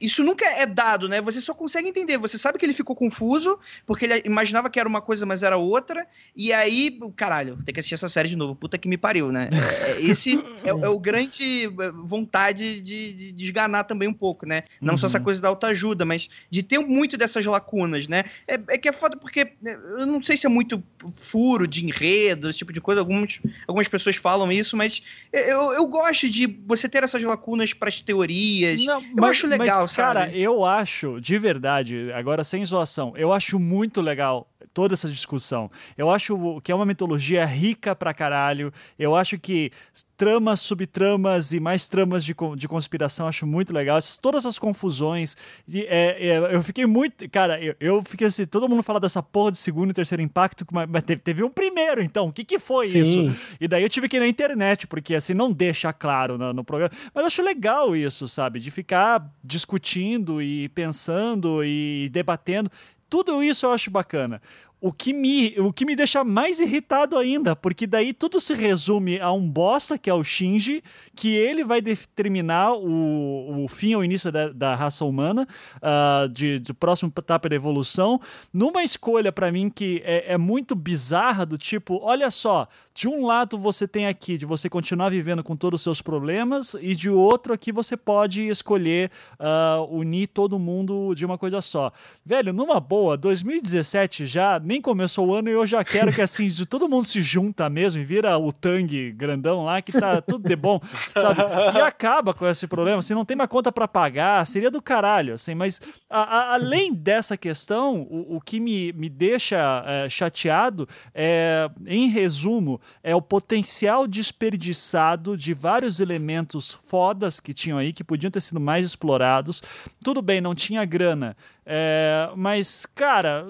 isso 0.00 0.22
nunca 0.22 0.46
é 0.46 0.66
dado, 0.66 1.08
né? 1.08 1.20
Você 1.20 1.40
só 1.40 1.54
consegue 1.54 1.88
entender, 1.88 2.18
você 2.18 2.38
sabe 2.38 2.58
que 2.58 2.66
ele 2.66 2.72
ficou 2.72 2.94
confuso, 2.94 3.58
porque 3.86 4.04
ele 4.04 4.22
imaginava 4.24 4.70
que 4.70 4.78
era 4.78 4.88
uma 4.88 5.00
coisa, 5.00 5.24
mas 5.24 5.42
era 5.42 5.56
outra, 5.56 6.06
e 6.34 6.52
aí, 6.52 6.98
caralho, 7.16 7.56
tem 7.64 7.72
que 7.72 7.80
assistir 7.80 7.94
essa 7.94 8.08
série 8.08 8.28
de 8.28 8.36
novo, 8.36 8.54
puta 8.54 8.78
que 8.78 8.88
me 8.88 8.96
pariu, 8.96 9.32
né? 9.32 9.48
É, 9.52 9.92
é 9.92 10.02
esse 10.02 10.36
é, 10.64 10.68
é, 10.68 10.88
o 10.88 10.98
grande 10.98 11.64
é, 11.66 11.90
vontade 11.90 12.80
de, 12.80 13.12
de, 13.12 13.32
de 13.32 13.44
esganar 13.44 13.84
também 13.84 14.08
um 14.08 14.12
pouco, 14.12 14.46
né? 14.46 14.64
Não 14.80 14.94
uhum. 14.94 14.98
só 14.98 15.06
essa 15.06 15.18
uhum. 15.18 15.24
coisa 15.24 15.40
da 15.42 15.48
autoajuda, 15.48 16.04
mas 16.04 16.28
de 16.50 16.62
ter 16.62 16.78
muito 16.78 17.16
dessas 17.16 17.44
lacunas, 17.46 18.08
né? 18.08 18.24
É, 18.46 18.54
é, 18.68 18.78
que 18.78 18.88
é 18.88 18.92
foda 18.92 19.16
porque 19.16 19.52
né, 19.60 19.78
eu 19.98 20.06
não 20.06 20.22
sei 20.22 20.36
se 20.36 20.46
é 20.46 20.48
muito 20.48 20.82
furo 21.14 21.66
de 21.66 21.84
enredo, 21.84 22.48
esse 22.48 22.58
tipo 22.58 22.72
de 22.72 22.80
coisa. 22.80 23.00
Algumas, 23.00 23.38
algumas 23.66 23.88
pessoas 23.88 24.16
falam 24.16 24.50
isso, 24.50 24.76
mas 24.76 25.02
eu, 25.32 25.72
eu 25.72 25.86
gosto 25.86 26.28
de 26.28 26.46
você 26.66 26.88
ter 26.88 27.04
essas 27.04 27.22
lacunas 27.22 27.72
para 27.72 27.88
as 27.88 28.00
teorias. 28.00 28.84
Não, 28.84 29.00
eu 29.00 29.06
mas, 29.14 29.30
acho 29.30 29.46
legal, 29.46 29.82
mas, 29.82 29.92
sabe? 29.92 30.20
Cara, 30.20 30.36
eu 30.36 30.64
acho, 30.64 31.20
de 31.20 31.38
verdade, 31.38 32.10
agora 32.12 32.44
sem 32.44 32.64
zoação, 32.64 33.12
eu 33.16 33.32
acho 33.32 33.58
muito 33.58 34.00
legal 34.00 34.48
toda 34.72 34.94
essa 34.94 35.08
discussão. 35.08 35.70
Eu 35.96 36.10
acho 36.10 36.60
que 36.62 36.72
é 36.72 36.74
uma 36.74 36.86
mitologia 36.86 37.44
rica 37.44 37.94
pra 37.94 38.12
caralho. 38.12 38.72
Eu 38.98 39.14
acho 39.14 39.38
que 39.38 39.70
tramas, 40.16 40.60
subtramas 40.60 41.52
e 41.52 41.60
mais 41.60 41.88
tramas 41.88 42.24
de, 42.24 42.34
de 42.56 42.68
conspiração 42.68 43.28
acho 43.28 43.46
muito 43.46 43.72
legal. 43.72 43.98
Essas, 43.98 44.18
todas 44.18 44.44
as 44.44 44.58
confusões. 44.58 45.36
E, 45.66 45.82
é, 45.82 46.28
é, 46.28 46.54
eu 46.54 46.62
fiquei 46.62 46.86
muito. 46.86 47.28
Cara, 47.30 47.62
eu, 47.62 47.74
eu, 47.78 48.02
fiquei 48.02 48.26
assim. 48.26 48.46
Todo 48.46 48.68
mundo 48.68 48.82
fala 48.82 48.98
dessa 48.98 49.22
porra 49.22 49.52
de 49.52 49.58
segundo 49.58 49.90
e 49.90 49.94
terceiro 49.94 50.22
impacto, 50.22 50.66
mas 50.70 51.02
teve, 51.04 51.22
teve 51.22 51.44
um 51.44 51.50
primeiro, 51.50 52.02
então. 52.02 52.28
O 52.28 52.32
que, 52.32 52.44
que 52.44 52.58
foi 52.58 52.88
Sim. 52.88 53.00
isso? 53.00 53.36
E 53.60 53.68
daí 53.68 53.82
eu 53.82 53.88
tive 53.88 54.08
que 54.08 54.16
ir 54.16 54.20
na 54.20 54.28
internet, 54.28 54.86
porque 54.86 55.14
assim 55.14 55.34
não 55.34 55.52
deixa 55.52 55.92
claro 55.92 56.36
no, 56.36 56.52
no 56.52 56.64
programa. 56.64 56.90
Mas 57.14 57.22
eu 57.22 57.26
acho 57.26 57.42
legal 57.42 57.94
isso, 57.94 58.26
sabe? 58.26 58.58
De 58.58 58.70
ficar 58.70 59.30
discutindo 59.42 60.42
e 60.42 60.68
pensando 60.70 61.64
e 61.64 62.08
debatendo. 62.10 62.70
Tudo 63.08 63.42
isso 63.42 63.66
eu 63.66 63.72
acho 63.72 63.90
bacana. 63.90 64.40
O 64.80 64.92
que, 64.92 65.12
me, 65.12 65.58
o 65.58 65.72
que 65.72 65.84
me 65.84 65.96
deixa 65.96 66.22
mais 66.22 66.60
irritado 66.60 67.16
ainda, 67.16 67.56
porque 67.56 67.84
daí 67.86 68.12
tudo 68.12 68.38
se 68.38 68.54
resume 68.54 69.20
a 69.20 69.32
um 69.32 69.48
bosta 69.48 69.98
que 69.98 70.08
é 70.08 70.14
o 70.14 70.22
Shinji, 70.22 70.84
que 71.16 71.34
ele 71.34 71.64
vai 71.64 71.80
determinar 71.80 72.74
o, 72.74 73.64
o 73.64 73.68
fim 73.68 73.96
ou 73.96 74.04
início 74.04 74.30
da, 74.30 74.48
da 74.50 74.76
raça 74.76 75.04
humana, 75.04 75.48
uh, 75.76 76.28
de, 76.28 76.60
de 76.60 76.72
próximo 76.72 77.12
etapa 77.16 77.48
da 77.48 77.56
evolução, 77.56 78.20
numa 78.52 78.84
escolha 78.84 79.32
para 79.32 79.50
mim 79.50 79.68
que 79.68 80.00
é, 80.04 80.34
é 80.34 80.38
muito 80.38 80.76
bizarra, 80.76 81.44
do 81.44 81.58
tipo, 81.58 81.98
olha 82.00 82.30
só, 82.30 82.68
de 82.94 83.08
um 83.08 83.26
lado 83.26 83.58
você 83.58 83.88
tem 83.88 84.06
aqui 84.06 84.38
de 84.38 84.46
você 84.46 84.68
continuar 84.68 85.10
vivendo 85.10 85.42
com 85.42 85.56
todos 85.56 85.80
os 85.80 85.82
seus 85.82 86.00
problemas, 86.00 86.76
e 86.80 86.94
de 86.94 87.10
outro 87.10 87.52
aqui 87.52 87.72
você 87.72 87.96
pode 87.96 88.46
escolher 88.46 89.10
uh, 89.40 89.84
unir 89.92 90.28
todo 90.28 90.56
mundo 90.56 91.14
de 91.16 91.26
uma 91.26 91.36
coisa 91.36 91.60
só. 91.60 91.92
Velho, 92.24 92.52
numa 92.52 92.78
boa, 92.78 93.16
2017 93.16 94.26
já 94.26 94.60
nem 94.68 94.82
começou 94.82 95.28
o 95.28 95.34
ano 95.34 95.48
e 95.48 95.52
eu 95.52 95.66
já 95.66 95.82
quero 95.82 96.12
que 96.12 96.20
assim, 96.20 96.46
de 96.48 96.66
todo 96.66 96.86
mundo 96.86 97.04
se 97.04 97.22
junta 97.22 97.70
mesmo 97.70 98.02
e 98.02 98.04
vira 98.04 98.36
o 98.36 98.52
Tang 98.52 99.12
grandão 99.12 99.64
lá, 99.64 99.80
que 99.80 99.90
tá 99.90 100.20
tudo 100.20 100.46
de 100.46 100.54
bom, 100.54 100.78
sabe? 101.16 101.40
E 101.74 101.80
acaba 101.80 102.34
com 102.34 102.46
esse 102.46 102.66
problema, 102.66 102.98
assim, 102.98 103.14
não 103.14 103.24
tem 103.24 103.34
mais 103.34 103.48
conta 103.48 103.72
para 103.72 103.88
pagar, 103.88 104.46
seria 104.46 104.70
do 104.70 104.82
caralho, 104.82 105.34
assim, 105.34 105.54
mas 105.54 105.80
a, 106.10 106.20
a, 106.20 106.54
além 106.54 106.92
dessa 106.92 107.34
questão, 107.34 108.02
o, 108.02 108.36
o 108.36 108.40
que 108.42 108.60
me, 108.60 108.92
me 108.92 109.08
deixa 109.08 109.82
é, 109.86 110.08
chateado 110.10 110.86
é, 111.14 111.70
em 111.86 112.08
resumo, 112.08 112.78
é 113.02 113.14
o 113.14 113.22
potencial 113.22 114.06
desperdiçado 114.06 115.34
de 115.34 115.54
vários 115.54 115.98
elementos 115.98 116.78
fodas 116.84 117.40
que 117.40 117.54
tinham 117.54 117.78
aí, 117.78 117.90
que 117.90 118.04
podiam 118.04 118.30
ter 118.30 118.42
sido 118.42 118.60
mais 118.60 118.84
explorados. 118.84 119.62
Tudo 120.04 120.20
bem, 120.20 120.42
não 120.42 120.54
tinha 120.54 120.84
grana, 120.84 121.34
é, 121.70 122.30
mas, 122.34 122.86
cara, 122.86 123.46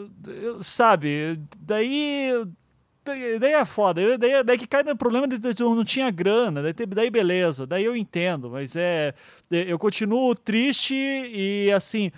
sabe, 0.61 1.41
daí 1.57 2.33
daí 3.39 3.53
é 3.53 3.65
foda. 3.65 4.19
Daí, 4.19 4.43
daí 4.43 4.59
que 4.59 4.67
cai 4.67 4.83
no 4.83 4.97
problema 4.97 5.29
de, 5.29 5.39
de 5.39 5.63
não 5.63 5.85
tinha 5.85 6.11
grana, 6.11 6.61
daí, 6.63 6.75
daí 6.87 7.11
beleza, 7.11 7.65
daí 7.65 7.85
eu 7.85 7.97
entendo, 7.97 8.51
mas 8.51 8.75
é. 8.75 9.15
Eu 9.51 9.79
continuo 9.79 10.35
triste 10.35 10.95
e 10.95 11.71
assim 11.73 12.11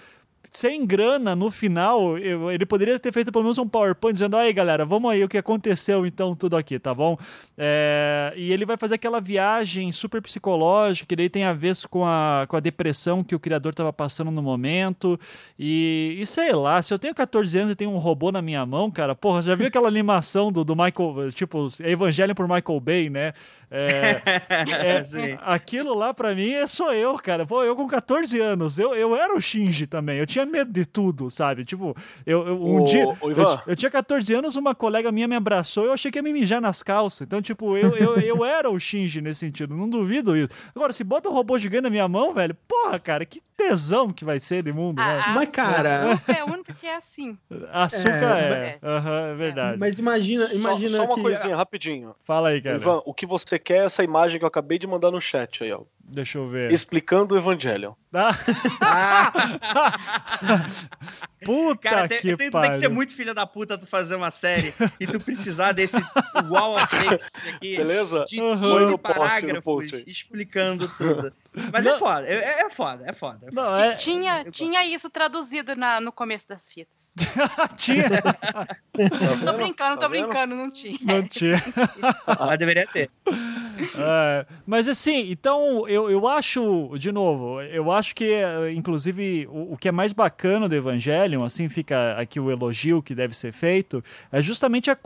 sem 0.51 0.87
grana 0.87 1.37
no 1.37 1.51
final, 1.51 2.19
eu, 2.19 2.51
ele 2.51 2.65
poderia 2.65 2.99
ter 2.99 3.13
feito 3.13 3.31
pelo 3.31 3.45
menos 3.45 3.59
um 3.59 3.69
PowerPoint 3.69 4.15
dizendo: 4.15 4.37
aí 4.37 4.53
galera, 4.53 4.85
vamos 4.85 5.11
aí 5.11 5.23
o 5.23 5.29
que 5.29 5.39
aconteceu 5.39 6.07
então, 6.07 6.35
tudo 6.35 6.57
aqui, 6.57 6.79
tá 6.79 6.95
bom? 6.95 7.19
É, 7.57 8.33
e 8.37 8.53
ele 8.53 8.65
vai 8.65 8.77
fazer 8.77 8.95
aquela 8.95 9.21
viagem 9.21 9.93
super 9.93 10.23
psicológica, 10.23 11.07
que 11.07 11.15
daí 11.15 11.29
tem 11.29 11.45
a 11.45 11.53
ver 11.53 11.77
com 11.89 12.05
a, 12.05 12.47
com 12.49 12.57
a 12.57 12.61
depressão 12.61 13.23
que 13.23 13.35
o 13.35 13.39
criador 13.39 13.71
estava 13.71 13.93
passando 13.93 14.31
no 14.31 14.43
momento. 14.43 15.19
E, 15.59 16.17
e, 16.21 16.27
sei 16.27 16.53
lá, 16.53 16.81
se 16.83 16.93
eu 16.93 16.99
tenho 16.99 17.15
14 17.15 17.59
anos 17.59 17.73
e 17.73 17.77
tenho 17.77 17.91
um 17.91 17.99
robô 17.99 18.33
na 18.33 18.43
minha 18.43 18.65
mão, 18.65 18.91
cara, 18.91 19.15
porra, 19.15 19.43
já 19.43 19.55
viu 19.55 19.67
aquela 19.67 19.87
animação 19.89 20.51
do, 20.51 20.65
do 20.65 20.75
Michael, 20.75 21.31
tipo, 21.33 21.69
Evangelho 21.81 22.35
por 22.35 22.49
Michael 22.49 22.81
Bay, 22.81 23.11
né? 23.11 23.33
É, 23.71 24.21
é, 24.59 25.39
aquilo 25.43 25.95
lá 25.95 26.13
para 26.13 26.35
mim 26.35 26.51
é 26.51 26.67
só 26.67 26.93
eu, 26.93 27.15
cara. 27.15 27.47
Pô, 27.47 27.63
eu 27.63 27.77
com 27.77 27.87
14 27.87 28.39
anos, 28.41 28.79
eu, 28.79 28.95
eu 28.95 29.15
era 29.15 29.35
o 29.35 29.41
Shinji 29.41 29.87
também. 29.87 30.19
Eu 30.19 30.27
tinha 30.27 30.45
medo 30.45 30.73
de 30.73 30.85
tudo, 30.85 31.31
sabe? 31.31 31.65
Tipo, 31.65 31.97
eu, 32.27 32.47
eu 32.49 32.63
um 32.63 32.85
dia. 32.85 33.05
eu, 33.05 33.61
eu, 33.67 33.77
tinha 33.77 33.91
14 33.91 34.35
anos, 34.35 34.57
uma 34.57 34.75
colega 34.75 35.13
minha 35.13 35.29
me 35.29 35.37
abraçou 35.37 35.85
e 35.85 35.87
eu 35.87 35.93
achei 35.93 36.11
que 36.11 36.19
ia 36.19 36.23
me 36.23 36.33
mijar 36.33 36.61
nas 36.61 36.83
calças. 36.83 37.23
Então, 37.23 37.41
tipo, 37.41 37.77
eu, 37.77 37.97
eu, 37.97 38.17
eu 38.17 38.45
era 38.45 38.69
o 38.69 38.79
Shinji 38.79 39.21
nesse 39.21 39.41
sentido. 39.41 39.77
Não 39.77 39.89
duvido 39.89 40.37
isso. 40.37 40.49
Agora, 40.75 40.93
se 40.93 41.05
bota 41.05 41.29
um 41.29 41.33
robô 41.33 41.57
gigante 41.57 41.83
na 41.83 41.91
minha 41.91 42.09
mão, 42.09 42.35
velho, 42.35 42.57
porra, 42.67 42.99
cara, 42.99 43.25
que 43.25 43.41
tesão 43.61 44.13
que 44.13 44.25
vai 44.25 44.41
ser 44.41 44.63
de 44.63 44.73
mundo. 44.73 45.01
Ah, 45.01 45.17
né? 45.17 45.25
Mas, 45.35 45.51
cara. 45.51 46.21
É 46.27 46.45
o 46.45 46.53
único 46.53 46.73
que 46.75 46.87
é 46.87 46.97
assim. 46.97 47.37
Açúcar 47.73 48.39
é. 48.39 48.79
É. 48.81 48.87
Uhum, 48.87 49.33
é 49.33 49.35
verdade. 49.35 49.79
Mas 49.79 49.99
imagina, 49.99 50.53
imagina. 50.53 50.91
Só, 50.91 50.97
só 50.97 51.05
uma 51.05 51.15
que... 51.17 51.23
coisinha, 51.23 51.57
rapidinho. 51.57 52.15
Fala 52.25 52.51
aí, 52.51 52.61
cara. 52.61 52.77
Ivan, 52.77 53.03
o 53.05 53.13
que 53.13 53.27
você 53.27 53.59
quer 53.59 53.83
é 53.83 53.85
essa 53.85 54.03
imagem 54.03 54.39
que 54.39 54.45
eu 54.45 54.49
acabei 54.49 54.79
de 54.79 54.87
mandar 54.87 55.11
no 55.11 55.21
chat 55.21 55.63
aí, 55.63 55.73
ó. 55.73 55.83
Deixa 56.03 56.39
eu 56.39 56.49
ver. 56.49 56.73
Explicando 56.73 57.35
o 57.35 57.39
Evangelion. 57.39 57.93
Ah. 58.13 58.33
puta 61.45 61.89
Cara, 61.89 62.09
que 62.09 62.37
tem, 62.37 62.51
pariu. 62.51 62.61
tem 62.63 62.71
que 62.73 62.77
ser 62.79 62.89
muito 62.89 63.15
filha 63.15 63.33
da 63.33 63.47
puta 63.47 63.79
tu 63.79 63.87
fazer 63.87 64.17
uma 64.17 64.31
série 64.31 64.75
e 64.99 65.07
tu 65.07 65.21
precisar 65.21 65.73
desse 65.73 65.97
wall 66.49 66.75
of 66.75 66.87
text 67.09 67.37
aqui. 67.49 67.77
Beleza? 67.77 68.25
De 68.27 68.41
Uhum. 68.41 68.59
15 68.59 68.63
no 68.63 68.71
post, 68.71 68.91
no 68.91 68.99
parágrafos 68.99 69.63
post 69.63 70.05
explicando 70.11 70.89
tudo. 70.97 71.33
Mas 71.73 71.87
é 71.87 71.91
Não. 71.93 71.99
foda, 71.99 72.27
é, 72.27 72.63
é 72.63 72.71
foda, 72.71 73.05
é 73.07 73.13
foda. 73.13 73.39
é 73.47 73.51
foda. 73.51 73.53
Não, 73.53 73.77
é, 73.77 73.95
Tinha, 73.95 74.45
tinha 74.51 74.85
isso 74.85 75.09
traduzido 75.11 75.77
na, 75.77 76.01
no 76.01 76.11
começo 76.13 76.49
das 76.49 76.69
fitas. 76.69 77.00
tinha. 77.77 78.09
Tá 78.23 78.67
Tô 79.45 79.53
brincando, 79.55 79.97
Tá 79.99 80.07
tô 80.07 80.09
vendo? 80.09 80.29
brincando, 80.29 80.55
não 80.55 80.71
tinha. 80.71 80.99
Não 81.03 81.27
tinha. 81.27 81.57
Mas 82.27 82.59
deveria 82.59 82.87
ter. 82.87 83.11
É, 83.97 84.47
mas 84.67 84.89
assim, 84.89 85.31
então 85.31 85.89
eu, 85.89 86.11
eu 86.11 86.29
acho, 86.29 86.97
de 86.99 87.11
novo, 87.11 87.63
eu 87.63 87.91
acho 87.91 88.15
que, 88.15 88.43
inclusive, 88.75 89.47
o, 89.51 89.73
o 89.73 89.77
que 89.77 89.89
é 89.89 89.93
mais 89.93 90.13
bacana 90.13 90.69
do 90.69 90.75
Evangelion, 90.75 91.45
assim 91.45 91.69
fica 91.69 92.17
aqui 92.19 92.39
o 92.39 92.51
elogio 92.51 93.03
que 93.03 93.15
deve 93.15 93.35
ser 93.35 93.53
feito, 93.53 94.05
é 94.31 94.43
justamente 94.43 94.91
a, 94.91 94.99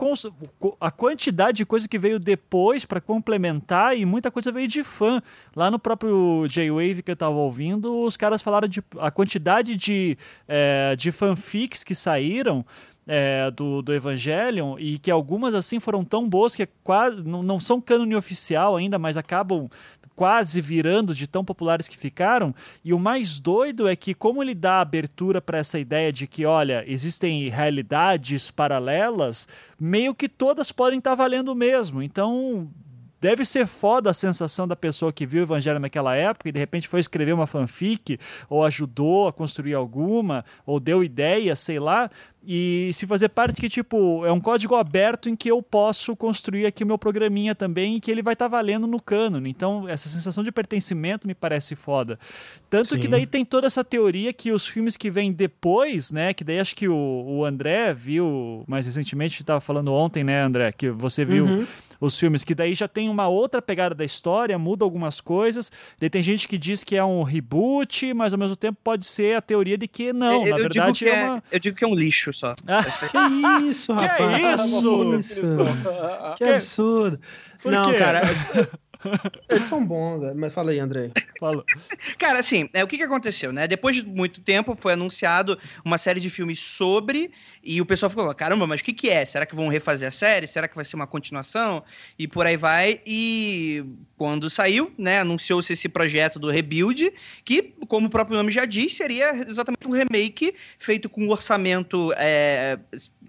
a 0.81 0.91
quantidade 0.91 1.57
de 1.57 1.65
coisa 1.65 1.87
que 1.87 1.97
veio 1.97 2.19
depois 2.19 2.85
para 2.85 2.99
complementar 2.99 3.97
e 3.97 4.05
muita 4.05 4.29
coisa 4.29 4.51
veio 4.51 4.67
de 4.67 4.83
fã. 4.83 5.21
Lá 5.55 5.71
no 5.71 5.79
próprio 5.79 6.45
J-Wave 6.49 7.01
que 7.01 7.11
eu 7.11 7.15
tava 7.15 7.35
ouvindo, 7.35 8.03
os 8.03 8.17
caras 8.17 8.41
falaram 8.41 8.67
de 8.67 8.83
a 8.99 9.09
quantidade 9.09 9.75
de, 9.75 10.17
eh, 10.47 10.95
de 10.97 11.11
fanfics 11.11 11.83
que 11.83 11.94
saíram 11.95 12.65
é, 13.07 13.51
do, 13.51 13.81
do 13.81 13.93
Evangelion 13.93 14.77
e 14.79 14.97
que 14.97 15.11
algumas 15.11 15.53
assim 15.53 15.79
foram 15.79 16.03
tão 16.03 16.27
boas 16.27 16.55
que 16.55 16.63
é 16.63 16.67
quase, 16.83 17.23
não, 17.23 17.43
não 17.43 17.59
são 17.59 17.79
cânone 17.79 18.15
oficial 18.15 18.75
ainda, 18.75 18.97
mas 18.97 19.17
acabam 19.17 19.69
quase 20.15 20.61
virando 20.61 21.13
de 21.13 21.27
tão 21.27 21.43
populares 21.43 21.87
que 21.87 21.97
ficaram. 21.97 22.55
E 22.83 22.93
o 22.93 22.99
mais 22.99 23.39
doido 23.39 23.87
é 23.87 23.95
que 23.95 24.13
como 24.13 24.41
ele 24.41 24.55
dá 24.55 24.79
abertura 24.79 25.41
para 25.41 25.57
essa 25.57 25.77
ideia 25.77 26.11
de 26.11 26.25
que, 26.25 26.45
olha, 26.45 26.83
existem 26.87 27.49
realidades 27.49 28.49
paralelas, 28.49 29.47
meio 29.79 30.15
que 30.15 30.29
todas 30.29 30.71
podem 30.71 30.99
estar 30.99 31.15
valendo 31.15 31.53
mesmo. 31.53 32.01
Então, 32.01 32.69
Deve 33.19 33.45
ser 33.45 33.65
foda 33.67 34.09
a 34.09 34.13
sensação 34.13 34.67
da 34.67 34.75
pessoa 34.75 35.11
que 35.11 35.25
viu 35.25 35.41
o 35.41 35.45
Evangelho 35.45 35.79
naquela 35.79 36.15
época 36.15 36.49
e 36.49 36.51
de 36.51 36.59
repente 36.59 36.87
foi 36.87 36.99
escrever 36.99 37.33
uma 37.33 37.47
fanfic, 37.47 38.19
ou 38.49 38.63
ajudou 38.63 39.27
a 39.27 39.33
construir 39.33 39.73
alguma, 39.73 40.45
ou 40.65 40.79
deu 40.79 41.03
ideia, 41.03 41.55
sei 41.55 41.79
lá, 41.79 42.09
e 42.47 42.91
se 42.93 43.07
fazer 43.07 43.29
parte 43.29 43.59
que, 43.59 43.67
tipo, 43.67 44.23
é 44.23 44.31
um 44.31 44.39
código 44.39 44.75
aberto 44.75 45.27
em 45.27 45.35
que 45.35 45.49
eu 45.49 45.63
posso 45.63 46.15
construir 46.15 46.67
aqui 46.67 46.83
o 46.83 46.87
meu 46.87 46.97
programinha 46.97 47.55
também 47.55 47.95
e 47.95 47.99
que 47.99 48.11
ele 48.11 48.21
vai 48.21 48.33
estar 48.33 48.47
valendo 48.47 48.85
no 48.85 49.01
cânone. 49.01 49.49
Então, 49.49 49.89
essa 49.89 50.07
sensação 50.07 50.43
de 50.43 50.51
pertencimento 50.51 51.25
me 51.25 51.33
parece 51.33 51.75
foda. 51.75 52.19
Tanto 52.69 52.89
Sim. 52.89 52.99
que 52.99 53.07
daí 53.07 53.25
tem 53.25 53.43
toda 53.43 53.65
essa 53.65 53.83
teoria 53.83 54.31
que 54.31 54.51
os 54.51 54.67
filmes 54.67 54.95
que 54.95 55.09
vêm 55.09 55.33
depois, 55.33 56.11
né, 56.11 56.33
que 56.33 56.43
daí 56.43 56.59
acho 56.59 56.75
que 56.75 56.87
o, 56.87 56.95
o 56.95 57.45
André 57.45 57.93
viu 57.95 58.63
mais 58.67 58.85
recentemente, 58.85 59.41
estava 59.41 59.59
falando 59.59 59.91
ontem, 59.91 60.23
né, 60.23 60.43
André, 60.43 60.71
que 60.71 60.89
você 60.91 61.25
viu 61.25 61.45
Uhum. 61.45 61.65
Os 61.99 62.17
filmes, 62.17 62.43
que 62.43 62.53
daí 62.55 62.73
já 62.75 62.87
tem 62.87 63.09
uma 63.09 63.27
outra 63.27 63.61
pegada 63.61 63.93
da 63.95 64.03
história, 64.05 64.57
muda 64.57 64.83
algumas 64.83 65.19
coisas. 65.21 65.71
Daí 65.99 66.09
tem 66.09 66.21
gente 66.23 66.47
que 66.47 66.57
diz 66.57 66.83
que 66.83 66.95
é 66.95 67.03
um 67.03 67.23
reboot, 67.23 68.13
mas 68.13 68.33
ao 68.33 68.39
mesmo 68.39 68.55
tempo 68.55 68.77
pode 68.83 69.05
ser 69.05 69.35
a 69.37 69.41
teoria 69.41 69.77
de 69.77 69.87
que 69.87 70.11
não, 70.13 70.45
eu, 70.45 70.55
na 70.55 70.63
eu 70.63 70.69
digo 70.69 70.85
verdade 70.85 71.05
que 71.05 71.09
é 71.09 71.15
é, 71.15 71.25
uma. 71.25 71.43
eu 71.51 71.59
digo 71.59 71.77
que 71.77 71.83
é 71.83 71.87
um 71.87 71.95
lixo 71.95 72.33
só. 72.33 72.53
Que 73.65 73.65
isso, 73.69 73.95
Que 73.95 74.05
rapaz? 74.05 74.61
isso? 74.63 75.13
isso? 75.15 75.57
Que 76.37 76.43
Que- 76.45 76.49
absurdo. 76.51 77.19
Por 77.61 77.71
Não, 77.71 77.91
quê? 77.91 77.97
cara. 77.97 78.21
Eles 79.49 79.65
são 79.65 79.85
bons, 79.85 80.21
né? 80.21 80.33
mas 80.35 80.53
fala 80.53 80.71
aí, 80.71 80.79
Andrei. 80.79 81.11
Fala. 81.39 81.63
Cara, 82.17 82.39
assim, 82.39 82.69
é, 82.73 82.83
o 82.83 82.87
que, 82.87 82.97
que 82.97 83.03
aconteceu, 83.03 83.51
né? 83.51 83.67
Depois 83.67 83.95
de 83.95 84.05
muito 84.05 84.41
tempo 84.41 84.75
foi 84.77 84.93
anunciado 84.93 85.57
uma 85.83 85.97
série 85.97 86.19
de 86.19 86.29
filmes 86.29 86.59
sobre, 86.59 87.31
e 87.63 87.81
o 87.81 87.85
pessoal 87.85 88.09
ficou, 88.09 88.33
caramba, 88.33 88.67
mas 88.67 88.81
o 88.81 88.83
que, 88.83 88.93
que 88.93 89.09
é? 89.09 89.25
Será 89.25 89.45
que 89.45 89.55
vão 89.55 89.67
refazer 89.67 90.07
a 90.07 90.11
série? 90.11 90.47
Será 90.47 90.67
que 90.67 90.75
vai 90.75 90.85
ser 90.85 90.95
uma 90.95 91.07
continuação? 91.07 91.83
E 92.17 92.27
por 92.27 92.45
aí 92.45 92.57
vai. 92.57 93.01
E 93.05 93.83
quando 94.17 94.49
saiu, 94.49 94.91
né, 94.97 95.19
anunciou-se 95.19 95.71
esse 95.73 95.89
projeto 95.89 96.39
do 96.39 96.49
Rebuild, 96.49 97.11
que, 97.43 97.73
como 97.87 98.07
o 98.07 98.09
próprio 98.09 98.37
nome 98.37 98.51
já 98.51 98.65
diz, 98.65 98.95
seria 98.95 99.33
exatamente 99.47 99.87
um 99.87 99.91
remake 99.91 100.55
feito 100.77 101.09
com 101.09 101.25
um 101.25 101.29
orçamento 101.29 102.13
é, 102.17 102.79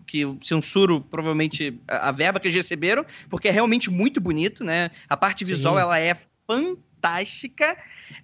que 0.07 0.21
eu 0.21 0.39
censuro 0.41 1.01
provavelmente 1.01 1.79
a, 1.89 2.09
a 2.09 2.13
verba 2.13 2.39
que 2.39 2.47
eles 2.47 2.55
receberam, 2.55 3.05
porque 3.29 3.49
é 3.49 3.51
realmente 3.51 3.91
muito 3.91 4.21
bonito, 4.21 4.63
né? 4.65 4.91
A 5.09 5.17
parte 5.17 5.45
visual, 5.45 5.66
Sim. 5.75 5.81
ela 5.81 5.99
é 5.99 6.15
fantástica. 6.47 7.77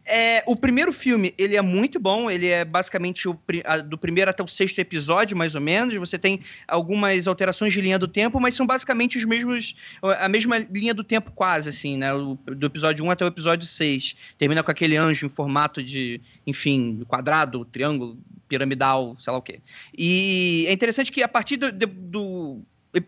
É, 0.04 0.42
o 0.46 0.56
primeiro 0.56 0.92
filme, 0.92 1.32
ele 1.38 1.54
é 1.56 1.62
muito 1.62 2.00
bom, 2.00 2.28
ele 2.30 2.48
é 2.48 2.64
basicamente 2.64 3.28
o, 3.28 3.38
a- 3.64 3.76
do 3.78 3.96
primeiro 3.96 4.30
até 4.30 4.42
o 4.42 4.48
sexto 4.48 4.78
episódio, 4.80 5.36
mais 5.36 5.54
ou 5.54 5.60
menos. 5.60 5.94
Você 5.94 6.18
tem 6.18 6.40
algumas 6.66 7.28
alterações 7.28 7.72
de 7.72 7.80
linha 7.80 7.98
do 7.98 8.08
tempo, 8.08 8.40
mas 8.40 8.56
são 8.56 8.66
basicamente 8.66 9.18
os 9.18 9.24
mesmos, 9.24 9.74
a 10.02 10.28
mesma 10.28 10.58
linha 10.58 10.92
do 10.94 11.04
tempo 11.04 11.30
quase, 11.32 11.68
assim, 11.68 11.96
né? 11.96 12.12
O- 12.12 12.34
do 12.46 12.66
episódio 12.66 13.04
1 13.04 13.10
até 13.10 13.24
o 13.24 13.28
episódio 13.28 13.66
6. 13.66 14.14
Termina 14.36 14.62
com 14.62 14.70
aquele 14.70 14.96
anjo 14.96 15.26
em 15.26 15.28
formato 15.28 15.82
de, 15.82 16.20
enfim, 16.46 17.02
quadrado, 17.06 17.64
triângulo, 17.64 18.18
piramidal, 18.48 19.14
sei 19.16 19.32
lá 19.32 19.38
o 19.38 19.42
quê. 19.42 19.60
E 19.96 20.64
é 20.68 20.72
interessante 20.72 21.12
que 21.12 21.22
a 21.22 21.28
partir 21.28 21.56
do, 21.56 21.70
do 21.72 22.62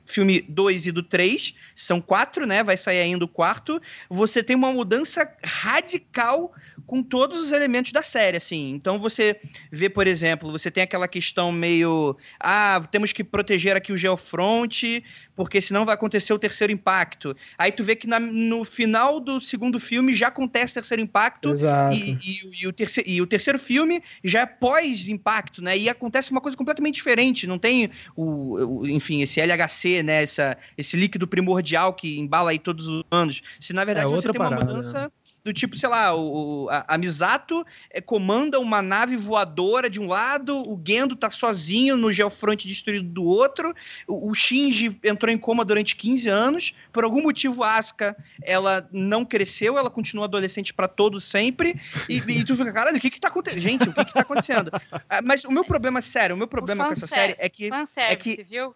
filme 0.07 0.41
2 0.49 0.87
e 0.87 0.93
do 0.93 1.03
3, 1.03 1.55
são 1.77 2.01
quatro, 2.01 2.47
né? 2.47 2.63
Vai 2.63 2.77
sair 2.77 3.01
ainda 3.01 3.25
o 3.25 3.29
quarto. 3.29 3.81
Você 4.09 4.43
tem 4.43 4.57
uma 4.57 4.73
mudança 4.73 5.31
radical 5.43 6.53
com 6.87 7.03
todos 7.03 7.41
os 7.41 7.53
elementos 7.53 7.93
da 7.93 8.03
série, 8.03 8.37
assim. 8.37 8.71
Então 8.75 8.99
você 8.99 9.41
vê, 9.71 9.89
por 9.89 10.07
exemplo, 10.07 10.51
você 10.51 10.71
tem 10.71 10.83
aquela 10.83 11.09
questão 11.09 11.53
meio. 11.53 12.17
Ah, 12.41 12.83
temos 12.91 13.13
que 13.13 13.23
proteger 13.23 13.77
aqui 13.77 13.93
o 13.93 13.97
Geofront, 13.97 15.03
porque 15.37 15.61
senão 15.61 15.85
vai 15.85 15.95
acontecer 15.95 16.33
o 16.33 16.39
terceiro 16.39 16.73
impacto. 16.73 17.37
Aí 17.59 17.73
tu 17.73 17.83
vê 17.85 17.97
que 17.97 18.07
na, 18.07 18.19
no 18.21 18.65
final 18.65 19.21
do 19.21 19.41
segundo 19.41 19.81
filme 19.81 20.15
já 20.15 20.29
acontece 20.29 20.73
o 20.73 20.75
terceiro 20.75 21.03
impacto. 21.03 21.51
Exato. 21.51 21.97
E, 21.97 22.19
e, 22.23 22.63
e, 22.63 22.67
o 22.67 22.73
terceiro, 22.73 23.11
e 23.11 23.23
o 23.23 23.27
terceiro 23.27 23.59
filme 23.59 24.03
já 24.23 24.41
é 24.41 24.47
pós-impacto, 24.47 25.63
né? 25.63 25.77
E 25.77 25.89
acontece 25.89 26.31
uma 26.31 26.41
coisa 26.41 26.57
completamente 26.57 26.97
diferente. 26.97 27.47
Não 27.47 27.59
tem 27.59 27.91
o, 28.17 28.81
o 28.81 28.89
enfim, 28.89 29.23
esse 29.23 29.41
LHC, 29.41 29.74
né? 30.03 30.23
Essa, 30.23 30.57
esse 30.77 30.97
líquido 30.97 31.27
primordial 31.27 31.93
que 31.93 32.19
embala 32.19 32.51
aí 32.51 32.59
todos 32.59 32.87
os 32.87 33.03
anos. 33.11 33.43
Se 33.61 33.73
na 33.73 33.85
verdade 33.85 34.07
é 34.07 34.11
você 34.11 34.31
tem 34.31 34.39
parada, 34.39 34.63
uma 34.63 34.65
mudança. 34.65 35.05
Né? 35.05 35.11
do 35.45 35.53
tipo, 35.53 35.77
sei 35.77 35.89
lá, 35.91 36.17
o, 36.17 36.69
a, 36.71 36.95
a 36.95 36.99
Misato 36.99 37.65
é, 37.91 38.01
comanda 38.01 38.59
uma 38.59 38.81
nave 38.81 39.15
voadora 39.15 39.91
de 39.91 40.01
um 40.01 40.07
lado, 40.07 40.63
o 40.63 40.81
Gendo 40.83 41.15
tá 41.15 41.31
sozinho 41.31 41.99
no 41.99 42.11
Geofront 42.11 42.67
destruído 42.67 43.07
do 43.07 43.23
outro, 43.23 43.75
o, 44.09 44.31
o, 44.31 44.35
Shinji 44.35 44.99
entrou 45.05 45.31
em 45.31 45.37
coma 45.37 45.63
durante 45.63 45.95
15 45.97 46.29
anos, 46.31 46.73
por 46.91 47.05
algum 47.05 47.23
motivo 47.23 47.63
a 47.63 47.77
Asuka, 47.77 48.17
ela 48.43 48.89
não 48.91 49.23
cresceu, 49.23 49.77
ela 49.77 49.91
continua 49.91 50.25
adolescente 50.25 50.73
para 50.73 50.89
todo 50.89 51.21
sempre, 51.21 51.79
e, 52.09 52.17
e, 52.17 52.45
tu 52.45 52.57
fica, 52.57 52.73
caralho, 52.73 52.97
o 52.97 53.01
que 53.01 53.11
que 53.11 53.21
tá 53.21 53.29
acontecendo? 53.29 53.61
Gente, 53.61 53.89
o 53.91 53.93
que 53.93 54.05
que 54.05 54.15
tá 54.15 54.21
acontecendo? 54.21 54.71
Ah, 55.11 55.21
mas 55.23 55.45
o 55.45 55.53
meu 55.53 55.65
problema, 55.65 56.01
sério, 56.01 56.35
o 56.35 56.39
meu 56.39 56.49
problema 56.49 56.85
o 56.85 56.87
com 56.87 56.93
essa 56.95 57.07
série 57.07 57.35
é 57.39 57.49
que... 57.51 57.69
é 57.97 58.17
que 58.17 58.43
viu? 58.45 58.75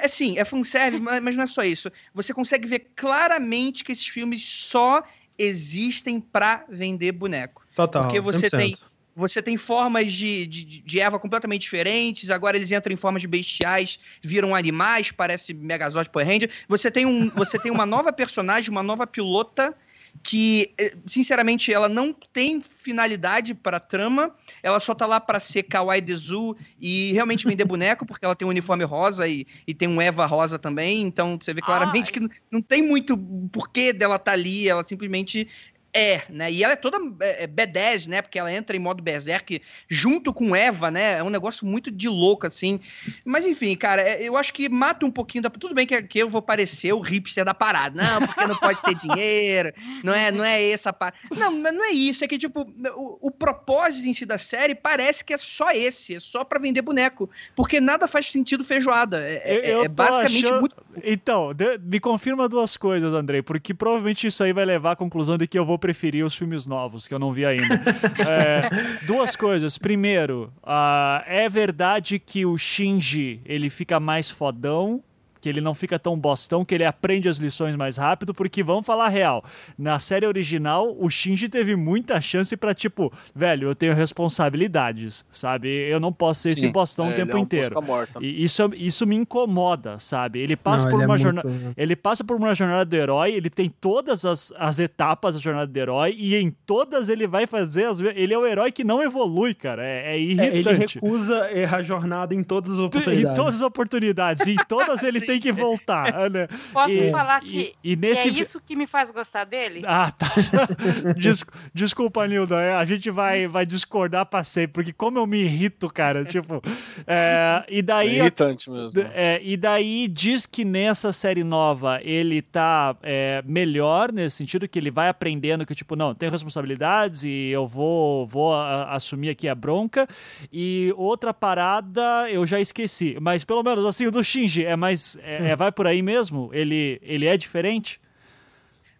É 0.00 0.08
sim, 0.08 0.38
é 0.38 0.44
fanservice, 0.44 1.02
mas, 1.02 1.22
mas 1.22 1.36
não 1.36 1.44
é 1.44 1.46
só 1.46 1.62
isso. 1.62 1.90
Você 2.14 2.32
consegue 2.32 2.66
ver 2.66 2.90
claramente 2.96 3.84
que 3.84 3.92
esses 3.92 4.06
filmes 4.06 4.44
só 4.44 5.02
existem 5.38 6.18
para 6.18 6.64
vender 6.68 7.12
boneco. 7.12 7.64
Total. 7.74 8.02
Porque 8.02 8.20
você 8.20 8.48
100%. 8.48 8.56
tem 8.56 8.74
você 9.16 9.40
tem 9.40 9.56
formas 9.56 10.12
de, 10.12 10.46
de, 10.46 10.62
de, 10.62 11.00
Eva 11.00 11.18
completamente 11.18 11.62
diferentes, 11.62 12.30
agora 12.30 12.58
eles 12.58 12.70
entram 12.70 12.92
em 12.92 12.98
formas 12.98 13.22
de 13.22 13.28
bestiais, 13.28 13.98
viram 14.20 14.54
animais, 14.54 15.10
parece 15.10 15.54
Megazord 15.54 16.10
Power 16.10 16.26
Ranger. 16.26 16.50
Você 16.68 16.90
tem, 16.90 17.06
um, 17.06 17.30
você 17.30 17.58
tem 17.58 17.72
uma 17.72 17.86
nova 17.86 18.12
personagem, 18.12 18.70
uma 18.70 18.82
nova 18.82 19.06
pilota 19.06 19.74
que, 20.22 20.74
eh, 20.78 20.96
sinceramente, 21.06 21.72
ela 21.72 21.88
não 21.88 22.12
tem 22.12 22.60
finalidade 22.60 23.54
para 23.54 23.80
trama, 23.80 24.34
ela 24.62 24.80
só 24.80 24.94
tá 24.94 25.06
lá 25.06 25.20
para 25.20 25.40
ser 25.40 25.64
kawaii 25.64 26.00
desu 26.00 26.56
e 26.80 27.12
realmente 27.12 27.46
vender 27.46 27.64
boneco, 27.66 28.06
porque 28.06 28.24
ela 28.24 28.36
tem 28.36 28.46
um 28.46 28.50
uniforme 28.50 28.84
rosa 28.84 29.26
e, 29.26 29.46
e 29.66 29.74
tem 29.74 29.88
um 29.88 30.00
Eva 30.00 30.26
rosa 30.26 30.58
também, 30.58 31.02
então 31.02 31.38
você 31.40 31.52
vê 31.52 31.60
claramente 31.60 32.06
Ai. 32.08 32.12
que 32.12 32.20
não, 32.20 32.28
não 32.50 32.62
tem 32.62 32.82
muito 32.82 33.16
porquê 33.52 33.92
dela 33.92 34.18
tá 34.18 34.32
ali, 34.32 34.68
ela 34.68 34.84
simplesmente 34.84 35.48
é, 35.96 36.22
né? 36.28 36.52
E 36.52 36.62
ela 36.62 36.74
é 36.74 36.76
toda 36.76 36.98
é, 37.20 37.44
é, 37.44 37.46
B10, 37.46 38.06
né? 38.06 38.20
Porque 38.20 38.38
ela 38.38 38.52
entra 38.52 38.76
em 38.76 38.80
modo 38.80 39.02
berserk 39.02 39.62
junto 39.88 40.32
com 40.32 40.54
Eva, 40.54 40.90
né? 40.90 41.18
É 41.18 41.22
um 41.22 41.30
negócio 41.30 41.66
muito 41.66 41.90
de 41.90 42.06
louco, 42.06 42.46
assim. 42.46 42.78
Mas 43.24 43.46
enfim, 43.46 43.74
cara, 43.74 44.02
é, 44.02 44.22
eu 44.22 44.36
acho 44.36 44.52
que 44.52 44.68
mata 44.68 45.06
um 45.06 45.10
pouquinho 45.10 45.42
da. 45.42 45.48
Tudo 45.48 45.74
bem 45.74 45.86
que, 45.86 46.02
que 46.02 46.18
eu 46.18 46.28
vou 46.28 46.42
parecer 46.42 46.92
o 46.92 47.00
hipster 47.00 47.46
da 47.46 47.54
parada. 47.54 48.02
Não, 48.02 48.26
porque 48.26 48.46
não 48.46 48.56
pode 48.56 48.82
ter 48.82 48.94
dinheiro. 48.94 49.72
Não 50.04 50.12
é, 50.12 50.30
não 50.30 50.44
é 50.44 50.70
essa 50.70 50.92
parada. 50.92 51.16
Não, 51.34 51.50
não 51.50 51.84
é 51.84 51.90
isso. 51.92 52.22
É 52.22 52.28
que, 52.28 52.36
tipo, 52.36 52.70
o, 52.94 53.28
o, 53.28 53.30
propósito 53.30 54.06
em 54.06 54.12
si 54.12 54.26
da 54.26 54.36
série 54.36 54.74
parece 54.74 55.24
que 55.24 55.32
é 55.32 55.38
só 55.38 55.70
esse. 55.70 56.16
É 56.16 56.20
só 56.20 56.44
para 56.44 56.60
vender 56.60 56.82
boneco. 56.82 57.30
Porque 57.54 57.80
nada 57.80 58.06
faz 58.06 58.30
sentido 58.30 58.62
feijoada. 58.62 59.22
É, 59.22 59.40
é, 59.44 59.70
é 59.84 59.88
basicamente 59.88 60.44
achando... 60.44 60.60
muito. 60.60 60.76
Então, 61.02 61.52
me 61.82 62.00
confirma 62.00 62.48
duas 62.48 62.76
coisas, 62.76 63.14
Andrei. 63.14 63.40
Porque 63.40 63.72
provavelmente 63.72 64.26
isso 64.26 64.42
aí 64.42 64.52
vai 64.52 64.66
levar 64.66 64.92
à 64.92 64.96
conclusão 64.96 65.38
de 65.38 65.46
que 65.46 65.58
eu 65.58 65.64
vou 65.64 65.78
preferir 65.86 66.24
os 66.24 66.34
filmes 66.34 66.66
novos, 66.66 67.06
que 67.06 67.14
eu 67.14 67.18
não 67.18 67.32
vi 67.32 67.46
ainda. 67.46 67.80
é, 68.18 69.04
duas 69.06 69.36
coisas. 69.36 69.78
Primeiro, 69.78 70.52
uh, 70.64 71.22
é 71.24 71.48
verdade 71.48 72.18
que 72.18 72.44
o 72.44 72.58
Shinji 72.58 73.40
ele 73.44 73.70
fica 73.70 74.00
mais 74.00 74.28
fodão 74.28 75.00
que 75.46 75.50
ele 75.50 75.60
não 75.60 75.76
fica 75.76 75.96
tão 75.96 76.18
bostão, 76.18 76.64
que 76.64 76.74
ele 76.74 76.84
aprende 76.84 77.28
as 77.28 77.38
lições 77.38 77.76
mais 77.76 77.96
rápido, 77.96 78.34
porque 78.34 78.64
vamos 78.64 78.84
falar 78.84 79.08
real, 79.08 79.44
na 79.78 79.96
série 80.00 80.26
original 80.26 80.96
o 80.98 81.08
Shinji 81.08 81.48
teve 81.48 81.76
muita 81.76 82.20
chance 82.20 82.56
para 82.56 82.74
tipo, 82.74 83.12
velho, 83.32 83.68
eu 83.68 83.74
tenho 83.74 83.94
responsabilidades, 83.94 85.24
sabe? 85.32 85.68
Eu 85.68 86.00
não 86.00 86.12
posso 86.12 86.40
ser 86.40 86.48
Sim, 86.48 86.64
esse 86.64 86.72
bostão 86.72 87.06
é, 87.06 87.10
o 87.10 87.14
tempo 87.14 87.36
é 87.36 87.36
um 87.36 87.38
inteiro. 87.38 87.76
E 88.20 88.42
isso 88.42 88.68
isso 88.74 89.06
me 89.06 89.14
incomoda, 89.14 90.00
sabe? 90.00 90.40
Ele 90.40 90.56
passa 90.56 90.86
não, 90.86 90.90
por 90.90 91.04
uma 91.04 91.14
é 91.14 91.18
jornada, 91.18 91.48
muito... 91.48 91.74
ele 91.76 91.94
passa 91.94 92.24
por 92.24 92.36
uma 92.36 92.52
jornada 92.52 92.84
do 92.84 92.96
herói, 92.96 93.30
ele 93.30 93.48
tem 93.48 93.68
todas 93.68 94.24
as, 94.24 94.52
as 94.56 94.80
etapas 94.80 95.36
da 95.36 95.40
jornada 95.40 95.68
do 95.68 95.76
herói 95.76 96.12
e 96.18 96.34
em 96.34 96.50
todas 96.50 97.08
ele 97.08 97.28
vai 97.28 97.46
fazer 97.46 97.84
as, 97.84 98.00
ele 98.00 98.34
é 98.34 98.38
o 98.38 98.44
herói 98.44 98.72
que 98.72 98.82
não 98.82 99.00
evolui, 99.00 99.54
cara. 99.54 99.86
É, 99.86 100.16
é 100.16 100.18
irritante. 100.18 100.58
ele 100.58 100.72
recusa 100.72 101.52
errar 101.52 101.76
a 101.76 101.82
jornada 101.82 102.34
em 102.34 102.42
todas 102.42 102.72
as 102.72 102.80
oportunidades. 102.80 103.30
Em 103.30 103.34
todas 103.34 103.54
as 103.54 103.62
oportunidades, 103.62 104.46
em 104.48 104.56
todas 104.66 105.04
ele 105.04 105.20
tem 105.24 105.35
tem 105.36 105.40
que 105.40 105.52
voltar. 105.52 106.06
Né? 106.26 106.48
Posso 106.72 106.94
e, 106.94 107.10
falar 107.10 107.40
que, 107.40 107.74
e, 107.84 107.92
e 107.92 107.96
nesse... 107.96 108.22
que 108.22 108.38
é 108.38 108.40
isso 108.40 108.60
que 108.60 108.74
me 108.74 108.86
faz 108.86 109.10
gostar 109.10 109.44
dele? 109.44 109.82
Ah, 109.86 110.10
tá. 110.10 110.26
Des, 111.16 111.44
desculpa, 111.72 112.26
Nilda. 112.26 112.60
É, 112.60 112.74
a 112.74 112.84
gente 112.84 113.10
vai, 113.10 113.46
vai 113.46 113.64
discordar 113.64 114.26
pra 114.26 114.42
sempre, 114.42 114.72
porque 114.72 114.92
como 114.92 115.18
eu 115.18 115.26
me 115.26 115.42
irrito, 115.42 115.88
cara, 115.88 116.24
tipo. 116.24 116.62
É, 117.06 117.64
e 117.68 117.82
daí. 117.82 118.16
É 118.16 118.18
irritante 118.18 118.70
mesmo. 118.70 119.00
É, 119.14 119.40
e 119.42 119.56
daí 119.56 120.08
diz 120.08 120.46
que 120.46 120.64
nessa 120.64 121.12
série 121.12 121.44
nova 121.44 122.00
ele 122.02 122.42
tá 122.42 122.96
é, 123.02 123.42
melhor 123.46 124.12
nesse 124.12 124.36
sentido 124.36 124.68
que 124.68 124.78
ele 124.78 124.90
vai 124.90 125.08
aprendendo 125.08 125.64
que, 125.66 125.74
tipo, 125.74 125.94
não, 125.94 126.14
tenho 126.14 126.32
responsabilidades 126.32 127.24
e 127.24 127.48
eu 127.48 127.66
vou, 127.66 128.26
vou 128.26 128.54
a, 128.54 128.94
assumir 128.94 129.30
aqui 129.30 129.48
a 129.48 129.54
bronca. 129.54 130.08
E 130.52 130.92
outra 130.96 131.32
parada 131.32 132.30
eu 132.30 132.46
já 132.46 132.60
esqueci. 132.60 133.16
Mas 133.20 133.44
pelo 133.44 133.62
menos 133.62 133.84
assim, 133.84 134.06
o 134.06 134.10
do 134.10 134.22
Shinji 134.24 134.64
é 134.64 134.76
mais 134.76 135.18
é, 135.26 135.50
é, 135.50 135.56
vai 135.56 135.72
por 135.72 135.88
aí 135.88 136.00
mesmo? 136.02 136.50
Ele, 136.52 137.00
ele 137.02 137.26
é 137.26 137.36
diferente? 137.36 138.00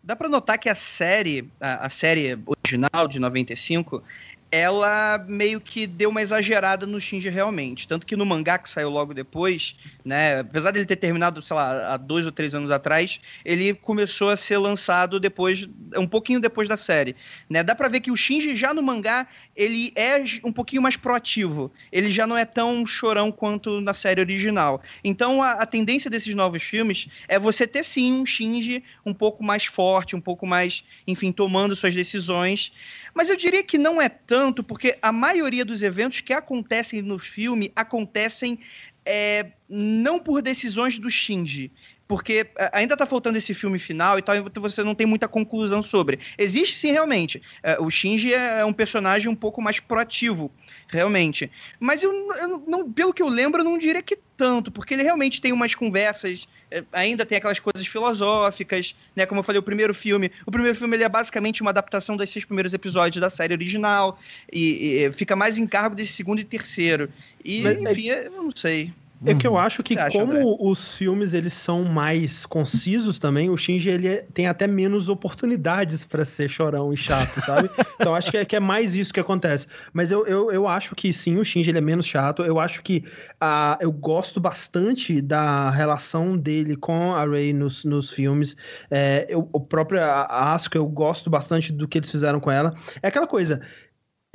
Dá 0.03 0.16
para 0.16 0.28
notar 0.28 0.59
que 0.59 0.69
a 0.69 0.74
série, 0.74 1.48
a, 1.61 1.86
a, 1.86 1.89
série 1.89 2.36
original 2.47 3.07
de 3.09 3.20
95, 3.20 4.03
ela 4.51 5.24
meio 5.28 5.61
que 5.61 5.86
deu 5.86 6.11
uma 6.11 6.23
exagerada 6.23 6.85
no 6.85 7.01
Shinji 7.01 7.28
realmente. 7.28 7.86
Tanto 7.86 8.07
que 8.07 8.16
no 8.16 8.27
mangá 8.27 8.59
que 8.59 8.69
saiu 8.69 8.90
logo 8.90 9.15
depois, 9.15 9.77
né, 10.05 10.40
apesar 10.40 10.73
dele 10.73 10.86
ter 10.86 10.97
terminado, 10.97 11.40
sei 11.43 11.55
lá, 11.57 11.94
há 11.94 11.97
dois 11.97 12.27
ou 12.27 12.32
três 12.32 12.55
anos 12.55 12.70
atrás, 12.73 13.20
ele 13.44 13.74
começou 13.74 14.31
a 14.31 14.36
ser 14.36 14.59
lançado 14.59 15.20
depois, 15.20 15.69
um 15.97 16.07
pouquinho 16.07 16.40
depois 16.40 16.69
da 16.69 16.77
série. 16.77 17.15
Né? 17.48 17.62
Dá 17.62 17.74
pra 17.74 17.89
ver 17.89 18.01
que 18.01 18.11
o 18.11 18.16
Shinji 18.16 18.57
já 18.57 18.74
no 18.74 18.82
mangá, 18.82 19.28
ele 19.57 19.91
é 19.97 20.23
um 20.45 20.53
pouquinho 20.53 20.83
mais 20.83 20.97
proativo. 20.97 21.73
Ele 21.91 22.11
já 22.11 22.27
não 22.27 22.37
é 22.37 22.45
tão 22.45 22.87
chorão 22.87 23.33
quanto 23.33 23.81
na 23.81 23.95
série 23.95 24.20
original. 24.20 24.83
Então 25.03 25.43
a, 25.43 25.53
a 25.53 25.66
tendência 25.66 26.11
desses 26.11 26.35
novos 26.35 26.62
filmes 26.62 27.09
é 27.27 27.39
você 27.39 27.66
ter 27.66 27.85
sim 27.85 28.12
um 28.12 28.27
Shinji 28.27 28.85
um 29.05 29.15
pouco 29.15 29.43
mais 29.43 29.65
forte, 29.65 30.15
um 30.15 30.20
pouco 30.20 30.47
mais, 30.47 30.85
enfim, 31.07 31.33
tomando 31.33 31.74
suas 31.74 31.95
decisões. 31.95 32.70
Mas 33.15 33.31
eu 33.31 33.37
diria 33.37 33.62
que 33.62 33.78
não 33.78 34.01
é 34.01 34.09
tanto, 34.09 34.62
porque 34.62 34.99
a 35.01 35.11
maioria 35.11 35.65
dos 35.65 35.83
eventos 35.83 36.20
que 36.20 36.35
acontecem 36.35 37.01
no 37.01 37.19
filme 37.19 37.73
acontecem 37.74 38.59
é, 39.07 39.53
não 39.69 40.19
por 40.19 40.43
decisões 40.43 40.99
do 40.99 41.09
Shinji. 41.09 41.70
Porque 42.09 42.47
é, 42.57 42.70
ainda 42.73 42.95
está 42.95 43.07
faltando 43.07 43.39
esse 43.39 43.53
filme 43.53 43.78
final 43.78 44.19
e 44.19 44.23
tal, 44.23 44.37
e 44.37 44.41
você 44.41 44.83
não 44.83 44.95
tem 44.95 45.07
muita 45.07 45.27
conclusão 45.27 45.83
sobre. 45.83 46.20
Existe 46.39 46.78
sim, 46.78 46.93
realmente. 46.93 47.43
É, 47.62 47.78
o 47.81 47.91
Shinji 47.91 48.33
é 48.33 48.65
um 48.65 48.73
personagem 48.73 49.31
um 49.31 49.35
pouco 49.35 49.61
mais 49.61 49.81
proativo 49.81 50.51
realmente. 50.89 51.51
Mas 51.81 52.03
eu, 52.03 52.12
eu, 52.12 52.65
não, 52.66 52.91
pelo 52.91 53.12
que 53.12 53.23
eu 53.23 53.28
lembro, 53.28 53.61
eu 53.61 53.65
não 53.65 53.78
diria 53.78 54.03
que 54.03 54.16
tanto, 54.37 54.70
porque 54.70 54.95
ele 54.95 55.03
realmente 55.03 55.41
tem 55.41 55.53
umas 55.53 55.74
conversas, 55.74 56.47
é, 56.70 56.85
ainda 56.93 57.24
tem 57.24 57.39
aquelas 57.39 57.59
coisas 57.59 57.87
filosóficas, 57.87 58.95
né? 59.15 59.24
Como 59.24 59.41
eu 59.41 59.43
falei, 59.43 59.59
o 59.59 59.62
primeiro 59.62 59.95
filme. 59.95 60.31
O 60.45 60.51
primeiro 60.51 60.77
filme 60.77 60.97
ele 60.97 61.05
é 61.05 61.09
basicamente 61.09 61.62
uma 61.62 61.70
adaptação 61.70 62.16
dos 62.16 62.31
seis 62.31 62.45
primeiros 62.45 62.73
episódios 62.73 63.20
da 63.20 63.31
série 63.31 63.55
original, 63.55 64.19
e, 64.53 65.05
e 65.05 65.12
fica 65.12 65.35
mais 65.35 65.59
em 65.59 65.66
cargo 65.66 65.97
desse 65.97 66.12
segundo 66.12 66.41
e 66.41 66.45
terceiro. 66.45 67.11
E, 67.45 67.62
Mas, 67.62 67.77
é 67.77 67.93
enfim, 67.93 68.09
eu 68.09 68.31
não 68.31 68.51
sei. 68.55 68.93
É 69.24 69.34
que 69.34 69.47
eu 69.47 69.52
uhum. 69.52 69.59
acho 69.59 69.82
que 69.82 69.98
acha, 69.98 70.10
como 70.10 70.32
André? 70.32 70.43
os 70.44 70.94
filmes 70.97 71.32
eles 71.32 71.55
são 71.55 71.84
mais 71.84 72.44
concisos 72.44 73.18
também, 73.18 73.48
o 73.48 73.56
Shinji 73.56 73.88
ele 73.88 74.09
é, 74.09 74.26
tem 74.34 74.47
até 74.47 74.66
menos 74.66 75.09
oportunidades 75.09 76.05
para 76.05 76.24
ser 76.24 76.48
chorão 76.48 76.93
e 76.93 76.97
chato, 76.97 77.40
sabe? 77.40 77.70
então 77.98 78.14
acho 78.14 78.30
que 78.30 78.36
é, 78.36 78.44
que 78.44 78.55
é, 78.55 78.60
mais 78.60 78.94
isso 78.94 79.14
que 79.14 79.20
acontece. 79.20 79.66
Mas 79.93 80.12
eu, 80.12 80.26
eu, 80.26 80.52
eu 80.52 80.68
acho 80.68 80.94
que 80.94 81.12
sim, 81.12 81.38
o 81.38 81.44
Shinji 81.44 81.70
ele 81.70 81.78
é 81.78 81.80
menos 81.80 82.06
chato. 82.06 82.43
Eu 82.43 82.60
acho 82.60 82.82
que 82.82 83.05
uh, 83.43 83.76
eu 83.80 83.90
gosto 83.90 84.38
bastante 84.38 85.22
da 85.22 85.70
relação 85.70 86.36
dele 86.36 86.76
com 86.76 87.14
a 87.14 87.24
Rey 87.24 87.52
nos, 87.52 87.84
nos 87.84 88.10
filmes. 88.10 88.55
É, 88.90 89.26
eu, 89.28 89.48
o 89.52 89.60
próprio 89.60 90.01
Asuka, 90.02 90.76
eu 90.76 90.86
gosto 90.86 91.30
bastante 91.30 91.72
do 91.72 91.88
que 91.88 91.98
eles 91.98 92.10
fizeram 92.10 92.38
com 92.38 92.51
ela. 92.51 92.74
É 93.02 93.09
aquela 93.09 93.26
coisa 93.26 93.62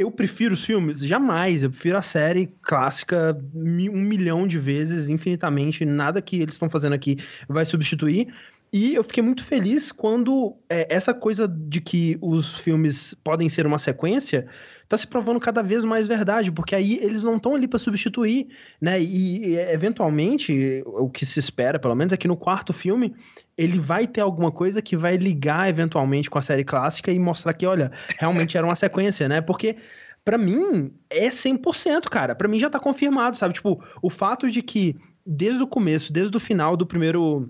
eu 0.01 0.11
prefiro 0.11 0.53
os 0.53 0.65
filmes? 0.65 0.99
Jamais. 0.99 1.63
Eu 1.63 1.69
prefiro 1.69 1.97
a 1.97 2.01
série 2.01 2.51
clássica 2.61 3.39
um 3.53 4.01
milhão 4.01 4.47
de 4.47 4.57
vezes, 4.57 5.09
infinitamente. 5.09 5.85
Nada 5.85 6.21
que 6.21 6.41
eles 6.41 6.55
estão 6.55 6.69
fazendo 6.69 6.93
aqui 6.93 7.17
vai 7.47 7.65
substituir. 7.65 8.33
E 8.73 8.95
eu 8.95 9.03
fiquei 9.03 9.21
muito 9.21 9.43
feliz 9.43 9.91
quando 9.91 10.55
é, 10.69 10.87
essa 10.93 11.13
coisa 11.13 11.47
de 11.47 11.81
que 11.81 12.17
os 12.21 12.57
filmes 12.57 13.13
podem 13.13 13.49
ser 13.49 13.65
uma 13.65 13.77
sequência 13.77 14.47
tá 14.91 14.97
se 14.97 15.07
provando 15.07 15.39
cada 15.39 15.63
vez 15.63 15.85
mais 15.85 16.05
verdade, 16.05 16.51
porque 16.51 16.75
aí 16.75 16.99
eles 17.01 17.23
não 17.23 17.37
estão 17.37 17.55
ali 17.55 17.65
para 17.65 17.79
substituir, 17.79 18.49
né? 18.81 19.01
E, 19.01 19.51
e, 19.51 19.55
eventualmente, 19.57 20.83
o 20.85 21.09
que 21.09 21.25
se 21.25 21.39
espera, 21.39 21.79
pelo 21.79 21.95
menos, 21.95 22.11
é 22.11 22.17
que 22.17 22.27
no 22.27 22.35
quarto 22.35 22.73
filme 22.73 23.15
ele 23.57 23.79
vai 23.79 24.05
ter 24.05 24.19
alguma 24.19 24.51
coisa 24.51 24.81
que 24.81 24.97
vai 24.97 25.15
ligar 25.15 25.69
eventualmente 25.69 26.29
com 26.29 26.37
a 26.37 26.41
série 26.41 26.65
clássica 26.65 27.09
e 27.09 27.17
mostrar 27.17 27.53
que, 27.53 27.65
olha, 27.65 27.89
realmente 28.19 28.57
era 28.57 28.67
uma 28.67 28.75
sequência, 28.75 29.29
né? 29.29 29.39
Porque 29.39 29.77
para 30.25 30.37
mim 30.37 30.91
é 31.09 31.29
100%, 31.29 32.09
cara. 32.09 32.35
Para 32.35 32.49
mim 32.49 32.59
já 32.59 32.69
tá 32.69 32.77
confirmado, 32.77 33.37
sabe? 33.37 33.53
Tipo, 33.53 33.81
o 34.01 34.09
fato 34.09 34.51
de 34.51 34.61
que 34.61 34.97
desde 35.25 35.63
o 35.63 35.67
começo, 35.67 36.11
desde 36.11 36.35
o 36.35 36.39
final 36.39 36.75
do 36.75 36.85
primeiro 36.85 37.49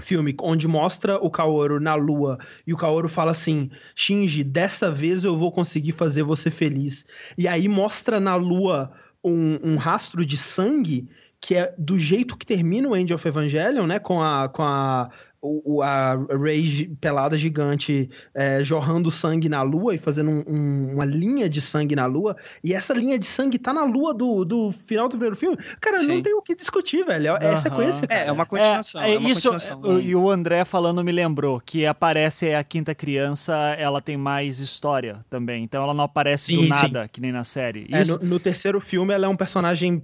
filme 0.00 0.34
onde 0.40 0.66
mostra 0.66 1.16
o 1.18 1.30
Kaoru 1.30 1.80
na 1.80 1.94
lua 1.94 2.38
e 2.66 2.72
o 2.72 2.76
Kaoru 2.76 3.08
fala 3.08 3.32
assim: 3.32 3.70
Shinji, 3.94 4.44
dessa 4.44 4.90
vez 4.90 5.24
eu 5.24 5.36
vou 5.36 5.52
conseguir 5.52 5.92
fazer 5.92 6.22
você 6.22 6.50
feliz. 6.50 7.06
E 7.36 7.46
aí 7.46 7.68
mostra 7.68 8.20
na 8.20 8.36
lua 8.36 8.92
um, 9.22 9.58
um 9.62 9.76
rastro 9.76 10.24
de 10.24 10.36
sangue 10.36 11.08
que 11.40 11.54
é 11.54 11.74
do 11.78 11.98
jeito 11.98 12.36
que 12.36 12.44
termina 12.44 12.88
o 12.88 12.94
End 12.94 13.12
of 13.14 13.26
Evangelion, 13.26 13.86
né? 13.86 13.98
Com 13.98 14.22
a, 14.22 14.48
com 14.48 14.62
a 14.62 15.10
o, 15.42 15.82
a 15.82 16.16
Rey 16.38 16.88
pelada 17.00 17.36
gigante 17.38 18.10
é, 18.34 18.62
jorrando 18.62 19.10
sangue 19.10 19.48
na 19.48 19.62
lua 19.62 19.94
e 19.94 19.98
fazendo 19.98 20.30
um, 20.30 20.44
um, 20.46 20.94
uma 20.94 21.04
linha 21.04 21.48
de 21.48 21.60
sangue 21.60 21.96
na 21.96 22.06
lua. 22.06 22.36
E 22.62 22.74
essa 22.74 22.92
linha 22.92 23.18
de 23.18 23.26
sangue 23.26 23.58
tá 23.58 23.72
na 23.72 23.84
lua 23.84 24.12
do, 24.12 24.44
do 24.44 24.72
final 24.86 25.08
do 25.08 25.12
primeiro 25.12 25.36
filme. 25.36 25.56
Cara, 25.80 25.98
Sim. 26.00 26.08
não 26.08 26.22
tem 26.22 26.34
o 26.34 26.42
que 26.42 26.54
discutir, 26.54 27.04
velho. 27.04 27.36
É, 27.36 27.52
uhum. 27.52 27.58
sequência. 27.58 28.06
Cara. 28.06 28.24
É, 28.24 28.26
é 28.26 28.32
uma 28.32 28.44
continuação. 28.44 29.02
É, 29.02 29.10
é, 29.10 29.14
é 29.14 29.18
uma 29.18 29.30
isso, 29.30 29.50
continuação, 29.50 30.00
e 30.00 30.14
o 30.14 30.30
André 30.30 30.64
falando 30.64 31.02
me 31.02 31.12
lembrou 31.12 31.60
que 31.60 31.86
aparece 31.86 32.52
a 32.52 32.62
quinta 32.62 32.94
criança, 32.94 33.54
ela 33.78 34.00
tem 34.00 34.16
mais 34.16 34.60
história 34.60 35.20
também. 35.30 35.64
Então 35.64 35.82
ela 35.82 35.94
não 35.94 36.04
aparece 36.04 36.46
sim, 36.46 36.56
do 36.56 36.68
nada, 36.68 37.04
sim. 37.04 37.08
que 37.12 37.20
nem 37.20 37.32
na 37.32 37.44
série. 37.44 37.86
É, 37.90 38.02
isso... 38.02 38.18
no, 38.22 38.30
no 38.30 38.40
terceiro 38.40 38.80
filme 38.80 39.14
ela 39.14 39.26
é 39.26 39.28
um 39.28 39.36
personagem 39.36 40.02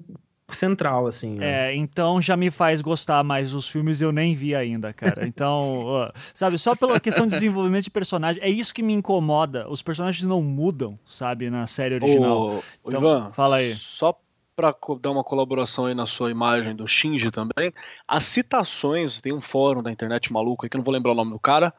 central, 0.55 1.07
assim. 1.07 1.37
Né? 1.37 1.71
É, 1.71 1.75
então 1.75 2.21
já 2.21 2.37
me 2.37 2.51
faz 2.51 2.81
gostar 2.81 3.23
mais 3.25 3.53
dos 3.53 3.69
filmes 3.69 4.01
eu 4.01 4.13
nem 4.13 4.35
vi 4.35 4.55
ainda, 4.55 4.93
cara. 4.93 5.27
Então, 5.27 6.11
sabe, 6.33 6.59
só 6.59 6.77
pela 6.77 7.01
questão 7.01 7.27
de 7.27 7.33
desenvolvimento 7.33 7.85
de 7.85 7.91
personagem, 7.91 8.43
é 8.43 8.49
isso 8.49 8.73
que 8.73 8.83
me 8.83 8.93
incomoda. 8.93 9.69
Os 9.69 9.83
personagens 9.83 10.25
não 10.25 10.43
mudam, 10.43 10.99
sabe, 11.05 11.51
na 11.51 11.67
série 11.67 11.97
original. 11.97 12.57
Ô, 12.57 12.63
então, 12.87 13.01
Ivan, 13.01 13.33
fala 13.33 13.57
aí. 13.57 13.75
Só 13.75 14.19
para 14.57 14.75
dar 15.01 15.11
uma 15.11 15.23
colaboração 15.23 15.85
aí 15.85 15.95
na 15.95 16.07
sua 16.07 16.31
imagem 16.31 16.75
do 16.75 16.89
Shinji 16.89 17.31
também, 17.31 17.73
as 18.09 18.25
citações, 18.25 19.21
tem 19.21 19.33
um 19.33 19.41
fórum 19.41 19.83
da 19.83 19.93
internet 19.93 20.33
maluco 20.33 20.65
aí 20.65 20.71
que 20.71 20.77
eu 20.77 20.79
não 20.79 20.85
vou 20.85 20.95
lembrar 20.95 21.13
o 21.13 21.15
nome 21.15 21.33
do 21.33 21.39
cara, 21.39 21.75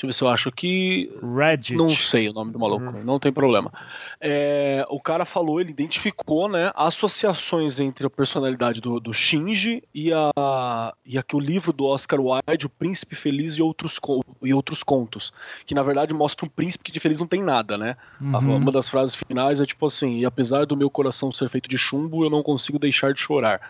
Deixa 0.00 0.06
eu 0.06 0.08
ver 0.08 0.12
se 0.14 0.24
eu 0.24 0.28
acho 0.28 0.48
aqui. 0.48 1.12
Reddit. 1.22 1.76
Não 1.76 1.90
sei 1.90 2.30
o 2.30 2.32
nome 2.32 2.52
do 2.52 2.58
maluco, 2.58 2.84
uhum. 2.84 3.04
não 3.04 3.18
tem 3.18 3.30
problema. 3.30 3.70
É, 4.18 4.86
o 4.88 4.98
cara 4.98 5.26
falou, 5.26 5.60
ele 5.60 5.70
identificou 5.70 6.48
né, 6.48 6.72
associações 6.74 7.78
entre 7.80 8.06
a 8.06 8.10
personalidade 8.10 8.80
do, 8.80 8.98
do 8.98 9.12
Shinji 9.12 9.82
e, 9.94 10.10
a, 10.10 10.94
e 11.04 11.18
aqui 11.18 11.36
o 11.36 11.40
livro 11.40 11.70
do 11.70 11.84
Oscar 11.84 12.18
Wilde, 12.18 12.64
O 12.64 12.70
Príncipe 12.70 13.14
Feliz 13.14 13.54
e 13.54 13.62
Outros, 13.62 14.00
e 14.42 14.54
outros 14.54 14.82
Contos. 14.82 15.34
Que 15.66 15.74
na 15.74 15.82
verdade 15.82 16.14
mostra 16.14 16.46
um 16.46 16.48
príncipe 16.48 16.84
que 16.84 16.92
de 16.92 17.00
feliz 17.00 17.18
não 17.18 17.26
tem 17.26 17.42
nada, 17.42 17.76
né? 17.76 17.96
Uhum. 18.20 18.56
Uma 18.56 18.72
das 18.72 18.88
frases 18.88 19.14
finais 19.14 19.60
é 19.60 19.66
tipo 19.66 19.84
assim: 19.84 20.18
e 20.18 20.24
apesar 20.24 20.64
do 20.64 20.76
meu 20.76 20.88
coração 20.88 21.30
ser 21.30 21.50
feito 21.50 21.68
de 21.68 21.76
chumbo, 21.76 22.24
eu 22.24 22.30
não 22.30 22.42
consigo 22.42 22.78
deixar 22.78 23.12
de 23.12 23.20
chorar. 23.20 23.60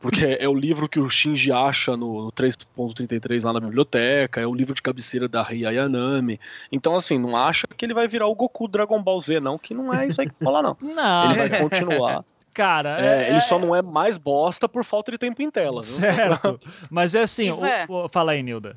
Porque 0.00 0.38
é 0.40 0.48
o 0.48 0.54
livro 0.54 0.88
que 0.88 0.98
o 0.98 1.10
Shinji 1.10 1.52
acha 1.52 1.94
no 1.94 2.32
3.33 2.32 3.44
lá 3.44 3.52
na 3.52 3.60
biblioteca, 3.60 4.40
é 4.40 4.46
o 4.46 4.54
livro 4.54 4.74
de 4.74 4.80
cabeceira 4.80 5.28
da 5.28 5.42
Ria 5.42 5.70
Yanami. 5.70 6.40
Então, 6.72 6.96
assim, 6.96 7.18
não 7.18 7.36
acha 7.36 7.66
que 7.76 7.84
ele 7.84 7.92
vai 7.92 8.08
virar 8.08 8.26
o 8.26 8.34
Goku 8.34 8.66
Dragon 8.66 9.02
Ball 9.02 9.20
Z, 9.20 9.40
não, 9.40 9.58
que 9.58 9.74
não 9.74 9.92
é 9.92 10.06
isso 10.06 10.20
aí 10.20 10.28
que 10.28 10.34
fala, 10.42 10.62
não. 10.62 10.76
Não. 10.80 11.32
Ele 11.32 11.48
vai 11.48 11.60
continuar. 11.60 12.24
Cara, 12.52 13.00
é, 13.00 13.24
é, 13.24 13.30
ele 13.30 13.40
só 13.42 13.58
não 13.58 13.76
é 13.76 13.80
mais 13.80 14.16
bosta 14.16 14.68
por 14.68 14.84
falta 14.84 15.12
de 15.12 15.18
tempo 15.18 15.40
em 15.40 15.50
tela. 15.50 15.82
Viu? 15.82 15.82
Certo. 15.82 16.60
Mas 16.90 17.14
é 17.14 17.20
assim, 17.20 17.50
o, 17.50 17.60
o, 17.88 18.08
fala 18.08 18.32
aí, 18.32 18.42
Nilda. 18.42 18.76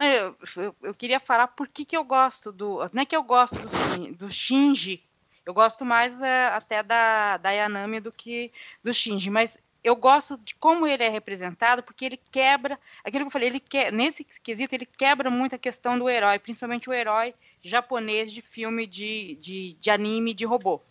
Eu, 0.00 0.34
eu, 0.56 0.76
eu, 0.82 0.94
queria 0.94 1.20
falar 1.20 1.46
por 1.46 1.68
que, 1.68 1.84
que 1.84 1.96
eu 1.96 2.02
gosto 2.02 2.50
do. 2.50 2.78
Não 2.92 3.02
é 3.02 3.06
que 3.06 3.16
eu 3.16 3.22
gosto 3.22 3.56
do, 3.56 4.12
do 4.12 4.30
Shinji, 4.30 5.02
eu 5.46 5.54
gosto 5.54 5.84
mais 5.84 6.20
é, 6.20 6.46
até 6.46 6.82
da, 6.82 7.36
da 7.36 7.52
Yanami 7.52 8.00
do 8.00 8.10
que 8.10 8.50
do 8.82 8.92
Shinji, 8.92 9.30
mas 9.30 9.56
eu 9.86 9.94
gosto 9.94 10.36
de 10.38 10.52
como 10.56 10.84
ele 10.84 11.04
é 11.04 11.08
representado, 11.08 11.80
porque 11.80 12.04
ele 12.04 12.20
quebra, 12.32 12.76
aquilo 13.04 13.22
que 13.22 13.28
eu 13.28 13.30
falei, 13.30 13.48
ele 13.48 13.60
quer, 13.60 13.92
nesse 13.92 14.24
quesito, 14.42 14.74
ele 14.74 14.84
quebra 14.84 15.30
muito 15.30 15.54
a 15.54 15.58
questão 15.58 15.96
do 15.96 16.10
herói, 16.10 16.40
principalmente 16.40 16.90
o 16.90 16.92
herói 16.92 17.32
japonês 17.62 18.32
de 18.32 18.42
filme 18.42 18.84
de, 18.84 19.36
de, 19.36 19.74
de 19.74 19.88
anime 19.88 20.34
de 20.34 20.44
robô. 20.44 20.82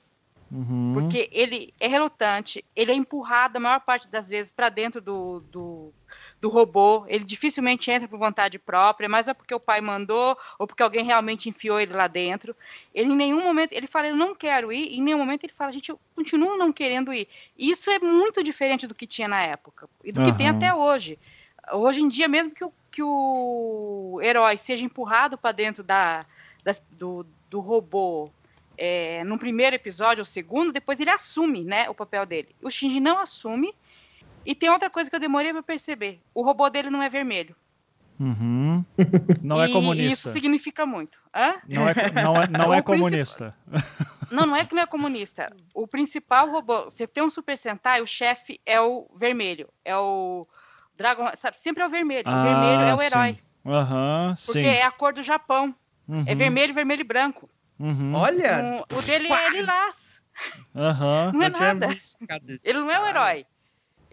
Uhum. 0.50 0.94
Porque 0.94 1.28
ele 1.34 1.74
é 1.78 1.88
relutante, 1.88 2.64
ele 2.74 2.94
é 2.94 2.96
empurrado 2.96 3.58
a 3.58 3.60
maior 3.60 3.82
parte 3.82 4.08
das 4.08 4.30
vezes 4.30 4.54
para 4.54 4.70
dentro 4.70 5.02
do, 5.02 5.42
do, 5.42 5.94
do, 6.46 6.50
robô, 6.50 7.06
ele 7.08 7.24
dificilmente 7.24 7.90
entra 7.90 8.08
por 8.08 8.20
vontade 8.20 8.60
própria, 8.60 9.10
mas 9.10 9.28
é 9.28 9.34
porque 9.34 9.54
o 9.54 9.60
pai 9.60 9.82
mandou 9.82 10.38
ou 10.60 10.68
porque 10.68 10.84
alguém 10.84 11.04
realmente 11.04 11.50
enfiou 11.50 11.80
ele 11.80 11.94
lá 11.94 12.08
dentro. 12.08 12.56
Ele 12.94 13.12
em 13.12 13.16
nenhum 13.16 13.44
momento, 13.44 13.74
ele 13.74 13.88
fala, 13.88 14.08
eu 14.08 14.16
não 14.16 14.36
quero 14.36 14.72
ir, 14.72 14.92
e 14.92 14.98
em 14.98 15.02
nenhum 15.02 15.18
momento 15.18 15.44
ele 15.44 15.54
fala, 15.54 15.72
gente, 15.72 15.90
eu 15.90 16.00
continuo 16.16 16.56
não 16.58 16.72
querendo 16.72 17.12
ir. 17.12 17.28
Isso 17.58 17.90
é 17.90 17.98
muito 17.98 18.44
diferente 18.44 18.86
do 18.86 18.94
que 18.94 19.08
tinha 19.08 19.28
na 19.28 19.42
época 19.42 19.90
e 20.04 20.12
do 20.12 20.22
uhum. 20.22 20.32
que 20.32 20.38
tem 20.38 20.48
até 20.48 20.74
hoje. 20.74 21.18
Hoje 21.74 22.02
em 22.02 22.08
dia, 22.08 22.28
mesmo 22.28 22.52
que 22.52 22.64
o, 22.64 22.72
que 22.92 23.02
o 23.02 24.20
herói 24.22 24.56
seja 24.58 24.86
empurrado 24.86 25.38
para 25.38 25.52
dentro 25.52 25.84
da, 25.84 26.20
das, 26.64 26.82
do, 26.92 27.26
do 27.50 27.60
robô 27.60 28.30
é, 28.78 29.24
no 29.24 29.40
primeiro 29.40 29.76
episódio 29.76 30.22
ou 30.22 30.26
segundo, 30.26 30.72
depois 30.72 31.00
ele 31.00 31.10
assume 31.10 31.64
né, 31.64 31.90
o 31.90 31.96
papel 31.96 32.26
dele. 32.26 32.56
O 32.62 32.70
Shinji 32.70 33.00
não 33.00 33.18
assume. 33.18 33.74
E 34.46 34.54
tem 34.54 34.70
outra 34.70 34.90
coisa 34.90 35.10
que 35.10 35.16
eu 35.16 35.20
demorei 35.20 35.52
para 35.52 35.64
perceber: 35.64 36.22
o 36.34 36.44
robô 36.44 36.70
dele 36.70 36.90
não 36.90 37.02
é 37.02 37.10
vermelho. 37.10 37.56
Uhum. 38.20 38.86
Não 39.44 39.62
é 39.62 39.68
comunista. 39.68 40.30
Isso 40.30 40.32
significa 40.32 40.86
muito. 40.86 41.20
Hã? 41.36 41.56
Não 41.68 41.90
é, 41.90 41.94
não 42.14 42.36
é, 42.36 42.48
não 42.48 42.74
é 42.74 42.82
comunista. 42.82 43.54
Não, 44.32 44.48
não 44.48 44.56
é 44.56 44.66
que 44.66 44.74
não 44.74 44.82
é 44.82 44.88
comunista. 44.88 45.48
O 45.74 45.88
principal 45.88 46.50
robô, 46.50 46.86
você 46.86 47.06
tem 47.06 47.24
um 47.24 47.30
Super 47.30 47.56
Sentai, 47.56 48.02
o 48.02 48.08
chefe 48.08 48.60
é 48.66 48.82
o 48.82 49.08
vermelho. 49.16 49.70
É 49.86 49.96
o 49.96 50.48
Dragon. 50.98 51.30
Sabe, 51.38 51.60
sempre 51.60 51.84
é 51.84 51.86
o 51.86 51.90
vermelho. 51.92 52.24
Ah, 52.26 52.42
o 52.42 52.44
vermelho 52.44 52.82
é 52.82 52.96
o 52.96 53.02
herói. 53.02 53.38
Aham, 53.64 54.30
uhum, 54.30 54.36
Porque 54.46 54.66
é 54.66 54.84
a 54.84 54.92
cor 54.92 55.14
do 55.14 55.22
Japão. 55.22 55.76
É 56.10 56.12
uhum. 56.12 56.24
É 56.26 56.34
vermelho, 56.34 56.74
vermelho 56.74 57.02
e 57.02 57.04
branco. 57.04 57.48
Uhum. 57.80 58.16
Olha! 58.16 58.84
O, 58.90 58.98
o 58.98 59.02
dele 59.04 59.32
é 59.32 59.50
lilás. 59.50 60.20
Uhum. 60.74 61.32
Não 61.34 61.44
é 61.44 61.50
nada. 61.50 61.88
Ele 62.64 62.80
não 62.80 62.90
é 62.90 63.00
o 63.00 63.08
herói. 63.08 63.46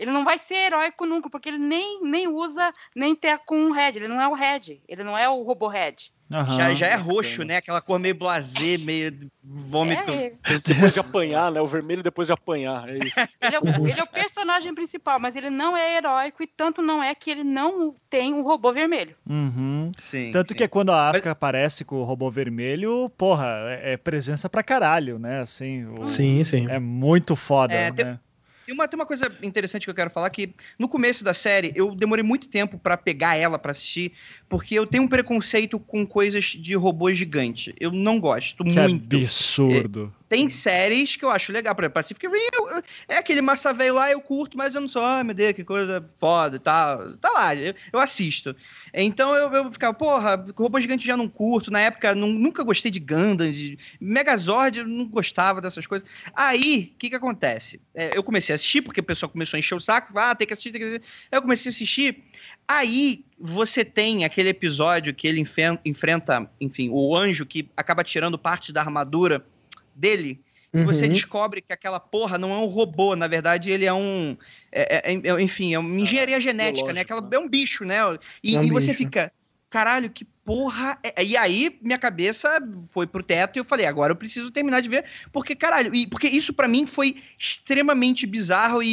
Ele 0.03 0.11
não 0.11 0.25
vai 0.25 0.37
ser 0.37 0.57
heróico 0.57 1.07
nunca, 1.07 1.31
porque 1.31 1.49
ele 1.49 1.59
nem, 1.59 2.03
nem 2.03 2.27
usa, 2.27 2.73
nem 2.95 3.15
ter 3.15 3.39
com 3.47 3.69
o 3.69 3.73
Red. 3.73 3.93
Ele 3.95 4.09
não 4.09 4.21
é 4.21 4.27
o 4.27 4.35
Red. 4.35 4.83
Ele 4.89 5.05
não 5.05 5.17
é 5.17 5.29
o 5.29 5.43
robô 5.43 5.69
Red. 5.69 5.95
Uhum. 6.29 6.57
Já, 6.57 6.75
já 6.75 6.87
é 6.89 6.97
roxo, 6.97 7.45
né? 7.45 7.59
Aquela 7.59 7.81
cor 7.81 8.01
meio 8.01 8.15
blasé, 8.15 8.79
meio 8.79 9.17
vômito. 9.45 10.11
É, 10.11 10.33
depois 10.67 10.93
de 10.93 10.99
apanhar, 10.99 11.53
né? 11.53 11.61
O 11.61 11.67
vermelho 11.69 12.03
depois 12.03 12.27
de 12.27 12.33
apanhar. 12.33 12.89
É 12.89 12.97
isso. 12.97 13.15
Ele 13.41 13.55
é, 13.55 13.61
o, 13.61 13.89
ele 13.89 14.01
é, 14.01 14.03
o, 14.03 14.07
personagem 14.07 14.75
principal, 14.75 15.21
mas 15.21 15.37
ele 15.37 15.51
não 15.51 15.77
é 15.77 15.97
heróico 15.97 16.43
e 16.43 16.47
tanto 16.47 16.81
não 16.81 17.03
é 17.03 17.15
que 17.15 17.31
ele 17.31 17.45
não 17.45 17.95
tem 18.09 18.33
um 18.33 18.43
robô 18.43 18.73
vermelho. 18.73 19.15
Uhum. 19.29 19.91
Sim, 19.99 20.31
tanto 20.33 20.49
sim. 20.49 20.55
que 20.55 20.67
quando 20.69 20.91
a 20.91 21.11
Asuka 21.11 21.29
mas... 21.29 21.33
aparece 21.33 21.85
com 21.85 21.97
o 21.97 22.05
robô 22.05 22.31
vermelho, 22.31 23.11
porra, 23.11 23.47
é, 23.67 23.93
é, 23.93 23.97
presença 23.97 24.49
pra 24.49 24.63
caralho, 24.63 25.19
né? 25.19 25.41
Assim, 25.41 25.85
o... 25.85 26.07
Sim, 26.07 26.43
sim. 26.45 26.67
É 26.71 26.79
muito 26.79 27.37
foda, 27.37 27.75
é, 27.75 27.91
né? 27.91 27.93
Tem 27.93 28.21
tem 28.67 28.75
uma, 28.75 28.89
tem 28.89 28.99
uma 28.99 29.07
coisa 29.07 29.31
interessante 29.43 29.85
que 29.85 29.91
eu 29.91 29.95
quero 29.95 30.11
falar 30.11 30.31
que 30.31 30.55
no 30.79 30.89
começo 30.89 31.25
da 31.25 31.35
série 31.35 31.73
eu 31.75 31.95
demorei 31.95 32.23
muito 32.23 32.49
tempo 32.49 32.79
para 32.79 32.97
pegar 32.97 33.37
ela 33.37 33.59
para 33.59 33.73
assistir, 33.73 34.13
porque 34.49 34.75
eu 34.75 34.87
tenho 34.87 35.05
um 35.05 35.09
preconceito 35.09 35.79
com 35.79 36.07
coisas 36.07 36.45
de 36.45 36.75
robô 36.75 37.13
gigante. 37.13 37.75
Eu 37.79 37.91
não 37.91 38.21
gosto 38.21 38.65
que 38.65 38.79
muito. 38.79 39.17
absurdo. 39.17 40.13
Tem 40.33 40.49
séries 40.49 41.15
que 41.15 41.27
eu 41.27 41.29
acho 41.29 41.53
legal, 41.53 41.75
por 41.75 41.83
exemplo, 41.83 41.93
Pacific 41.93 42.27
Rim, 42.27 42.83
é 43.07 43.19
aquele 43.19 43.43
massa 43.43 43.71
velho 43.71 43.97
lá, 43.97 44.11
eu 44.11 44.19
curto, 44.19 44.57
mas 44.57 44.75
eu 44.75 44.81
não 44.81 44.89
sou, 44.89 45.03
ah, 45.03 45.23
meu 45.23 45.35
Deus, 45.35 45.53
que 45.53 45.63
coisa 45.63 46.03
foda 46.17 46.57
e 46.57 46.59
tal. 46.59 47.19
Tá 47.19 47.29
lá, 47.33 47.55
eu, 47.55 47.75
eu 47.93 47.99
assisto. 48.01 48.57
Então 48.95 49.35
eu, 49.35 49.53
eu 49.53 49.71
ficava, 49.71 49.93
porra, 49.93 50.43
robô 50.57 50.81
gigante 50.81 51.05
já 51.05 51.19
não 51.19 51.29
curto. 51.29 51.71
Na 51.71 51.81
época, 51.81 52.15
não, 52.15 52.29
nunca 52.29 52.65
gostei 52.65 52.91
de 52.91 52.99
Gundam, 52.99 53.53
de 53.53 53.79
Megazord, 54.01 54.79
eu 54.79 54.87
não 54.87 55.07
gostava 55.07 55.61
dessas 55.61 55.87
coisas. 55.87 56.09
Aí, 56.35 56.95
o 56.95 56.99
que 56.99 57.11
que 57.11 57.17
acontece? 57.17 57.79
É, 57.95 58.17
eu 58.17 58.23
comecei 58.23 58.55
a 58.55 58.57
assistir, 58.57 58.81
porque 58.81 59.01
o 59.01 59.05
pessoal 59.05 59.29
começou 59.29 59.59
a 59.59 59.61
encher 59.61 59.75
o 59.75 59.81
saco, 59.81 60.19
ah, 60.19 60.35
tem 60.35 60.47
que 60.47 60.55
assistir, 60.55 60.73
tem 60.73 60.81
que 60.81 60.87
assistir. 60.87 61.09
Eu 61.31 61.43
comecei 61.43 61.69
a 61.69 61.73
assistir. 61.73 62.25
Aí 62.67 63.23
você 63.39 63.85
tem 63.85 64.25
aquele 64.25 64.49
episódio 64.49 65.13
que 65.13 65.29
ele 65.29 65.47
enfrenta, 65.85 66.51
enfim, 66.59 66.89
o 66.91 67.15
anjo 67.15 67.45
que 67.45 67.69
acaba 67.77 68.03
tirando 68.03 68.39
parte 68.39 68.73
da 68.73 68.81
armadura 68.81 69.45
dele. 69.95 70.41
uhum. 70.73 70.85
você 70.85 71.09
descobre 71.09 71.61
que 71.61 71.73
aquela 71.73 72.01
porra 72.01 72.39
não 72.39 72.53
é 72.53 72.57
um 72.57 72.67
robô, 72.67 73.15
na 73.15 73.27
verdade 73.27 73.71
ele 73.71 73.85
é 73.85 73.93
um. 73.93 74.37
É, 74.71 75.13
é, 75.13 75.15
é, 75.15 75.41
enfim, 75.43 75.75
é 75.75 75.79
uma 75.79 76.01
engenharia 76.01 76.41
genética, 76.41 76.93
né? 76.93 77.03
Aquela, 77.03 77.21
né? 77.21 77.29
é 77.33 77.39
um 77.39 77.49
bicho, 77.49 77.85
né? 77.85 77.99
E, 78.43 78.57
um 78.57 78.63
e 78.63 78.71
você 78.71 78.93
fica. 78.93 79.33
Caralho, 79.69 80.11
que 80.11 80.27
porra. 80.45 80.99
É? 81.03 81.25
E 81.25 81.37
aí, 81.37 81.79
minha 81.81 81.99
cabeça 81.99 82.61
foi 82.91 83.07
pro 83.07 83.23
teto 83.23 83.57
e 83.57 83.61
eu 83.61 83.65
falei, 83.65 83.87
agora 83.87 84.13
eu 84.13 84.17
preciso 84.17 84.51
terminar 84.51 84.81
de 84.81 84.89
ver, 84.89 85.05
porque, 85.33 85.55
caralho, 85.55 85.95
e, 85.95 86.07
porque 86.07 86.29
isso 86.29 86.53
para 86.53 86.69
mim 86.69 86.85
foi 86.85 87.17
extremamente 87.39 88.27
bizarro 88.27 88.83
e, 88.83 88.87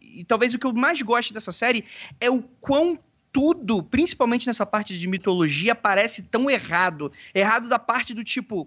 e, 0.00 0.20
e, 0.20 0.24
talvez 0.24 0.54
o 0.54 0.58
que 0.58 0.66
eu 0.66 0.72
mais 0.72 1.00
gosto 1.02 1.34
dessa 1.34 1.52
série 1.52 1.84
é 2.18 2.30
o 2.30 2.42
quão 2.60 2.98
tudo, 3.36 3.82
principalmente 3.82 4.46
nessa 4.46 4.64
parte 4.64 4.98
de 4.98 5.06
mitologia, 5.06 5.74
parece 5.74 6.22
tão 6.22 6.48
errado. 6.48 7.12
Errado 7.34 7.68
da 7.68 7.78
parte 7.78 8.14
do 8.14 8.24
tipo. 8.24 8.66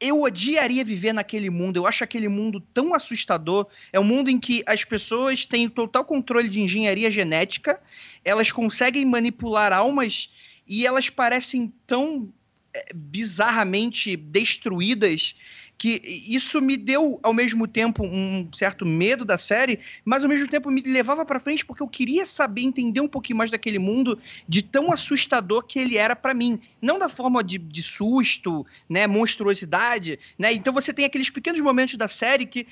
Eu 0.00 0.22
odiaria 0.22 0.82
viver 0.82 1.12
naquele 1.12 1.50
mundo. 1.50 1.76
Eu 1.76 1.86
acho 1.86 2.02
aquele 2.02 2.28
mundo 2.28 2.60
tão 2.72 2.94
assustador. 2.94 3.66
É 3.92 4.00
um 4.00 4.04
mundo 4.04 4.30
em 4.30 4.40
que 4.40 4.62
as 4.66 4.84
pessoas 4.84 5.44
têm 5.44 5.68
total 5.68 6.04
controle 6.04 6.48
de 6.48 6.60
engenharia 6.60 7.10
genética, 7.10 7.80
elas 8.24 8.50
conseguem 8.50 9.04
manipular 9.04 9.72
almas 9.72 10.30
e 10.66 10.86
elas 10.86 11.10
parecem 11.10 11.72
tão 11.86 12.32
é, 12.72 12.94
bizarramente 12.94 14.16
destruídas 14.16 15.34
que 15.80 15.98
isso 16.04 16.60
me 16.60 16.76
deu 16.76 17.18
ao 17.22 17.32
mesmo 17.32 17.66
tempo 17.66 18.04
um 18.04 18.46
certo 18.52 18.84
medo 18.84 19.24
da 19.24 19.38
série, 19.38 19.80
mas 20.04 20.22
ao 20.22 20.28
mesmo 20.28 20.46
tempo 20.46 20.70
me 20.70 20.82
levava 20.82 21.24
para 21.24 21.40
frente 21.40 21.64
porque 21.64 21.82
eu 21.82 21.88
queria 21.88 22.26
saber 22.26 22.60
entender 22.60 23.00
um 23.00 23.08
pouquinho 23.08 23.38
mais 23.38 23.50
daquele 23.50 23.78
mundo 23.78 24.18
de 24.46 24.60
tão 24.60 24.92
assustador 24.92 25.62
que 25.62 25.78
ele 25.78 25.96
era 25.96 26.14
para 26.14 26.34
mim, 26.34 26.60
não 26.82 26.98
da 26.98 27.08
forma 27.08 27.42
de, 27.42 27.56
de 27.56 27.82
susto, 27.82 28.66
né, 28.86 29.06
monstruosidade, 29.06 30.18
né? 30.38 30.52
Então 30.52 30.70
você 30.70 30.92
tem 30.92 31.06
aqueles 31.06 31.30
pequenos 31.30 31.62
momentos 31.62 31.96
da 31.96 32.08
série 32.08 32.44
que 32.44 32.66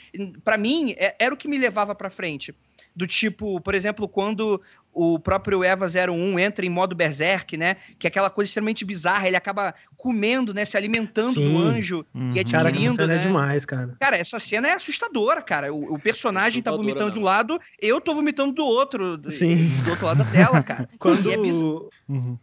para 0.44 0.58
mim 0.58 0.94
é, 0.98 1.16
era 1.18 1.34
o 1.34 1.38
que 1.38 1.48
me 1.48 1.56
levava 1.56 1.94
para 1.94 2.10
frente 2.10 2.54
do 2.94 3.06
tipo, 3.06 3.60
por 3.60 3.74
exemplo, 3.74 4.08
quando 4.08 4.60
o 4.98 5.16
próprio 5.16 5.62
Eva 5.62 5.86
01 5.86 6.38
entra 6.40 6.66
em 6.66 6.68
modo 6.68 6.92
berserk, 6.92 7.56
né? 7.56 7.76
Que 8.00 8.06
é 8.06 8.08
aquela 8.08 8.28
coisa 8.28 8.48
extremamente 8.48 8.84
bizarra, 8.84 9.28
ele 9.28 9.36
acaba 9.36 9.72
comendo, 9.96 10.52
né? 10.52 10.64
Se 10.64 10.76
alimentando 10.76 11.34
Sim. 11.34 11.52
do 11.52 11.58
anjo 11.58 12.04
uhum. 12.12 12.32
e 12.34 12.40
adquirindo, 12.40 12.56
cara, 12.56 12.68
essa 12.74 12.96
cena 12.96 13.12
é 13.12 13.16
né? 13.16 13.22
é 13.22 13.26
demais, 13.26 13.64
cara. 13.64 13.96
Cara, 14.00 14.16
essa 14.16 14.40
cena 14.40 14.66
é 14.66 14.72
assustadora, 14.72 15.40
cara. 15.40 15.72
O, 15.72 15.94
o 15.94 15.98
personagem 16.00 16.60
tá 16.60 16.72
vomitando 16.72 17.06
não. 17.06 17.10
de 17.12 17.18
um 17.20 17.22
lado, 17.22 17.60
eu 17.80 18.00
tô 18.00 18.12
vomitando 18.12 18.52
do 18.52 18.64
outro. 18.64 19.20
Sim. 19.30 19.68
Do 19.84 19.90
outro 19.90 20.06
lado 20.06 20.24
da 20.24 20.30
tela, 20.32 20.62
cara. 20.64 20.88
Quando... 20.98 21.30
E 21.30 21.32
é 21.32 21.36
bizarro. 21.36 21.90
Uhum 22.08 22.36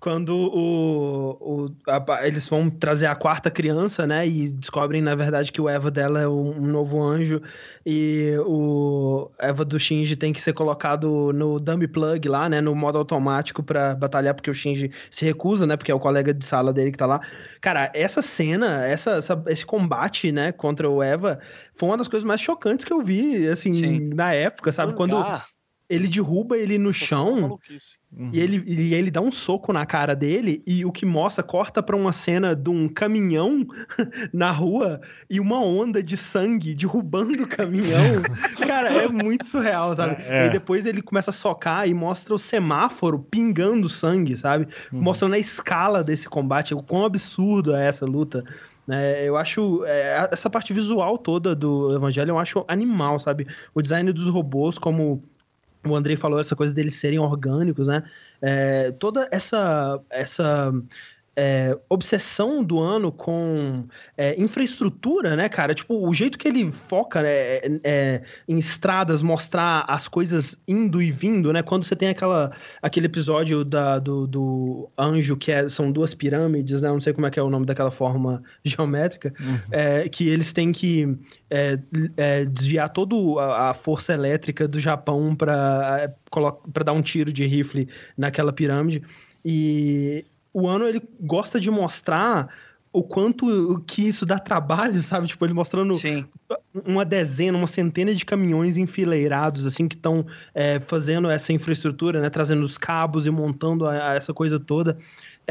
quando 0.00 0.30
o, 0.34 1.30
o 1.40 1.76
a, 1.86 2.26
eles 2.26 2.48
vão 2.48 2.70
trazer 2.70 3.04
a 3.04 3.14
quarta 3.14 3.50
criança, 3.50 4.06
né? 4.06 4.26
E 4.26 4.48
descobrem, 4.48 5.02
na 5.02 5.14
verdade, 5.14 5.52
que 5.52 5.60
o 5.60 5.68
Eva 5.68 5.90
dela 5.90 6.20
é 6.22 6.26
um, 6.26 6.56
um, 6.56 6.66
novo 6.66 7.02
anjo 7.02 7.42
e 7.84 8.34
o 8.46 9.30
Eva 9.38 9.62
do 9.62 9.78
Shinji 9.78 10.16
tem 10.16 10.32
que 10.32 10.40
ser 10.40 10.54
colocado 10.54 11.32
no 11.34 11.60
dummy 11.60 11.86
plug 11.86 12.26
lá, 12.28 12.48
né? 12.48 12.62
No 12.62 12.74
modo 12.74 12.96
automático 12.96 13.62
para 13.62 13.94
batalhar, 13.94 14.34
porque 14.34 14.50
o 14.50 14.54
Shinji 14.54 14.90
se 15.10 15.26
recusa, 15.26 15.66
né? 15.66 15.76
Porque 15.76 15.92
é 15.92 15.94
o 15.94 16.00
colega 16.00 16.32
de 16.32 16.46
sala 16.46 16.72
dele 16.72 16.92
que 16.92 16.98
tá 16.98 17.06
lá. 17.06 17.20
Cara, 17.60 17.92
essa 17.94 18.22
cena, 18.22 18.86
essa, 18.86 19.12
essa 19.12 19.44
esse 19.48 19.66
combate, 19.66 20.32
né? 20.32 20.50
Contra 20.50 20.88
o 20.88 21.02
Eva 21.02 21.38
foi 21.74 21.90
uma 21.90 21.98
das 21.98 22.08
coisas 22.08 22.26
mais 22.26 22.40
chocantes 22.40 22.86
que 22.86 22.92
eu 22.92 23.02
vi, 23.02 23.46
assim, 23.48 23.74
Sim. 23.74 24.10
na 24.14 24.32
época, 24.32 24.72
sabe? 24.72 24.94
Quando 24.94 25.16
ele 25.90 26.06
derruba 26.06 26.56
ele 26.56 26.78
no 26.78 26.92
chão 26.92 27.58
uhum. 28.12 28.30
e, 28.32 28.38
ele, 28.38 28.62
e 28.64 28.94
ele 28.94 29.10
dá 29.10 29.20
um 29.20 29.32
soco 29.32 29.72
na 29.72 29.84
cara 29.84 30.14
dele 30.14 30.62
e 30.64 30.84
o 30.84 30.92
que 30.92 31.04
mostra, 31.04 31.42
corta 31.42 31.82
pra 31.82 31.96
uma 31.96 32.12
cena 32.12 32.54
de 32.54 32.70
um 32.70 32.88
caminhão 32.88 33.66
na 34.32 34.52
rua 34.52 35.00
e 35.28 35.40
uma 35.40 35.60
onda 35.60 36.00
de 36.00 36.16
sangue 36.16 36.76
derrubando 36.76 37.42
o 37.42 37.48
caminhão. 37.48 38.22
cara, 38.64 38.92
é 38.92 39.08
muito 39.08 39.44
surreal, 39.44 39.92
sabe? 39.96 40.22
É, 40.22 40.44
é. 40.44 40.46
E 40.46 40.50
depois 40.50 40.86
ele 40.86 41.02
começa 41.02 41.30
a 41.30 41.34
socar 41.34 41.88
e 41.88 41.92
mostra 41.92 42.32
o 42.34 42.38
semáforo 42.38 43.18
pingando 43.18 43.88
sangue, 43.88 44.36
sabe? 44.36 44.68
Uhum. 44.92 45.02
Mostrando 45.02 45.34
a 45.34 45.38
escala 45.38 46.04
desse 46.04 46.28
combate, 46.28 46.72
o 46.72 46.80
quão 46.80 47.04
absurdo 47.04 47.74
é 47.74 47.88
essa 47.88 48.06
luta. 48.06 48.44
É, 48.88 49.28
eu 49.28 49.36
acho 49.36 49.84
é, 49.84 50.28
essa 50.30 50.48
parte 50.48 50.72
visual 50.72 51.18
toda 51.18 51.54
do 51.54 51.94
Evangelho 51.94 52.30
eu 52.30 52.38
acho 52.38 52.64
animal, 52.68 53.18
sabe? 53.18 53.46
O 53.74 53.82
design 53.82 54.12
dos 54.12 54.28
robôs, 54.28 54.78
como 54.78 55.20
o 55.84 55.96
Andrei 55.96 56.16
falou 56.16 56.40
essa 56.40 56.56
coisa 56.56 56.72
deles 56.72 56.96
serem 56.96 57.18
orgânicos, 57.18 57.88
né? 57.88 58.02
É, 58.40 58.90
toda 58.92 59.28
essa 59.30 60.00
essa 60.10 60.72
é, 61.36 61.78
obsessão 61.88 62.62
do 62.62 62.80
ano 62.80 63.12
com 63.12 63.86
é, 64.16 64.40
infraestrutura, 64.40 65.36
né, 65.36 65.48
cara? 65.48 65.74
Tipo, 65.74 66.06
o 66.06 66.12
jeito 66.12 66.36
que 66.36 66.48
ele 66.48 66.70
foca 66.72 67.22
né, 67.22 67.30
é, 67.30 67.80
é, 67.84 68.22
em 68.48 68.58
estradas, 68.58 69.22
mostrar 69.22 69.84
as 69.88 70.08
coisas 70.08 70.58
indo 70.66 71.00
e 71.00 71.10
vindo, 71.10 71.52
né? 71.52 71.62
Quando 71.62 71.84
você 71.84 71.94
tem 71.94 72.08
aquela, 72.08 72.52
aquele 72.82 73.06
episódio 73.06 73.64
da, 73.64 73.98
do, 73.98 74.26
do 74.26 74.90
anjo, 74.98 75.36
que 75.36 75.52
é, 75.52 75.68
são 75.68 75.90
duas 75.92 76.14
pirâmides, 76.14 76.80
né? 76.80 76.88
Não 76.88 77.00
sei 77.00 77.12
como 77.12 77.26
é 77.26 77.30
que 77.30 77.38
é 77.38 77.42
o 77.42 77.50
nome 77.50 77.64
daquela 77.64 77.90
forma 77.90 78.42
geométrica, 78.64 79.32
uhum. 79.40 79.58
É, 79.70 80.08
que 80.08 80.28
eles 80.28 80.52
têm 80.52 80.72
que 80.72 81.16
desviar 82.52 82.88
toda 82.88 83.14
a, 83.40 83.70
a, 83.70 83.74
força 83.74 84.12
elétrica 84.12 84.68
do 84.68 84.78
Japão 84.78 85.34
para 85.34 86.12
dar 86.84 86.92
um 86.92 87.02
tiro 87.02 87.32
de 87.32 87.46
rifle 87.46 87.88
naquela 88.16 88.52
pirâmide. 88.52 89.02
E 89.44 90.24
o 90.52 90.66
ano 90.66 90.86
ele 90.86 91.02
gosta 91.20 91.60
de 91.60 91.70
mostrar 91.70 92.48
o 92.92 93.04
quanto 93.04 93.82
que 93.86 94.06
isso 94.06 94.26
dá 94.26 94.38
trabalho, 94.38 95.00
sabe? 95.02 95.28
Tipo, 95.28 95.44
ele 95.44 95.54
mostrando 95.54 95.94
Sim. 95.94 96.26
uma 96.84 97.04
dezena, 97.04 97.56
uma 97.56 97.66
centena 97.66 98.14
de 98.14 98.24
caminhões 98.24 98.76
enfileirados, 98.76 99.64
assim, 99.64 99.86
que 99.86 99.94
estão 99.94 100.26
é, 100.54 100.80
fazendo 100.80 101.30
essa 101.30 101.52
infraestrutura, 101.52 102.20
né? 102.20 102.30
Trazendo 102.30 102.62
os 102.64 102.76
cabos 102.76 103.26
e 103.26 103.30
montando 103.30 103.86
a, 103.86 104.10
a 104.10 104.14
essa 104.14 104.34
coisa 104.34 104.58
toda. 104.58 104.98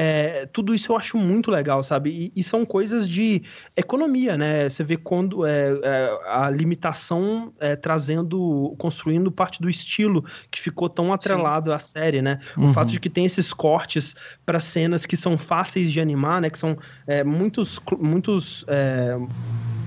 É, 0.01 0.45
tudo 0.45 0.73
isso 0.73 0.93
eu 0.93 0.95
acho 0.95 1.17
muito 1.17 1.51
legal, 1.51 1.83
sabe? 1.83 2.09
E, 2.09 2.39
e, 2.39 2.41
são 2.41 2.65
coisas 2.65 3.05
de 3.05 3.43
economia, 3.75 4.37
né? 4.37 4.69
Você 4.69 4.81
vê 4.81 4.95
quando 4.95 5.45
é, 5.45 5.77
é, 5.83 6.19
a 6.25 6.49
limitação 6.49 7.51
é, 7.59 7.75
trazendo, 7.75 8.73
construindo 8.77 9.29
parte 9.29 9.61
do 9.61 9.69
estilo 9.69 10.23
que 10.49 10.61
ficou 10.61 10.87
tão 10.87 11.11
atrelado 11.11 11.69
Sim. 11.71 11.75
à 11.75 11.79
série, 11.79 12.21
né? 12.21 12.39
Uhum. 12.55 12.69
O 12.69 12.73
fato 12.73 12.93
de 12.93 12.99
que 13.01 13.09
tem 13.09 13.25
esses 13.25 13.51
cortes 13.51 14.15
para 14.45 14.61
cenas 14.61 15.05
que 15.05 15.17
são 15.17 15.37
fáceis 15.37 15.91
de 15.91 15.99
animar, 15.99 16.39
né? 16.39 16.49
Que 16.49 16.57
são 16.57 16.77
é, 17.05 17.21
muitos, 17.21 17.77
muitos 17.99 18.63
é, 18.69 19.17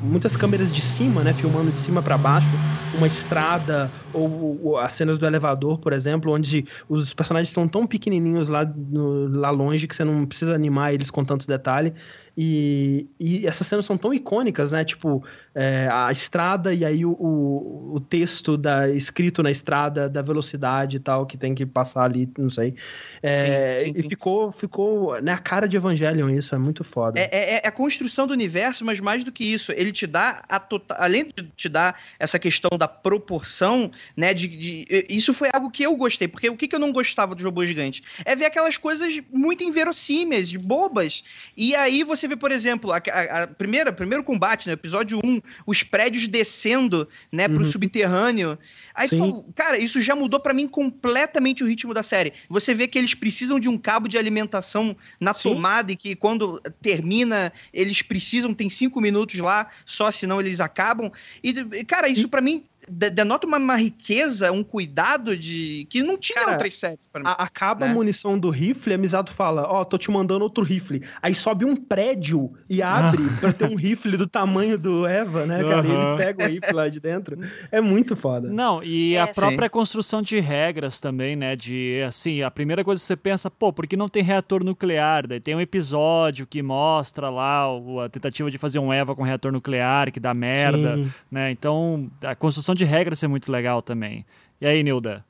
muitas 0.03 0.37
câmeras 0.37 0.73
de 0.73 0.83
cima, 0.83 1.23
né, 1.25 1.33
filmando 1.33 1.73
de 1.73 1.81
cima 1.81 2.03
para 2.03 2.19
baixo, 2.19 2.59
uma 2.93 3.07
estrada 3.07 3.93
ou, 4.13 4.61
ou, 4.63 4.77
as 4.79 4.93
cenas 4.93 5.19
do 5.19 5.27
elevador, 5.27 5.79
por 5.79 5.93
exemplo, 5.93 6.33
onde 6.33 6.65
os 6.89 7.15
personagens 7.15 7.49
estão 7.49 7.69
tão 7.69 7.87
pequenininhos 7.87 8.49
lá, 8.49 8.65
no, 8.65 9.29
lá 9.29 9.51
longe 9.51 9.87
que 9.87 9.95
você 9.95 10.05
não 10.05 10.27
precisa 10.27 10.55
animar 10.55 10.93
eles 10.93 11.11
com 11.11 11.25
tantos 11.25 11.47
detalhes. 11.47 11.93
E, 12.37 13.07
e 13.21 13.47
essas 13.47 13.67
cenas 13.67 13.85
são 13.85 13.99
tão 13.99 14.13
icônicas, 14.13 14.73
né? 14.73 14.85
Tipo, 14.85 15.23
é, 15.55 15.87
a 15.91 16.11
estrada 16.11 16.73
e 16.73 16.83
aí 16.83 17.05
o, 17.05 17.11
o, 17.11 17.97
o, 17.97 18.01
texto 18.01 18.57
da, 18.57 18.89
escrito 18.89 19.43
na 19.43 19.51
estrada, 19.51 20.09
da 20.09 20.23
velocidade 20.23 20.97
e 20.97 21.01
tal, 21.01 21.27
que 21.27 21.37
tem 21.37 21.55
que 21.55 21.67
passar 21.67 22.05
ali, 22.05 22.31
não 22.39 22.49
sei. 22.49 22.75
É, 23.23 23.81
sim, 23.81 23.85
sim, 23.85 23.93
sim. 23.93 24.07
E 24.07 24.09
ficou, 24.09 24.51
ficou 24.51 25.21
né, 25.21 25.33
a 25.33 25.39
cara 25.39 25.69
de 25.69 25.77
Evangelion 25.77 26.31
isso, 26.31 26.55
é 26.55 26.59
muito 26.59 26.83
foda. 26.83 27.21
É, 27.21 27.29
é, 27.31 27.55
é, 27.57 27.69
a 27.69 27.71
construção 27.71 28.27
do 28.27 28.33
universo, 28.33 28.83
mas 28.83 28.99
mais 28.99 29.25
do 29.25 29.31
que 29.31 29.45
isso, 29.45 29.71
ele 29.73 29.93
te 29.93 30.07
dá, 30.07 30.43
a 30.49 30.59
total, 30.59 30.97
além 30.99 31.25
de 31.25 31.43
te 31.55 31.69
dar 31.69 32.01
essa 32.19 32.39
questão 32.39 32.71
da 32.79 32.89
proporção, 32.89 33.91
né? 34.17 34.33
De, 34.33 34.49
de, 34.49 35.07
isso 35.09 35.35
foi 35.35 35.51
algo 35.53 35.71
que 35.71 35.83
eu 35.83 35.95
gostei, 35.97 36.29
porque 36.29 36.49
o 36.49 36.57
que, 36.57 36.67
que 36.67 36.75
eu 36.75 36.81
não 36.81 36.93
gostava 36.93 37.35
do 37.35 37.45
robô 37.45 37.67
gigante? 37.67 38.03
É 38.25 38.35
ver 38.35 38.47
aquelas 38.47 38.79
coisas 38.79 39.21
muito 39.31 39.63
inverossímeis, 39.63 40.55
bobas, 40.57 41.23
e 41.55 41.75
aí 41.77 42.03
você 42.03 42.22
você 42.23 42.29
vê, 42.29 42.37
por 42.37 42.53
exemplo, 42.53 42.93
a, 42.93 42.97
a, 42.99 43.43
a 43.43 43.47
primeira, 43.47 43.93
primeiro 43.93 44.23
combate, 44.23 44.69
né, 44.69 44.75
episódio 44.75 45.19
1, 45.25 45.41
os 45.67 45.83
prédios 45.83 46.29
descendo, 46.29 47.09
né, 47.31 47.49
pro 47.49 47.65
uhum. 47.65 47.71
subterrâneo. 47.71 48.57
Aí 48.95 49.09
tu 49.09 49.19
fala, 49.19 49.45
cara, 49.55 49.79
isso 49.79 50.01
já 50.01 50.15
mudou 50.15 50.39
para 50.39 50.55
mim 50.55 50.69
completamente 50.69 51.65
o 51.65 51.67
ritmo 51.67 51.93
da 51.93 52.03
série. 52.03 52.33
Você 52.49 52.73
vê 52.75 52.87
que 52.87 52.97
eles 52.97 53.15
precisam 53.15 53.59
de 53.59 53.69
um 53.69 53.77
cabo 53.77 54.09
de 54.09 54.17
alimentação 54.17 54.97
na 55.19 55.35
Sim. 55.35 55.51
tomada 55.51 55.91
e 55.91 55.97
que 55.97 56.15
quando 56.15 56.61
termina, 56.81 57.53
eles 57.73 58.03
precisam, 58.03 58.55
tem 58.55 58.71
cinco 58.71 59.01
minutos 59.01 59.39
lá, 59.39 59.69
só 59.85 60.11
senão 60.11 60.41
eles 60.41 60.61
acabam. 60.61 61.11
E, 61.43 61.53
cara, 61.85 62.09
isso 62.09 62.29
para 62.29 62.41
mim 62.41 62.65
denota 62.89 63.47
uma, 63.47 63.59
uma, 63.59 63.77
riqueza, 63.77 64.51
um 64.51 64.65
cuidado 64.65 65.37
de 65.37 65.87
que 65.89 66.03
não 66.03 66.19
tinha 66.19 66.41
Cara, 66.41 66.53
outras 66.53 66.77
séries. 66.77 67.09
Pra 67.13 67.23
mim, 67.23 67.29
a, 67.29 67.33
acaba 67.33 67.87
né? 67.87 67.93
a 67.93 67.95
munição 67.95 68.39
do 68.39 68.51
rifle, 68.51 68.95
a 68.95 68.99
Misato 68.99 69.33
fala: 69.33 69.67
Ó, 69.69 69.81
oh, 69.81 69.85
tô 69.85 69.97
te 69.97 70.11
mandando 70.11 70.45
outro 70.45 70.65
rifle. 70.65 71.03
Aí 71.21 71.35
sobe 71.35 71.65
um 71.65 71.77
prédio 71.77 72.53
e 72.69 72.83
abre 72.83 73.23
pra 73.41 73.53
ter 73.53 73.69
um 73.69 73.77
rifle 73.77 74.17
do 74.17 74.27
tamanho 74.27 74.77
do 74.77 75.07
Eva, 75.07 75.47
né, 75.47 75.63
cara? 75.63 75.87
Uhum. 75.87 75.93
E 75.93 76.07
ele 76.07 76.17
pega 76.17 76.45
o 76.45 76.49
rifle 76.49 76.73
lá 76.73 76.89
de 76.89 77.01
dentro. 77.01 77.39
É 77.71 77.81
muito 77.81 78.17
foda. 78.17 78.51
Não, 78.51 78.83
e 78.83 79.15
é, 79.15 79.21
a 79.21 79.29
própria 79.29 79.67
sim. 79.67 79.73
construção 79.73 80.23
de 80.23 80.41
regras 80.41 81.01
também, 81.01 81.37
né? 81.37 81.55
De 81.57 82.03
assim, 82.07 82.43
a 82.43 82.51
primeira 82.51 82.85
coisa 82.85 83.01
que 83.01 83.07
você 83.07 83.17
pensa, 83.17 83.51
pô, 83.51 83.73
por 83.73 83.87
que 83.87 83.97
não 83.97 84.09
tem 84.09 84.23
reator 84.23 84.65
nuclear? 84.65 85.27
Daí 85.27 85.41
tem 85.41 85.55
um 85.55 85.61
episódio 85.61 86.47
que 86.47 86.63
mostra 86.63 87.31
lá 87.31 87.67
a 88.05 88.09
tentativa 88.09 88.51
de 88.51 88.59
fazer 88.59 88.79
um 88.79 88.93
Eva 88.93 89.15
com 89.15 89.23
reator 89.23 89.53
nuclear, 89.53 90.11
que 90.11 90.21
dá 90.21 90.35
merda, 90.35 90.97
sim. 90.97 91.13
né? 91.31 91.51
Então, 91.51 92.11
a 92.23 92.35
construção 92.35 92.72
de 92.75 92.85
regras 92.85 93.23
é 93.23 93.29
muito 93.29 93.51
legal 93.51 93.83
também. 93.83 94.27
E 94.61 94.67
aí, 94.67 94.83
Nilda? 94.83 95.25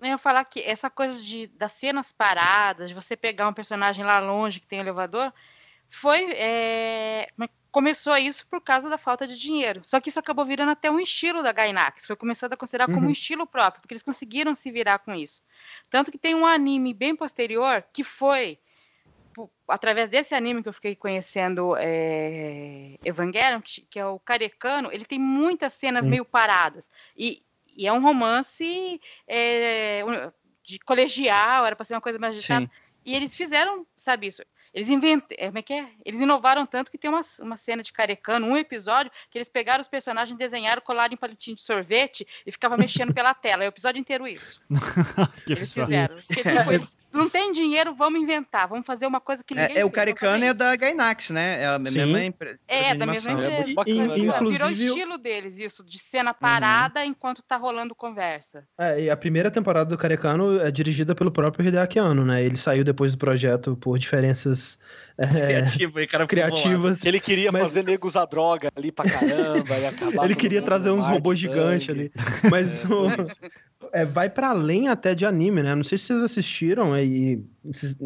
Eu 0.00 0.08
ia 0.08 0.18
falar 0.18 0.44
que 0.44 0.60
essa 0.60 0.88
coisa 0.88 1.22
de, 1.22 1.46
das 1.48 1.72
cenas 1.72 2.12
paradas, 2.12 2.88
de 2.88 2.94
você 2.94 3.16
pegar 3.16 3.48
um 3.48 3.52
personagem 3.52 4.04
lá 4.04 4.18
longe 4.18 4.60
que 4.60 4.66
tem 4.66 4.78
um 4.78 4.82
elevador, 4.82 5.32
foi. 5.90 6.32
É, 6.32 7.28
começou 7.70 8.16
isso 8.16 8.46
por 8.48 8.60
causa 8.60 8.88
da 8.88 8.98
falta 8.98 9.26
de 9.26 9.38
dinheiro. 9.38 9.82
Só 9.84 10.00
que 10.00 10.08
isso 10.08 10.18
acabou 10.18 10.44
virando 10.44 10.72
até 10.72 10.90
um 10.90 11.00
estilo 11.00 11.42
da 11.42 11.52
Gainax. 11.52 12.06
Foi 12.06 12.16
começado 12.16 12.52
a 12.52 12.56
considerar 12.56 12.88
uhum. 12.88 12.94
como 12.94 13.08
um 13.08 13.10
estilo 13.10 13.46
próprio, 13.46 13.80
porque 13.80 13.94
eles 13.94 14.02
conseguiram 14.02 14.54
se 14.54 14.70
virar 14.70 14.98
com 14.98 15.14
isso. 15.14 15.42
Tanto 15.90 16.10
que 16.10 16.18
tem 16.18 16.34
um 16.34 16.46
anime 16.46 16.92
bem 16.92 17.14
posterior 17.14 17.84
que 17.92 18.02
foi 18.02 18.58
através 19.68 20.08
desse 20.08 20.34
anime 20.34 20.62
que 20.62 20.68
eu 20.68 20.72
fiquei 20.72 20.94
conhecendo 20.94 21.76
é, 21.78 22.96
Evangelion, 23.04 23.60
que, 23.60 23.82
que, 23.82 23.98
é 23.98 24.06
o 24.06 24.18
Carecano, 24.18 24.90
ele 24.92 25.04
tem 25.04 25.18
muitas 25.18 25.72
cenas 25.72 26.06
meio 26.06 26.24
paradas. 26.24 26.90
E, 27.16 27.42
e, 27.76 27.86
é 27.86 27.92
um 27.92 28.02
romance 28.02 29.00
é, 29.26 30.02
de 30.64 30.78
colegial, 30.80 31.66
era 31.66 31.76
para 31.76 31.84
ser 31.84 31.94
uma 31.94 32.00
coisa 32.00 32.18
mais 32.18 32.34
agitada. 32.34 32.70
E 33.04 33.14
eles 33.14 33.34
fizeram, 33.34 33.86
sabe 33.96 34.26
isso? 34.26 34.42
Eles 34.72 34.88
inventaram, 34.88 35.36
é, 35.36 35.46
como 35.46 35.58
é 35.58 35.62
que 35.62 35.72
é? 35.72 35.88
Eles 36.04 36.20
inovaram 36.20 36.64
tanto 36.64 36.90
que 36.90 36.98
tem 36.98 37.10
uma, 37.10 37.22
uma 37.40 37.56
cena 37.56 37.82
de 37.82 37.92
carecano, 37.92 38.46
um 38.46 38.56
episódio, 38.56 39.10
que 39.28 39.36
eles 39.36 39.48
pegaram 39.48 39.82
os 39.82 39.88
personagens, 39.88 40.38
desenharam, 40.38 40.80
colaram 40.80 41.12
em 41.12 41.16
palitinho 41.16 41.56
de 41.56 41.62
sorvete 41.62 42.26
e 42.46 42.52
ficava 42.52 42.76
mexendo 42.76 43.12
pela 43.12 43.34
tela. 43.34 43.64
É 43.64 43.66
o 43.66 43.68
episódio 43.68 43.98
inteiro 43.98 44.28
isso. 44.28 44.62
que 45.44 45.52
eles 45.54 45.74
fizeram. 45.74 46.16
Porque, 46.16 46.42
tipo, 46.42 46.72
eles 46.72 46.96
não 47.12 47.28
tem 47.28 47.52
dinheiro, 47.52 47.94
vamos 47.94 48.20
inventar, 48.20 48.68
vamos 48.68 48.86
fazer 48.86 49.06
uma 49.06 49.20
coisa 49.20 49.42
que 49.42 49.54
ninguém 49.54 49.76
É, 49.76 49.80
é 49.80 49.84
o 49.84 49.90
Caricano 49.90 50.44
é 50.44 50.54
da 50.54 50.74
Gainax, 50.76 51.30
né? 51.30 51.62
É 51.62 51.66
a 51.66 51.78
mesma 51.78 52.24
empresa. 52.24 52.58
É, 52.68 52.94
da 52.94 53.06
mesma 53.06 53.32
empresa. 53.32 53.70
É 53.70 53.74
bacana, 53.74 54.18
Inclusive, 54.18 54.50
Virou 54.50 54.70
estilo 54.70 55.18
deles, 55.18 55.56
isso, 55.56 55.84
de 55.84 55.98
cena 55.98 56.32
parada 56.32 57.00
uhum. 57.00 57.06
enquanto 57.06 57.42
tá 57.42 57.56
rolando 57.56 57.94
conversa. 57.94 58.64
É, 58.78 59.02
e 59.02 59.10
a 59.10 59.16
primeira 59.16 59.50
temporada 59.50 59.90
do 59.90 59.98
Caricano 59.98 60.60
é 60.60 60.70
dirigida 60.70 61.14
pelo 61.14 61.30
próprio 61.30 61.66
Hideaki 61.66 61.98
Anno, 61.98 62.24
né? 62.24 62.42
Ele 62.42 62.56
saiu 62.56 62.84
depois 62.84 63.12
do 63.12 63.18
projeto 63.18 63.76
por 63.76 63.98
diferenças 63.98 64.78
é, 65.20 65.26
Criativo, 65.26 66.06
cara 66.08 66.26
criativas. 66.26 67.04
Ele 67.04 67.20
queria 67.20 67.52
mas... 67.52 67.62
fazer 67.62 67.84
nego 67.84 68.08
usar 68.08 68.24
droga 68.24 68.70
ali 68.74 68.90
pra 68.90 69.04
caramba 69.04 69.76
e 69.76 69.86
acabar. 69.86 70.24
Ele 70.24 70.34
queria 70.34 70.62
trazer 70.62 70.90
uns 70.90 71.06
robôs 71.06 71.38
gigantes 71.38 71.90
ali. 71.90 72.10
Mas, 72.50 72.74
é, 72.82 72.88
no... 72.88 73.08
mas 73.08 73.38
é, 73.92 74.04
vai 74.04 74.28
para 74.28 74.50
além 74.50 74.88
até 74.88 75.14
de 75.14 75.24
anime, 75.24 75.62
né? 75.62 75.74
Não 75.74 75.84
sei 75.84 75.96
se 75.98 76.06
vocês 76.06 76.22
assistiram 76.22 76.92
aí 76.92 77.42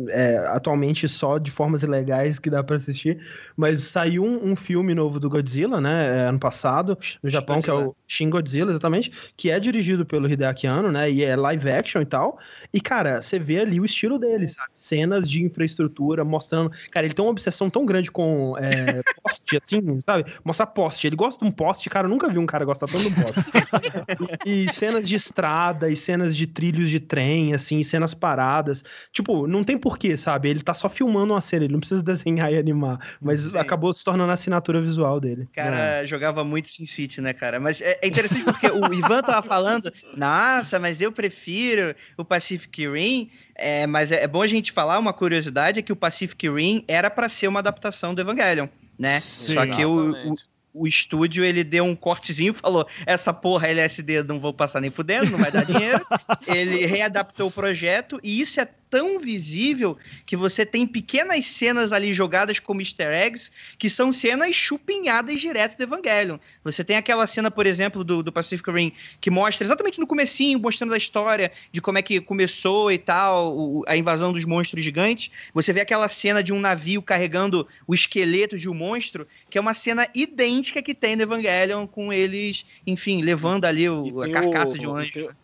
é, 0.08 0.38
atualmente 0.48 1.08
só 1.08 1.38
de 1.38 1.50
formas 1.50 1.82
ilegais 1.82 2.38
que 2.38 2.50
dá 2.50 2.62
para 2.62 2.76
assistir, 2.76 3.20
mas 3.56 3.82
saiu 3.84 4.24
um, 4.24 4.52
um, 4.52 4.56
filme 4.56 4.94
novo 4.94 5.20
do 5.20 5.30
Godzilla, 5.30 5.80
né? 5.80 6.18
É, 6.18 6.28
ano 6.28 6.38
passado 6.38 6.98
no 7.22 7.30
Japão 7.30 7.60
que 7.60 7.70
é 7.70 7.72
o 7.72 7.94
Shin 8.06 8.30
Godzilla, 8.30 8.70
exatamente, 8.70 9.12
que 9.36 9.50
é 9.50 9.60
dirigido 9.60 10.04
pelo 10.04 10.28
Hideaki 10.28 10.66
Anno, 10.66 10.90
né? 10.90 11.10
E 11.10 11.22
é 11.22 11.36
live 11.36 11.70
action 11.70 12.02
e 12.02 12.06
tal. 12.06 12.38
E 12.72 12.80
cara, 12.80 13.22
você 13.22 13.38
vê 13.38 13.60
ali 13.60 13.80
o 13.80 13.84
estilo 13.84 14.18
dele, 14.18 14.48
sabe? 14.48 14.70
Cenas 14.74 15.28
de 15.28 15.42
infraestrutura 15.42 16.24
mostrando, 16.24 16.70
cara, 16.90 17.06
ele 17.06 17.14
tem 17.14 17.24
uma 17.24 17.30
obsessão 17.30 17.70
tão 17.70 17.86
grande 17.86 18.10
com 18.10 18.56
é, 18.58 19.02
poste, 19.22 19.56
assim, 19.56 20.00
sabe? 20.00 20.32
Mostrar 20.44 20.66
poste. 20.66 21.06
Ele 21.06 21.16
gosta 21.16 21.44
de 21.44 21.48
um 21.48 21.52
poste, 21.52 21.88
cara. 21.88 22.06
Eu 22.06 22.10
nunca 22.10 22.28
vi 22.28 22.38
um 22.38 22.46
cara 22.46 22.64
gostar 22.64 22.86
tanto 22.86 23.02
de 23.02 23.08
um 23.08 23.22
poste. 23.22 23.40
e, 24.46 24.64
e 24.64 24.72
cenas 24.72 25.08
de 25.08 25.16
estrada 25.16 25.44
estrada 25.44 25.90
e 25.90 25.96
cenas 25.96 26.36
de 26.36 26.46
trilhos 26.46 26.88
de 26.88 27.00
trem, 27.00 27.54
assim, 27.54 27.82
cenas 27.82 28.14
paradas. 28.14 28.84
Tipo, 29.12 29.43
não 29.46 29.64
tem 29.64 29.78
porquê, 29.78 30.16
sabe? 30.16 30.48
Ele 30.48 30.60
tá 30.60 30.74
só 30.74 30.88
filmando 30.88 31.32
uma 31.32 31.40
cena, 31.40 31.64
ele 31.64 31.72
não 31.72 31.80
precisa 31.80 32.02
desenhar 32.04 32.52
e 32.52 32.58
animar. 32.58 33.16
Mas 33.20 33.40
Sim. 33.40 33.58
acabou 33.58 33.92
se 33.92 34.04
tornando 34.04 34.30
a 34.30 34.34
assinatura 34.34 34.80
visual 34.80 35.20
dele. 35.20 35.48
Cara, 35.52 36.02
é. 36.02 36.06
jogava 36.06 36.44
muito 36.44 36.68
Sin 36.68 36.86
City, 36.86 37.20
né, 37.20 37.32
cara? 37.32 37.58
Mas 37.58 37.80
é, 37.80 37.98
é 38.02 38.06
interessante 38.06 38.44
porque 38.44 38.66
o 38.66 38.92
Ivan 38.92 39.22
tava 39.22 39.46
falando, 39.46 39.92
nossa, 40.16 40.78
mas 40.78 41.00
eu 41.00 41.12
prefiro 41.12 41.94
o 42.16 42.24
Pacific 42.24 42.88
Rim. 42.88 43.30
É, 43.54 43.86
mas 43.86 44.10
é, 44.10 44.22
é 44.22 44.26
bom 44.26 44.42
a 44.42 44.46
gente 44.46 44.72
falar 44.72 44.98
uma 44.98 45.12
curiosidade: 45.12 45.78
é 45.78 45.82
que 45.82 45.92
o 45.92 45.96
Pacific 45.96 46.48
Rim 46.48 46.84
era 46.88 47.10
para 47.10 47.28
ser 47.28 47.48
uma 47.48 47.60
adaptação 47.60 48.14
do 48.14 48.20
Evangelion 48.20 48.68
né? 48.98 49.20
Sim, 49.20 49.54
Só 49.54 49.66
que 49.66 49.84
o, 49.84 50.12
o, 50.32 50.36
o 50.72 50.86
estúdio 50.86 51.44
ele 51.44 51.62
deu 51.62 51.84
um 51.84 51.94
cortezinho 51.94 52.52
e 52.52 52.60
falou: 52.60 52.86
essa 53.06 53.32
porra 53.32 53.68
LSD 53.68 54.22
não 54.22 54.40
vou 54.40 54.52
passar 54.52 54.80
nem 54.80 54.90
fudendo, 54.90 55.30
não 55.30 55.38
vai 55.38 55.50
dar 55.50 55.64
dinheiro. 55.64 56.04
ele 56.46 56.86
readaptou 56.86 57.48
o 57.48 57.52
projeto 57.52 58.18
e 58.22 58.40
isso 58.40 58.60
é 58.60 58.68
tão 58.94 59.18
visível 59.18 59.98
que 60.24 60.36
você 60.36 60.64
tem 60.64 60.86
pequenas 60.86 61.46
cenas 61.46 61.92
ali 61.92 62.14
jogadas 62.14 62.60
como 62.60 62.80
easter 62.80 63.08
eggs, 63.08 63.50
que 63.76 63.90
são 63.90 64.12
cenas 64.12 64.54
chupinhadas 64.54 65.40
direto 65.40 65.76
do 65.76 65.82
Evangelion. 65.82 66.38
Você 66.62 66.84
tem 66.84 66.94
aquela 66.94 67.26
cena, 67.26 67.50
por 67.50 67.66
exemplo, 67.66 68.04
do, 68.04 68.22
do 68.22 68.30
Pacific 68.30 68.70
Rim, 68.70 68.92
que 69.20 69.32
mostra 69.32 69.66
exatamente 69.66 69.98
no 69.98 70.06
comecinho, 70.06 70.60
mostrando 70.60 70.94
a 70.94 70.96
história 70.96 71.50
de 71.72 71.80
como 71.80 71.98
é 71.98 72.02
que 72.02 72.20
começou 72.20 72.92
e 72.92 72.98
tal, 72.98 73.58
o, 73.58 73.82
a 73.88 73.96
invasão 73.96 74.32
dos 74.32 74.44
monstros 74.44 74.84
gigantes. 74.84 75.28
Você 75.52 75.72
vê 75.72 75.80
aquela 75.80 76.08
cena 76.08 76.40
de 76.40 76.52
um 76.52 76.60
navio 76.60 77.02
carregando 77.02 77.66
o 77.88 77.96
esqueleto 77.96 78.56
de 78.56 78.68
um 78.68 78.74
monstro, 78.74 79.26
que 79.50 79.58
é 79.58 79.60
uma 79.60 79.74
cena 79.74 80.06
idêntica 80.14 80.80
que 80.80 80.94
tem 80.94 81.16
no 81.16 81.22
Evangelion, 81.22 81.84
com 81.84 82.12
eles, 82.12 82.64
enfim, 82.86 83.22
levando 83.22 83.64
ali 83.64 83.88
o, 83.88 84.22
a 84.22 84.30
carcaça 84.30 84.76
o, 84.76 84.78
de 84.78 84.86
um 84.86 84.96
anjo. 84.96 85.34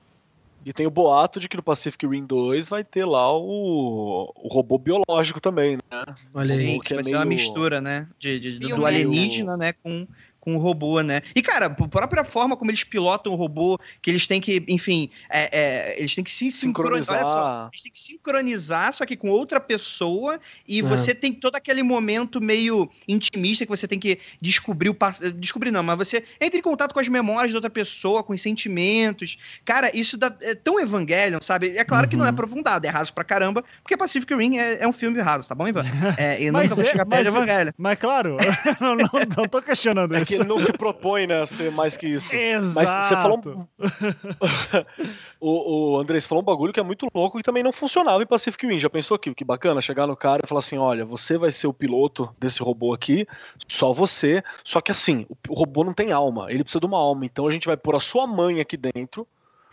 E 0.64 0.72
tem 0.72 0.86
o 0.86 0.90
boato 0.90 1.40
de 1.40 1.48
que 1.48 1.56
no 1.56 1.62
Pacific 1.62 2.06
Rim 2.06 2.26
2 2.26 2.68
vai 2.68 2.84
ter 2.84 3.04
lá 3.04 3.34
o, 3.34 4.32
o 4.36 4.48
robô 4.48 4.78
biológico 4.78 5.40
também, 5.40 5.76
né? 5.76 6.16
Olha 6.34 6.54
aí. 6.54 6.78
Que, 6.80 6.88
que 6.88 6.94
vai 6.94 7.00
é 7.00 7.04
ser 7.04 7.14
uma 7.16 7.24
mistura, 7.24 7.80
né? 7.80 8.08
De, 8.18 8.38
de 8.38 8.58
do 8.58 8.84
alienígena, 8.84 9.56
né? 9.56 9.72
Com, 9.72 10.06
com 10.40 10.56
o 10.56 10.58
robô, 10.58 11.02
né? 11.02 11.20
E, 11.34 11.42
cara, 11.42 11.66
a 11.66 11.70
própria 11.70 12.24
forma 12.24 12.56
como 12.56 12.70
eles 12.70 12.82
pilotam 12.82 13.32
o 13.32 13.36
robô, 13.36 13.78
que 14.00 14.10
eles 14.10 14.26
têm 14.26 14.40
que, 14.40 14.64
enfim, 14.66 15.10
é, 15.28 15.48
é, 15.52 15.98
eles 15.98 16.14
têm 16.14 16.24
que 16.24 16.30
se 16.30 16.50
sincronizar. 16.50 17.18
sincronizar. 17.18 17.26
Só, 17.26 17.68
eles 17.72 17.82
têm 17.82 17.92
que 17.92 17.98
sincronizar, 17.98 18.92
só 18.94 19.04
que 19.04 19.16
com 19.16 19.28
outra 19.28 19.60
pessoa, 19.60 20.40
e 20.66 20.80
é. 20.80 20.82
você 20.82 21.14
tem 21.14 21.32
todo 21.32 21.56
aquele 21.56 21.82
momento 21.82 22.40
meio 22.40 22.90
intimista 23.06 23.66
que 23.66 23.70
você 23.70 23.86
tem 23.86 23.98
que 23.98 24.18
descobrir 24.40 24.88
o 24.88 24.94
passado. 24.94 25.32
Descobrir 25.32 25.70
não, 25.70 25.82
mas 25.82 25.98
você 25.98 26.24
entra 26.40 26.58
em 26.58 26.62
contato 26.62 26.94
com 26.94 27.00
as 27.00 27.08
memórias 27.08 27.50
de 27.50 27.56
outra 27.56 27.70
pessoa, 27.70 28.22
com 28.22 28.32
os 28.32 28.40
sentimentos. 28.40 29.36
Cara, 29.64 29.94
isso 29.94 30.16
dá, 30.16 30.34
é 30.40 30.54
tão 30.54 30.80
Evangelion, 30.80 31.40
sabe? 31.40 31.76
É 31.76 31.84
claro 31.84 32.04
uhum. 32.04 32.10
que 32.10 32.16
não 32.16 32.24
é 32.24 32.28
uhum. 32.28 32.34
aprofundado, 32.34 32.86
é 32.86 32.90
raso 32.90 33.12
pra 33.12 33.24
caramba, 33.24 33.62
porque 33.82 33.96
Pacific 33.96 34.34
Rim 34.34 34.56
é, 34.56 34.78
é 34.80 34.88
um 34.88 34.92
filme 34.92 35.20
raso, 35.20 35.48
tá 35.48 35.54
bom, 35.54 35.68
Ivan? 35.68 35.82
É, 36.16 36.42
e 36.42 36.50
mas 36.50 36.70
nunca 36.70 36.74
vou 36.74 36.84
é, 36.84 36.88
chegar 36.88 37.06
perto 37.06 37.22
de 37.22 37.28
Evangelion. 37.28 37.72
Mas 37.76 37.98
claro, 37.98 38.36
não, 38.80 38.96
não, 38.96 39.10
não 39.36 39.48
tô 39.48 39.62
questionando 39.62 40.14
é 40.14 40.22
isso 40.22 40.29
que 40.30 40.40
ele 40.40 40.48
não 40.48 40.58
se 40.58 40.72
propõe 40.72 41.26
né, 41.26 41.42
a 41.42 41.46
ser 41.46 41.70
mais 41.70 41.96
que 41.96 42.06
isso. 42.06 42.34
Exato. 42.34 42.74
Mas 42.74 43.04
você 43.04 43.14
falou. 43.16 43.68
o, 45.40 45.94
o 45.94 45.98
André, 45.98 46.20
você 46.20 46.28
falou 46.28 46.42
um 46.42 46.44
bagulho 46.44 46.72
que 46.72 46.80
é 46.80 46.82
muito 46.82 47.08
louco 47.14 47.38
e 47.38 47.42
também 47.42 47.62
não 47.62 47.72
funcionava 47.72 48.22
em 48.22 48.26
Pacific 48.26 48.66
Rim. 48.66 48.78
Já 48.78 48.88
pensou 48.88 49.14
aqui? 49.14 49.34
Que 49.34 49.44
bacana 49.44 49.80
chegar 49.80 50.06
no 50.06 50.16
cara 50.16 50.42
e 50.44 50.48
falar 50.48 50.60
assim: 50.60 50.78
olha, 50.78 51.04
você 51.04 51.36
vai 51.36 51.50
ser 51.50 51.66
o 51.66 51.72
piloto 51.72 52.34
desse 52.38 52.62
robô 52.62 52.94
aqui, 52.94 53.26
só 53.68 53.92
você. 53.92 54.42
Só 54.64 54.80
que 54.80 54.90
assim, 54.90 55.26
o, 55.28 55.36
o 55.48 55.54
robô 55.54 55.84
não 55.84 55.92
tem 55.92 56.12
alma, 56.12 56.46
ele 56.50 56.64
precisa 56.64 56.80
de 56.80 56.86
uma 56.86 56.98
alma. 56.98 57.24
Então 57.24 57.46
a 57.46 57.50
gente 57.50 57.66
vai 57.66 57.76
pôr 57.76 57.94
a 57.96 58.00
sua 58.00 58.26
mãe 58.26 58.60
aqui 58.60 58.76
dentro, 58.76 59.26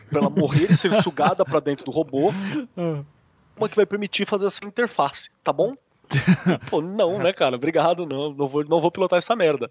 pra 0.09 0.19
ela 0.19 0.29
morrer 0.29 0.71
e 0.71 0.75
ser 0.75 1.01
sugada 1.01 1.45
pra 1.45 1.59
dentro 1.59 1.85
do 1.85 1.91
robô. 1.91 2.33
Ah. 2.77 3.03
Uma 3.57 3.67
que 3.67 3.75
vai 3.75 3.85
permitir 3.85 4.25
fazer 4.25 4.45
essa 4.45 4.63
interface, 4.63 5.31
tá 5.43 5.51
bom? 5.51 5.73
Pô, 6.69 6.81
não, 6.81 7.17
né, 7.17 7.33
cara? 7.33 7.55
Obrigado, 7.55 8.05
não. 8.05 8.33
Não 8.33 8.47
vou, 8.47 8.63
não 8.63 8.79
vou 8.79 8.91
pilotar 8.91 9.17
essa 9.17 9.35
merda. 9.35 9.69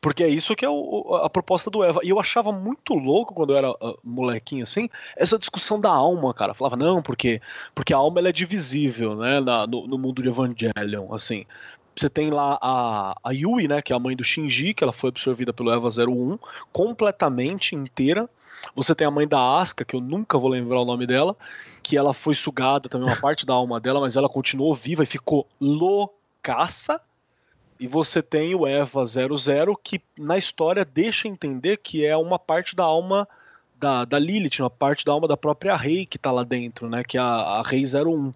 Porque 0.00 0.24
é 0.24 0.28
isso 0.28 0.56
que 0.56 0.64
é 0.64 0.68
o, 0.68 1.14
a 1.22 1.30
proposta 1.30 1.70
do 1.70 1.84
Eva. 1.84 2.00
E 2.02 2.08
eu 2.08 2.18
achava 2.18 2.50
muito 2.50 2.94
louco 2.94 3.34
quando 3.34 3.52
eu 3.52 3.56
era 3.56 3.70
uh, 3.70 3.98
molequinho 4.02 4.64
assim, 4.64 4.88
essa 5.16 5.38
discussão 5.38 5.80
da 5.80 5.90
alma, 5.90 6.34
cara. 6.34 6.50
Eu 6.50 6.54
falava, 6.54 6.76
não, 6.76 7.00
porque, 7.00 7.40
porque 7.74 7.94
a 7.94 7.98
alma 7.98 8.18
ela 8.18 8.28
é 8.28 8.32
divisível, 8.32 9.14
né, 9.14 9.40
na, 9.40 9.66
no, 9.66 9.86
no 9.86 9.96
mundo 9.96 10.20
de 10.20 10.28
Evangelion, 10.28 11.12
assim. 11.14 11.46
Você 11.94 12.08
tem 12.08 12.30
lá 12.30 12.58
a, 12.60 13.14
a 13.22 13.32
Yui, 13.32 13.68
né, 13.68 13.82
que 13.82 13.92
é 13.92 13.96
a 13.96 13.98
mãe 13.98 14.16
do 14.16 14.24
Shinji, 14.24 14.74
que 14.74 14.82
ela 14.82 14.92
foi 14.92 15.10
absorvida 15.10 15.52
pelo 15.52 15.70
Eva 15.70 15.88
01, 15.88 16.38
completamente 16.72 17.74
inteira. 17.76 18.28
Você 18.74 18.94
tem 18.94 19.06
a 19.06 19.10
mãe 19.10 19.28
da 19.28 19.60
Asuka, 19.60 19.84
que 19.84 19.94
eu 19.94 20.00
nunca 20.00 20.38
vou 20.38 20.48
lembrar 20.48 20.80
o 20.80 20.84
nome 20.84 21.06
dela, 21.06 21.36
que 21.82 21.96
ela 21.96 22.14
foi 22.14 22.34
sugada 22.34 22.88
também 22.88 23.06
uma 23.06 23.20
parte 23.20 23.44
da 23.44 23.52
alma 23.52 23.78
dela, 23.78 24.00
mas 24.00 24.16
ela 24.16 24.28
continuou 24.28 24.74
viva 24.74 25.02
e 25.02 25.06
ficou 25.06 25.46
loucaça 25.60 27.00
E 27.82 27.88
você 27.88 28.22
tem 28.22 28.54
o 28.54 28.64
Eva 28.64 29.04
00, 29.04 29.76
que 29.76 30.00
na 30.16 30.38
história 30.38 30.84
deixa 30.84 31.26
entender 31.26 31.78
que 31.78 32.06
é 32.06 32.16
uma 32.16 32.38
parte 32.38 32.76
da 32.76 32.84
alma 32.84 33.26
da, 33.76 34.04
da 34.04 34.20
Lilith, 34.20 34.60
uma 34.60 34.70
parte 34.70 35.04
da 35.04 35.10
alma 35.10 35.26
da 35.26 35.36
própria 35.36 35.74
Rei 35.74 36.06
que 36.06 36.16
tá 36.16 36.30
lá 36.30 36.44
dentro, 36.44 36.88
né? 36.88 37.02
Que 37.02 37.18
é 37.18 37.20
a, 37.20 37.24
a 37.24 37.62
Rei 37.62 37.82
01. 37.82 38.32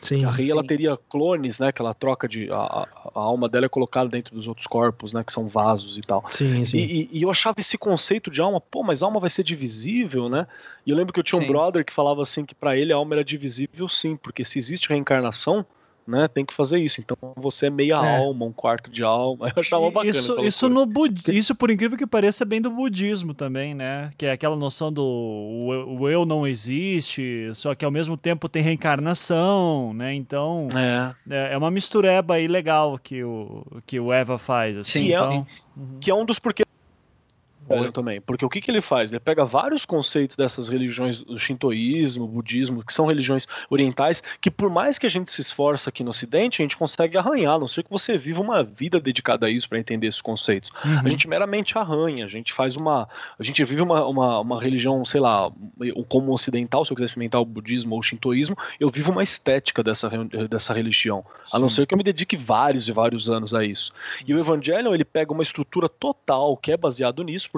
Sim, 0.00 0.24
a 0.24 0.30
Rei 0.32 0.46
sim. 0.46 0.50
ela 0.52 0.66
teria 0.66 0.96
clones, 0.96 1.60
né? 1.60 1.70
Que 1.70 1.80
ela 1.80 1.94
troca 1.94 2.26
de. 2.26 2.50
A, 2.50 2.56
a, 2.56 2.88
alma 3.14 3.48
dela 3.48 3.66
é 3.66 3.68
colocada 3.68 4.08
dentro 4.08 4.34
dos 4.34 4.48
outros 4.48 4.66
corpos, 4.66 5.12
né? 5.12 5.22
Que 5.22 5.30
são 5.30 5.46
vasos 5.46 5.96
e 5.96 6.00
tal. 6.00 6.24
Sim, 6.28 6.66
sim. 6.66 6.76
E, 6.76 7.08
e, 7.12 7.18
e 7.18 7.22
eu 7.22 7.30
achava 7.30 7.60
esse 7.60 7.78
conceito 7.78 8.32
de 8.32 8.40
alma, 8.40 8.60
pô, 8.60 8.82
mas 8.82 9.00
alma 9.00 9.20
vai 9.20 9.30
ser 9.30 9.44
divisível, 9.44 10.28
né? 10.28 10.44
E 10.84 10.90
eu 10.90 10.96
lembro 10.96 11.12
que 11.12 11.20
eu 11.20 11.24
tinha 11.24 11.40
sim. 11.40 11.46
um 11.46 11.48
brother 11.48 11.84
que 11.84 11.92
falava 11.92 12.20
assim 12.20 12.44
que 12.44 12.54
para 12.54 12.76
ele 12.76 12.92
a 12.92 12.96
alma 12.96 13.14
era 13.14 13.24
divisível, 13.24 13.88
sim, 13.88 14.16
porque 14.16 14.44
se 14.44 14.58
existe 14.58 14.88
reencarnação, 14.88 15.64
né? 16.08 16.26
Tem 16.26 16.44
que 16.44 16.54
fazer 16.54 16.78
isso. 16.78 17.00
Então 17.00 17.16
você 17.36 17.66
é 17.66 17.70
meia 17.70 17.94
é. 17.94 18.16
alma, 18.18 18.46
um 18.46 18.52
quarto 18.52 18.90
de 18.90 19.04
alma. 19.04 19.48
Eu 19.54 19.60
achava 19.60 19.90
bacana. 19.90 20.10
Isso, 20.10 20.40
isso, 20.40 20.68
no 20.68 20.86
bud... 20.86 21.22
isso, 21.28 21.54
por 21.54 21.70
incrível 21.70 21.98
que 21.98 22.06
pareça, 22.06 22.44
é 22.44 22.46
bem 22.46 22.60
do 22.60 22.70
budismo 22.70 23.34
também, 23.34 23.74
né? 23.74 24.10
Que 24.16 24.26
é 24.26 24.32
aquela 24.32 24.56
noção 24.56 24.92
do 24.92 25.04
o 25.04 26.08
eu 26.08 26.24
não 26.24 26.46
existe, 26.46 27.50
só 27.54 27.74
que 27.74 27.84
ao 27.84 27.90
mesmo 27.90 28.16
tempo 28.16 28.48
tem 28.48 28.62
reencarnação, 28.62 29.92
né? 29.92 30.14
Então 30.14 30.68
é, 30.74 31.14
é, 31.30 31.52
é 31.54 31.58
uma 31.58 31.70
mistureba 31.70 32.34
aí 32.34 32.48
legal 32.48 32.98
que 32.98 33.22
o, 33.22 33.66
que 33.84 34.00
o 34.00 34.12
Eva 34.12 34.38
faz. 34.38 34.78
Assim. 34.78 35.00
Sim, 35.00 35.06
que, 35.06 35.12
então... 35.12 35.32
é, 35.32 35.82
que 36.00 36.10
é 36.10 36.14
um 36.14 36.24
dos 36.24 36.38
porquês 36.38 36.67
Oi. 37.68 37.92
também. 37.92 38.20
Porque 38.20 38.44
o 38.44 38.48
que, 38.48 38.60
que 38.60 38.70
ele 38.70 38.80
faz? 38.80 39.12
Ele 39.12 39.20
pega 39.20 39.44
vários 39.44 39.84
conceitos 39.84 40.36
dessas 40.36 40.68
religiões, 40.68 41.18
do 41.18 41.38
shintoísmo, 41.38 42.26
budismo, 42.26 42.84
que 42.84 42.92
são 42.92 43.06
religiões 43.06 43.46
orientais, 43.70 44.22
que 44.40 44.50
por 44.50 44.70
mais 44.70 44.98
que 44.98 45.06
a 45.06 45.10
gente 45.10 45.30
se 45.30 45.40
esforça 45.40 45.90
aqui 45.90 46.02
no 46.02 46.10
ocidente, 46.10 46.62
a 46.62 46.64
gente 46.64 46.76
consegue 46.76 47.16
arranhar, 47.16 47.54
a 47.54 47.58
não 47.58 47.68
ser 47.68 47.82
que 47.82 47.90
você 47.90 48.16
viva 48.16 48.40
uma 48.40 48.62
vida 48.62 49.00
dedicada 49.00 49.46
a 49.46 49.50
isso 49.50 49.68
para 49.68 49.78
entender 49.78 50.06
esses 50.06 50.20
conceitos. 50.20 50.70
Uhum. 50.84 51.00
A 51.04 51.08
gente 51.08 51.28
meramente 51.28 51.76
arranha, 51.76 52.24
a 52.24 52.28
gente 52.28 52.52
faz 52.52 52.76
uma... 52.76 53.08
A 53.38 53.42
gente 53.42 53.62
vive 53.64 53.82
uma, 53.82 54.06
uma, 54.06 54.40
uma 54.40 54.60
religião, 54.60 55.04
sei 55.04 55.20
lá, 55.20 55.50
como 56.08 56.32
ocidental, 56.32 56.84
se 56.84 56.92
eu 56.92 56.96
quiser 56.96 57.06
experimentar 57.06 57.40
o 57.40 57.44
budismo 57.44 57.94
ou 57.94 58.00
o 58.00 58.02
shintoísmo, 58.02 58.56
eu 58.78 58.90
vivo 58.90 59.12
uma 59.12 59.22
estética 59.22 59.82
dessa, 59.82 60.08
dessa 60.48 60.72
religião. 60.72 61.24
Sim. 61.46 61.56
A 61.56 61.58
não 61.58 61.68
ser 61.68 61.86
que 61.86 61.94
eu 61.94 61.98
me 61.98 62.04
dedique 62.04 62.36
vários 62.36 62.88
e 62.88 62.92
vários 62.92 63.28
anos 63.28 63.54
a 63.54 63.64
isso. 63.64 63.92
E 64.26 64.34
o 64.34 64.38
Evangelho, 64.38 64.94
ele 64.94 65.04
pega 65.04 65.32
uma 65.32 65.42
estrutura 65.42 65.88
total 65.88 66.56
que 66.56 66.72
é 66.72 66.76
baseado 66.76 67.22
nisso, 67.22 67.48
é 67.54 67.57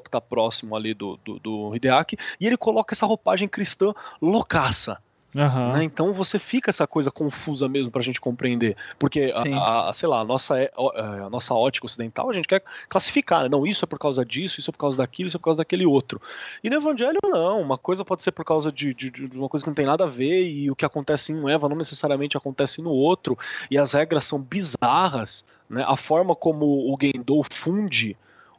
que 0.00 0.08
está 0.08 0.20
próximo 0.20 0.76
ali 0.76 0.92
do, 0.92 1.18
do, 1.24 1.38
do 1.38 1.76
Hideaki, 1.76 2.16
e 2.40 2.46
ele 2.46 2.56
coloca 2.56 2.94
essa 2.94 3.06
roupagem 3.06 3.48
cristã 3.48 3.94
loucaça. 4.20 4.98
Uhum. 5.36 5.72
Né? 5.74 5.84
Então 5.84 6.14
você 6.14 6.38
fica 6.38 6.70
essa 6.70 6.86
coisa 6.86 7.10
confusa 7.10 7.68
mesmo 7.68 7.90
para 7.90 8.00
a 8.00 8.02
gente 8.02 8.18
compreender. 8.18 8.74
Porque, 8.98 9.32
a, 9.34 9.90
a, 9.90 9.92
sei 9.92 10.08
lá, 10.08 10.20
a 10.20 10.24
nossa, 10.24 10.58
é, 10.58 10.64
é, 10.64 11.00
a 11.00 11.28
nossa 11.28 11.52
ótica 11.52 11.84
ocidental, 11.84 12.30
a 12.30 12.32
gente 12.32 12.48
quer 12.48 12.62
classificar. 12.88 13.42
Né? 13.42 13.50
Não, 13.50 13.66
isso 13.66 13.84
é 13.84 13.86
por 13.86 13.98
causa 13.98 14.24
disso, 14.24 14.58
isso 14.58 14.70
é 14.70 14.72
por 14.72 14.78
causa 14.78 14.96
daquilo, 14.96 15.28
isso 15.28 15.36
é 15.36 15.38
por 15.38 15.44
causa 15.44 15.58
daquele 15.58 15.84
outro. 15.84 16.20
E 16.64 16.70
no 16.70 16.76
Evangelho, 16.76 17.18
não. 17.22 17.60
Uma 17.60 17.76
coisa 17.76 18.04
pode 18.04 18.22
ser 18.22 18.32
por 18.32 18.46
causa 18.46 18.72
de, 18.72 18.94
de, 18.94 19.10
de 19.10 19.36
uma 19.36 19.48
coisa 19.48 19.62
que 19.62 19.68
não 19.68 19.74
tem 19.74 19.86
nada 19.86 20.04
a 20.04 20.08
ver, 20.08 20.48
e 20.48 20.70
o 20.70 20.76
que 20.76 20.86
acontece 20.86 21.32
em 21.32 21.36
um 21.36 21.48
Eva 21.48 21.68
não 21.68 21.76
necessariamente 21.76 22.36
acontece 22.36 22.80
no 22.80 22.90
outro. 22.90 23.38
E 23.70 23.76
as 23.76 23.92
regras 23.92 24.24
são 24.24 24.40
bizarras. 24.40 25.44
Né? 25.68 25.84
A 25.86 25.96
forma 25.96 26.34
como 26.34 26.64
o 26.64 26.96
Gendo 27.00 27.42
funde 27.50 28.16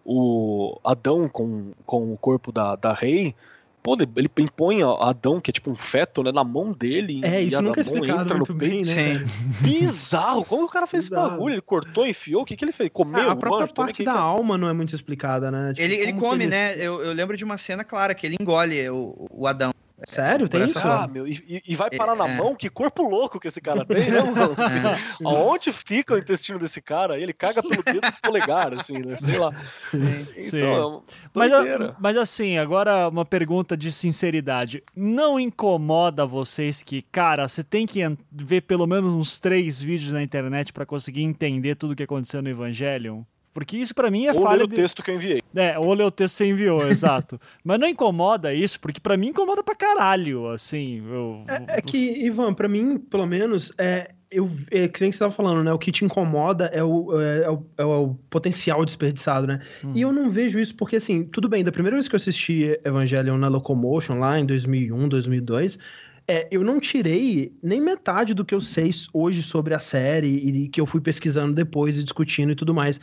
o 0.10 0.80
Adão 0.86 1.28
com, 1.28 1.74
com 1.86 2.14
o 2.14 2.18
corpo 2.18 2.50
da, 2.50 2.78
da 2.78 2.94
Rei, 2.94 3.36
pô, 3.84 3.98
ele 4.16 4.32
impõe 4.38 4.82
Adão, 5.02 5.42
que 5.42 5.52
é 5.52 5.54
tipo 5.54 5.70
um 5.70 5.76
feto, 5.76 6.24
né, 6.24 6.32
na 6.32 6.46
mão 6.46 6.72
dele. 6.72 7.20
É, 7.26 7.42
isso 7.42 7.62
nunca 7.62 7.82
é 7.82 7.84
explicado 7.84 8.34
muito 8.34 8.54
bem, 8.54 8.84
né? 8.84 9.22
Bizarro, 9.60 10.46
como 10.46 10.64
o 10.64 10.70
cara 10.70 10.88
fez 10.88 11.10
Bizarro. 11.10 11.26
esse 11.26 11.32
bagulho? 11.34 11.54
Ele 11.56 11.62
cortou, 11.62 12.08
enfiou, 12.08 12.44
o 12.44 12.46
que, 12.46 12.56
que 12.56 12.64
ele 12.64 12.72
fez? 12.72 12.90
Comeu? 12.92 13.30
Ah, 13.30 13.34
a 13.34 13.36
própria 13.36 13.66
mano, 13.66 13.74
parte 13.74 14.06
da 14.06 14.14
que... 14.14 14.18
alma 14.18 14.58
não 14.58 14.70
é 14.70 14.74
muito 14.74 14.96
explicada, 14.96 15.52
né? 15.52 15.74
Tipo, 15.74 15.82
ele, 15.82 15.96
ele 15.96 16.14
come, 16.14 16.46
ele... 16.46 16.52
né? 16.52 16.76
Eu, 16.78 17.04
eu 17.04 17.12
lembro 17.12 17.36
de 17.36 17.44
uma 17.44 17.58
cena 17.58 17.84
clara 17.84 18.16
que 18.16 18.26
ele 18.26 18.38
engole 18.40 18.90
o, 18.90 19.28
o 19.30 19.46
Adão. 19.46 19.74
Sério? 20.06 20.48
Tem 20.48 20.66
isso? 20.66 20.78
Ah, 20.80 21.08
meu, 21.08 21.28
e, 21.28 21.62
e 21.68 21.76
vai 21.76 21.90
parar 21.90 22.14
é, 22.14 22.16
na 22.16 22.28
mão? 22.28 22.56
Que 22.56 22.70
corpo 22.70 23.02
louco 23.02 23.40
que 23.40 23.48
esse 23.48 23.60
cara 23.60 23.84
tem, 23.84 24.12
né, 24.12 24.22
mano? 24.22 24.56
É. 24.68 24.98
Aonde 25.26 25.72
fica 25.72 26.14
o 26.14 26.18
intestino 26.18 26.60
desse 26.60 26.82
cara? 26.82 27.20
Ele 27.20 27.34
caga 27.34 27.62
pelo 27.62 27.82
dedo 27.82 28.02
do 28.02 28.22
polegar, 28.22 28.74
assim, 28.74 29.00
né? 29.00 29.18
Sei 29.18 29.38
lá. 29.38 29.52
Sim. 29.92 30.28
Então, 30.36 31.04
Sim. 31.08 31.18
É 31.18 31.78
mas, 31.80 31.96
mas 32.00 32.18
assim, 32.18 32.58
agora 32.58 33.08
uma 33.08 33.26
pergunta 33.26 33.76
de 33.76 33.92
sinceridade. 33.92 34.84
Não 34.96 35.40
incomoda 35.40 36.26
vocês 36.26 36.84
que, 36.84 37.02
cara, 37.02 37.48
você 37.48 37.64
tem 37.64 37.88
que 37.88 38.02
ver 38.32 38.62
pelo 38.62 38.86
menos 38.86 39.12
uns 39.12 39.40
três 39.40 39.82
vídeos 39.82 40.14
na 40.14 40.22
internet 40.22 40.72
para 40.74 40.86
conseguir 40.86 41.24
entender 41.24 41.76
tudo 41.76 41.92
o 41.92 41.96
que 41.96 42.04
aconteceu 42.04 42.42
no 42.42 42.50
Evangelion? 42.50 43.24
Porque 43.58 43.76
isso 43.76 43.96
para 43.96 44.12
mim 44.12 44.28
é 44.28 44.34
ou 44.34 44.44
falha. 44.44 44.62
Ou 44.62 44.68
o 44.68 44.72
texto 44.72 45.02
que 45.02 45.10
eu 45.10 45.16
enviei. 45.16 45.42
É, 45.56 45.80
ou 45.80 45.92
ler 45.92 46.04
o 46.04 46.12
texto 46.12 46.36
que 46.36 46.38
você 46.38 46.46
enviou, 46.46 46.86
exato. 46.88 47.42
Mas 47.64 47.80
não 47.80 47.88
incomoda 47.88 48.54
isso, 48.54 48.80
porque 48.80 49.00
para 49.00 49.18
mim 49.18 49.30
incomoda 49.30 49.64
pra 49.64 49.74
caralho, 49.74 50.48
assim. 50.50 51.04
Eu... 51.04 51.44
É, 51.48 51.78
é, 51.80 51.82
que, 51.82 52.24
Ivan, 52.24 52.54
para 52.54 52.70
mim, 52.70 53.00
pelo 53.00 53.26
menos, 53.26 53.72
é, 53.76 54.12
eu, 54.30 54.48
é 54.70 54.88
que 54.88 55.02
nem 55.02 55.12
você 55.12 55.16
estava 55.16 55.32
falando, 55.32 55.64
né? 55.64 55.74
O 55.74 55.80
que 55.80 55.92
te 55.92 56.06
incomoda 56.06 56.66
é 56.66 56.84
o, 56.84 57.20
é, 57.20 57.46
é 57.46 57.50
o, 57.50 57.66
é 57.80 57.84
o 57.84 58.14
potencial 58.30 58.86
desperdiçado, 58.86 59.48
né? 59.48 59.60
Hum. 59.84 59.92
E 59.96 60.02
eu 60.02 60.14
não 60.14 60.30
vejo 60.30 60.60
isso 60.60 60.76
porque, 60.76 60.98
assim, 60.98 61.24
tudo 61.24 61.50
bem, 61.50 61.64
da 61.64 61.72
primeira 61.72 61.96
vez 61.96 62.08
que 62.08 62.14
eu 62.14 62.18
assisti 62.18 62.80
Evangelion 62.86 63.40
na 63.40 63.48
Locomotion, 63.48 64.20
lá 64.20 64.40
em 64.40 64.46
2001, 64.46 65.10
2002, 65.10 65.80
é, 66.28 66.48
eu 66.52 66.64
não 66.64 66.80
tirei 66.80 67.58
nem 67.64 67.82
metade 67.82 68.36
do 68.36 68.46
que 68.46 68.54
eu 68.54 68.62
sei 68.62 68.92
hoje 69.12 69.42
sobre 69.42 69.74
a 69.74 69.80
série 69.80 70.28
e 70.28 70.68
que 70.68 70.80
eu 70.80 70.86
fui 70.86 71.02
pesquisando 71.02 71.56
depois 71.56 71.98
e 71.98 72.04
discutindo 72.04 72.52
e 72.52 72.56
tudo 72.56 72.72
mais. 72.72 73.00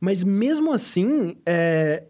Mas 0.00 0.22
mesmo 0.22 0.72
assim, 0.72 1.36
é, 1.46 2.04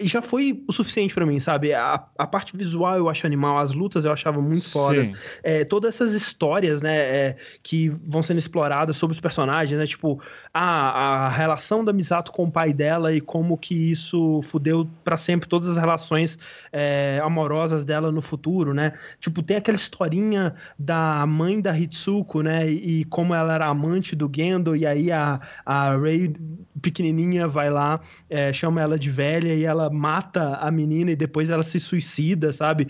já 0.00 0.20
foi 0.20 0.62
o 0.68 0.72
suficiente 0.72 1.14
para 1.14 1.24
mim, 1.24 1.40
sabe? 1.40 1.72
A, 1.72 2.04
a 2.18 2.26
parte 2.26 2.56
visual 2.56 2.96
eu 2.96 3.08
acho 3.08 3.26
animal, 3.26 3.58
as 3.58 3.72
lutas 3.72 4.04
eu 4.04 4.12
achava 4.12 4.40
muito 4.42 4.70
fodas. 4.70 5.10
É, 5.42 5.64
todas 5.64 5.94
essas 5.94 6.12
histórias, 6.12 6.82
né, 6.82 6.96
é, 6.96 7.36
que 7.62 7.88
vão 7.88 8.22
sendo 8.22 8.38
exploradas 8.38 8.96
sobre 8.96 9.14
os 9.14 9.20
personagens, 9.20 9.78
né? 9.78 9.86
Tipo, 9.86 10.20
a, 10.58 11.28
relação 11.28 11.84
da 11.84 11.92
Misato 11.92 12.32
com 12.32 12.44
o 12.44 12.50
pai 12.50 12.72
dela 12.72 13.12
e 13.12 13.20
como 13.20 13.58
que 13.58 13.74
isso 13.74 14.40
fudeu 14.42 14.88
para 15.04 15.16
sempre 15.16 15.48
todas 15.48 15.68
as 15.68 15.76
relações 15.76 16.38
é, 16.72 17.20
amorosas 17.22 17.84
dela 17.84 18.10
no 18.10 18.22
futuro, 18.22 18.72
né? 18.72 18.92
Tipo, 19.20 19.42
tem 19.42 19.56
aquela 19.56 19.76
historinha 19.76 20.54
da 20.78 21.26
mãe 21.26 21.60
da 21.60 21.76
Hitsuko, 21.76 22.42
né? 22.42 22.70
E, 22.70 23.00
e 23.00 23.04
como 23.04 23.34
ela 23.34 23.54
era 23.54 23.66
amante 23.66 24.16
do 24.16 24.30
Gendo, 24.34 24.74
e 24.74 24.86
aí 24.86 25.12
a, 25.12 25.40
a 25.64 25.96
Rei 25.96 26.34
pequenininha 26.80 27.46
vai 27.46 27.70
lá, 27.70 28.00
é, 28.30 28.52
chama 28.52 28.80
ela 28.80 28.98
de 28.98 29.10
velha 29.10 29.54
e 29.54 29.64
ela 29.64 29.90
mata 29.90 30.56
a 30.56 30.70
menina 30.70 31.10
e 31.10 31.16
depois 31.16 31.50
ela 31.50 31.62
se 31.62 31.78
suicida, 31.78 32.52
sabe? 32.52 32.88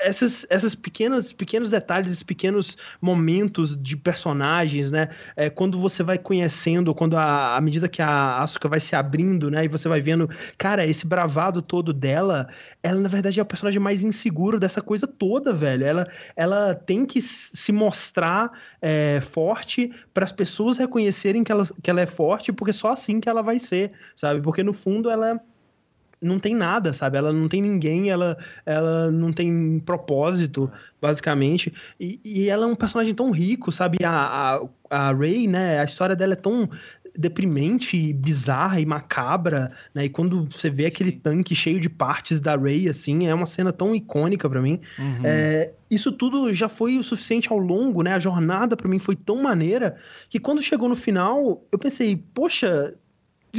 Essas, 0.00 0.46
essas 0.50 0.74
pequenas 0.74 1.32
pequenos 1.32 1.70
detalhes, 1.70 2.10
esses 2.10 2.22
pequenos 2.22 2.76
momentos 3.00 3.76
de 3.76 3.96
personagens, 3.96 4.92
né? 4.92 5.08
É, 5.36 5.50
quando 5.50 5.78
você 5.78 6.02
vai 6.02 6.18
conhecendo, 6.18 6.94
quando 6.94 7.16
a, 7.16 7.56
à 7.56 7.60
medida 7.60 7.88
que 7.88 8.02
a 8.02 8.38
Asuka 8.38 8.68
vai 8.68 8.80
se 8.80 8.94
abrindo, 8.94 9.50
né? 9.50 9.64
E 9.64 9.68
você 9.68 9.88
vai 9.88 10.00
vendo, 10.00 10.28
cara, 10.58 10.86
esse 10.86 11.06
bravado 11.06 11.62
todo 11.62 11.92
dela, 11.92 12.48
ela 12.82 13.00
na 13.00 13.08
verdade 13.08 13.40
é 13.40 13.42
o 13.42 13.46
personagem 13.46 13.80
mais 13.80 14.02
inseguro 14.02 14.58
dessa 14.58 14.80
coisa 14.80 15.06
toda, 15.06 15.52
velho. 15.52 15.84
Ela, 15.84 16.08
ela 16.34 16.74
tem 16.74 17.04
que 17.04 17.20
se 17.20 17.72
mostrar 17.72 18.50
é, 18.80 19.20
forte 19.20 19.92
para 20.12 20.24
as 20.24 20.32
pessoas 20.32 20.78
reconhecerem 20.78 21.44
que 21.44 21.52
ela, 21.52 21.64
que 21.82 21.90
ela 21.90 22.00
é 22.00 22.06
forte, 22.06 22.52
porque 22.52 22.72
só 22.72 22.92
assim 22.92 23.20
que 23.20 23.28
ela 23.28 23.42
vai 23.42 23.58
ser, 23.58 23.92
sabe? 24.14 24.40
Porque 24.40 24.62
no 24.62 24.72
fundo 24.72 25.10
ela 25.10 25.40
não 26.20 26.38
tem 26.38 26.54
nada, 26.54 26.92
sabe? 26.92 27.18
Ela 27.18 27.32
não 27.32 27.48
tem 27.48 27.60
ninguém, 27.60 28.10
ela, 28.10 28.36
ela 28.64 29.10
não 29.10 29.32
tem 29.32 29.80
propósito, 29.84 30.70
basicamente. 31.00 31.72
E, 32.00 32.20
e 32.24 32.48
ela 32.48 32.64
é 32.64 32.68
um 32.68 32.74
personagem 32.74 33.14
tão 33.14 33.30
rico, 33.30 33.70
sabe? 33.70 33.98
A, 34.04 34.10
a, 34.10 35.08
a 35.08 35.12
Ray, 35.12 35.46
né? 35.46 35.78
A 35.80 35.84
história 35.84 36.16
dela 36.16 36.32
é 36.32 36.36
tão 36.36 36.68
deprimente, 37.18 38.12
bizarra 38.12 38.80
e 38.80 38.86
macabra, 38.86 39.72
né? 39.94 40.04
E 40.04 40.08
quando 40.08 40.44
você 40.50 40.68
vê 40.68 40.86
aquele 40.86 41.12
tanque 41.12 41.54
cheio 41.54 41.80
de 41.80 41.88
partes 41.88 42.40
da 42.40 42.54
Ray, 42.56 42.88
assim, 42.88 43.26
é 43.26 43.34
uma 43.34 43.46
cena 43.46 43.72
tão 43.72 43.94
icônica 43.94 44.48
para 44.48 44.60
mim. 44.60 44.80
Uhum. 44.98 45.22
É, 45.24 45.72
isso 45.90 46.12
tudo 46.12 46.52
já 46.52 46.68
foi 46.68 46.98
o 46.98 47.02
suficiente 47.02 47.50
ao 47.50 47.58
longo, 47.58 48.02
né? 48.02 48.12
A 48.12 48.18
jornada 48.18 48.76
para 48.76 48.88
mim 48.88 48.98
foi 48.98 49.16
tão 49.16 49.42
maneira 49.42 49.96
que 50.28 50.38
quando 50.38 50.62
chegou 50.62 50.88
no 50.88 50.96
final, 50.96 51.64
eu 51.72 51.78
pensei, 51.78 52.16
poxa, 52.34 52.94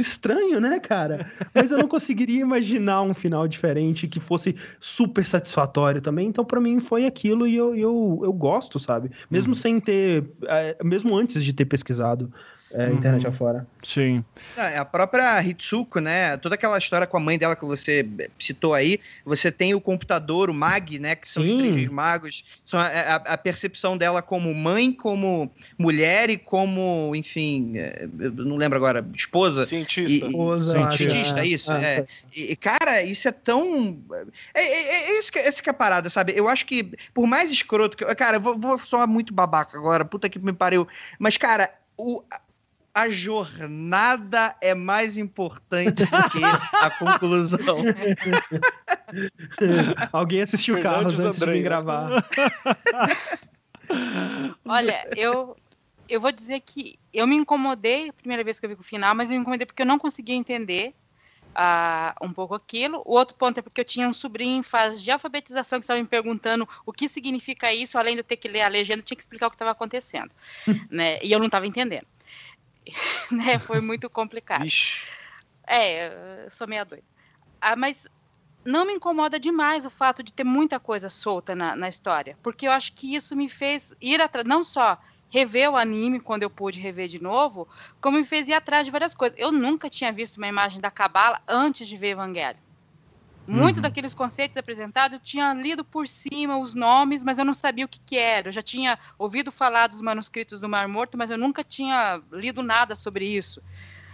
estranho, 0.00 0.60
né, 0.60 0.78
cara? 0.78 1.30
Mas 1.54 1.70
eu 1.70 1.78
não 1.78 1.88
conseguiria 1.88 2.40
imaginar 2.40 3.02
um 3.02 3.14
final 3.14 3.46
diferente 3.46 4.08
que 4.08 4.20
fosse 4.20 4.56
super 4.80 5.24
satisfatório 5.24 6.00
também. 6.00 6.28
Então, 6.28 6.44
para 6.44 6.60
mim, 6.60 6.80
foi 6.80 7.06
aquilo 7.06 7.46
e 7.46 7.56
eu, 7.56 7.74
eu, 7.74 8.20
eu 8.22 8.32
gosto, 8.32 8.78
sabe? 8.78 9.10
Mesmo 9.30 9.50
uhum. 9.50 9.54
sem 9.54 9.80
ter. 9.80 10.24
É, 10.46 10.76
mesmo 10.82 11.16
antes 11.16 11.44
de 11.44 11.52
ter 11.52 11.64
pesquisado. 11.64 12.32
É, 12.72 12.90
internet 12.90 13.24
uhum. 13.24 13.30
afora. 13.30 13.66
Sim. 13.82 14.24
É, 14.56 14.76
a 14.76 14.84
própria 14.84 15.42
Hitsuko, 15.42 16.00
né? 16.00 16.36
Toda 16.36 16.54
aquela 16.54 16.76
história 16.76 17.06
com 17.06 17.16
a 17.16 17.20
mãe 17.20 17.38
dela 17.38 17.56
que 17.56 17.64
você 17.64 18.06
citou 18.38 18.74
aí, 18.74 18.98
você 19.24 19.50
tem 19.50 19.74
o 19.74 19.80
computador, 19.80 20.50
o 20.50 20.54
Mag, 20.54 20.98
né? 20.98 21.14
Que 21.14 21.28
são 21.28 21.42
Sim. 21.42 21.62
os 21.62 21.72
três 21.72 21.88
magos. 21.88 22.44
São 22.64 22.78
a, 22.78 22.86
a, 22.86 23.14
a, 23.14 23.38
percepção 23.38 23.96
dela 23.96 24.20
como 24.20 24.52
mãe, 24.54 24.92
como 24.92 25.50
mulher 25.78 26.28
e 26.28 26.36
como, 26.36 27.12
enfim, 27.14 27.78
é, 27.78 28.06
eu 28.18 28.32
não 28.32 28.56
lembro 28.56 28.76
agora, 28.76 29.06
esposa. 29.14 29.64
Cientista. 29.64 30.26
E, 30.26 30.28
esposa, 30.28 30.90
cientista, 30.90 31.40
é, 31.40 31.46
isso. 31.46 31.72
Ah, 31.72 31.82
é. 31.82 32.06
E, 32.34 32.54
cara, 32.54 33.02
isso 33.02 33.28
é 33.28 33.32
tão. 33.32 33.98
É, 34.52 34.60
é, 34.60 35.10
é, 35.10 35.18
isso, 35.18 35.32
que, 35.32 35.38
essa 35.38 35.62
que 35.62 35.70
é 35.70 35.72
a 35.72 35.74
parada, 35.74 36.10
sabe? 36.10 36.34
Eu 36.36 36.48
acho 36.48 36.66
que, 36.66 36.92
por 37.14 37.26
mais 37.26 37.50
escroto 37.50 37.96
que. 37.96 38.04
Cara, 38.14 38.36
eu 38.36 38.40
vou, 38.40 38.58
vou 38.58 38.76
soar 38.76 39.08
muito 39.08 39.32
babaca 39.32 39.78
agora, 39.78 40.04
puta 40.04 40.28
que 40.28 40.38
me 40.38 40.52
pariu. 40.52 40.86
Mas, 41.18 41.38
cara, 41.38 41.72
o, 41.96 42.22
a 42.98 43.08
jornada 43.08 44.56
é 44.60 44.74
mais 44.74 45.16
importante 45.16 46.04
do 46.04 46.30
que 46.30 46.44
a 46.44 46.90
conclusão. 46.98 47.78
Alguém 50.12 50.42
assistiu 50.42 50.80
Carlos 50.80 51.20
antes 51.20 51.40
André. 51.40 51.52
de 51.52 51.58
me 51.58 51.62
gravar. 51.62 52.10
Olha, 54.66 55.08
eu, 55.16 55.56
eu 56.08 56.20
vou 56.20 56.32
dizer 56.32 56.60
que 56.60 56.98
eu 57.14 57.24
me 57.24 57.36
incomodei 57.36 58.08
a 58.08 58.12
primeira 58.12 58.42
vez 58.42 58.58
que 58.58 58.66
eu 58.66 58.70
vi 58.70 58.76
o 58.76 58.82
final, 58.82 59.14
mas 59.14 59.30
eu 59.30 59.36
me 59.36 59.42
incomodei 59.42 59.64
porque 59.64 59.82
eu 59.82 59.86
não 59.86 59.98
conseguia 59.98 60.34
entender 60.34 60.92
uh, 61.50 62.26
um 62.26 62.32
pouco 62.32 62.52
aquilo. 62.52 63.00
O 63.04 63.14
outro 63.14 63.36
ponto 63.36 63.58
é 63.58 63.62
porque 63.62 63.80
eu 63.80 63.84
tinha 63.84 64.08
um 64.08 64.12
sobrinho 64.12 64.58
em 64.58 64.62
fase 64.64 65.04
de 65.04 65.10
alfabetização 65.12 65.78
que 65.78 65.84
estava 65.84 66.00
me 66.00 66.06
perguntando 66.06 66.68
o 66.84 66.92
que 66.92 67.08
significa 67.08 67.72
isso, 67.72 67.96
além 67.96 68.14
de 68.14 68.20
eu 68.20 68.24
ter 68.24 68.36
que 68.36 68.48
ler 68.48 68.62
a 68.62 68.68
legenda, 68.68 69.00
eu 69.00 69.04
tinha 69.04 69.16
que 69.16 69.22
explicar 69.22 69.46
o 69.46 69.50
que 69.50 69.54
estava 69.54 69.70
acontecendo. 69.70 70.32
né? 70.90 71.20
E 71.22 71.30
eu 71.30 71.38
não 71.38 71.46
estava 71.46 71.64
entendendo. 71.64 72.06
né? 73.30 73.58
Foi 73.58 73.80
muito 73.80 74.08
complicado. 74.08 74.64
Ixi. 74.64 75.06
É, 75.66 76.44
eu 76.46 76.50
sou 76.50 76.66
meia 76.66 76.84
doida. 76.84 77.04
Ah, 77.60 77.76
mas 77.76 78.06
não 78.64 78.86
me 78.86 78.92
incomoda 78.92 79.38
demais 79.38 79.84
o 79.84 79.90
fato 79.90 80.22
de 80.22 80.32
ter 80.32 80.44
muita 80.44 80.80
coisa 80.80 81.08
solta 81.10 81.54
na, 81.54 81.76
na 81.76 81.88
história, 81.88 82.36
porque 82.42 82.66
eu 82.66 82.72
acho 82.72 82.92
que 82.94 83.14
isso 83.14 83.36
me 83.36 83.48
fez 83.48 83.94
ir 84.00 84.20
atrás, 84.20 84.46
não 84.46 84.62
só 84.64 84.98
rever 85.30 85.70
o 85.70 85.76
anime 85.76 86.20
quando 86.20 86.42
eu 86.42 86.50
pude 86.50 86.80
rever 86.80 87.08
de 87.08 87.22
novo, 87.22 87.68
como 88.00 88.18
me 88.18 88.24
fez 88.24 88.48
ir 88.48 88.54
atrás 88.54 88.84
de 88.84 88.90
várias 88.90 89.14
coisas. 89.14 89.38
Eu 89.38 89.52
nunca 89.52 89.90
tinha 89.90 90.12
visto 90.12 90.38
uma 90.38 90.48
imagem 90.48 90.80
da 90.80 90.90
Cabala 90.90 91.40
antes 91.46 91.86
de 91.86 91.96
ver 91.96 92.10
Evangelho. 92.10 92.58
Muitos 93.48 93.78
uhum. 93.78 93.82
daqueles 93.82 94.12
conceitos 94.12 94.58
apresentados 94.58 95.14
eu 95.18 95.24
tinha 95.24 95.54
lido 95.54 95.82
por 95.82 96.06
cima 96.06 96.58
os 96.58 96.74
nomes, 96.74 97.24
mas 97.24 97.38
eu 97.38 97.46
não 97.46 97.54
sabia 97.54 97.86
o 97.86 97.88
que, 97.88 97.98
que 98.04 98.18
era. 98.18 98.48
Eu 98.48 98.52
já 98.52 98.62
tinha 98.62 98.98
ouvido 99.18 99.50
falar 99.50 99.86
dos 99.86 100.02
manuscritos 100.02 100.60
do 100.60 100.68
Mar 100.68 100.86
Morto, 100.86 101.16
mas 101.16 101.30
eu 101.30 101.38
nunca 101.38 101.64
tinha 101.64 102.20
lido 102.30 102.62
nada 102.62 102.94
sobre 102.94 103.24
isso, 103.24 103.62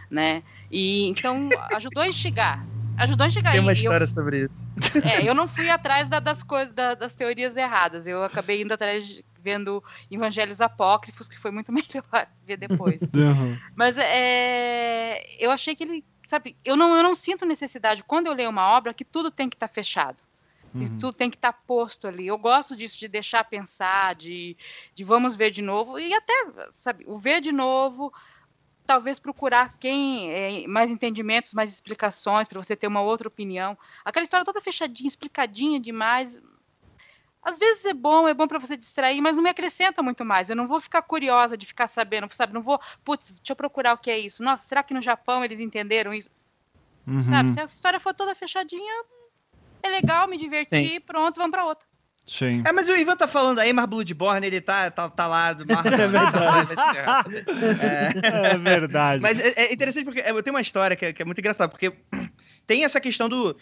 né? 0.09 0.45
E 0.71 1.09
então 1.09 1.49
ajudou 1.75 2.05
a 2.05 2.09
instigar. 2.09 2.65
Ajudou 2.97 3.25
a 3.25 3.27
instigar. 3.27 3.53
Tem 3.53 3.61
uma 3.61 3.73
história 3.73 4.05
eu, 4.05 4.09
sobre 4.09 4.45
isso. 4.45 4.65
É, 5.03 5.29
eu 5.29 5.35
não 5.35 5.49
fui 5.49 5.69
atrás 5.69 6.09
da, 6.09 6.21
das 6.21 6.45
coisas, 6.45 6.73
da, 6.73 6.95
das 6.95 7.13
teorias 7.17 7.57
erradas. 7.57 8.07
Eu 8.07 8.23
acabei 8.23 8.63
indo 8.63 8.73
atrás 8.73 9.05
de, 9.05 9.25
vendo 9.43 9.83
evangelhos 10.09 10.61
apócrifos, 10.61 11.29
que 11.29 11.39
foi 11.41 11.51
muito 11.51 11.71
melhor 11.75 12.29
ver 12.47 12.57
depois. 12.57 13.01
Uhum. 13.03 13.59
Mas 13.75 13.99
é, 13.99 15.27
eu 15.41 15.51
achei 15.51 15.75
que 15.75 15.83
ele 15.83 16.05
sabe, 16.27 16.57
eu 16.65 16.77
não, 16.77 16.95
eu 16.97 17.03
não 17.03 17.15
sinto 17.15 17.45
necessidade, 17.45 18.05
quando 18.05 18.27
eu 18.27 18.33
leio 18.33 18.51
uma 18.51 18.69
obra, 18.69 18.95
que 18.95 19.05
tudo 19.05 19.31
tem 19.31 19.49
que 19.49 19.57
estar 19.57 19.69
tá 19.69 19.75
fechado. 19.75 20.19
Uhum. 20.75 20.99
tudo 20.99 21.13
tem 21.13 21.31
que 21.31 21.37
estar 21.37 21.53
tá 21.53 21.59
posto 21.67 22.09
ali. 22.09 22.27
Eu 22.27 22.37
gosto 22.37 22.77
disso, 22.77 22.99
de 22.99 23.07
deixar 23.07 23.45
pensar, 23.45 24.17
de, 24.17 24.57
de 24.93 25.05
vamos 25.05 25.37
ver 25.37 25.53
de 25.53 25.63
novo. 25.63 26.01
E 26.01 26.13
até, 26.13 26.47
sabe, 26.81 27.05
o 27.07 27.17
ver 27.17 27.41
de 27.41 27.53
novo, 27.53 28.13
talvez 28.85 29.21
procurar 29.21 29.77
quem 29.79 30.33
é, 30.33 30.67
mais 30.67 30.91
entendimentos, 30.91 31.55
mais 31.55 31.73
explicações, 31.73 32.49
para 32.49 32.61
você 32.61 32.75
ter 32.75 32.89
uma 32.89 33.01
outra 33.03 33.29
opinião. 33.29 33.79
Aquela 34.05 34.25
história 34.25 34.45
toda 34.45 34.61
fechadinha, 34.61 35.07
explicadinha 35.07 35.79
demais, 35.79 36.43
às 37.45 37.59
vezes 37.59 37.85
é 37.85 37.93
bom, 37.93 38.27
é 38.27 38.33
bom 38.33 38.49
para 38.49 38.59
você 38.59 38.77
distrair, 38.77 39.21
mas 39.21 39.37
não 39.37 39.43
me 39.43 39.51
acrescenta 39.51 40.03
muito 40.03 40.25
mais. 40.25 40.49
Eu 40.49 40.57
não 40.57 40.67
vou 40.67 40.81
ficar 40.81 41.03
curiosa 41.03 41.57
de 41.57 41.67
ficar 41.67 41.87
sabendo, 41.87 42.29
sabe? 42.35 42.55
Não 42.55 42.63
vou, 42.63 42.81
putz, 43.05 43.31
deixa 43.31 43.53
eu 43.53 43.57
procurar 43.57 43.93
o 43.93 43.99
que 43.99 44.11
é 44.11 44.19
isso. 44.19 44.43
Nossa, 44.43 44.67
será 44.67 44.83
que 44.83 44.95
no 44.95 45.03
Japão 45.03 45.45
eles 45.45 45.61
entenderam 45.61 46.15
isso? 46.15 46.31
Uhum. 47.07 47.25
Sabe? 47.31 47.53
Se 47.53 47.61
a 47.61 47.65
história 47.65 48.01
for 48.01 48.15
toda 48.15 48.35
fechadinha, 48.35 49.05
é 49.83 49.89
legal, 49.91 50.27
me 50.27 50.39
divertir, 50.39 50.89
Sim. 50.89 51.01
pronto, 51.01 51.37
vamos 51.37 51.51
para 51.51 51.67
outra. 51.67 51.87
Sim. 52.27 52.63
É, 52.65 52.73
mas 52.73 52.89
o 52.89 52.97
Ivan 52.97 53.17
tá 53.17 53.29
falando 53.29 53.59
aí, 53.59 53.71
mas 53.73 53.85
Bloodborne, 53.85 54.47
ele 54.47 54.61
tá, 54.61 54.91
tá, 54.91 55.11
tá 55.11 55.27
lá 55.27 55.53
do 55.53 55.67
Mar... 55.67 55.85
É 55.85 56.07
verdade. 56.65 57.45
é... 57.83 58.53
é 58.53 58.59
verdade. 58.59 59.23
Mas 59.23 59.39
é, 59.39 59.53
é, 59.57 59.73
interessante 59.75 60.07
porque 60.07 60.25
eu 60.27 60.43
tenho 60.43 60.57
uma 60.57 60.63
história 60.63 60.97
que 60.97 61.05
é, 61.05 61.13
que 61.13 61.21
é 61.21 61.25
muito 61.25 61.39
engraçada, 61.39 61.69
porque 61.69 61.93
tem 62.67 62.85
essa 62.85 63.01
questão 63.01 63.29
do. 63.29 63.57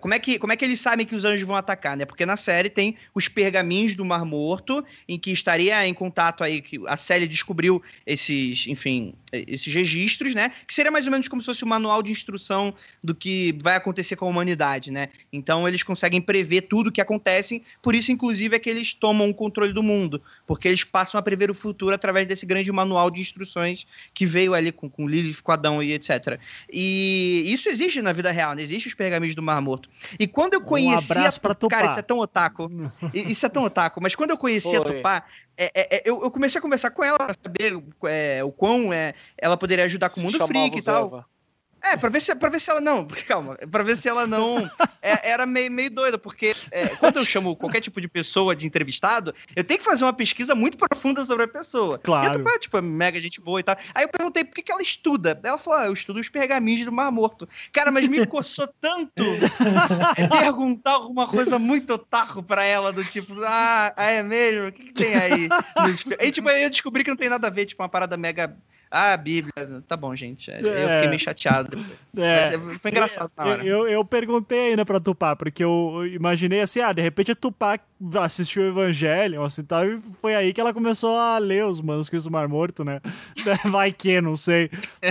Como 0.00 0.14
é, 0.14 0.18
que, 0.18 0.38
como 0.38 0.52
é 0.52 0.56
que 0.56 0.64
eles 0.64 0.80
sabem 0.80 1.06
que 1.06 1.14
os 1.14 1.24
anjos 1.24 1.46
vão 1.46 1.54
atacar, 1.54 1.96
né? 1.96 2.04
Porque 2.04 2.26
na 2.26 2.36
série 2.36 2.68
tem 2.68 2.96
os 3.14 3.28
pergaminhos 3.28 3.94
do 3.94 4.04
Mar 4.04 4.24
Morto, 4.24 4.84
em 5.08 5.18
que 5.18 5.30
estaria 5.30 5.86
em 5.86 5.94
contato 5.94 6.42
aí, 6.42 6.60
que 6.60 6.80
a 6.86 6.96
série 6.96 7.26
descobriu 7.26 7.82
esses, 8.06 8.66
enfim, 8.66 9.14
esses 9.32 9.72
registros, 9.72 10.34
né? 10.34 10.52
Que 10.66 10.74
seria 10.74 10.90
mais 10.90 11.06
ou 11.06 11.12
menos 11.12 11.28
como 11.28 11.40
se 11.40 11.46
fosse 11.46 11.64
um 11.64 11.68
manual 11.68 12.02
de 12.02 12.10
instrução 12.10 12.74
do 13.02 13.14
que 13.14 13.56
vai 13.62 13.76
acontecer 13.76 14.16
com 14.16 14.26
a 14.26 14.28
humanidade, 14.28 14.90
né? 14.90 15.08
Então 15.32 15.68
eles 15.68 15.82
conseguem 15.82 16.20
prever 16.20 16.62
tudo 16.62 16.88
o 16.88 16.92
que 16.92 17.00
acontece, 17.00 17.62
por 17.80 17.94
isso, 17.94 18.10
inclusive, 18.10 18.56
é 18.56 18.58
que 18.58 18.68
eles 18.68 18.92
tomam 18.92 19.30
o 19.30 19.34
controle 19.34 19.72
do 19.72 19.82
mundo, 19.82 20.20
porque 20.46 20.66
eles 20.66 20.82
passam 20.82 21.18
a 21.18 21.22
prever 21.22 21.50
o 21.50 21.54
futuro 21.54 21.94
através 21.94 22.26
desse 22.26 22.44
grande 22.44 22.72
manual 22.72 23.10
de 23.10 23.20
instruções 23.20 23.86
que 24.12 24.26
veio 24.26 24.54
ali 24.54 24.72
com, 24.72 24.90
com 24.90 25.06
Lilith, 25.06 25.42
com 25.42 25.52
Adão 25.52 25.82
e 25.82 25.92
etc. 25.92 26.40
E 26.72 27.44
isso 27.46 27.68
existe 27.68 28.02
na 28.02 28.12
vida 28.12 28.31
real, 28.32 28.54
né? 28.54 28.62
Existe 28.62 28.88
os 28.88 28.94
pergaminhos 28.94 29.34
do 29.34 29.42
Mar 29.42 29.60
Morto. 29.60 29.88
E 30.18 30.26
quando 30.26 30.54
eu 30.54 30.60
conheci. 30.60 31.12
Um 31.12 31.18
abraço 31.18 31.40
pra 31.40 31.54
Tupá. 31.54 31.76
Cara, 31.76 31.86
isso 31.88 31.98
é 31.98 32.02
tão 32.02 32.18
otaku. 32.18 32.70
isso 33.14 33.46
é 33.46 33.48
tão 33.48 33.64
otaku. 33.64 34.00
Mas 34.02 34.14
quando 34.14 34.30
eu 34.30 34.38
conheci 34.38 34.76
Foi. 34.76 34.78
a 34.78 34.84
Tupá, 34.84 35.24
é, 35.56 35.70
é, 35.74 35.96
é, 35.96 36.02
eu, 36.04 36.22
eu, 36.22 36.30
comecei 36.30 36.58
a 36.58 36.62
conversar 36.62 36.90
com 36.90 37.04
ela 37.04 37.18
pra 37.18 37.34
saber 37.40 37.82
é, 38.06 38.42
o 38.42 38.50
quão 38.50 38.92
é, 38.92 39.14
ela 39.36 39.56
poderia 39.56 39.84
ajudar 39.84 40.10
com 40.10 40.20
o 40.20 40.24
mundo 40.24 40.46
freak 40.46 40.78
e 40.78 40.82
tal. 40.82 41.06
Eva. 41.06 41.31
É, 41.82 41.96
pra 41.96 42.08
ver 42.08 42.20
se, 42.22 42.34
pra 42.34 42.48
ver 42.48 42.60
se 42.60 42.70
ela 42.70 42.80
não. 42.80 43.06
Calma, 43.26 43.56
pra 43.70 43.82
ver 43.82 43.96
se 43.96 44.08
ela 44.08 44.26
não. 44.26 44.70
É, 45.00 45.30
era 45.30 45.44
meio, 45.44 45.70
meio 45.70 45.90
doida, 45.90 46.16
porque 46.16 46.54
é, 46.70 46.88
quando 46.88 47.16
eu 47.16 47.24
chamo 47.24 47.56
qualquer 47.56 47.80
tipo 47.80 48.00
de 48.00 48.08
pessoa 48.08 48.54
de 48.54 48.66
entrevistado, 48.66 49.34
eu 49.56 49.64
tenho 49.64 49.78
que 49.78 49.84
fazer 49.84 50.04
uma 50.04 50.12
pesquisa 50.12 50.54
muito 50.54 50.78
profunda 50.78 51.24
sobre 51.24 51.44
a 51.44 51.48
pessoa. 51.48 51.98
Claro. 51.98 52.44
E 52.48 52.58
tipo, 52.58 52.76
é 52.76 52.80
mega 52.80 53.20
gente 53.20 53.40
boa 53.40 53.60
e 53.60 53.62
tal. 53.62 53.76
Aí 53.94 54.04
eu 54.04 54.08
perguntei 54.08 54.44
por 54.44 54.54
que, 54.54 54.62
que 54.62 54.72
ela 54.72 54.82
estuda. 54.82 55.38
Ela 55.42 55.58
falou: 55.58 55.80
ah, 55.80 55.86
eu 55.86 55.92
estudo 55.92 56.20
os 56.20 56.28
pergaminhos 56.28 56.84
do 56.84 56.92
Mar 56.92 57.10
Morto. 57.10 57.48
Cara, 57.72 57.90
mas 57.90 58.06
me 58.06 58.24
coçou 58.26 58.68
tanto 58.80 59.24
perguntar 60.40 60.92
alguma 60.92 61.26
coisa 61.26 61.58
muito 61.58 61.94
otaku 61.94 62.42
pra 62.42 62.64
ela, 62.64 62.92
do 62.92 63.04
tipo, 63.04 63.34
ah, 63.44 63.92
é 63.96 64.22
mesmo? 64.22 64.68
O 64.68 64.72
que, 64.72 64.84
que 64.84 64.92
tem 64.92 65.14
aí? 65.14 65.48
Aí, 66.18 66.30
tipo, 66.30 66.48
eu 66.48 66.70
descobri 66.70 67.02
que 67.02 67.10
não 67.10 67.16
tem 67.16 67.28
nada 67.28 67.48
a 67.48 67.50
ver, 67.50 67.64
tipo, 67.64 67.82
uma 67.82 67.88
parada 67.88 68.16
mega 68.16 68.56
ah, 68.94 69.14
a 69.14 69.16
Bíblia. 69.16 69.82
Tá 69.88 69.96
bom, 69.96 70.14
gente. 70.14 70.50
É, 70.50 70.58
eu 70.58 70.88
fiquei 70.88 71.08
meio 71.08 71.18
chateado. 71.18 71.78
É, 72.14 72.56
Mas 72.58 72.76
foi 72.76 72.90
engraçado 72.90 73.32
na 73.34 73.44
hora. 73.44 73.66
Eu, 73.66 73.88
eu 73.88 74.04
perguntei 74.04 74.70
ainda 74.70 74.84
pra 74.84 75.00
Tupá, 75.00 75.34
porque 75.34 75.64
eu 75.64 76.06
imaginei 76.12 76.60
assim, 76.60 76.80
ah, 76.80 76.92
de 76.92 77.00
repente 77.00 77.32
a 77.32 77.34
Tupá 77.34 77.80
assistiu 78.20 78.64
o 78.64 78.66
Evangelho, 78.66 79.42
assim, 79.42 79.62
tal, 79.64 79.86
e 79.86 79.98
foi 80.20 80.34
aí 80.34 80.52
que 80.52 80.60
ela 80.60 80.74
começou 80.74 81.16
a 81.16 81.38
ler 81.38 81.64
os 81.64 81.80
manuscritos 81.80 82.24
do 82.24 82.30
Mar 82.30 82.48
Morto, 82.48 82.84
né? 82.84 83.00
Vai 83.70 83.92
que, 83.92 84.20
não 84.20 84.36
sei. 84.36 84.70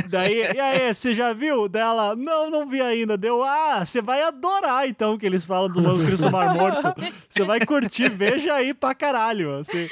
Daí, 0.10 0.54
e 0.54 0.60
aí, 0.60 0.94
você 0.94 1.14
já 1.14 1.34
viu? 1.34 1.68
Dela, 1.68 2.16
não, 2.16 2.50
não 2.50 2.68
vi 2.68 2.82
ainda. 2.82 3.18
Deu, 3.18 3.44
ah, 3.44 3.84
você 3.84 4.02
vai 4.02 4.22
adorar, 4.22 4.88
então, 4.88 5.18
que 5.18 5.26
eles 5.26 5.46
falam 5.46 5.70
dos 5.70 5.82
manuscritos 5.82 6.22
do 6.22 6.32
Mar 6.32 6.54
Morto. 6.54 6.94
Você 7.30 7.44
vai 7.44 7.60
curtir, 7.66 8.10
veja 8.10 8.54
aí 8.54 8.74
pra 8.74 8.94
caralho, 8.94 9.58
assim. 9.60 9.88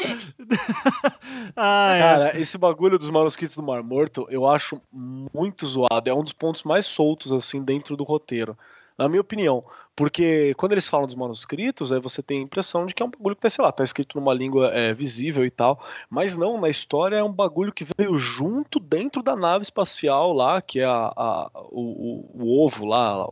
ah, 1.56 1.96
Cara, 2.00 2.38
é. 2.38 2.42
esse 2.42 2.58
bagulho 2.58 3.00
dos 3.00 3.10
manuscritos 3.10 3.56
do 3.56 3.64
Mar 3.64 3.79
Mar 3.80 3.84
Morto, 3.84 4.28
eu 4.30 4.48
acho 4.48 4.82
muito 4.92 5.66
zoado. 5.66 6.10
É 6.10 6.14
um 6.14 6.24
dos 6.24 6.34
pontos 6.34 6.64
mais 6.64 6.86
soltos, 6.86 7.32
assim, 7.32 7.64
dentro 7.64 7.96
do 7.96 8.04
roteiro. 8.04 8.58
Na 8.98 9.08
minha 9.08 9.22
opinião. 9.22 9.64
Porque 9.96 10.54
quando 10.56 10.74
eles 10.74 10.88
falam 10.88 11.08
dos 11.08 11.16
manuscritos, 11.16 11.92
aí 11.92 12.00
você 12.00 12.22
tem 12.22 12.40
a 12.40 12.44
impressão 12.44 12.86
de 12.86 12.94
que 12.94 13.04
é 13.04 13.06
um 13.06 13.10
bagulho 13.10 13.36
que 13.36 13.42
tá, 13.42 13.50
sei 13.50 13.64
lá, 13.64 13.72
tá 13.72 13.84
escrito 13.84 14.18
numa 14.18 14.34
língua 14.34 14.70
é, 14.70 14.94
visível 14.94 15.46
e 15.46 15.52
tal. 15.52 15.84
Mas 16.10 16.38
não, 16.38 16.60
na 16.60 16.70
história 16.70 17.18
é 17.18 17.24
um 17.24 17.32
bagulho 17.32 17.74
que 17.74 17.86
veio 17.98 18.18
junto 18.18 18.80
dentro 18.80 19.22
da 19.22 19.36
nave 19.36 19.64
espacial 19.64 20.32
lá, 20.34 20.62
que 20.62 20.80
é 20.80 20.86
a, 20.86 21.12
a 21.16 21.52
o, 21.70 21.82
o, 21.82 22.44
o, 22.44 22.66
ovo 22.66 22.86
lá, 22.86 23.28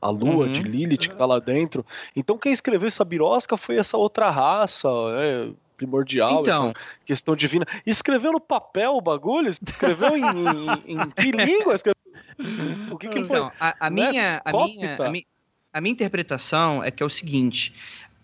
a 0.00 0.10
lua 0.10 0.46
uhum. 0.46 0.52
de 0.52 0.62
Lilith 0.62 1.08
que 1.08 1.16
tá 1.16 1.26
lá 1.26 1.38
dentro. 1.38 1.84
Então 2.16 2.38
quem 2.38 2.52
escreveu 2.52 2.88
essa 2.88 3.04
birosca 3.04 3.56
foi 3.58 3.76
essa 3.76 3.98
outra 3.98 4.30
raça, 4.30 4.88
é, 5.12 5.50
primordial, 5.80 6.40
então, 6.40 6.74
questão 7.06 7.34
divina. 7.34 7.64
Escreveu 7.86 8.32
no 8.32 8.40
papel 8.40 8.92
o 8.92 9.00
bagulho? 9.00 9.48
Escreveu 9.48 10.14
em, 10.14 10.22
em, 10.22 10.98
em 10.98 11.10
que 11.10 11.32
língua? 11.32 11.74
Escreveu... 11.74 11.96
O 12.90 12.98
que, 12.98 13.08
que 13.08 13.18
então, 13.20 13.48
foi? 13.48 13.56
A, 13.58 13.86
a 13.86 13.90
né? 13.90 14.10
minha, 14.10 14.42
a, 14.44 14.52
minha, 14.52 14.96
a, 14.96 15.10
minha, 15.10 15.24
a 15.72 15.80
minha 15.80 15.92
interpretação 15.92 16.84
é 16.84 16.90
que 16.90 17.02
é 17.02 17.06
o 17.06 17.08
seguinte: 17.08 17.72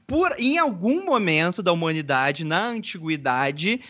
por, 0.07 0.35
em 0.39 0.59
algum 0.59 1.05
momento 1.05 1.63
da 1.63 1.73
humanidade, 1.73 2.45
na 2.45 2.67
antiguidade, 2.67 3.81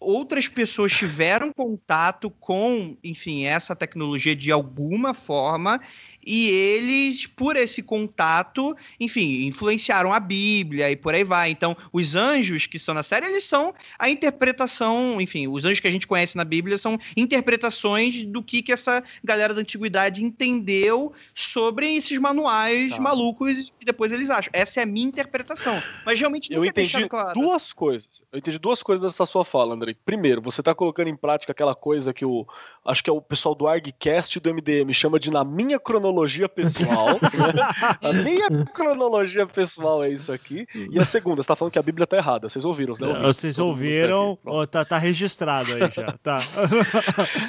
outras 0.00 0.48
pessoas 0.48 0.92
tiveram 0.92 1.52
contato 1.52 2.28
com, 2.28 2.96
enfim, 3.04 3.44
essa 3.44 3.76
tecnologia 3.76 4.34
de 4.34 4.50
alguma 4.50 5.14
forma 5.14 5.80
e 6.24 6.48
eles, 6.48 7.26
por 7.26 7.56
esse 7.56 7.82
contato, 7.82 8.76
enfim, 8.98 9.46
influenciaram 9.46 10.12
a 10.12 10.20
Bíblia 10.20 10.90
e 10.90 10.96
por 10.96 11.14
aí 11.14 11.24
vai. 11.24 11.50
Então, 11.50 11.76
os 11.92 12.14
anjos 12.14 12.66
que 12.66 12.76
estão 12.76 12.94
na 12.94 13.02
série, 13.02 13.26
eles 13.26 13.44
são 13.44 13.74
a 13.98 14.08
interpretação, 14.08 15.20
enfim, 15.20 15.48
os 15.48 15.64
anjos 15.64 15.80
que 15.80 15.88
a 15.88 15.90
gente 15.90 16.06
conhece 16.06 16.36
na 16.36 16.44
Bíblia 16.44 16.78
são 16.78 16.98
interpretações 17.16 18.22
do 18.22 18.42
que, 18.42 18.62
que 18.62 18.72
essa 18.72 19.02
galera 19.22 19.52
da 19.52 19.60
antiguidade 19.60 20.24
entendeu 20.24 21.12
sobre 21.34 21.96
esses 21.96 22.18
manuais 22.18 22.92
tá. 22.92 23.00
malucos 23.00 23.72
que 23.78 23.84
depois 23.84 24.12
eles 24.12 24.30
acham. 24.30 24.50
Essa 24.52 24.80
é 24.80 24.82
a 24.84 24.86
minha 24.86 25.06
interpretação. 25.06 25.82
Mas 26.06 26.18
realmente 26.18 26.50
não 26.50 26.58
Eu 26.58 26.64
entendi 26.64 27.08
claro. 27.08 27.38
duas 27.38 27.72
coisas. 27.72 28.22
Eu 28.30 28.38
entendi 28.38 28.58
duas 28.58 28.82
coisas 28.82 29.02
dessa 29.02 29.26
sua 29.26 29.44
fala, 29.44 29.74
André. 29.74 29.96
Primeiro, 30.04 30.40
você 30.40 30.60
está 30.60 30.74
colocando 30.74 31.08
em 31.08 31.16
prática 31.16 31.52
aquela 31.52 31.74
coisa 31.74 32.12
que 32.12 32.24
o 32.24 32.46
acho 32.84 33.02
que 33.02 33.10
é 33.10 33.12
o 33.12 33.20
pessoal 33.20 33.54
do 33.54 33.66
ArgCast 33.66 34.38
do 34.40 34.54
MDM 34.54 34.92
chama 34.92 35.18
de 35.18 35.30
na 35.30 35.44
minha 35.44 35.78
cronologia 35.78 36.11
cronologia 36.12 36.48
pessoal. 36.48 37.06
né? 37.08 37.98
A 38.00 38.12
minha 38.12 38.64
cronologia 38.66 39.46
pessoal 39.46 40.04
é 40.04 40.10
isso 40.10 40.32
aqui. 40.32 40.66
E 40.90 40.98
a 40.98 41.04
segunda, 41.04 41.42
você 41.42 41.48
tá 41.48 41.56
falando 41.56 41.72
que 41.72 41.78
a 41.78 41.82
Bíblia 41.82 42.06
tá 42.06 42.16
errada. 42.16 42.48
Vocês 42.48 42.64
ouviram, 42.64 42.94
né? 43.00 43.20
Vocês 43.22 43.58
ouviram, 43.58 44.38
aqui, 44.44 44.66
tá, 44.66 44.84
tá 44.84 44.98
registrado 44.98 45.72
aí 45.72 45.90
já. 45.90 46.12
Tá. 46.22 46.42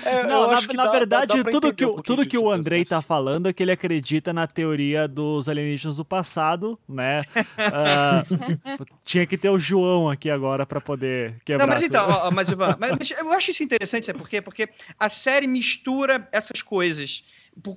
É, 0.06 0.24
Não, 0.24 0.48
na, 0.48 0.62
na 0.62 0.86
dá, 0.86 0.92
verdade, 0.92 1.44
dá, 1.44 1.50
tudo 1.50 1.74
que, 1.74 1.86
um 1.86 1.96
tudo 2.02 2.26
que 2.26 2.38
o 2.38 2.50
Andrei 2.50 2.84
tá 2.84 3.02
falando 3.02 3.48
é 3.48 3.54
que 3.54 3.64
ele 3.64 3.72
acredita 3.72 4.32
na 4.32 4.48
teoria 4.48 5.08
dos 5.08 5.50
alienígenas 5.50 5.98
do 5.98 6.06
passado, 6.06 6.78
né? 6.88 7.22
Uh, 7.36 8.86
tinha 9.04 9.26
que 9.26 9.38
ter 9.38 9.50
o 9.50 9.58
João 9.58 10.10
aqui 10.10 10.30
agora 10.30 10.66
para 10.66 10.80
poder 10.80 11.36
quebrar. 11.46 11.66
Não, 11.66 11.74
mas 11.74 11.84
então, 11.84 12.08
ó, 12.08 12.32
mas, 12.32 12.50
Ivan, 12.50 12.76
mas, 12.80 12.92
mas 12.92 13.12
eu 13.12 13.32
acho 13.34 13.52
isso 13.52 13.64
interessante, 13.64 14.06
sabe 14.06 14.20
por 14.20 14.30
quê? 14.30 14.42
Porque 14.42 14.70
a 15.00 15.10
série 15.10 15.48
mistura 15.48 16.28
essas 16.32 16.62
coisas 16.62 17.24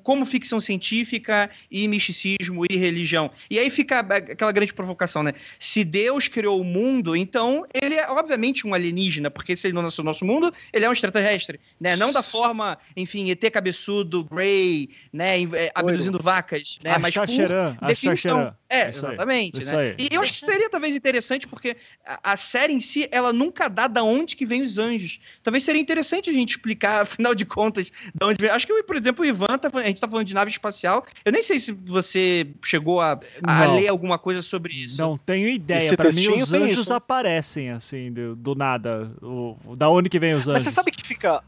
como 0.03 0.25
ficção 0.25 0.61
científica 0.61 1.51
e 1.71 1.87
misticismo 1.89 2.65
e 2.69 2.77
religião. 2.77 3.31
E 3.51 3.59
aí 3.59 3.71
fica 3.71 4.01
aquela 4.01 4.53
grande 4.53 4.73
provocação, 4.73 5.23
né? 5.23 5.33
Se 5.59 5.85
Deus 5.85 6.29
criou 6.29 6.61
o 6.61 6.65
mundo, 6.65 7.15
então 7.15 7.67
ele 7.73 7.95
é 7.95 8.09
obviamente 8.11 8.67
um 8.67 8.75
alienígena, 8.75 9.31
porque 9.31 9.57
se 9.57 9.67
ele 9.67 9.75
não 9.75 9.83
nasceu 9.83 10.03
no 10.03 10.11
nosso 10.11 10.25
mundo, 10.25 10.53
ele 10.73 10.85
é 10.85 10.89
um 10.89 10.93
extraterrestre, 10.93 11.61
né? 11.81 11.97
Não 11.97 12.13
da 12.13 12.23
forma, 12.23 12.79
enfim, 12.97 13.31
ET 13.31 13.51
cabeçudo, 13.51 14.25
Grey, 14.25 14.91
né, 15.13 15.43
é, 15.43 15.71
abduzindo 15.75 16.19
vacas, 16.23 16.79
né? 16.83 16.97
Mas 16.99 17.15
por 17.15 17.87
definição. 17.87 18.55
É, 18.69 18.91
isso 18.91 19.07
exatamente, 19.07 19.61
aí, 19.75 19.91
né? 19.91 19.95
E 19.97 20.09
eu 20.11 20.21
acho 20.23 20.33
que 20.33 20.39
seria 20.39 20.69
talvez 20.69 20.95
interessante 20.95 21.47
porque 21.47 21.77
a, 22.05 22.33
a, 22.33 22.37
série 22.37 22.73
em 22.73 22.81
si, 22.81 23.09
ela 23.13 23.33
nunca 23.33 23.69
dá 23.69 23.87
da 23.87 24.03
onde 24.03 24.35
que 24.35 24.45
vem 24.45 24.63
os 24.63 24.77
anjos. 24.77 25.21
Talvez 25.43 25.63
seria 25.63 25.81
interessante 25.81 26.29
a 26.29 26.33
gente 26.33 26.51
explicar, 26.51 27.03
afinal 27.03 27.35
de 27.35 27.45
contas, 27.45 27.91
de 27.91 28.25
onde 28.25 28.41
vem. 28.41 28.51
Acho 28.51 28.67
que, 28.67 28.83
por 28.83 28.97
exemplo, 28.97 29.25
o 29.25 29.27
Ivan 29.27 29.57
tá, 29.59 29.71
a 29.73 29.85
gente 29.85 30.01
tá 30.01 30.09
falando 30.09 30.27
de 30.27 30.35
nave 30.35 30.51
espacial. 30.51 31.07
Eu 31.25 31.31
nem 31.31 31.43
sei 31.43 31.61
se 31.61 31.71
você 31.73 32.49
chegou 32.65 33.01
a, 33.01 33.19
a 33.45 33.67
ler 33.73 33.89
alguma 33.89 34.19
coisa 34.19 34.43
sobre 34.43 34.75
isso. 34.75 35.01
Não 35.01 35.17
tenho 35.17 35.49
ideia. 35.49 35.97
Para 35.97 36.11
mim, 36.11 36.29
os 36.29 36.53
anjos 36.53 36.79
isso. 36.79 36.95
aparecem 36.95 37.71
assim 37.71 38.13
do, 38.13 38.35
do 38.35 38.55
nada. 38.57 39.13
O, 39.23 39.77
da 39.77 39.89
onde 39.89 40.09
que 40.09 40.19
vem 40.19 40.35
os 40.35 40.49
anjos? 40.49 40.55
Mas 40.55 40.63
você 40.63 40.71
sabe 40.73 40.91
que 40.91 41.07
fica 41.07 41.43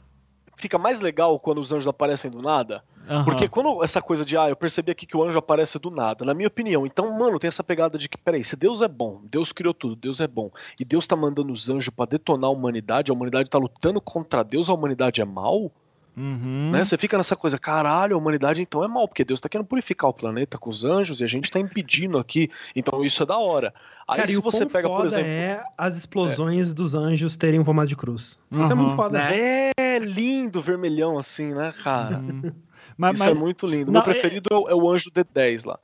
fica 0.59 0.77
mais 0.77 1.01
legal 1.01 1.39
quando 1.39 1.61
os 1.61 1.73
anjos 1.73 1.87
aparecem 1.87 2.31
do 2.31 2.43
nada? 2.43 2.83
Uhum. 3.09 3.25
Porque 3.25 3.49
quando 3.49 3.83
essa 3.83 4.03
coisa 4.03 4.25
de, 4.25 4.37
ah, 4.37 4.49
eu 4.49 4.57
percebi 4.57 4.91
aqui 4.93 5.07
que 5.07 5.17
o 5.17 5.23
anjo 5.23 5.39
aparece 5.39 5.79
do 5.79 5.91
nada, 5.91 6.25
na 6.25 6.35
minha 6.35 6.49
opinião, 6.49 6.87
então, 6.87 7.11
mano, 7.19 7.39
tem 7.39 7.49
essa 7.49 7.65
pegada 7.65 7.97
de 7.97 8.09
que, 8.09 8.19
peraí, 8.19 8.45
se 8.45 8.55
Deus 8.55 8.83
é 8.83 8.89
bom, 8.89 9.23
Deus 9.31 9.53
criou 9.53 9.73
tudo, 9.73 9.97
Deus 9.97 10.21
é 10.21 10.27
bom, 10.27 10.51
e 10.79 10.85
Deus 10.85 11.07
tá 11.07 11.17
mandando 11.17 11.53
os 11.53 11.71
anjos 11.71 11.89
para 11.89 12.11
detonar 12.11 12.51
a 12.51 12.53
humanidade, 12.53 13.11
a 13.11 13.15
humanidade 13.15 13.49
tá 13.49 13.59
lutando 13.59 14.01
contra 14.01 14.43
Deus, 14.43 14.69
a 14.69 14.75
humanidade 14.75 15.23
é 15.23 15.25
mal? 15.25 15.73
Uhum. 16.19 16.71
Né? 16.73 16.85
Você 16.85 16.99
fica 16.99 17.17
nessa 17.17 17.37
coisa, 17.37 17.57
caralho, 17.57 18.17
a 18.17 18.19
humanidade 18.19 18.61
então 18.61 18.83
é 18.83 18.89
mal, 18.89 19.07
porque 19.07 19.25
Deus 19.25 19.41
tá 19.41 19.49
querendo 19.49 19.69
purificar 19.69 20.11
o 20.11 20.13
planeta 20.13 20.59
com 20.59 20.69
os 20.69 20.85
anjos 20.85 21.21
e 21.21 21.25
a 21.25 21.29
gente 21.29 21.49
tá 21.49 21.61
impedindo 21.61 22.19
aqui. 22.19 22.51
Então 22.75 23.05
isso 23.05 23.23
é 23.23 23.27
da 23.27 23.39
hora. 23.39 23.73
Aí 24.07 24.17
Cara, 24.17 24.29
se 24.29 24.41
você 24.41 24.67
pega, 24.67 24.89
por 24.89 25.07
exemplo. 25.07 25.29
É 25.29 25.63
as 25.77 25.97
explosões 25.97 26.73
é. 26.73 26.75
dos 26.75 26.97
anjos 26.97 27.37
terem 27.37 27.61
um 27.61 27.65
formato 27.65 27.89
de 27.89 27.97
cruz. 27.97 28.37
Uhum. 28.51 28.63
Isso 28.63 28.73
é 28.73 28.75
muito 28.75 28.97
foda. 28.97 29.19
Né? 29.19 29.71
É 29.79 29.99
lindo, 30.01 30.61
vermelhão 30.61 31.19
assim, 31.19 31.55
né, 31.55 31.73
cara? 31.85 32.19
Uhum. 32.19 32.53
Mas, 32.99 33.15
Isso 33.15 33.23
é 33.23 33.27
mas... 33.29 33.37
é 33.37 33.41
muito 33.41 33.65
lindo. 33.65 33.93
Não, 33.93 34.01
Meu 34.01 34.03
preferido 34.03 34.49
é... 34.53 34.73
é 34.73 34.75
o 34.75 34.91
anjo 34.91 35.09
D10 35.11 35.65
lá. 35.65 35.79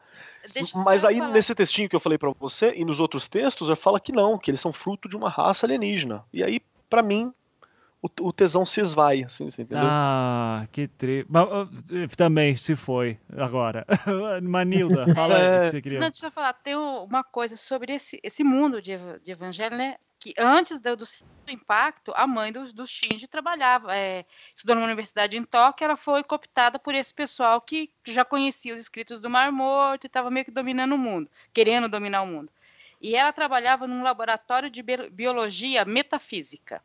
Mas 0.84 1.04
aí, 1.04 1.18
falar. 1.18 1.30
nesse 1.30 1.54
textinho 1.54 1.88
que 1.88 1.94
eu 1.94 2.00
falei 2.00 2.18
para 2.18 2.30
você 2.38 2.74
e 2.76 2.84
nos 2.84 2.98
outros 2.98 3.28
textos, 3.28 3.68
eu 3.68 3.76
falo 3.76 4.00
que 4.00 4.12
não, 4.12 4.36
que 4.36 4.50
eles 4.50 4.60
são 4.60 4.72
fruto 4.72 5.08
de 5.08 5.16
uma 5.16 5.30
raça 5.30 5.64
alienígena. 5.64 6.24
E 6.32 6.42
aí, 6.42 6.60
para 6.90 7.02
mim, 7.02 7.32
o, 8.20 8.32
tesão 8.32 8.66
se 8.66 8.80
esvai, 8.80 9.24
assim, 9.24 9.48
você 9.48 9.62
entendeu? 9.62 9.84
Ah, 9.86 10.66
que 10.70 10.86
tri... 10.86 11.26
Também 12.16 12.56
se 12.56 12.76
foi 12.76 13.18
agora. 13.36 13.86
Manilda, 14.42 15.06
fala 15.14 15.36
aí 15.36 15.58
o 15.58 15.64
que 15.64 15.70
você 15.70 15.82
queria. 15.82 16.00
Não, 16.00 16.10
deixa 16.10 16.26
eu 16.26 16.30
falar, 16.30 16.52
tem 16.52 16.76
uma 16.76 17.24
coisa 17.24 17.56
sobre 17.56 17.94
esse, 17.94 18.20
esse 18.22 18.44
mundo 18.44 18.82
de, 18.82 18.92
de 19.24 19.30
evangelho, 19.30 19.76
né? 19.76 19.96
que 20.24 20.32
antes 20.38 20.80
do, 20.80 20.96
do 20.96 21.04
impacto, 21.50 22.10
a 22.16 22.26
mãe 22.26 22.50
do, 22.50 22.72
do 22.72 22.86
Shinji 22.86 23.28
trabalhava, 23.28 23.94
é, 23.94 24.24
estudou 24.56 24.74
numa 24.74 24.86
universidade 24.86 25.36
em 25.36 25.44
Tóquio, 25.44 25.84
ela 25.84 25.98
foi 25.98 26.24
cooptada 26.24 26.78
por 26.78 26.94
esse 26.94 27.12
pessoal 27.12 27.60
que 27.60 27.90
já 28.06 28.24
conhecia 28.24 28.74
os 28.74 28.80
escritos 28.80 29.20
do 29.20 29.28
Mar 29.28 29.52
Morto 29.52 30.04
e 30.04 30.06
estava 30.06 30.30
meio 30.30 30.46
que 30.46 30.50
dominando 30.50 30.94
o 30.94 30.98
mundo, 30.98 31.30
querendo 31.52 31.90
dominar 31.90 32.22
o 32.22 32.26
mundo. 32.26 32.50
E 33.02 33.14
ela 33.14 33.34
trabalhava 33.34 33.86
num 33.86 34.02
laboratório 34.02 34.70
de 34.70 34.82
biologia 34.82 35.84
metafísica. 35.84 36.82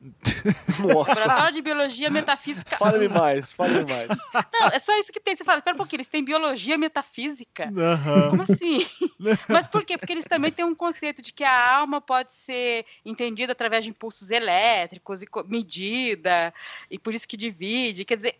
Nossa. 0.00 1.20
Laboratório 1.20 1.52
de 1.52 1.62
Biologia 1.62 2.08
Metafísica. 2.10 2.76
Fale 2.76 3.08
mais, 3.08 3.52
fale 3.52 3.84
mais. 3.84 4.08
Não, 4.52 4.68
é 4.68 4.78
só 4.78 4.96
isso 4.98 5.12
que 5.12 5.18
tem. 5.18 5.34
Você 5.34 5.44
fala, 5.44 5.58
espera 5.58 5.74
um 5.74 5.78
pouquinho, 5.78 5.98
eles 5.98 6.08
têm 6.08 6.24
biologia 6.24 6.78
metafísica? 6.78 7.66
Uhum. 7.66 8.30
Como 8.30 8.42
assim? 8.42 8.86
Mas 9.48 9.66
por 9.66 9.84
quê? 9.84 9.98
Porque 9.98 10.12
eles 10.12 10.24
também 10.24 10.52
têm 10.52 10.64
um 10.64 10.74
conceito 10.74 11.20
de 11.20 11.32
que 11.32 11.44
a 11.44 11.76
alma 11.76 12.00
pode 12.00 12.32
ser 12.32 12.86
entendida 13.04 13.52
através 13.52 13.84
de 13.84 13.90
impulsos 13.90 14.30
elétricos 14.30 15.22
e 15.22 15.28
medida, 15.46 16.54
e 16.90 16.98
por 16.98 17.12
isso 17.12 17.26
que 17.26 17.36
divide. 17.36 18.04
Quer 18.04 18.16
dizer, 18.16 18.38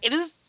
eles 0.00 0.41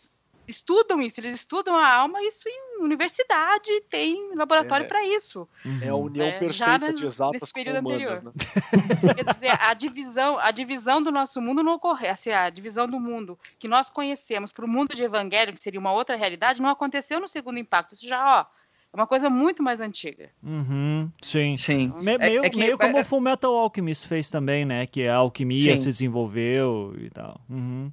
estudam 0.48 1.02
isso, 1.02 1.20
eles 1.20 1.40
estudam 1.40 1.76
a 1.76 1.88
alma, 1.88 2.22
isso 2.24 2.48
em 2.48 2.82
universidade, 2.82 3.70
tem 3.90 4.36
laboratório 4.36 4.86
é, 4.86 4.88
para 4.88 5.04
isso. 5.06 5.48
É 5.82 5.90
a 5.90 5.96
união 5.96 6.26
é, 6.26 6.40
perfeita 6.40 6.94
de 6.94 7.06
exatas 7.06 7.52
com 7.52 7.62
humanas, 7.62 8.22
né? 8.22 8.32
Quer 9.16 9.34
dizer, 9.34 9.58
a 9.60 9.74
divisão, 9.74 10.38
a 10.40 10.52
divisão 10.52 11.02
do 11.02 11.12
nosso 11.12 11.42
mundo 11.42 11.64
não 11.64 11.76
ocorre, 11.76 12.08
assim, 12.08 12.32
a 12.32 12.50
divisão 12.50 12.88
do 12.88 13.00
mundo 13.00 13.38
que 13.58 13.68
nós 13.68 13.90
conhecemos 13.90 14.52
para 14.52 14.66
o 14.66 14.68
mundo 14.68 14.96
de 14.96 15.04
evangelho, 15.04 15.54
que 15.54 15.62
seria 15.62 15.80
uma 15.80 15.92
outra 15.92 16.16
realidade, 16.16 16.62
não 16.62 16.70
aconteceu 16.70 17.20
no 17.20 17.28
segundo 17.28 17.60
impacto. 17.60 17.94
Isso 17.94 18.08
já, 18.08 18.42
ó, 18.42 18.46
é 18.94 18.96
uma 18.96 19.08
coisa 19.08 19.30
muito 19.30 19.64
mais 19.64 19.80
antiga. 19.80 20.30
Uhum, 20.44 21.10
sim. 21.22 21.58
sim. 21.58 21.92
Me, 21.98 22.14
é, 22.14 22.18
meio, 22.18 22.46
é 22.46 22.50
que, 22.50 22.60
meio 22.60 22.78
como 22.78 22.98
é, 22.98 23.02
o 23.02 23.06
Full 23.06 23.22
Metal 23.22 23.52
Alchemist 23.52 24.08
fez 24.08 24.30
também, 24.30 24.66
né? 24.66 24.86
Que 24.86 25.08
a 25.08 25.16
alquimia 25.16 25.76
sim. 25.76 25.78
se 25.78 25.86
desenvolveu 25.86 26.94
e 27.00 27.10
tal. 27.10 27.42
Uhum. 27.50 27.92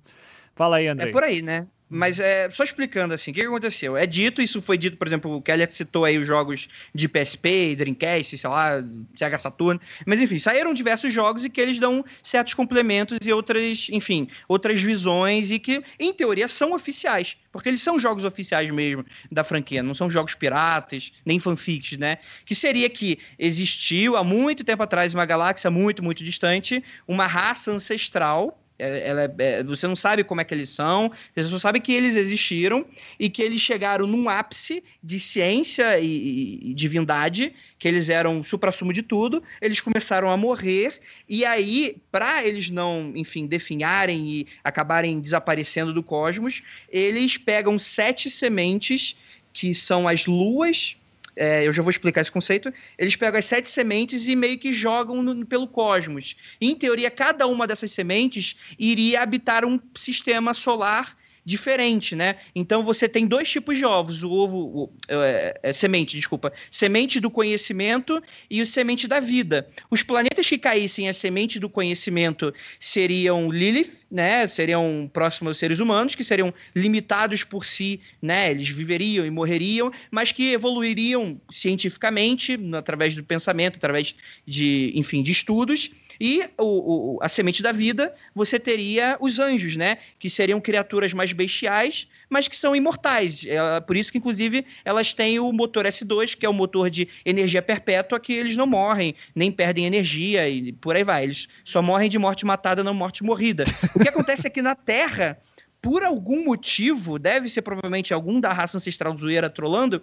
Fala 0.54 0.76
aí, 0.76 0.88
André. 0.88 1.08
É 1.08 1.12
por 1.12 1.24
aí, 1.24 1.40
né? 1.40 1.66
Mas 1.92 2.20
é, 2.20 2.48
só 2.52 2.62
explicando 2.62 3.12
assim, 3.12 3.32
o 3.32 3.34
que, 3.34 3.42
aconteceu? 3.42 3.96
É 3.96 4.06
dito, 4.06 4.40
isso 4.40 4.62
foi 4.62 4.78
dito, 4.78 4.96
por 4.96 5.08
exemplo, 5.08 5.34
o 5.34 5.42
Kelly 5.42 5.66
citou 5.70 6.04
aí 6.04 6.16
os 6.18 6.26
jogos 6.26 6.68
de 6.94 7.08
PSP, 7.08 7.74
Dreamcast, 7.74 8.38
sei 8.38 8.48
lá, 8.48 8.82
Sega 9.16 9.36
Saturn. 9.36 9.80
Mas 10.06 10.20
enfim, 10.20 10.38
saíram 10.38 10.72
diversos 10.72 11.12
jogos 11.12 11.44
e 11.44 11.50
que 11.50 11.60
eles 11.60 11.80
dão 11.80 12.04
certos 12.22 12.54
complementos 12.54 13.18
e 13.26 13.32
outras, 13.32 13.88
enfim, 13.90 14.28
outras 14.46 14.80
visões 14.80 15.50
e 15.50 15.58
que, 15.58 15.82
em 15.98 16.12
teoria, 16.12 16.46
são 16.46 16.72
oficiais. 16.74 17.36
Porque 17.50 17.68
eles 17.68 17.82
são 17.82 17.98
jogos 17.98 18.24
oficiais 18.24 18.70
mesmo 18.70 19.04
da 19.30 19.42
franquia, 19.42 19.82
não 19.82 19.94
são 19.94 20.08
jogos 20.08 20.36
piratas, 20.36 21.10
nem 21.26 21.40
fanfics, 21.40 21.98
né? 21.98 22.18
Que 22.46 22.54
seria 22.54 22.88
que 22.88 23.18
existiu 23.36 24.16
há 24.16 24.22
muito 24.22 24.62
tempo 24.62 24.84
atrás, 24.84 25.12
uma 25.12 25.26
galáxia 25.26 25.72
muito, 25.72 26.04
muito 26.04 26.22
distante, 26.22 26.84
uma 27.08 27.26
raça 27.26 27.72
ancestral 27.72 28.56
ela 28.80 29.22
é, 29.22 29.30
é, 29.38 29.62
você 29.62 29.86
não 29.86 29.94
sabe 29.94 30.24
como 30.24 30.40
é 30.40 30.44
que 30.44 30.54
eles 30.54 30.70
são, 30.70 31.10
você 31.34 31.48
só 31.48 31.58
sabe 31.58 31.80
que 31.80 31.92
eles 31.92 32.16
existiram 32.16 32.86
e 33.18 33.28
que 33.28 33.42
eles 33.42 33.60
chegaram 33.60 34.06
num 34.06 34.28
ápice 34.28 34.82
de 35.02 35.20
ciência 35.20 35.98
e, 35.98 36.06
e, 36.06 36.70
e 36.70 36.74
divindade, 36.74 37.52
que 37.78 37.86
eles 37.86 38.08
eram 38.08 38.40
o 38.40 38.44
supra-sumo 38.44 38.92
de 38.92 39.02
tudo, 39.02 39.42
eles 39.60 39.80
começaram 39.80 40.30
a 40.30 40.36
morrer, 40.36 40.98
e 41.28 41.44
aí, 41.44 41.96
para 42.10 42.44
eles 42.46 42.70
não, 42.70 43.12
enfim, 43.14 43.46
definharem 43.46 44.26
e 44.26 44.46
acabarem 44.64 45.20
desaparecendo 45.20 45.92
do 45.92 46.02
cosmos, 46.02 46.62
eles 46.88 47.36
pegam 47.36 47.78
sete 47.78 48.30
sementes, 48.30 49.16
que 49.52 49.74
são 49.74 50.06
as 50.06 50.26
luas 50.26 50.96
é, 51.40 51.66
eu 51.66 51.72
já 51.72 51.80
vou 51.82 51.90
explicar 51.90 52.20
esse 52.20 52.30
conceito, 52.30 52.70
eles 52.98 53.16
pegam 53.16 53.38
as 53.38 53.46
sete 53.46 53.66
sementes 53.66 54.28
e 54.28 54.36
meio 54.36 54.58
que 54.58 54.74
jogam 54.74 55.22
no, 55.22 55.46
pelo 55.46 55.66
cosmos. 55.66 56.36
em 56.60 56.74
teoria, 56.74 57.10
cada 57.10 57.46
uma 57.46 57.66
dessas 57.66 57.90
sementes 57.92 58.56
iria 58.78 59.22
habitar 59.22 59.64
um 59.64 59.80
sistema 59.94 60.52
solar 60.52 61.16
diferente, 61.42 62.14
né? 62.14 62.36
Então 62.54 62.84
você 62.84 63.08
tem 63.08 63.26
dois 63.26 63.50
tipos 63.50 63.78
de 63.78 63.86
ovos: 63.86 64.22
o 64.22 64.30
ovo, 64.30 64.58
o, 64.58 64.92
é, 65.08 65.58
é, 65.62 65.72
semente, 65.72 66.14
desculpa, 66.14 66.52
semente 66.70 67.18
do 67.18 67.30
conhecimento 67.30 68.22
e 68.50 68.60
o 68.60 68.66
semente 68.66 69.08
da 69.08 69.18
vida. 69.18 69.66
Os 69.90 70.02
planetas 70.02 70.46
que 70.46 70.58
caíssem 70.58 71.08
a 71.08 71.14
semente 71.14 71.58
do 71.58 71.70
conhecimento 71.70 72.52
seriam 72.78 73.50
Lilith, 73.50 73.99
né? 74.10 74.46
Seriam 74.46 75.08
próximos 75.12 75.58
seres 75.58 75.78
humanos, 75.78 76.14
que 76.14 76.24
seriam 76.24 76.52
limitados 76.74 77.44
por 77.44 77.64
si, 77.64 78.00
né? 78.20 78.50
Eles 78.50 78.68
viveriam 78.68 79.24
e 79.24 79.30
morreriam, 79.30 79.92
mas 80.10 80.32
que 80.32 80.52
evoluiriam 80.52 81.40
cientificamente 81.50 82.58
através 82.76 83.14
do 83.14 83.22
pensamento, 83.22 83.76
através 83.76 84.14
de, 84.46 84.92
enfim, 84.94 85.22
de 85.22 85.30
estudos. 85.30 85.90
E 86.20 86.44
o, 86.58 87.16
o, 87.16 87.18
a 87.22 87.28
semente 87.28 87.62
da 87.62 87.72
vida, 87.72 88.14
você 88.34 88.58
teria 88.58 89.16
os 89.20 89.38
anjos, 89.38 89.74
né? 89.74 89.96
Que 90.18 90.28
seriam 90.28 90.60
criaturas 90.60 91.14
mais 91.14 91.32
bestiais, 91.32 92.06
mas 92.28 92.46
que 92.46 92.56
são 92.56 92.76
imortais. 92.76 93.42
É, 93.46 93.80
por 93.80 93.96
isso 93.96 94.12
que, 94.12 94.18
inclusive, 94.18 94.66
elas 94.84 95.14
têm 95.14 95.38
o 95.38 95.50
motor 95.50 95.86
S2, 95.86 96.36
que 96.36 96.44
é 96.44 96.48
o 96.48 96.52
motor 96.52 96.90
de 96.90 97.08
energia 97.24 97.62
perpétua, 97.62 98.20
que 98.20 98.34
eles 98.34 98.54
não 98.54 98.66
morrem, 98.66 99.14
nem 99.34 99.50
perdem 99.50 99.86
energia 99.86 100.46
e 100.46 100.72
por 100.72 100.94
aí 100.94 101.02
vai. 101.02 101.24
Eles 101.24 101.48
só 101.64 101.80
morrem 101.80 102.10
de 102.10 102.18
morte 102.18 102.44
matada, 102.44 102.84
não 102.84 102.92
morte 102.92 103.24
morrida. 103.24 103.64
O 104.00 104.02
que 104.02 104.08
acontece 104.08 104.46
é 104.46 104.50
que 104.50 104.62
na 104.62 104.74
Terra 104.74 105.38
por 105.82 106.02
algum 106.04 106.44
motivo, 106.44 107.18
deve 107.18 107.48
ser 107.48 107.62
provavelmente 107.62 108.12
algum 108.12 108.40
da 108.40 108.52
raça 108.52 108.76
ancestral 108.76 109.12
do 109.12 109.20
Zoeira 109.20 109.48
trolando, 109.48 110.02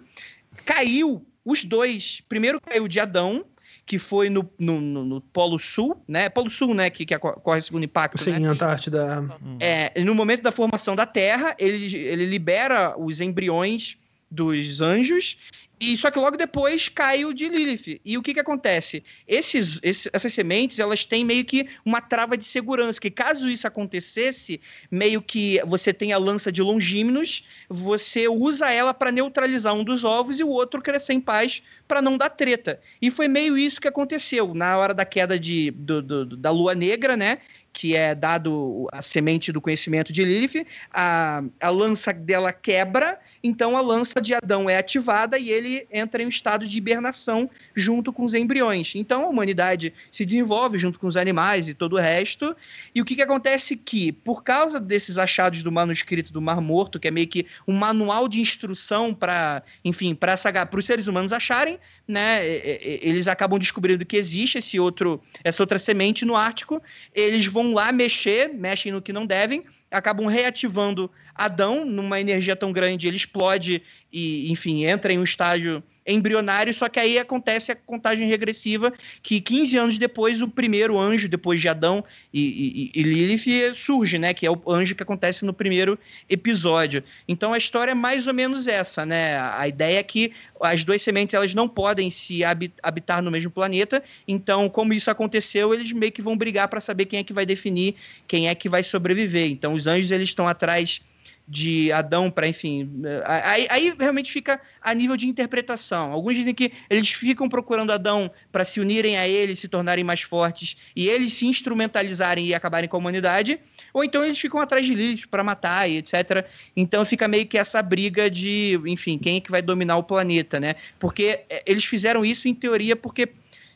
caiu 0.64 1.24
os 1.44 1.64
dois. 1.64 2.20
Primeiro 2.28 2.60
caiu 2.60 2.88
de 2.88 2.98
Adão, 2.98 3.44
que 3.86 3.98
foi 3.98 4.28
no, 4.28 4.50
no, 4.58 4.80
no, 4.80 5.04
no, 5.04 5.20
Polo 5.20 5.58
Sul, 5.58 6.02
né? 6.06 6.28
Polo 6.28 6.50
Sul, 6.50 6.74
né? 6.74 6.90
Que, 6.90 7.06
que 7.06 7.14
ocorre 7.14 7.60
o 7.60 7.62
segundo 7.62 7.84
impacto. 7.84 8.18
Sim, 8.18 8.38
né? 8.38 8.48
Antártida. 8.48 9.24
É, 9.60 10.02
no 10.02 10.14
momento 10.14 10.42
da 10.42 10.50
formação 10.50 10.96
da 10.96 11.06
Terra, 11.06 11.54
ele, 11.58 11.96
ele 11.96 12.26
libera 12.26 12.98
os 12.98 13.20
embriões 13.20 13.96
dos 14.30 14.80
anjos 14.80 15.36
e 15.80 15.96
só 15.96 16.10
que 16.10 16.18
logo 16.18 16.36
depois 16.36 16.88
cai 16.88 17.24
o 17.24 17.32
de 17.32 17.48
Lilith. 17.48 18.00
E 18.04 18.18
o 18.18 18.22
que 18.22 18.34
que 18.34 18.40
acontece? 18.40 19.02
Esses, 19.26 19.78
esses, 19.82 20.08
essas 20.12 20.32
sementes, 20.32 20.80
elas 20.80 21.04
têm 21.04 21.24
meio 21.24 21.44
que 21.44 21.68
uma 21.84 22.00
trava 22.00 22.36
de 22.36 22.44
segurança, 22.44 23.00
que 23.00 23.10
caso 23.10 23.48
isso 23.48 23.66
acontecesse, 23.66 24.60
meio 24.90 25.22
que 25.22 25.60
você 25.64 25.92
tem 25.92 26.12
a 26.12 26.18
lança 26.18 26.50
de 26.50 26.62
Longímenos, 26.62 27.44
você 27.68 28.26
usa 28.26 28.70
ela 28.70 28.92
para 28.92 29.12
neutralizar 29.12 29.72
um 29.72 29.84
dos 29.84 30.04
ovos 30.04 30.40
e 30.40 30.44
o 30.44 30.48
outro 30.48 30.82
crescer 30.82 31.12
em 31.12 31.20
paz 31.20 31.62
para 31.86 32.02
não 32.02 32.18
dar 32.18 32.30
treta. 32.30 32.80
E 33.00 33.10
foi 33.10 33.28
meio 33.28 33.56
isso 33.56 33.80
que 33.80 33.88
aconteceu 33.88 34.52
na 34.54 34.76
hora 34.76 34.92
da 34.92 35.04
queda 35.04 35.38
de, 35.38 35.70
do, 35.70 36.02
do, 36.02 36.36
da 36.36 36.50
lua 36.50 36.74
negra, 36.74 37.16
né? 37.16 37.38
Que 37.78 37.94
é 37.94 38.12
dado 38.12 38.88
a 38.90 39.00
semente 39.00 39.52
do 39.52 39.60
conhecimento 39.60 40.12
de 40.12 40.24
Lilith, 40.24 40.66
a, 40.92 41.44
a 41.60 41.70
lança 41.70 42.12
dela 42.12 42.52
quebra, 42.52 43.20
então 43.40 43.76
a 43.76 43.80
lança 43.80 44.20
de 44.20 44.34
Adão 44.34 44.68
é 44.68 44.76
ativada 44.76 45.38
e 45.38 45.48
ele 45.48 45.86
entra 45.92 46.20
em 46.20 46.26
um 46.26 46.28
estado 46.28 46.66
de 46.66 46.76
hibernação 46.76 47.48
junto 47.76 48.12
com 48.12 48.24
os 48.24 48.34
embriões. 48.34 48.94
Então 48.96 49.22
a 49.24 49.28
humanidade 49.28 49.94
se 50.10 50.24
desenvolve 50.24 50.76
junto 50.76 50.98
com 50.98 51.06
os 51.06 51.16
animais 51.16 51.68
e 51.68 51.74
todo 51.74 51.92
o 51.92 52.00
resto. 52.00 52.56
E 52.92 53.00
o 53.00 53.04
que, 53.04 53.14
que 53.14 53.22
acontece 53.22 53.76
que, 53.76 54.10
por 54.10 54.42
causa 54.42 54.80
desses 54.80 55.16
achados 55.16 55.62
do 55.62 55.70
manuscrito 55.70 56.32
do 56.32 56.42
Mar 56.42 56.60
Morto, 56.60 56.98
que 56.98 57.06
é 57.06 57.12
meio 57.12 57.28
que 57.28 57.46
um 57.64 57.76
manual 57.76 58.26
de 58.26 58.40
instrução 58.40 59.14
para, 59.14 59.62
enfim, 59.84 60.16
para 60.16 60.34
os 60.74 60.84
seres 60.84 61.06
humanos 61.06 61.32
acharem, 61.32 61.78
né, 62.08 62.44
eles 62.44 63.28
acabam 63.28 63.56
descobrindo 63.56 64.04
que 64.04 64.16
existe 64.16 64.58
esse 64.58 64.80
outro, 64.80 65.22
essa 65.44 65.62
outra 65.62 65.78
semente 65.78 66.24
no 66.24 66.34
Ártico, 66.34 66.82
eles 67.14 67.46
vão 67.46 67.67
lá 67.72 67.92
mexer, 67.92 68.48
mexem 68.48 68.92
no 68.92 69.02
que 69.02 69.12
não 69.12 69.26
devem, 69.26 69.64
acabam 69.90 70.26
reativando 70.26 71.10
Adão 71.34 71.84
numa 71.84 72.20
energia 72.20 72.56
tão 72.56 72.72
grande, 72.72 73.06
ele 73.06 73.16
explode 73.16 73.82
e, 74.12 74.50
enfim, 74.50 74.84
entra 74.84 75.12
em 75.12 75.18
um 75.18 75.24
estágio 75.24 75.82
embrionário, 76.12 76.72
só 76.72 76.88
que 76.88 76.98
aí 76.98 77.18
acontece 77.18 77.72
a 77.72 77.76
contagem 77.76 78.26
regressiva, 78.26 78.92
que 79.22 79.40
15 79.40 79.76
anos 79.76 79.98
depois 79.98 80.42
o 80.42 80.48
primeiro 80.48 80.98
anjo, 80.98 81.28
depois 81.28 81.60
de 81.60 81.68
Adão 81.68 82.04
e, 82.32 82.90
e, 82.94 83.00
e, 83.00 83.02
Lilith, 83.02 83.74
surge, 83.74 84.18
né? 84.18 84.32
Que 84.32 84.46
é 84.46 84.50
o 84.50 84.60
anjo 84.68 84.94
que 84.94 85.02
acontece 85.02 85.44
no 85.44 85.52
primeiro 85.52 85.98
episódio. 86.28 87.02
Então 87.26 87.52
a 87.52 87.58
história 87.58 87.92
é 87.92 87.94
mais 87.94 88.26
ou 88.26 88.34
menos 88.34 88.66
essa, 88.66 89.04
né? 89.04 89.38
A 89.38 89.68
ideia 89.68 89.98
é 89.98 90.02
que 90.02 90.32
as 90.60 90.84
duas 90.84 91.02
sementes 91.02 91.34
elas 91.34 91.54
não 91.54 91.68
podem 91.68 92.10
se 92.10 92.42
habitar 92.82 93.22
no 93.22 93.30
mesmo 93.30 93.50
planeta, 93.50 94.02
então 94.26 94.68
como 94.68 94.92
isso 94.92 95.10
aconteceu, 95.10 95.72
eles 95.72 95.92
meio 95.92 96.10
que 96.10 96.22
vão 96.22 96.36
brigar 96.36 96.68
para 96.68 96.80
saber 96.80 97.04
quem 97.04 97.20
é 97.20 97.24
que 97.24 97.32
vai 97.32 97.46
definir 97.46 97.94
quem 98.26 98.48
é 98.48 98.54
que 98.54 98.68
vai 98.68 98.82
sobreviver. 98.82 99.50
Então 99.50 99.74
os 99.74 99.86
anjos 99.86 100.10
eles 100.10 100.28
estão 100.28 100.48
atrás 100.48 101.00
de 101.48 101.90
Adão 101.90 102.30
para, 102.30 102.46
enfim. 102.46 102.90
Aí, 103.24 103.66
aí, 103.70 103.94
realmente 103.98 104.30
fica 104.30 104.60
a 104.82 104.92
nível 104.92 105.16
de 105.16 105.26
interpretação. 105.26 106.12
Alguns 106.12 106.34
dizem 106.34 106.54
que 106.54 106.72
eles 106.90 107.10
ficam 107.10 107.48
procurando 107.48 107.90
Adão 107.90 108.30
para 108.52 108.64
se 108.64 108.80
unirem 108.80 109.16
a 109.16 109.26
ele, 109.26 109.56
se 109.56 109.66
tornarem 109.66 110.04
mais 110.04 110.20
fortes 110.20 110.76
e 110.94 111.08
eles 111.08 111.32
se 111.32 111.46
instrumentalizarem 111.46 112.46
e 112.46 112.54
acabarem 112.54 112.88
com 112.88 112.96
a 112.96 113.00
humanidade, 113.00 113.58
ou 113.94 114.04
então 114.04 114.22
eles 114.22 114.38
ficam 114.38 114.60
atrás 114.60 114.84
de 114.84 114.94
Lilith 114.94 115.26
para 115.28 115.42
matar 115.42 115.88
e 115.88 115.96
etc. 115.96 116.46
Então 116.76 117.04
fica 117.04 117.26
meio 117.26 117.46
que 117.46 117.56
essa 117.56 117.80
briga 117.80 118.30
de, 118.30 118.78
enfim, 118.86 119.16
quem 119.16 119.38
é 119.38 119.40
que 119.40 119.50
vai 119.50 119.62
dominar 119.62 119.96
o 119.96 120.02
planeta, 120.02 120.60
né? 120.60 120.74
Porque 120.98 121.40
é, 121.48 121.62
eles 121.64 121.84
fizeram 121.84 122.24
isso 122.24 122.46
em 122.46 122.54
teoria 122.54 122.94
porque 122.94 123.28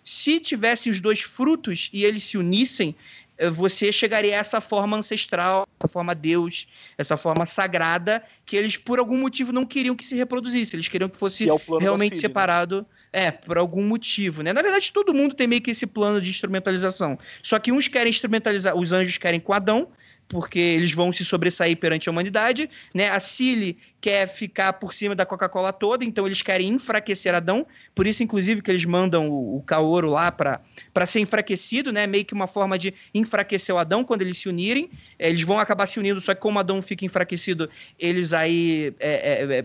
se 0.05 0.41
tivessem 0.41 0.91
os 0.91 1.01
dois 1.01 1.21
frutos 1.21 1.89
e 1.93 2.05
eles 2.05 2.25
se 2.25 2.37
unissem, 2.37 2.95
eh, 3.22 3.22
você 3.51 3.91
chegaria 3.91 4.37
a 4.37 4.39
essa 4.39 4.61
forma 4.61 4.97
ancestral, 4.97 5.67
essa 5.79 5.89
forma 5.89 6.15
Deus, 6.15 6.67
essa 6.97 7.17
forma 7.17 7.47
sagrada, 7.47 8.23
que 8.45 8.57
eles 8.57 8.77
por 8.77 8.99
algum 8.99 9.19
motivo 9.19 9.53
não 9.53 9.65
queriam 9.65 9.97
que 9.97 10.05
se 10.05 10.15
reproduzisse, 10.15 10.77
eles 10.77 10.89
queriam 10.89 11.09
que 11.09 11.17
fosse 11.17 11.45
que 11.45 11.51
é 11.51 11.79
realmente 11.81 12.15
né? 12.15 12.21
separado. 12.21 12.83
Né? 12.83 12.87
É, 13.13 13.31
por 13.31 13.59
algum 13.59 13.83
motivo, 13.83 14.43
né? 14.43 14.55
Na 14.55 14.63
verdade, 14.63 14.91
todo 14.91 15.13
mundo 15.13 15.35
tem 15.35 15.47
meio 15.47 15.61
que 15.61 15.71
esse 15.71 15.87
plano 15.87 16.19
de 16.21 16.31
instrumentalização. 16.31 17.19
Só 17.43 17.59
que 17.59 17.71
uns 17.71 17.87
querem 17.87 18.09
instrumentalizar, 18.09 18.75
os 18.75 18.91
anjos 18.91 19.19
querem 19.19 19.39
com 19.39 19.53
Adão, 19.53 19.89
porque 20.29 20.59
eles 20.59 20.93
vão 20.93 21.13
se 21.13 21.25
sobressair 21.25 21.77
perante 21.77 22.09
a 22.09 22.13
humanidade, 22.13 22.71
né? 22.95 23.11
A 23.11 23.21
Cile 23.21 23.77
quer 24.01 24.27
ficar 24.27 24.73
por 24.73 24.95
cima 24.95 25.15
da 25.15 25.27
Coca-Cola 25.27 25.75
toda, 25.75 26.07
então 26.07 26.25
eles 26.25 26.41
querem 26.41 26.69
enfraquecer 26.71 27.35
Adão, 27.35 27.67
por 27.95 28.07
isso 28.07 28.23
inclusive 28.23 28.63
que 28.63 28.71
eles 28.71 28.85
mandam 28.87 29.29
o, 29.29 29.59
o 29.59 29.63
Kaoro 29.63 30.09
lá 30.09 30.33
para 30.33 31.07
ser 31.07 31.21
enfraquecido, 31.21 31.93
né? 31.93 32.07
Meio 32.07 32.25
que 32.25 32.33
uma 32.33 32.47
forma 32.47 32.79
de 32.79 32.95
enfraquecer 33.13 33.75
o 33.75 33.79
Adão 33.79 34.05
quando 34.05 34.23
eles 34.23 34.39
se 34.39 34.49
unirem, 34.49 34.91
eles 35.19 35.43
vão 35.43 35.59
acabar 35.59 35.87
se 35.87 35.99
unindo, 35.99 36.19
só 36.19 36.35
que 36.35 36.41
como 36.41 36.59
Adão 36.59 36.81
fica 36.81 37.05
enfraquecido, 37.05 37.69
eles 37.99 38.33
aí 38.33 38.95
é, 38.99 39.11
é, 39.11 39.59
é 39.59 39.65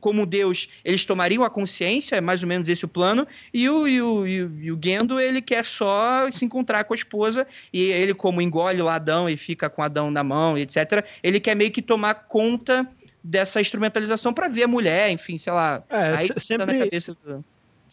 como 0.00 0.26
Deus, 0.26 0.68
eles 0.84 1.04
tomariam 1.04 1.44
a 1.44 1.50
consciência, 1.50 2.16
é 2.16 2.20
mais 2.20 2.42
ou 2.42 2.48
menos 2.48 2.68
esse 2.68 2.84
o 2.84 2.88
plano, 2.88 3.26
e 3.52 3.68
o, 3.68 3.86
e 3.86 4.00
o, 4.00 4.26
e 4.26 4.72
o 4.72 4.78
Gendo, 4.82 5.20
ele 5.20 5.40
quer 5.40 5.64
só 5.64 6.30
se 6.30 6.44
encontrar 6.44 6.84
com 6.84 6.94
a 6.94 6.96
esposa, 6.96 7.46
e 7.72 7.82
ele, 7.82 8.14
como 8.14 8.40
engole 8.40 8.80
o 8.80 8.88
Adão 8.88 9.28
e 9.28 9.36
fica 9.36 9.68
com 9.70 9.82
Adão 9.82 10.10
na 10.10 10.24
mão, 10.24 10.56
etc., 10.58 11.04
ele 11.22 11.40
quer 11.40 11.54
meio 11.54 11.70
que 11.70 11.82
tomar 11.82 12.14
conta 12.14 12.86
dessa 13.22 13.60
instrumentalização 13.60 14.34
para 14.34 14.48
ver 14.48 14.64
a 14.64 14.68
mulher, 14.68 15.10
enfim, 15.10 15.38
sei 15.38 15.52
lá. 15.52 15.82
É, 15.88 16.14
aí 16.16 16.28
sempre, 16.36 16.66
na 16.66 16.84
cabeça 16.84 17.14
do 17.14 17.44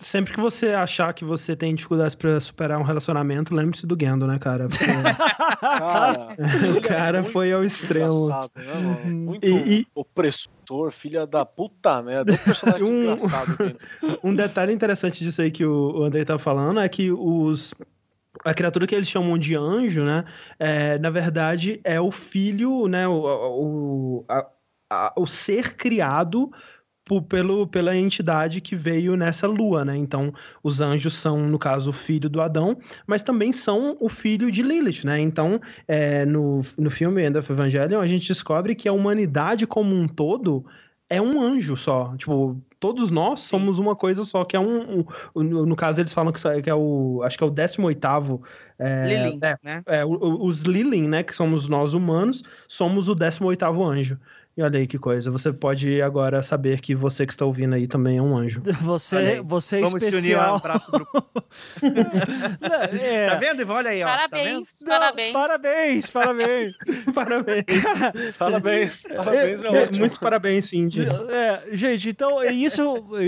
sempre 0.01 0.33
que 0.33 0.39
você 0.39 0.69
achar 0.69 1.13
que 1.13 1.23
você 1.23 1.55
tem 1.55 1.75
dificuldades 1.75 2.15
para 2.15 2.39
superar 2.39 2.79
um 2.79 2.83
relacionamento, 2.83 3.53
lembre-se 3.53 3.85
do 3.85 3.97
Gendo, 3.99 4.25
né, 4.27 4.37
cara? 4.39 4.67
Porque... 4.67 4.85
cara 5.61 6.35
o 6.77 6.81
cara 6.81 7.19
é 7.19 7.23
foi 7.23 7.53
ao 7.53 7.63
extremo. 7.63 8.27
Né, 8.55 8.73
uhum. 9.05 9.11
Muito 9.11 9.47
e, 9.47 9.81
e... 9.81 9.87
opressor, 9.93 10.91
filha 10.91 11.25
da 11.27 11.45
puta 11.45 12.01
merda. 12.01 12.33
Um, 12.81 13.11
um, 14.27 14.29
um 14.31 14.35
detalhe 14.35 14.73
interessante 14.73 15.23
disso 15.23 15.41
aí 15.41 15.51
que 15.51 15.65
o 15.65 16.03
Andrei 16.03 16.25
tá 16.25 16.37
falando 16.37 16.79
é 16.79 16.89
que 16.89 17.11
os 17.11 17.73
a 18.43 18.53
criatura 18.53 18.87
que 18.87 18.95
eles 18.95 19.07
chamam 19.07 19.37
de 19.37 19.55
anjo, 19.55 20.03
né? 20.03 20.25
É, 20.57 20.97
na 20.97 21.09
verdade, 21.09 21.79
é 21.83 21.99
o 21.99 22.11
filho, 22.11 22.87
né? 22.87 23.07
O, 23.07 23.23
o, 23.23 24.25
a, 24.27 24.47
a, 24.89 25.13
o 25.17 25.27
ser 25.27 25.75
criado 25.75 26.51
pelo, 27.19 27.65
pela 27.65 27.95
entidade 27.95 28.61
que 28.61 28.75
veio 28.75 29.15
nessa 29.15 29.47
lua, 29.47 29.83
né? 29.83 29.97
Então, 29.97 30.31
os 30.61 30.79
anjos 30.79 31.15
são, 31.15 31.39
no 31.47 31.57
caso, 31.57 31.89
o 31.89 31.93
filho 31.93 32.29
do 32.29 32.39
Adão, 32.39 32.77
mas 33.07 33.23
também 33.23 33.51
são 33.51 33.97
o 33.99 34.07
filho 34.07 34.51
de 34.51 34.61
Lilith, 34.61 35.03
né? 35.03 35.19
Então, 35.19 35.59
é, 35.87 36.23
no, 36.25 36.61
no 36.77 36.91
filme 36.91 37.25
End 37.25 37.35
of 37.39 37.51
Evangelion, 37.51 37.99
a 37.99 38.07
gente 38.07 38.27
descobre 38.27 38.75
que 38.75 38.87
a 38.87 38.93
humanidade 38.93 39.65
como 39.65 39.95
um 39.95 40.07
todo 40.07 40.63
é 41.11 41.21
um 41.21 41.41
anjo 41.41 41.75
só. 41.75 42.15
Tipo, 42.15 42.57
todos 42.79 43.11
nós 43.11 43.41
somos 43.41 43.77
uma 43.79 43.97
coisa 43.97 44.23
só, 44.23 44.45
que 44.45 44.55
é 44.55 44.59
um. 44.59 45.05
um 45.35 45.43
no 45.43 45.75
caso, 45.75 45.99
eles 45.99 46.13
falam 46.13 46.31
que 46.31 46.69
é 46.69 46.73
o. 46.73 47.21
Acho 47.25 47.37
que 47.37 47.43
é 47.43 47.47
o 47.47 47.51
18 47.51 48.41
é, 48.79 49.07
Lilin, 49.07 49.39
é, 49.41 49.57
né? 49.61 49.83
É, 49.85 50.05
os 50.05 50.61
Lilin, 50.61 51.09
né? 51.09 51.21
Que 51.21 51.35
somos 51.35 51.67
nós 51.67 51.93
humanos, 51.93 52.43
somos 52.65 53.09
o 53.09 53.13
18 53.13 53.65
anjo. 53.83 54.17
E 54.57 54.61
olha 54.61 54.79
aí 54.79 54.85
que 54.85 54.97
coisa. 54.97 55.31
Você 55.31 55.53
pode 55.53 56.01
agora 56.01 56.43
saber 56.43 56.81
que 56.81 56.93
você 56.93 57.25
que 57.25 57.31
está 57.31 57.45
ouvindo 57.45 57.73
aí 57.73 57.87
também 57.87 58.17
é 58.17 58.21
um 58.21 58.35
anjo. 58.35 58.61
Você, 58.81 59.41
você 59.41 59.77
é 59.77 59.81
Vamos 59.81 60.03
especial. 60.03 60.21
se 60.21 60.27
unir 60.27 60.37
um 60.37 60.55
abraço 60.55 60.91
pro... 60.91 61.07
É. 63.01 63.27
Tá 63.27 63.35
vendo, 63.35 63.61
Ivan? 63.61 63.73
Olha 63.75 63.89
aí, 63.91 64.03
ó. 64.03 64.05
Tá 64.07 64.27
vendo? 64.31 64.65
Parabéns, 64.65 64.67
Não, 64.81 64.87
parabéns. 64.89 65.33
Parabéns, 65.33 66.11
parabéns. 66.11 66.73
parabéns. 67.13 67.65
Parabéns, 68.37 69.03
parabéns, 69.03 69.63
é, 69.63 69.67
É, 69.67 69.83
ótimo. 69.83 69.99
muitos 69.99 70.17
parabéns, 70.17 70.65
Cindy. 70.65 71.05
É, 71.29 71.63
gente, 71.75 72.09
então 72.09 72.43
isso, 72.43 72.81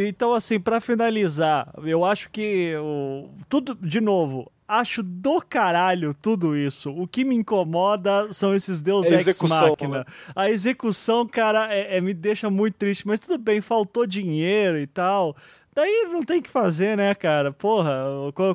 então 0.05 0.33
assim, 0.33 0.59
pra 0.59 0.79
finalizar, 0.81 1.71
eu 1.83 2.03
acho 2.03 2.29
que 2.29 2.73
o, 2.77 3.29
tudo 3.49 3.75
de 3.81 4.01
novo, 4.01 4.51
acho 4.67 5.01
do 5.03 5.41
caralho 5.41 6.13
tudo 6.21 6.55
isso. 6.57 6.89
O 6.91 7.07
que 7.07 7.23
me 7.23 7.35
incomoda 7.35 8.31
são 8.31 8.53
esses 8.53 8.81
Deus 8.81 9.07
É 9.07 9.11
a 9.11 9.13
Ex 9.13 9.27
execução, 9.27 9.69
Machina. 9.79 9.99
né? 9.99 10.05
A 10.35 10.49
execução, 10.49 11.27
cara, 11.27 11.73
é- 11.73 11.97
é- 11.97 12.01
me 12.01 12.13
deixa 12.13 12.49
muito 12.49 12.75
triste, 12.75 13.05
mas 13.07 13.19
tudo 13.19 13.37
bem, 13.37 13.61
faltou 13.61 14.05
dinheiro 14.05 14.77
e 14.77 14.87
tal. 14.87 15.35
Daí 15.75 16.07
não 16.11 16.21
tem 16.21 16.37
o 16.39 16.41
que 16.43 16.51
fazer, 16.51 16.95
né, 16.95 17.15
cara? 17.15 17.51
Porra, 17.51 18.05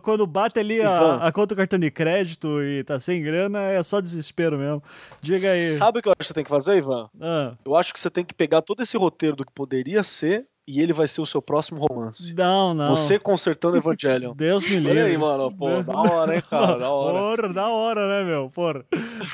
quando- 0.01 0.25
bate 0.25 0.57
ali 0.61 0.81
a, 0.81 1.17
a 1.17 1.33
conta 1.33 1.49
do 1.49 1.57
cartão 1.59 1.77
de 1.77 1.91
crédito 1.91 2.63
e 2.63 2.85
tá 2.85 3.01
sem 3.01 3.21
grana, 3.21 3.61
é 3.61 3.83
só 3.83 4.01
desespero 4.01 4.57
mesmo. 4.57 4.81
Diga 5.21 5.51
aí. 5.51 5.71
Sabe 5.75 5.99
o 5.99 6.03
que 6.03 6.09
eu 6.09 6.13
acho 6.13 6.19
que 6.21 6.27
você 6.27 6.35
tem 6.35 6.45
que 6.45 6.51
fazer, 6.51 6.77
Ivan? 6.77 7.09
Ah, 7.21 7.55
Eu 7.65 7.75
acho 7.75 7.93
que 7.93 7.99
você 7.99 8.09
tem 8.09 8.25
que 8.25 8.33
pegar 8.33 8.63
todo 8.63 8.85
esse 8.85 8.97
roteiro 8.97 9.35
do 9.35 9.45
que 9.45 9.51
poderia 9.53 10.05
ser 10.05 10.47
e 10.69 10.81
ele 10.81 10.93
vai 10.93 11.09
ser 11.09 11.21
o 11.23 11.27
seu 11.27 11.41
próximo 11.41 11.81
romance. 11.81 12.35
não, 12.35 12.75
não. 12.75 12.95
Você 12.95 13.19
consertando 13.19 13.75
o 13.75 13.79
Evangelion. 13.79 14.35
Deus 14.37 14.65
me 14.69 14.77
livre. 14.77 14.91
Olha 14.91 15.05
aí, 15.05 15.17
mano. 15.19 15.51
Pô, 15.51 15.83
da 15.83 15.97
hora, 15.97 16.35
hein, 16.37 16.43
cara? 16.49 16.79
Da 16.79 16.91
hora. 16.91 17.19
Porra, 17.37 17.53
da 17.55 17.69
hora, 17.69 18.09
né, 18.09 18.25
meu? 18.31 18.51
Porra. 18.51 18.85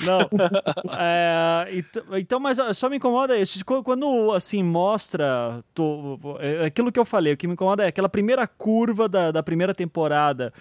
Não. 0.02 0.20
É, 0.98 1.66
ent- 1.73 2.05
então, 2.19 2.39
mas 2.40 2.59
só 2.77 2.89
me 2.89 2.97
incomoda 2.97 3.36
isso. 3.36 3.65
Qu- 3.65 3.82
Quando, 3.82 4.32
assim, 4.32 4.62
mostra 4.62 5.62
tô- 5.74 6.19
é 6.40 6.66
aquilo 6.66 6.93
que 6.93 6.98
eu 7.01 7.05
falei, 7.05 7.32
o 7.32 7.36
que 7.36 7.47
me 7.47 7.55
incomoda 7.55 7.85
é 7.85 7.89
aquela 7.89 8.09
primeira 8.09 8.47
curva 8.47 9.09
da, 9.09 9.31
da 9.31 9.43
primeira 9.43 9.74
temporada. 9.74 10.52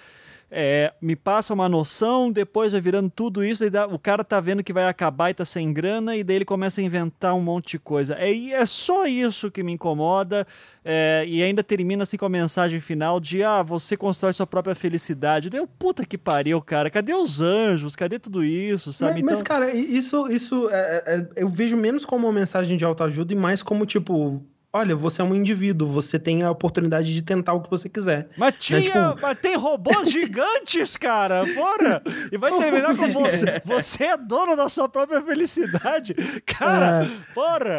É, 0.55 0.93
me 1.01 1.15
passa 1.15 1.51
uma 1.51 1.67
noção, 1.67 2.31
depois 2.31 2.71
vai 2.73 2.79
virando 2.79 3.09
tudo 3.09 3.43
isso, 3.43 3.65
e 3.65 3.71
dá- 3.71 3.87
o 3.87 3.97
cara 3.97 4.23
tá 4.23 4.39
vendo 4.39 4.63
que 4.63 4.71
vai 4.71 4.85
acabar 4.85 5.31
e 5.31 5.33
tá 5.33 5.43
sem 5.43 5.73
grana, 5.73 6.15
e 6.15 6.23
daí 6.23 6.35
ele 6.35 6.45
começa 6.45 6.79
a 6.79 6.83
inventar 6.83 7.33
um 7.33 7.41
monte 7.41 7.71
de 7.71 7.79
coisa. 7.79 8.15
É, 8.19 8.31
e 8.31 8.53
é 8.53 8.63
só 8.65 9.07
isso 9.07 9.49
que 9.49 9.63
me 9.63 9.71
incomoda, 9.71 10.45
é, 10.85 11.23
e 11.27 11.41
ainda 11.41 11.63
termina 11.63 12.03
assim 12.03 12.17
com 12.17 12.25
a 12.25 12.29
mensagem 12.29 12.79
final 12.79 13.19
de 13.19 13.41
ah, 13.43 13.63
você 13.63 13.97
constrói 13.97 14.31
sua 14.31 14.45
própria 14.45 14.75
felicidade. 14.75 15.49
Deu 15.49 15.65
puta 15.65 16.05
que 16.05 16.19
pariu, 16.19 16.61
cara. 16.61 16.89
Cadê 16.91 17.15
os 17.15 17.41
anjos? 17.41 17.95
Cadê 17.95 18.19
tudo 18.19 18.43
isso, 18.43 18.93
sabe? 18.93 19.13
Mas, 19.15 19.23
mas, 19.23 19.33
então, 19.41 19.43
cara, 19.45 19.73
isso, 19.73 20.27
isso 20.31 20.69
é- 20.69 21.03
é- 21.07 21.27
eu 21.37 21.49
vejo 21.49 21.75
menos 21.75 22.05
como 22.05 22.27
uma 22.27 22.33
mensagem 22.33 22.77
de 22.77 22.85
autoajuda 22.85 23.33
e 23.33 23.35
mais 23.35 23.63
como, 23.63 23.85
tipo, 23.87 24.39
olha, 24.73 24.95
você 24.95 25.21
é 25.21 25.23
um 25.25 25.35
indivíduo, 25.35 25.87
você 25.87 26.17
tem 26.17 26.41
a 26.43 26.49
oportunidade 26.51 27.13
de 27.13 27.21
tentar 27.21 27.53
o 27.53 27.61
que 27.61 27.69
você 27.69 27.87
quiser. 27.87 28.27
mas 28.35 28.55
tinha, 28.57 28.81
tipo- 28.81 28.97
mas 29.21 29.37
tem 29.39 29.55
robôs 29.55 30.09
gigantes, 30.11 30.97
cara, 30.97 31.43
porra! 31.53 32.01
E 32.31 32.37
vai 32.37 32.51
terminar 32.57 32.95
com 32.97 33.07
você. 33.07 33.61
Você 33.65 34.03
é 34.05 34.17
dono 34.17 34.55
da 34.55 34.67
sua 34.69 34.89
própria 34.89 35.21
felicidade. 35.21 36.15
Cara, 36.45 37.05
É. 37.05 37.33
porra! 37.33 37.77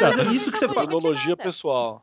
Mas 0.00 0.32
isso 0.34 0.50
que 0.52 0.58
você 0.58 0.68
fala. 0.68 0.80
Tecnologia 0.82 1.36
pessoal. 1.36 2.02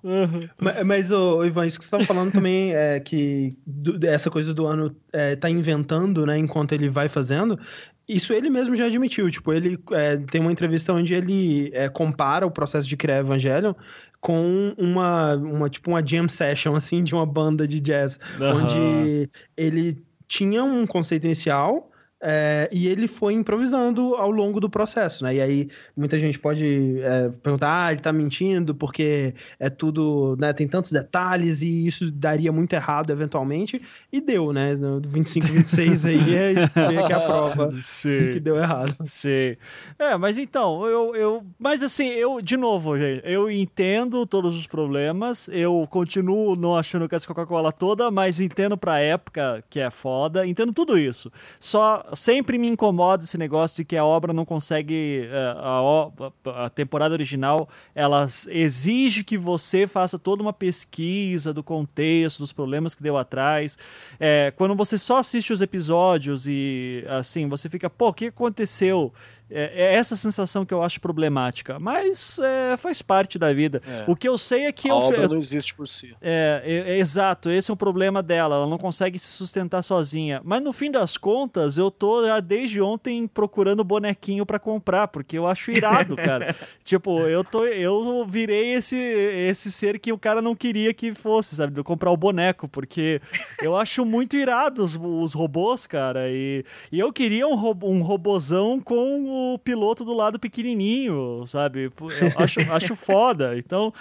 Mas, 0.60 0.84
mas 0.86 1.12
ô, 1.12 1.44
Ivan, 1.44 1.66
isso 1.66 1.78
que 1.80 1.84
você 1.86 1.88
estava 1.96 2.04
falando 2.06 2.32
também 2.32 2.74
é 2.74 3.00
que 3.00 3.56
do- 3.66 4.06
essa 4.08 4.30
coisa 4.30 4.54
do 4.54 4.66
ano 4.68 4.96
é, 5.12 5.36
tá 5.36 5.50
inventando, 5.50 6.26
né, 6.26 6.38
enquanto 6.38 6.72
ele 6.74 6.90
vai 6.90 7.08
fazendo. 7.10 7.60
Isso 8.08 8.32
ele 8.32 8.50
mesmo 8.50 8.76
já 8.76 8.86
admitiu. 8.86 9.30
Tipo, 9.30 9.52
ele 9.54 9.78
é, 9.92 10.18
tem 10.18 10.40
uma 10.40 10.52
entrevista 10.52 10.94
onde 10.94 11.14
ele 11.14 11.70
é, 11.74 11.90
compara 11.90 12.46
o 12.48 12.52
processo 12.52 12.88
de 12.88 12.96
criar 12.96 13.18
Evangelion 13.18 13.74
com 14.20 14.74
uma, 14.78 15.36
uma 15.36 15.70
tipo 15.70 15.92
uma 15.92 16.06
jam 16.06 16.28
session 16.28 16.76
assim 16.76 17.04
de 17.04 17.14
uma 17.14 17.26
banda 17.26 17.68
de 17.68 17.80
jazz, 17.80 18.20
Aham. 18.40 18.64
onde 18.64 19.30
ele 19.56 19.98
tinha 20.28 20.64
um 20.64 20.86
conceito 20.86 21.26
inicial 21.26 21.92
é, 22.22 22.68
e 22.72 22.88
ele 22.88 23.08
foi 23.08 23.34
improvisando 23.34 24.16
ao 24.16 24.32
longo 24.32 24.60
do 24.60 24.70
processo, 24.70 25.24
né? 25.24 25.36
E 25.36 25.42
aí 25.42 25.70
muita 25.96 26.18
gente 26.20 26.40
pode 26.40 27.00
é, 27.02 27.30
perguntar, 27.30 27.86
ah, 27.86 27.92
ele 27.92 28.02
tá 28.02 28.12
mentindo 28.12 28.74
porque 28.74 29.36
é 29.60 29.70
tudo, 29.70 30.36
né? 30.40 30.52
Tem 30.52 30.68
tantos 30.68 30.92
detalhes 30.92 31.62
e 31.62 31.86
isso 31.86 32.12
daria 32.12 32.52
muito 32.52 32.74
errado 32.74 33.12
eventualmente. 33.12 33.82
E 34.12 34.20
deu, 34.20 34.52
né? 34.52 34.76
No 34.76 35.00
25, 35.00 35.48
26 35.48 36.06
aí 36.08 36.36
é 36.36 36.54
que 37.08 37.14
a 37.14 37.20
prova 37.20 37.72
de 37.72 38.30
que 38.34 38.40
deu 38.40 38.58
errado. 38.58 38.96
Sim. 39.06 39.56
É, 40.00 40.18
mas 40.18 40.40
então, 40.40 40.86
eu, 40.88 41.16
eu. 41.16 41.46
Mas 41.60 41.84
assim, 41.84 42.08
eu, 42.08 42.42
de 42.42 42.58
novo, 42.58 42.98
gente, 42.98 43.22
eu 43.26 43.50
entendo 43.50 44.26
todos 44.26 44.58
os 44.58 44.66
problemas. 44.66 45.48
Eu 45.52 45.88
continuo 45.90 46.56
não 46.56 46.76
achando 46.76 47.08
que 47.08 47.14
essa 47.14 47.28
Coca-Cola 47.28 47.72
toda, 47.72 48.10
mas 48.10 48.40
entendo 48.40 48.76
pra 48.76 49.00
época 49.00 49.64
que 49.70 49.80
é 49.80 49.92
foda. 49.92 50.48
Entendo 50.48 50.74
tudo 50.74 50.98
isso. 50.98 51.32
Só 51.60 52.07
sempre 52.14 52.58
me 52.58 52.68
incomoda 52.70 53.24
esse 53.24 53.38
negócio 53.38 53.78
de 53.78 53.86
que 53.86 53.98
a 53.98 54.06
obra 54.06 54.34
não 54.34 54.46
consegue. 54.46 55.28
eh, 55.32 55.54
A, 55.58 55.82
o- 55.82 56.14
a 56.56 56.70
temporada 56.70 57.14
original, 57.14 57.68
ela 57.94 58.28
exige 58.50 59.24
que 59.24 59.38
você 59.38 59.86
faça 59.88 60.18
toda 60.18 60.42
uma 60.42 60.54
pesquisa 60.54 61.54
do 61.54 61.64
contexto, 61.64 62.40
dos 62.40 62.52
problemas 62.52 62.94
que 62.96 63.04
deu 63.04 63.18
atrás. 63.18 63.78
É, 64.20 64.52
quando 64.56 64.76
você 64.76 64.98
só 64.98 65.18
assiste 65.18 65.52
os 65.54 65.62
episódios 65.62 66.46
e 66.48 67.04
assim, 67.10 67.48
você 67.48 67.70
fica, 67.70 67.90
pô, 67.90 68.10
o 68.10 68.14
que 68.14 68.28
aconteceu? 68.28 69.14
É, 69.50 69.86
é 69.86 69.96
essa 69.96 70.16
sensação 70.16 70.66
que 70.66 70.74
eu 70.74 70.82
acho 70.84 71.00
problemática, 71.00 71.80
mas 71.80 72.38
é, 72.40 72.76
faz 72.78 73.02
parte 73.02 73.40
da 73.40 73.54
vida. 73.54 73.82
É. 73.88 74.04
O 74.10 74.16
que 74.16 74.28
eu 74.28 74.38
sei 74.38 74.66
é 74.66 74.72
que 74.72 74.90
a 74.90 74.94
eu, 74.94 74.98
obra 74.98 75.22
eu- 75.24 75.30
não 75.30 75.38
existe 75.38 75.74
por 75.74 75.88
si. 75.88 76.16
é, 76.22 76.62
é, 76.66 76.92
é 76.94 76.98
exato, 77.00 77.50
esse 77.50 77.72
é 77.72 77.74
o 77.74 77.78
problema 77.78 78.22
dela. 78.22 78.56
Ela 78.58 78.68
não 78.68 78.78
consegue 78.78 79.18
se 79.18 79.28
sustentar 79.28 79.82
sozinha. 79.84 80.42
Mas 80.44 80.62
no 80.62 80.74
fim 80.74 80.92
das 80.92 81.16
contas, 81.18 81.78
eu 81.78 81.90
tô 81.90 82.26
já 82.26 82.40
desde 82.40 82.82
ontem 82.82 83.28
procurando 83.28 83.84
bonequinho 83.84 84.46
pra 84.46 84.60
comprar, 84.60 85.08
porque 85.08 85.38
eu 85.38 85.48
acho 85.48 85.72
irado, 85.72 86.16
cara. 86.18 86.56
tipo, 86.84 87.22
eu 87.22 87.44
tô 87.44 87.66
eu 87.66 88.26
virei 88.28 88.74
esse 88.74 88.96
esse 88.98 89.72
ser 89.72 90.00
que 90.00 90.12
o 90.12 90.18
cara 90.18 90.42
não 90.42 90.56
queria 90.56 90.94
que 90.94 91.14
fosse, 91.14 91.56
sabe? 91.56 91.74
De 91.74 91.80
eu 91.80 91.84
comprar 91.84 92.12
o 92.12 92.18
boneco, 92.18 92.68
porque 92.68 93.22
eu 93.62 93.76
acho 93.76 94.04
muito 94.04 94.36
irado 94.36 94.84
os, 94.84 94.96
os 95.02 95.34
robôs, 95.34 95.88
cara. 95.88 96.30
E, 96.30 96.64
e 96.92 97.00
eu 97.00 97.14
queria 97.14 97.48
um, 97.48 97.56
robo, 97.56 97.88
um 97.90 98.02
robozão 98.02 98.80
com 98.80 99.37
o 99.38 99.60
piloto 99.60 100.04
do 100.04 100.14
lado 100.14 100.40
pequenininho, 100.40 101.46
sabe? 101.48 101.92
Eu 102.20 102.44
acho, 102.44 102.60
acho 102.72 102.96
foda. 102.96 103.58
Então, 103.58 103.94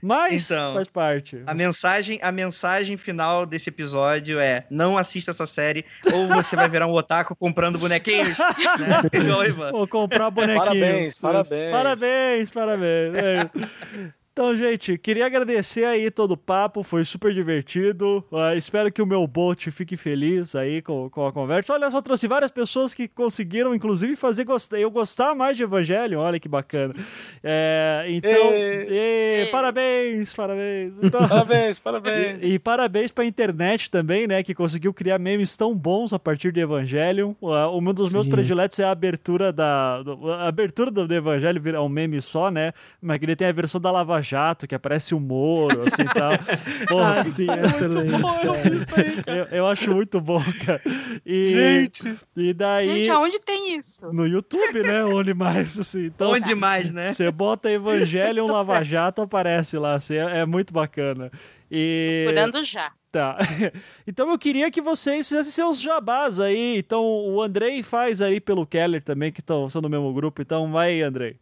mas 0.00 0.50
Então, 0.50 0.74
faz 0.74 0.88
parte. 0.88 1.42
A 1.46 1.54
mensagem, 1.54 2.18
a 2.22 2.30
mensagem 2.30 2.96
final 2.96 3.44
desse 3.44 3.68
episódio 3.68 4.38
é: 4.38 4.66
não 4.70 4.96
assista 4.96 5.30
essa 5.30 5.46
série, 5.46 5.84
ou 6.12 6.28
você 6.28 6.56
vai 6.56 6.68
virar 6.68 6.86
um 6.86 6.92
otaku 6.92 7.34
comprando 7.34 7.78
bonequinhos. 7.78 8.38
né? 8.78 9.02
Igual 9.12 9.40
o 9.40 9.44
Ivan. 9.44 9.70
Vou 9.70 9.88
comprar 9.88 10.30
bonequinho. 10.30 10.64
Parabéns, 10.64 11.18
parabéns. 11.18 11.70
Parabéns, 11.72 12.50
parabéns. 12.50 14.14
Então, 14.36 14.56
gente, 14.56 14.98
queria 14.98 15.26
agradecer 15.26 15.84
aí 15.84 16.10
todo 16.10 16.32
o 16.32 16.36
papo, 16.36 16.82
foi 16.82 17.04
super 17.04 17.32
divertido. 17.32 18.24
Ah, 18.32 18.56
espero 18.56 18.90
que 18.90 19.00
o 19.00 19.06
meu 19.06 19.24
bot 19.28 19.70
fique 19.70 19.96
feliz 19.96 20.56
aí 20.56 20.82
com, 20.82 21.08
com 21.08 21.24
a 21.24 21.32
conversa. 21.32 21.72
Olha 21.72 21.88
só, 21.88 22.02
trouxe 22.02 22.26
várias 22.26 22.50
pessoas 22.50 22.92
que 22.92 23.06
conseguiram, 23.06 23.72
inclusive, 23.72 24.16
fazer 24.16 24.42
gostar, 24.42 24.80
eu 24.80 24.90
gostar 24.90 25.36
mais 25.36 25.56
de 25.56 25.62
Evangelho. 25.62 26.18
Olha 26.18 26.40
que 26.40 26.48
bacana. 26.48 26.96
É, 27.44 28.06
então, 28.08 28.32
Ê. 28.52 29.44
ê, 29.46 29.50
parabéns, 29.52 30.34
parabéns. 30.34 30.94
Então, 31.00 31.28
Parabéns, 31.28 31.78
parabéns. 31.78 32.38
e, 32.42 32.54
e 32.54 32.58
parabéns 32.58 33.12
pra 33.12 33.24
internet 33.24 33.88
também, 33.88 34.26
né? 34.26 34.42
Que 34.42 34.52
conseguiu 34.52 34.92
criar 34.92 35.16
memes 35.20 35.56
tão 35.56 35.72
bons 35.76 36.12
a 36.12 36.18
partir 36.18 36.50
de 36.50 36.58
Evangelion. 36.58 37.34
Uh, 37.40 37.68
um 37.78 37.94
dos 37.94 38.12
meus 38.12 38.24
Sim. 38.26 38.32
prediletos 38.32 38.80
é 38.80 38.84
a 38.84 38.90
abertura 38.90 39.52
da. 39.52 40.02
do- 40.02 40.32
a 40.32 40.48
abertura 40.48 40.90
do, 40.90 41.06
do 41.06 41.14
Evangelho 41.14 41.60
virar 41.62 41.82
um 41.84 41.88
meme 41.88 42.20
só, 42.20 42.50
né? 42.50 42.72
Mas 43.00 43.18
que 43.18 43.26
ele 43.26 43.36
tem 43.36 43.46
a 43.46 43.52
versão 43.52 43.80
da 43.80 43.92
Lava 43.92 44.23
Jato, 44.24 44.66
que 44.66 44.74
aparece 44.74 45.14
o 45.14 45.20
Moro, 45.20 45.82
assim 45.82 46.02
e 46.02 46.06
tal. 46.06 46.32
Porra, 46.88 47.20
Ah, 47.20 47.24
sim, 47.24 47.46
excelente. 47.48 48.20
Pô, 48.20 48.34
eu 48.42 48.74
isso 48.82 48.94
aí, 48.96 49.22
cara. 49.22 49.38
eu, 49.38 49.58
eu 49.58 49.66
acho 49.66 49.94
muito 49.94 50.20
bom, 50.20 50.42
cara. 50.66 50.82
E, 51.24 51.52
Gente, 51.52 52.16
e 52.36 52.52
daí. 52.52 52.86
Gente, 52.86 53.10
aonde 53.10 53.38
tem 53.38 53.76
isso? 53.76 54.12
No 54.12 54.26
YouTube, 54.26 54.82
né? 54.82 55.04
Onde 55.04 55.32
mais, 55.34 55.78
assim. 55.78 56.06
Então, 56.06 56.32
Onde 56.32 56.54
mais, 56.54 56.90
né? 56.90 57.12
você 57.12 57.30
bota 57.30 57.70
Evangelho 57.70 58.46
Lava 58.46 58.82
Jato, 58.82 59.22
aparece 59.22 59.78
lá. 59.78 59.94
assim, 59.94 60.14
é, 60.14 60.38
é 60.40 60.46
muito 60.46 60.72
bacana. 60.72 61.30
E... 61.70 62.22
Procurando 62.26 62.64
já. 62.64 62.92
Tá. 63.10 63.38
Então 64.06 64.28
eu 64.30 64.38
queria 64.38 64.70
que 64.70 64.80
vocês 64.80 65.28
fizessem 65.28 65.52
seus 65.52 65.80
jabás 65.80 66.38
aí. 66.40 66.76
Então 66.78 67.04
o 67.04 67.40
Andrei 67.40 67.82
faz 67.82 68.20
aí 68.20 68.40
pelo 68.40 68.66
Keller 68.66 69.02
também, 69.02 69.30
que 69.32 69.40
estão 69.40 69.68
são 69.70 69.80
do 69.80 69.88
mesmo 69.88 70.12
grupo. 70.12 70.42
Então 70.42 70.70
vai, 70.72 71.00
Andrei. 71.00 71.36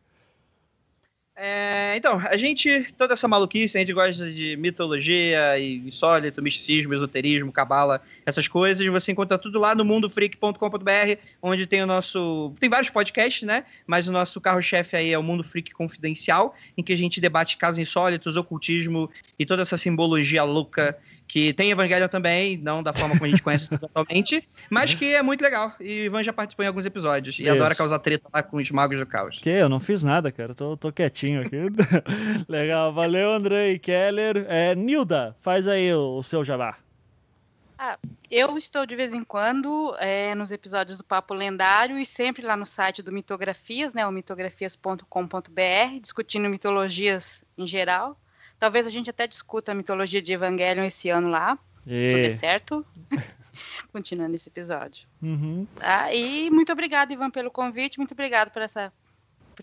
É, 1.44 1.96
então, 1.96 2.22
a 2.24 2.36
gente, 2.36 2.86
toda 2.96 3.14
essa 3.14 3.26
maluquice, 3.26 3.76
a 3.76 3.80
gente 3.80 3.92
gosta 3.92 4.30
de 4.30 4.56
mitologia 4.56 5.58
e 5.58 5.78
insólito, 5.78 6.40
misticismo, 6.40 6.94
esoterismo, 6.94 7.50
cabala, 7.50 8.00
essas 8.24 8.46
coisas. 8.46 8.86
Você 8.86 9.10
encontra 9.10 9.36
tudo 9.36 9.58
lá 9.58 9.74
no 9.74 9.84
mundofreak.com.br, 9.84 11.18
onde 11.42 11.66
tem 11.66 11.82
o 11.82 11.86
nosso. 11.86 12.54
Tem 12.60 12.70
vários 12.70 12.90
podcasts, 12.90 13.42
né? 13.42 13.64
Mas 13.84 14.06
o 14.06 14.12
nosso 14.12 14.40
carro-chefe 14.40 14.94
aí 14.94 15.12
é 15.12 15.18
o 15.18 15.22
Mundo 15.22 15.42
Freak 15.42 15.72
Confidencial, 15.72 16.54
em 16.78 16.82
que 16.84 16.92
a 16.92 16.96
gente 16.96 17.20
debate 17.20 17.56
casos 17.56 17.80
insólitos, 17.80 18.36
ocultismo 18.36 19.10
e 19.36 19.44
toda 19.44 19.62
essa 19.62 19.76
simbologia 19.76 20.44
louca 20.44 20.96
que 21.26 21.52
tem 21.54 21.70
Evangelho 21.70 22.08
também, 22.10 22.58
não 22.58 22.82
da 22.82 22.92
forma 22.92 23.14
como 23.14 23.24
a 23.24 23.28
gente 23.28 23.42
conhece 23.42 23.70
totalmente, 23.80 24.44
mas 24.68 24.94
que 24.94 25.14
é 25.14 25.22
muito 25.22 25.40
legal. 25.40 25.72
E 25.80 26.04
Ivan 26.04 26.22
já 26.22 26.32
participou 26.32 26.62
em 26.62 26.68
alguns 26.68 26.84
episódios 26.84 27.38
e 27.38 27.42
Isso. 27.42 27.50
adora 27.50 27.74
causar 27.74 27.98
treta 28.00 28.28
lá 28.32 28.42
com 28.42 28.58
os 28.58 28.70
magos 28.70 28.98
do 28.98 29.06
caos. 29.06 29.38
Que? 29.40 29.48
Eu 29.48 29.68
não 29.68 29.80
fiz 29.80 30.04
nada, 30.04 30.30
cara. 30.30 30.54
Tô, 30.54 30.76
tô 30.76 30.92
quietinho 30.92 31.31
aqui. 31.40 31.56
Legal. 32.48 32.92
Valeu, 32.92 33.32
Andrei 33.32 33.78
Keller. 33.78 34.44
É, 34.48 34.74
Nilda, 34.74 35.34
faz 35.40 35.66
aí 35.66 35.92
o, 35.92 36.18
o 36.18 36.22
seu 36.22 36.44
jabá. 36.44 36.76
Eu 38.30 38.56
estou 38.56 38.86
de 38.86 38.94
vez 38.94 39.12
em 39.12 39.24
quando 39.24 39.94
é, 39.98 40.34
nos 40.34 40.52
episódios 40.52 40.98
do 40.98 41.04
Papo 41.04 41.34
Lendário 41.34 41.98
e 41.98 42.06
sempre 42.06 42.42
lá 42.42 42.56
no 42.56 42.64
site 42.64 43.02
do 43.02 43.12
Mitografias, 43.12 43.92
né, 43.92 44.06
o 44.06 44.12
mitografias.com.br, 44.12 46.00
discutindo 46.00 46.48
mitologias 46.48 47.44
em 47.58 47.66
geral. 47.66 48.16
Talvez 48.58 48.86
a 48.86 48.90
gente 48.90 49.10
até 49.10 49.26
discuta 49.26 49.72
a 49.72 49.74
mitologia 49.74 50.22
de 50.22 50.32
Evangelion 50.32 50.84
esse 50.84 51.10
ano 51.10 51.28
lá, 51.28 51.58
se 51.82 51.90
tudo 51.90 52.22
der 52.22 52.30
E... 52.30 52.34
certo. 52.34 52.86
Continuando 53.92 54.34
esse 54.34 54.48
episódio. 54.48 55.06
Uhum. 55.20 55.66
Tá? 55.76 56.14
E 56.14 56.48
muito 56.50 56.72
obrigado, 56.72 57.12
Ivan, 57.12 57.30
pelo 57.30 57.50
convite, 57.50 57.98
muito 57.98 58.12
obrigado 58.12 58.50
por 58.50 58.62
essa 58.62 58.92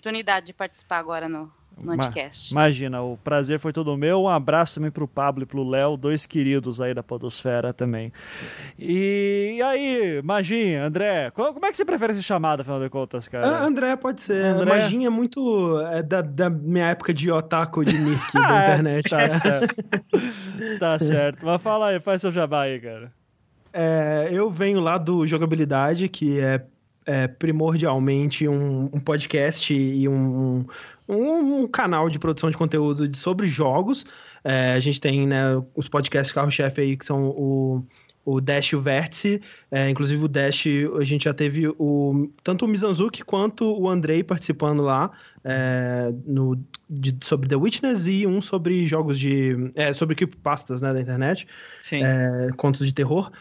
oportunidade 0.04 0.46
de 0.48 0.54
participar 0.54 0.98
agora 1.00 1.28
no, 1.28 1.52
no 1.78 1.96
Ma- 1.96 2.06
Anticast. 2.06 2.52
Imagina, 2.52 3.02
o 3.02 3.18
prazer 3.18 3.60
foi 3.60 3.74
todo 3.74 3.96
meu. 3.98 4.22
Um 4.24 4.30
abraço 4.30 4.76
também 4.76 4.90
pro 4.90 5.08
Pablo 5.08 5.44
e 5.44 5.46
pro 5.46 5.68
Léo, 5.68 5.98
dois 5.98 6.26
queridos 6.26 6.80
aí 6.80 6.94
da 6.94 7.04
Podosfera 7.04 7.74
também. 7.74 8.12
E, 8.78 9.60
aí, 9.64 10.22
Magin, 10.24 10.76
André, 10.76 11.30
qual- 11.32 11.54
como 11.54 11.66
é 11.66 11.72
que 11.72 11.76
você 11.78 11.84
prefere 11.84 12.14
ser 12.16 12.22
chamado, 12.24 12.62
afinal 12.62 12.80
de 12.80 12.90
contas, 12.90 13.28
Ah, 13.28 13.32
cara? 13.32 13.62
André 13.64 13.96
pode 13.98 14.22
ser. 14.22 14.46
André. 14.46 14.66
Maginha 14.66 15.08
é 15.08 15.10
muito 15.10 15.80
é 15.92 16.02
da, 16.02 16.22
da 16.22 16.50
minha 16.50 16.88
época 16.88 17.14
de 17.14 17.30
otaku 17.30 17.84
de 17.84 17.98
Nick 17.98 18.34
da 18.34 18.40
Ah, 18.48 18.64
internet. 18.80 19.10
Tá 19.10 19.30
certo. 19.30 19.76
tá 20.80 21.00
certo. 21.00 21.46
Mas 21.46 21.62
fala 21.62 21.88
aí, 21.90 22.00
faz 22.00 22.22
seu 22.22 22.32
jabá 22.32 22.62
aí, 22.64 22.80
cara. 22.80 23.12
É, 23.72 24.30
eu 24.32 24.50
venho 24.50 24.80
lá 24.80 24.98
do 24.98 25.28
Jogabilidade, 25.28 26.10
que 26.10 26.40
é, 26.40 26.64
é 27.10 27.27
primordialmente 27.27 28.48
um, 28.48 28.84
um 28.94 28.99
podcast 28.99 29.73
e 29.73 30.07
um, 30.07 30.64
um, 31.07 31.61
um 31.61 31.68
canal 31.68 32.07
de 32.10 32.19
produção 32.19 32.52
de 32.52 32.57
conteúdo 32.57 33.07
de- 33.07 33.18
sobre 33.18 33.48
jogos. 33.48 34.06
É, 34.44 34.73
a 34.73 34.80
gente 34.80 35.02
tem 35.02 35.26
né, 35.27 35.41
os 35.76 35.90
podcasts 35.90 36.31
carro-chefe 36.31 36.81
aí, 36.81 36.95
que 36.95 37.03
são 37.06 37.30
o, 37.30 37.84
o 38.23 38.40
Dash 38.40 38.68
e 38.73 38.76
o 38.76 38.81
Vértice. 38.81 39.41
É, 39.72 39.90
inclusive 39.90 40.23
o 40.23 40.27
Dash, 40.27 40.65
a 40.99 41.03
gente 41.03 41.23
já 41.23 41.34
teve 41.34 41.68
o, 41.80 42.30
tanto 42.44 42.64
o 42.65 42.68
Mizanzuki 42.68 43.23
quanto 43.23 43.65
o 43.65 43.90
Andrei 43.90 44.23
participando 44.23 44.84
lá. 44.84 45.11
é, 45.44 46.14
no, 46.26 46.56
de- 46.90 47.18
sobre 47.23 47.49
The 47.49 47.56
Witness 47.56 48.06
e 48.07 48.27
um 48.27 48.40
sobre 48.41 48.86
jogos 48.86 49.18
de. 49.19 49.72
É, 49.76 49.91
sobre 49.94 50.15
creepypastas 50.15 50.81
né, 50.81 50.94
da 50.94 51.02
internet 51.02 51.48
Sim. 51.81 52.02
é, 52.03 52.49
contos 52.56 52.86
de 52.86 52.94
terror. 52.94 53.31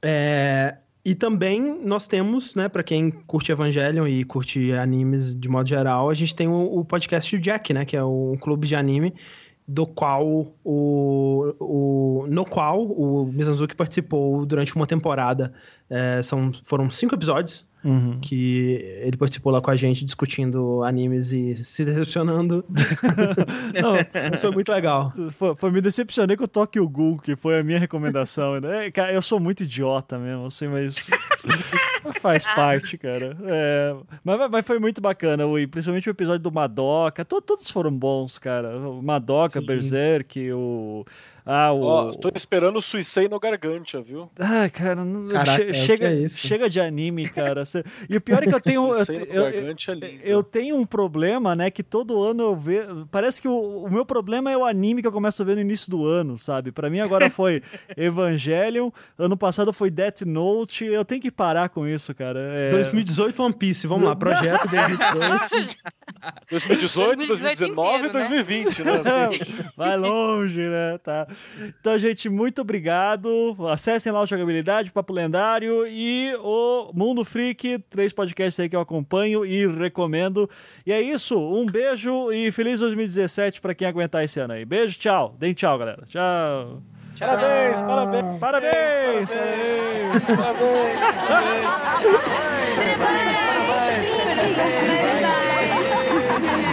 É, 0.00 0.76
e 1.04 1.14
também 1.14 1.80
nós 1.84 2.06
temos, 2.06 2.54
né, 2.54 2.68
para 2.68 2.82
quem 2.82 3.10
curte 3.10 3.50
Evangelion 3.50 4.06
e 4.06 4.24
curte 4.24 4.72
animes 4.72 5.34
de 5.34 5.48
modo 5.48 5.68
geral, 5.68 6.08
a 6.08 6.14
gente 6.14 6.34
tem 6.34 6.46
o, 6.46 6.78
o 6.78 6.84
podcast 6.84 7.36
Jack, 7.38 7.72
né, 7.72 7.84
que 7.84 7.96
é 7.96 8.04
um 8.04 8.36
clube 8.36 8.66
de 8.66 8.76
anime 8.76 9.14
do 9.66 9.86
qual 9.86 10.54
o, 10.64 11.54
o 11.58 12.26
no 12.28 12.44
qual 12.44 12.84
o 12.84 13.26
Mizanzuki 13.26 13.74
participou 13.74 14.44
durante 14.44 14.74
uma 14.74 14.86
temporada. 14.86 15.52
É, 15.88 16.22
são, 16.22 16.52
foram 16.64 16.90
cinco 16.90 17.14
episódios 17.14 17.64
Uhum. 17.84 18.18
que 18.20 18.80
ele 19.02 19.16
participou 19.16 19.52
lá 19.52 19.60
com 19.60 19.70
a 19.70 19.76
gente 19.76 20.04
discutindo 20.04 20.82
animes 20.84 21.32
e 21.32 21.56
se 21.64 21.84
decepcionando. 21.84 22.64
Não, 23.82 23.94
Mas 24.30 24.40
foi 24.40 24.50
muito 24.52 24.70
legal. 24.70 25.12
Foi, 25.38 25.54
foi- 25.56 25.70
me 25.70 25.80
decepcionei 25.80 26.36
com 26.36 26.44
o 26.44 26.48
Tokyo 26.48 26.88
Ghoul, 26.88 27.18
que 27.18 27.34
foi 27.34 27.58
a 27.58 27.62
minha 27.64 27.78
recomendação. 27.78 28.60
Né? 28.60 28.90
Cara, 28.94 29.12
eu 29.12 29.22
sou 29.22 29.40
muito 29.40 29.62
idiota 29.64 30.18
mesmo, 30.18 30.46
assim, 30.46 30.68
mas 30.68 31.10
faz 32.20 32.44
parte, 32.46 32.96
cara. 32.98 33.36
É, 33.46 33.96
mas, 34.24 34.50
mas 34.50 34.66
foi 34.66 34.78
muito 34.78 35.00
bacana, 35.00 35.46
o- 35.46 35.54
principalmente 35.68 36.08
o 36.08 36.12
episódio 36.12 36.40
do 36.40 36.52
Madoka. 36.52 37.24
to- 37.24 37.40
todos 37.40 37.70
foram 37.70 37.92
bons, 37.92 38.38
cara. 38.38 38.76
O 38.78 39.02
Madoka, 39.02 39.60
Sim. 39.60 39.66
Berserk, 39.66 40.52
o. 40.52 41.04
Ah, 41.44 41.72
o. 41.72 41.82
Ó, 41.82 42.12
tô 42.12 42.30
esperando 42.34 42.76
o 42.78 42.82
Suicei 42.82 43.28
no 43.28 43.40
Gargantia, 43.40 44.00
viu? 44.00 44.30
Ah, 44.38 44.68
cara, 44.70 45.04
não- 45.04 45.28
Caraca, 45.28 45.56
che- 45.56 45.70
é, 45.70 45.72
chega, 45.72 46.08
é 46.08 46.14
isso? 46.14 46.38
chega 46.38 46.70
de 46.70 46.80
anime, 46.80 47.28
cara. 47.28 47.64
E 48.08 48.16
o 48.16 48.20
pior 48.20 48.42
é 48.42 48.46
que 48.46 48.54
eu 48.54 48.60
tenho. 48.60 48.86
eu, 48.94 49.04
Suicei 49.04 49.16
te- 49.16 49.28
no 49.28 49.34
eu- 49.34 49.42
eu- 49.48 49.52
Gargantia 49.52 49.92
é 49.92 49.96
lindo. 49.96 50.22
eu 50.24 50.42
tenho 50.44 50.76
um 50.76 50.84
problema, 50.84 51.56
né? 51.56 51.70
Que 51.70 51.82
todo 51.82 52.22
ano 52.22 52.42
eu 52.44 52.54
vejo. 52.56 53.08
Parece 53.10 53.42
que 53.42 53.48
o, 53.48 53.84
o 53.84 53.90
meu 53.90 54.06
problema 54.06 54.52
é 54.52 54.56
o 54.56 54.64
anime 54.64 55.02
que 55.02 55.08
eu 55.08 55.12
começo 55.12 55.42
a 55.42 55.44
ver 55.44 55.56
no 55.56 55.60
início 55.60 55.90
do 55.90 56.06
ano, 56.06 56.38
sabe? 56.38 56.70
Pra 56.70 56.88
mim 56.88 57.00
agora 57.00 57.28
foi 57.30 57.60
Evangelion, 57.96 58.90
ano 59.18 59.36
passado 59.36 59.72
foi 59.72 59.90
Death 59.90 60.22
Note. 60.22 60.84
Eu 60.84 61.04
tenho 61.04 61.20
que 61.20 61.30
parar 61.30 61.68
com 61.70 61.86
isso, 61.88 62.14
cara. 62.14 62.38
É... 62.40 62.70
2018 62.70 63.42
One 63.42 63.54
Piece, 63.54 63.86
vamos 63.86 64.04
lá, 64.08 64.14
projeto 64.14 64.68
2018. 64.68 65.82
2018, 66.50 67.26
2018 67.26 67.26
2019 67.26 68.04
e 68.04 68.06
inteiro, 68.06 68.12
né? 68.12 68.28
2020, 68.28 68.82
né? 68.84 68.92
Assim. 69.26 69.70
Vai 69.76 69.96
longe, 69.96 70.60
né? 70.60 70.98
Tá. 70.98 71.26
Então, 71.80 71.98
gente, 71.98 72.28
muito 72.28 72.62
obrigado. 72.62 73.56
Acessem 73.68 74.12
lá 74.12 74.22
o 74.22 74.26
Jogabilidade, 74.26 74.90
Papo 74.90 75.12
Lendário 75.12 75.86
e 75.86 76.34
o 76.40 76.90
Mundo 76.94 77.24
Freak, 77.24 77.78
três 77.90 78.12
podcasts 78.12 78.58
aí 78.60 78.68
que 78.68 78.76
eu 78.76 78.80
acompanho 78.80 79.44
e 79.44 79.66
recomendo. 79.66 80.48
E 80.86 80.92
é 80.92 81.00
isso, 81.00 81.38
um 81.38 81.66
beijo 81.66 82.32
e 82.32 82.50
feliz 82.50 82.80
2017 82.80 83.60
pra 83.60 83.74
quem 83.74 83.86
aguentar 83.86 84.24
esse 84.24 84.40
ano 84.40 84.54
aí. 84.54 84.64
Beijo, 84.64 84.98
tchau. 84.98 85.36
Deem 85.38 85.52
tchau, 85.54 85.78
galera. 85.78 86.02
Tchau. 86.06 86.82
Parabéns, 87.18 87.80
parabéns. 87.82 88.38
Parabéns! 88.40 89.30
Parabéns. 90.26 90.98
Parabéns. 91.22 91.70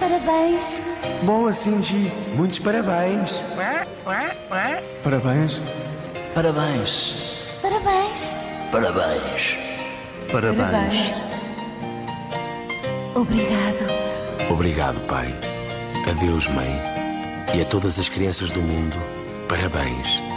Parabéns. 0.00 0.82
Bom 1.22 1.46
assim, 1.46 1.80
Gi. 1.80 2.10
Muitos 2.34 2.58
parabéns. 2.58 3.40
Parabéns. 4.04 4.82
Parabéns. 5.04 5.60
Parabéns. 6.34 7.36
Parabéns. 7.62 8.34
Parabéns. 8.72 9.56
Parabéns. 10.32 11.14
Obrigado. 13.14 14.50
Obrigado, 14.50 15.00
Pai. 15.06 15.32
Adeus, 16.10 16.48
Mãe. 16.48 16.82
E 17.54 17.60
a 17.60 17.64
todas 17.64 17.96
as 17.96 18.08
crianças 18.08 18.50
do 18.50 18.60
mundo, 18.60 18.96
parabéns. 19.48 20.27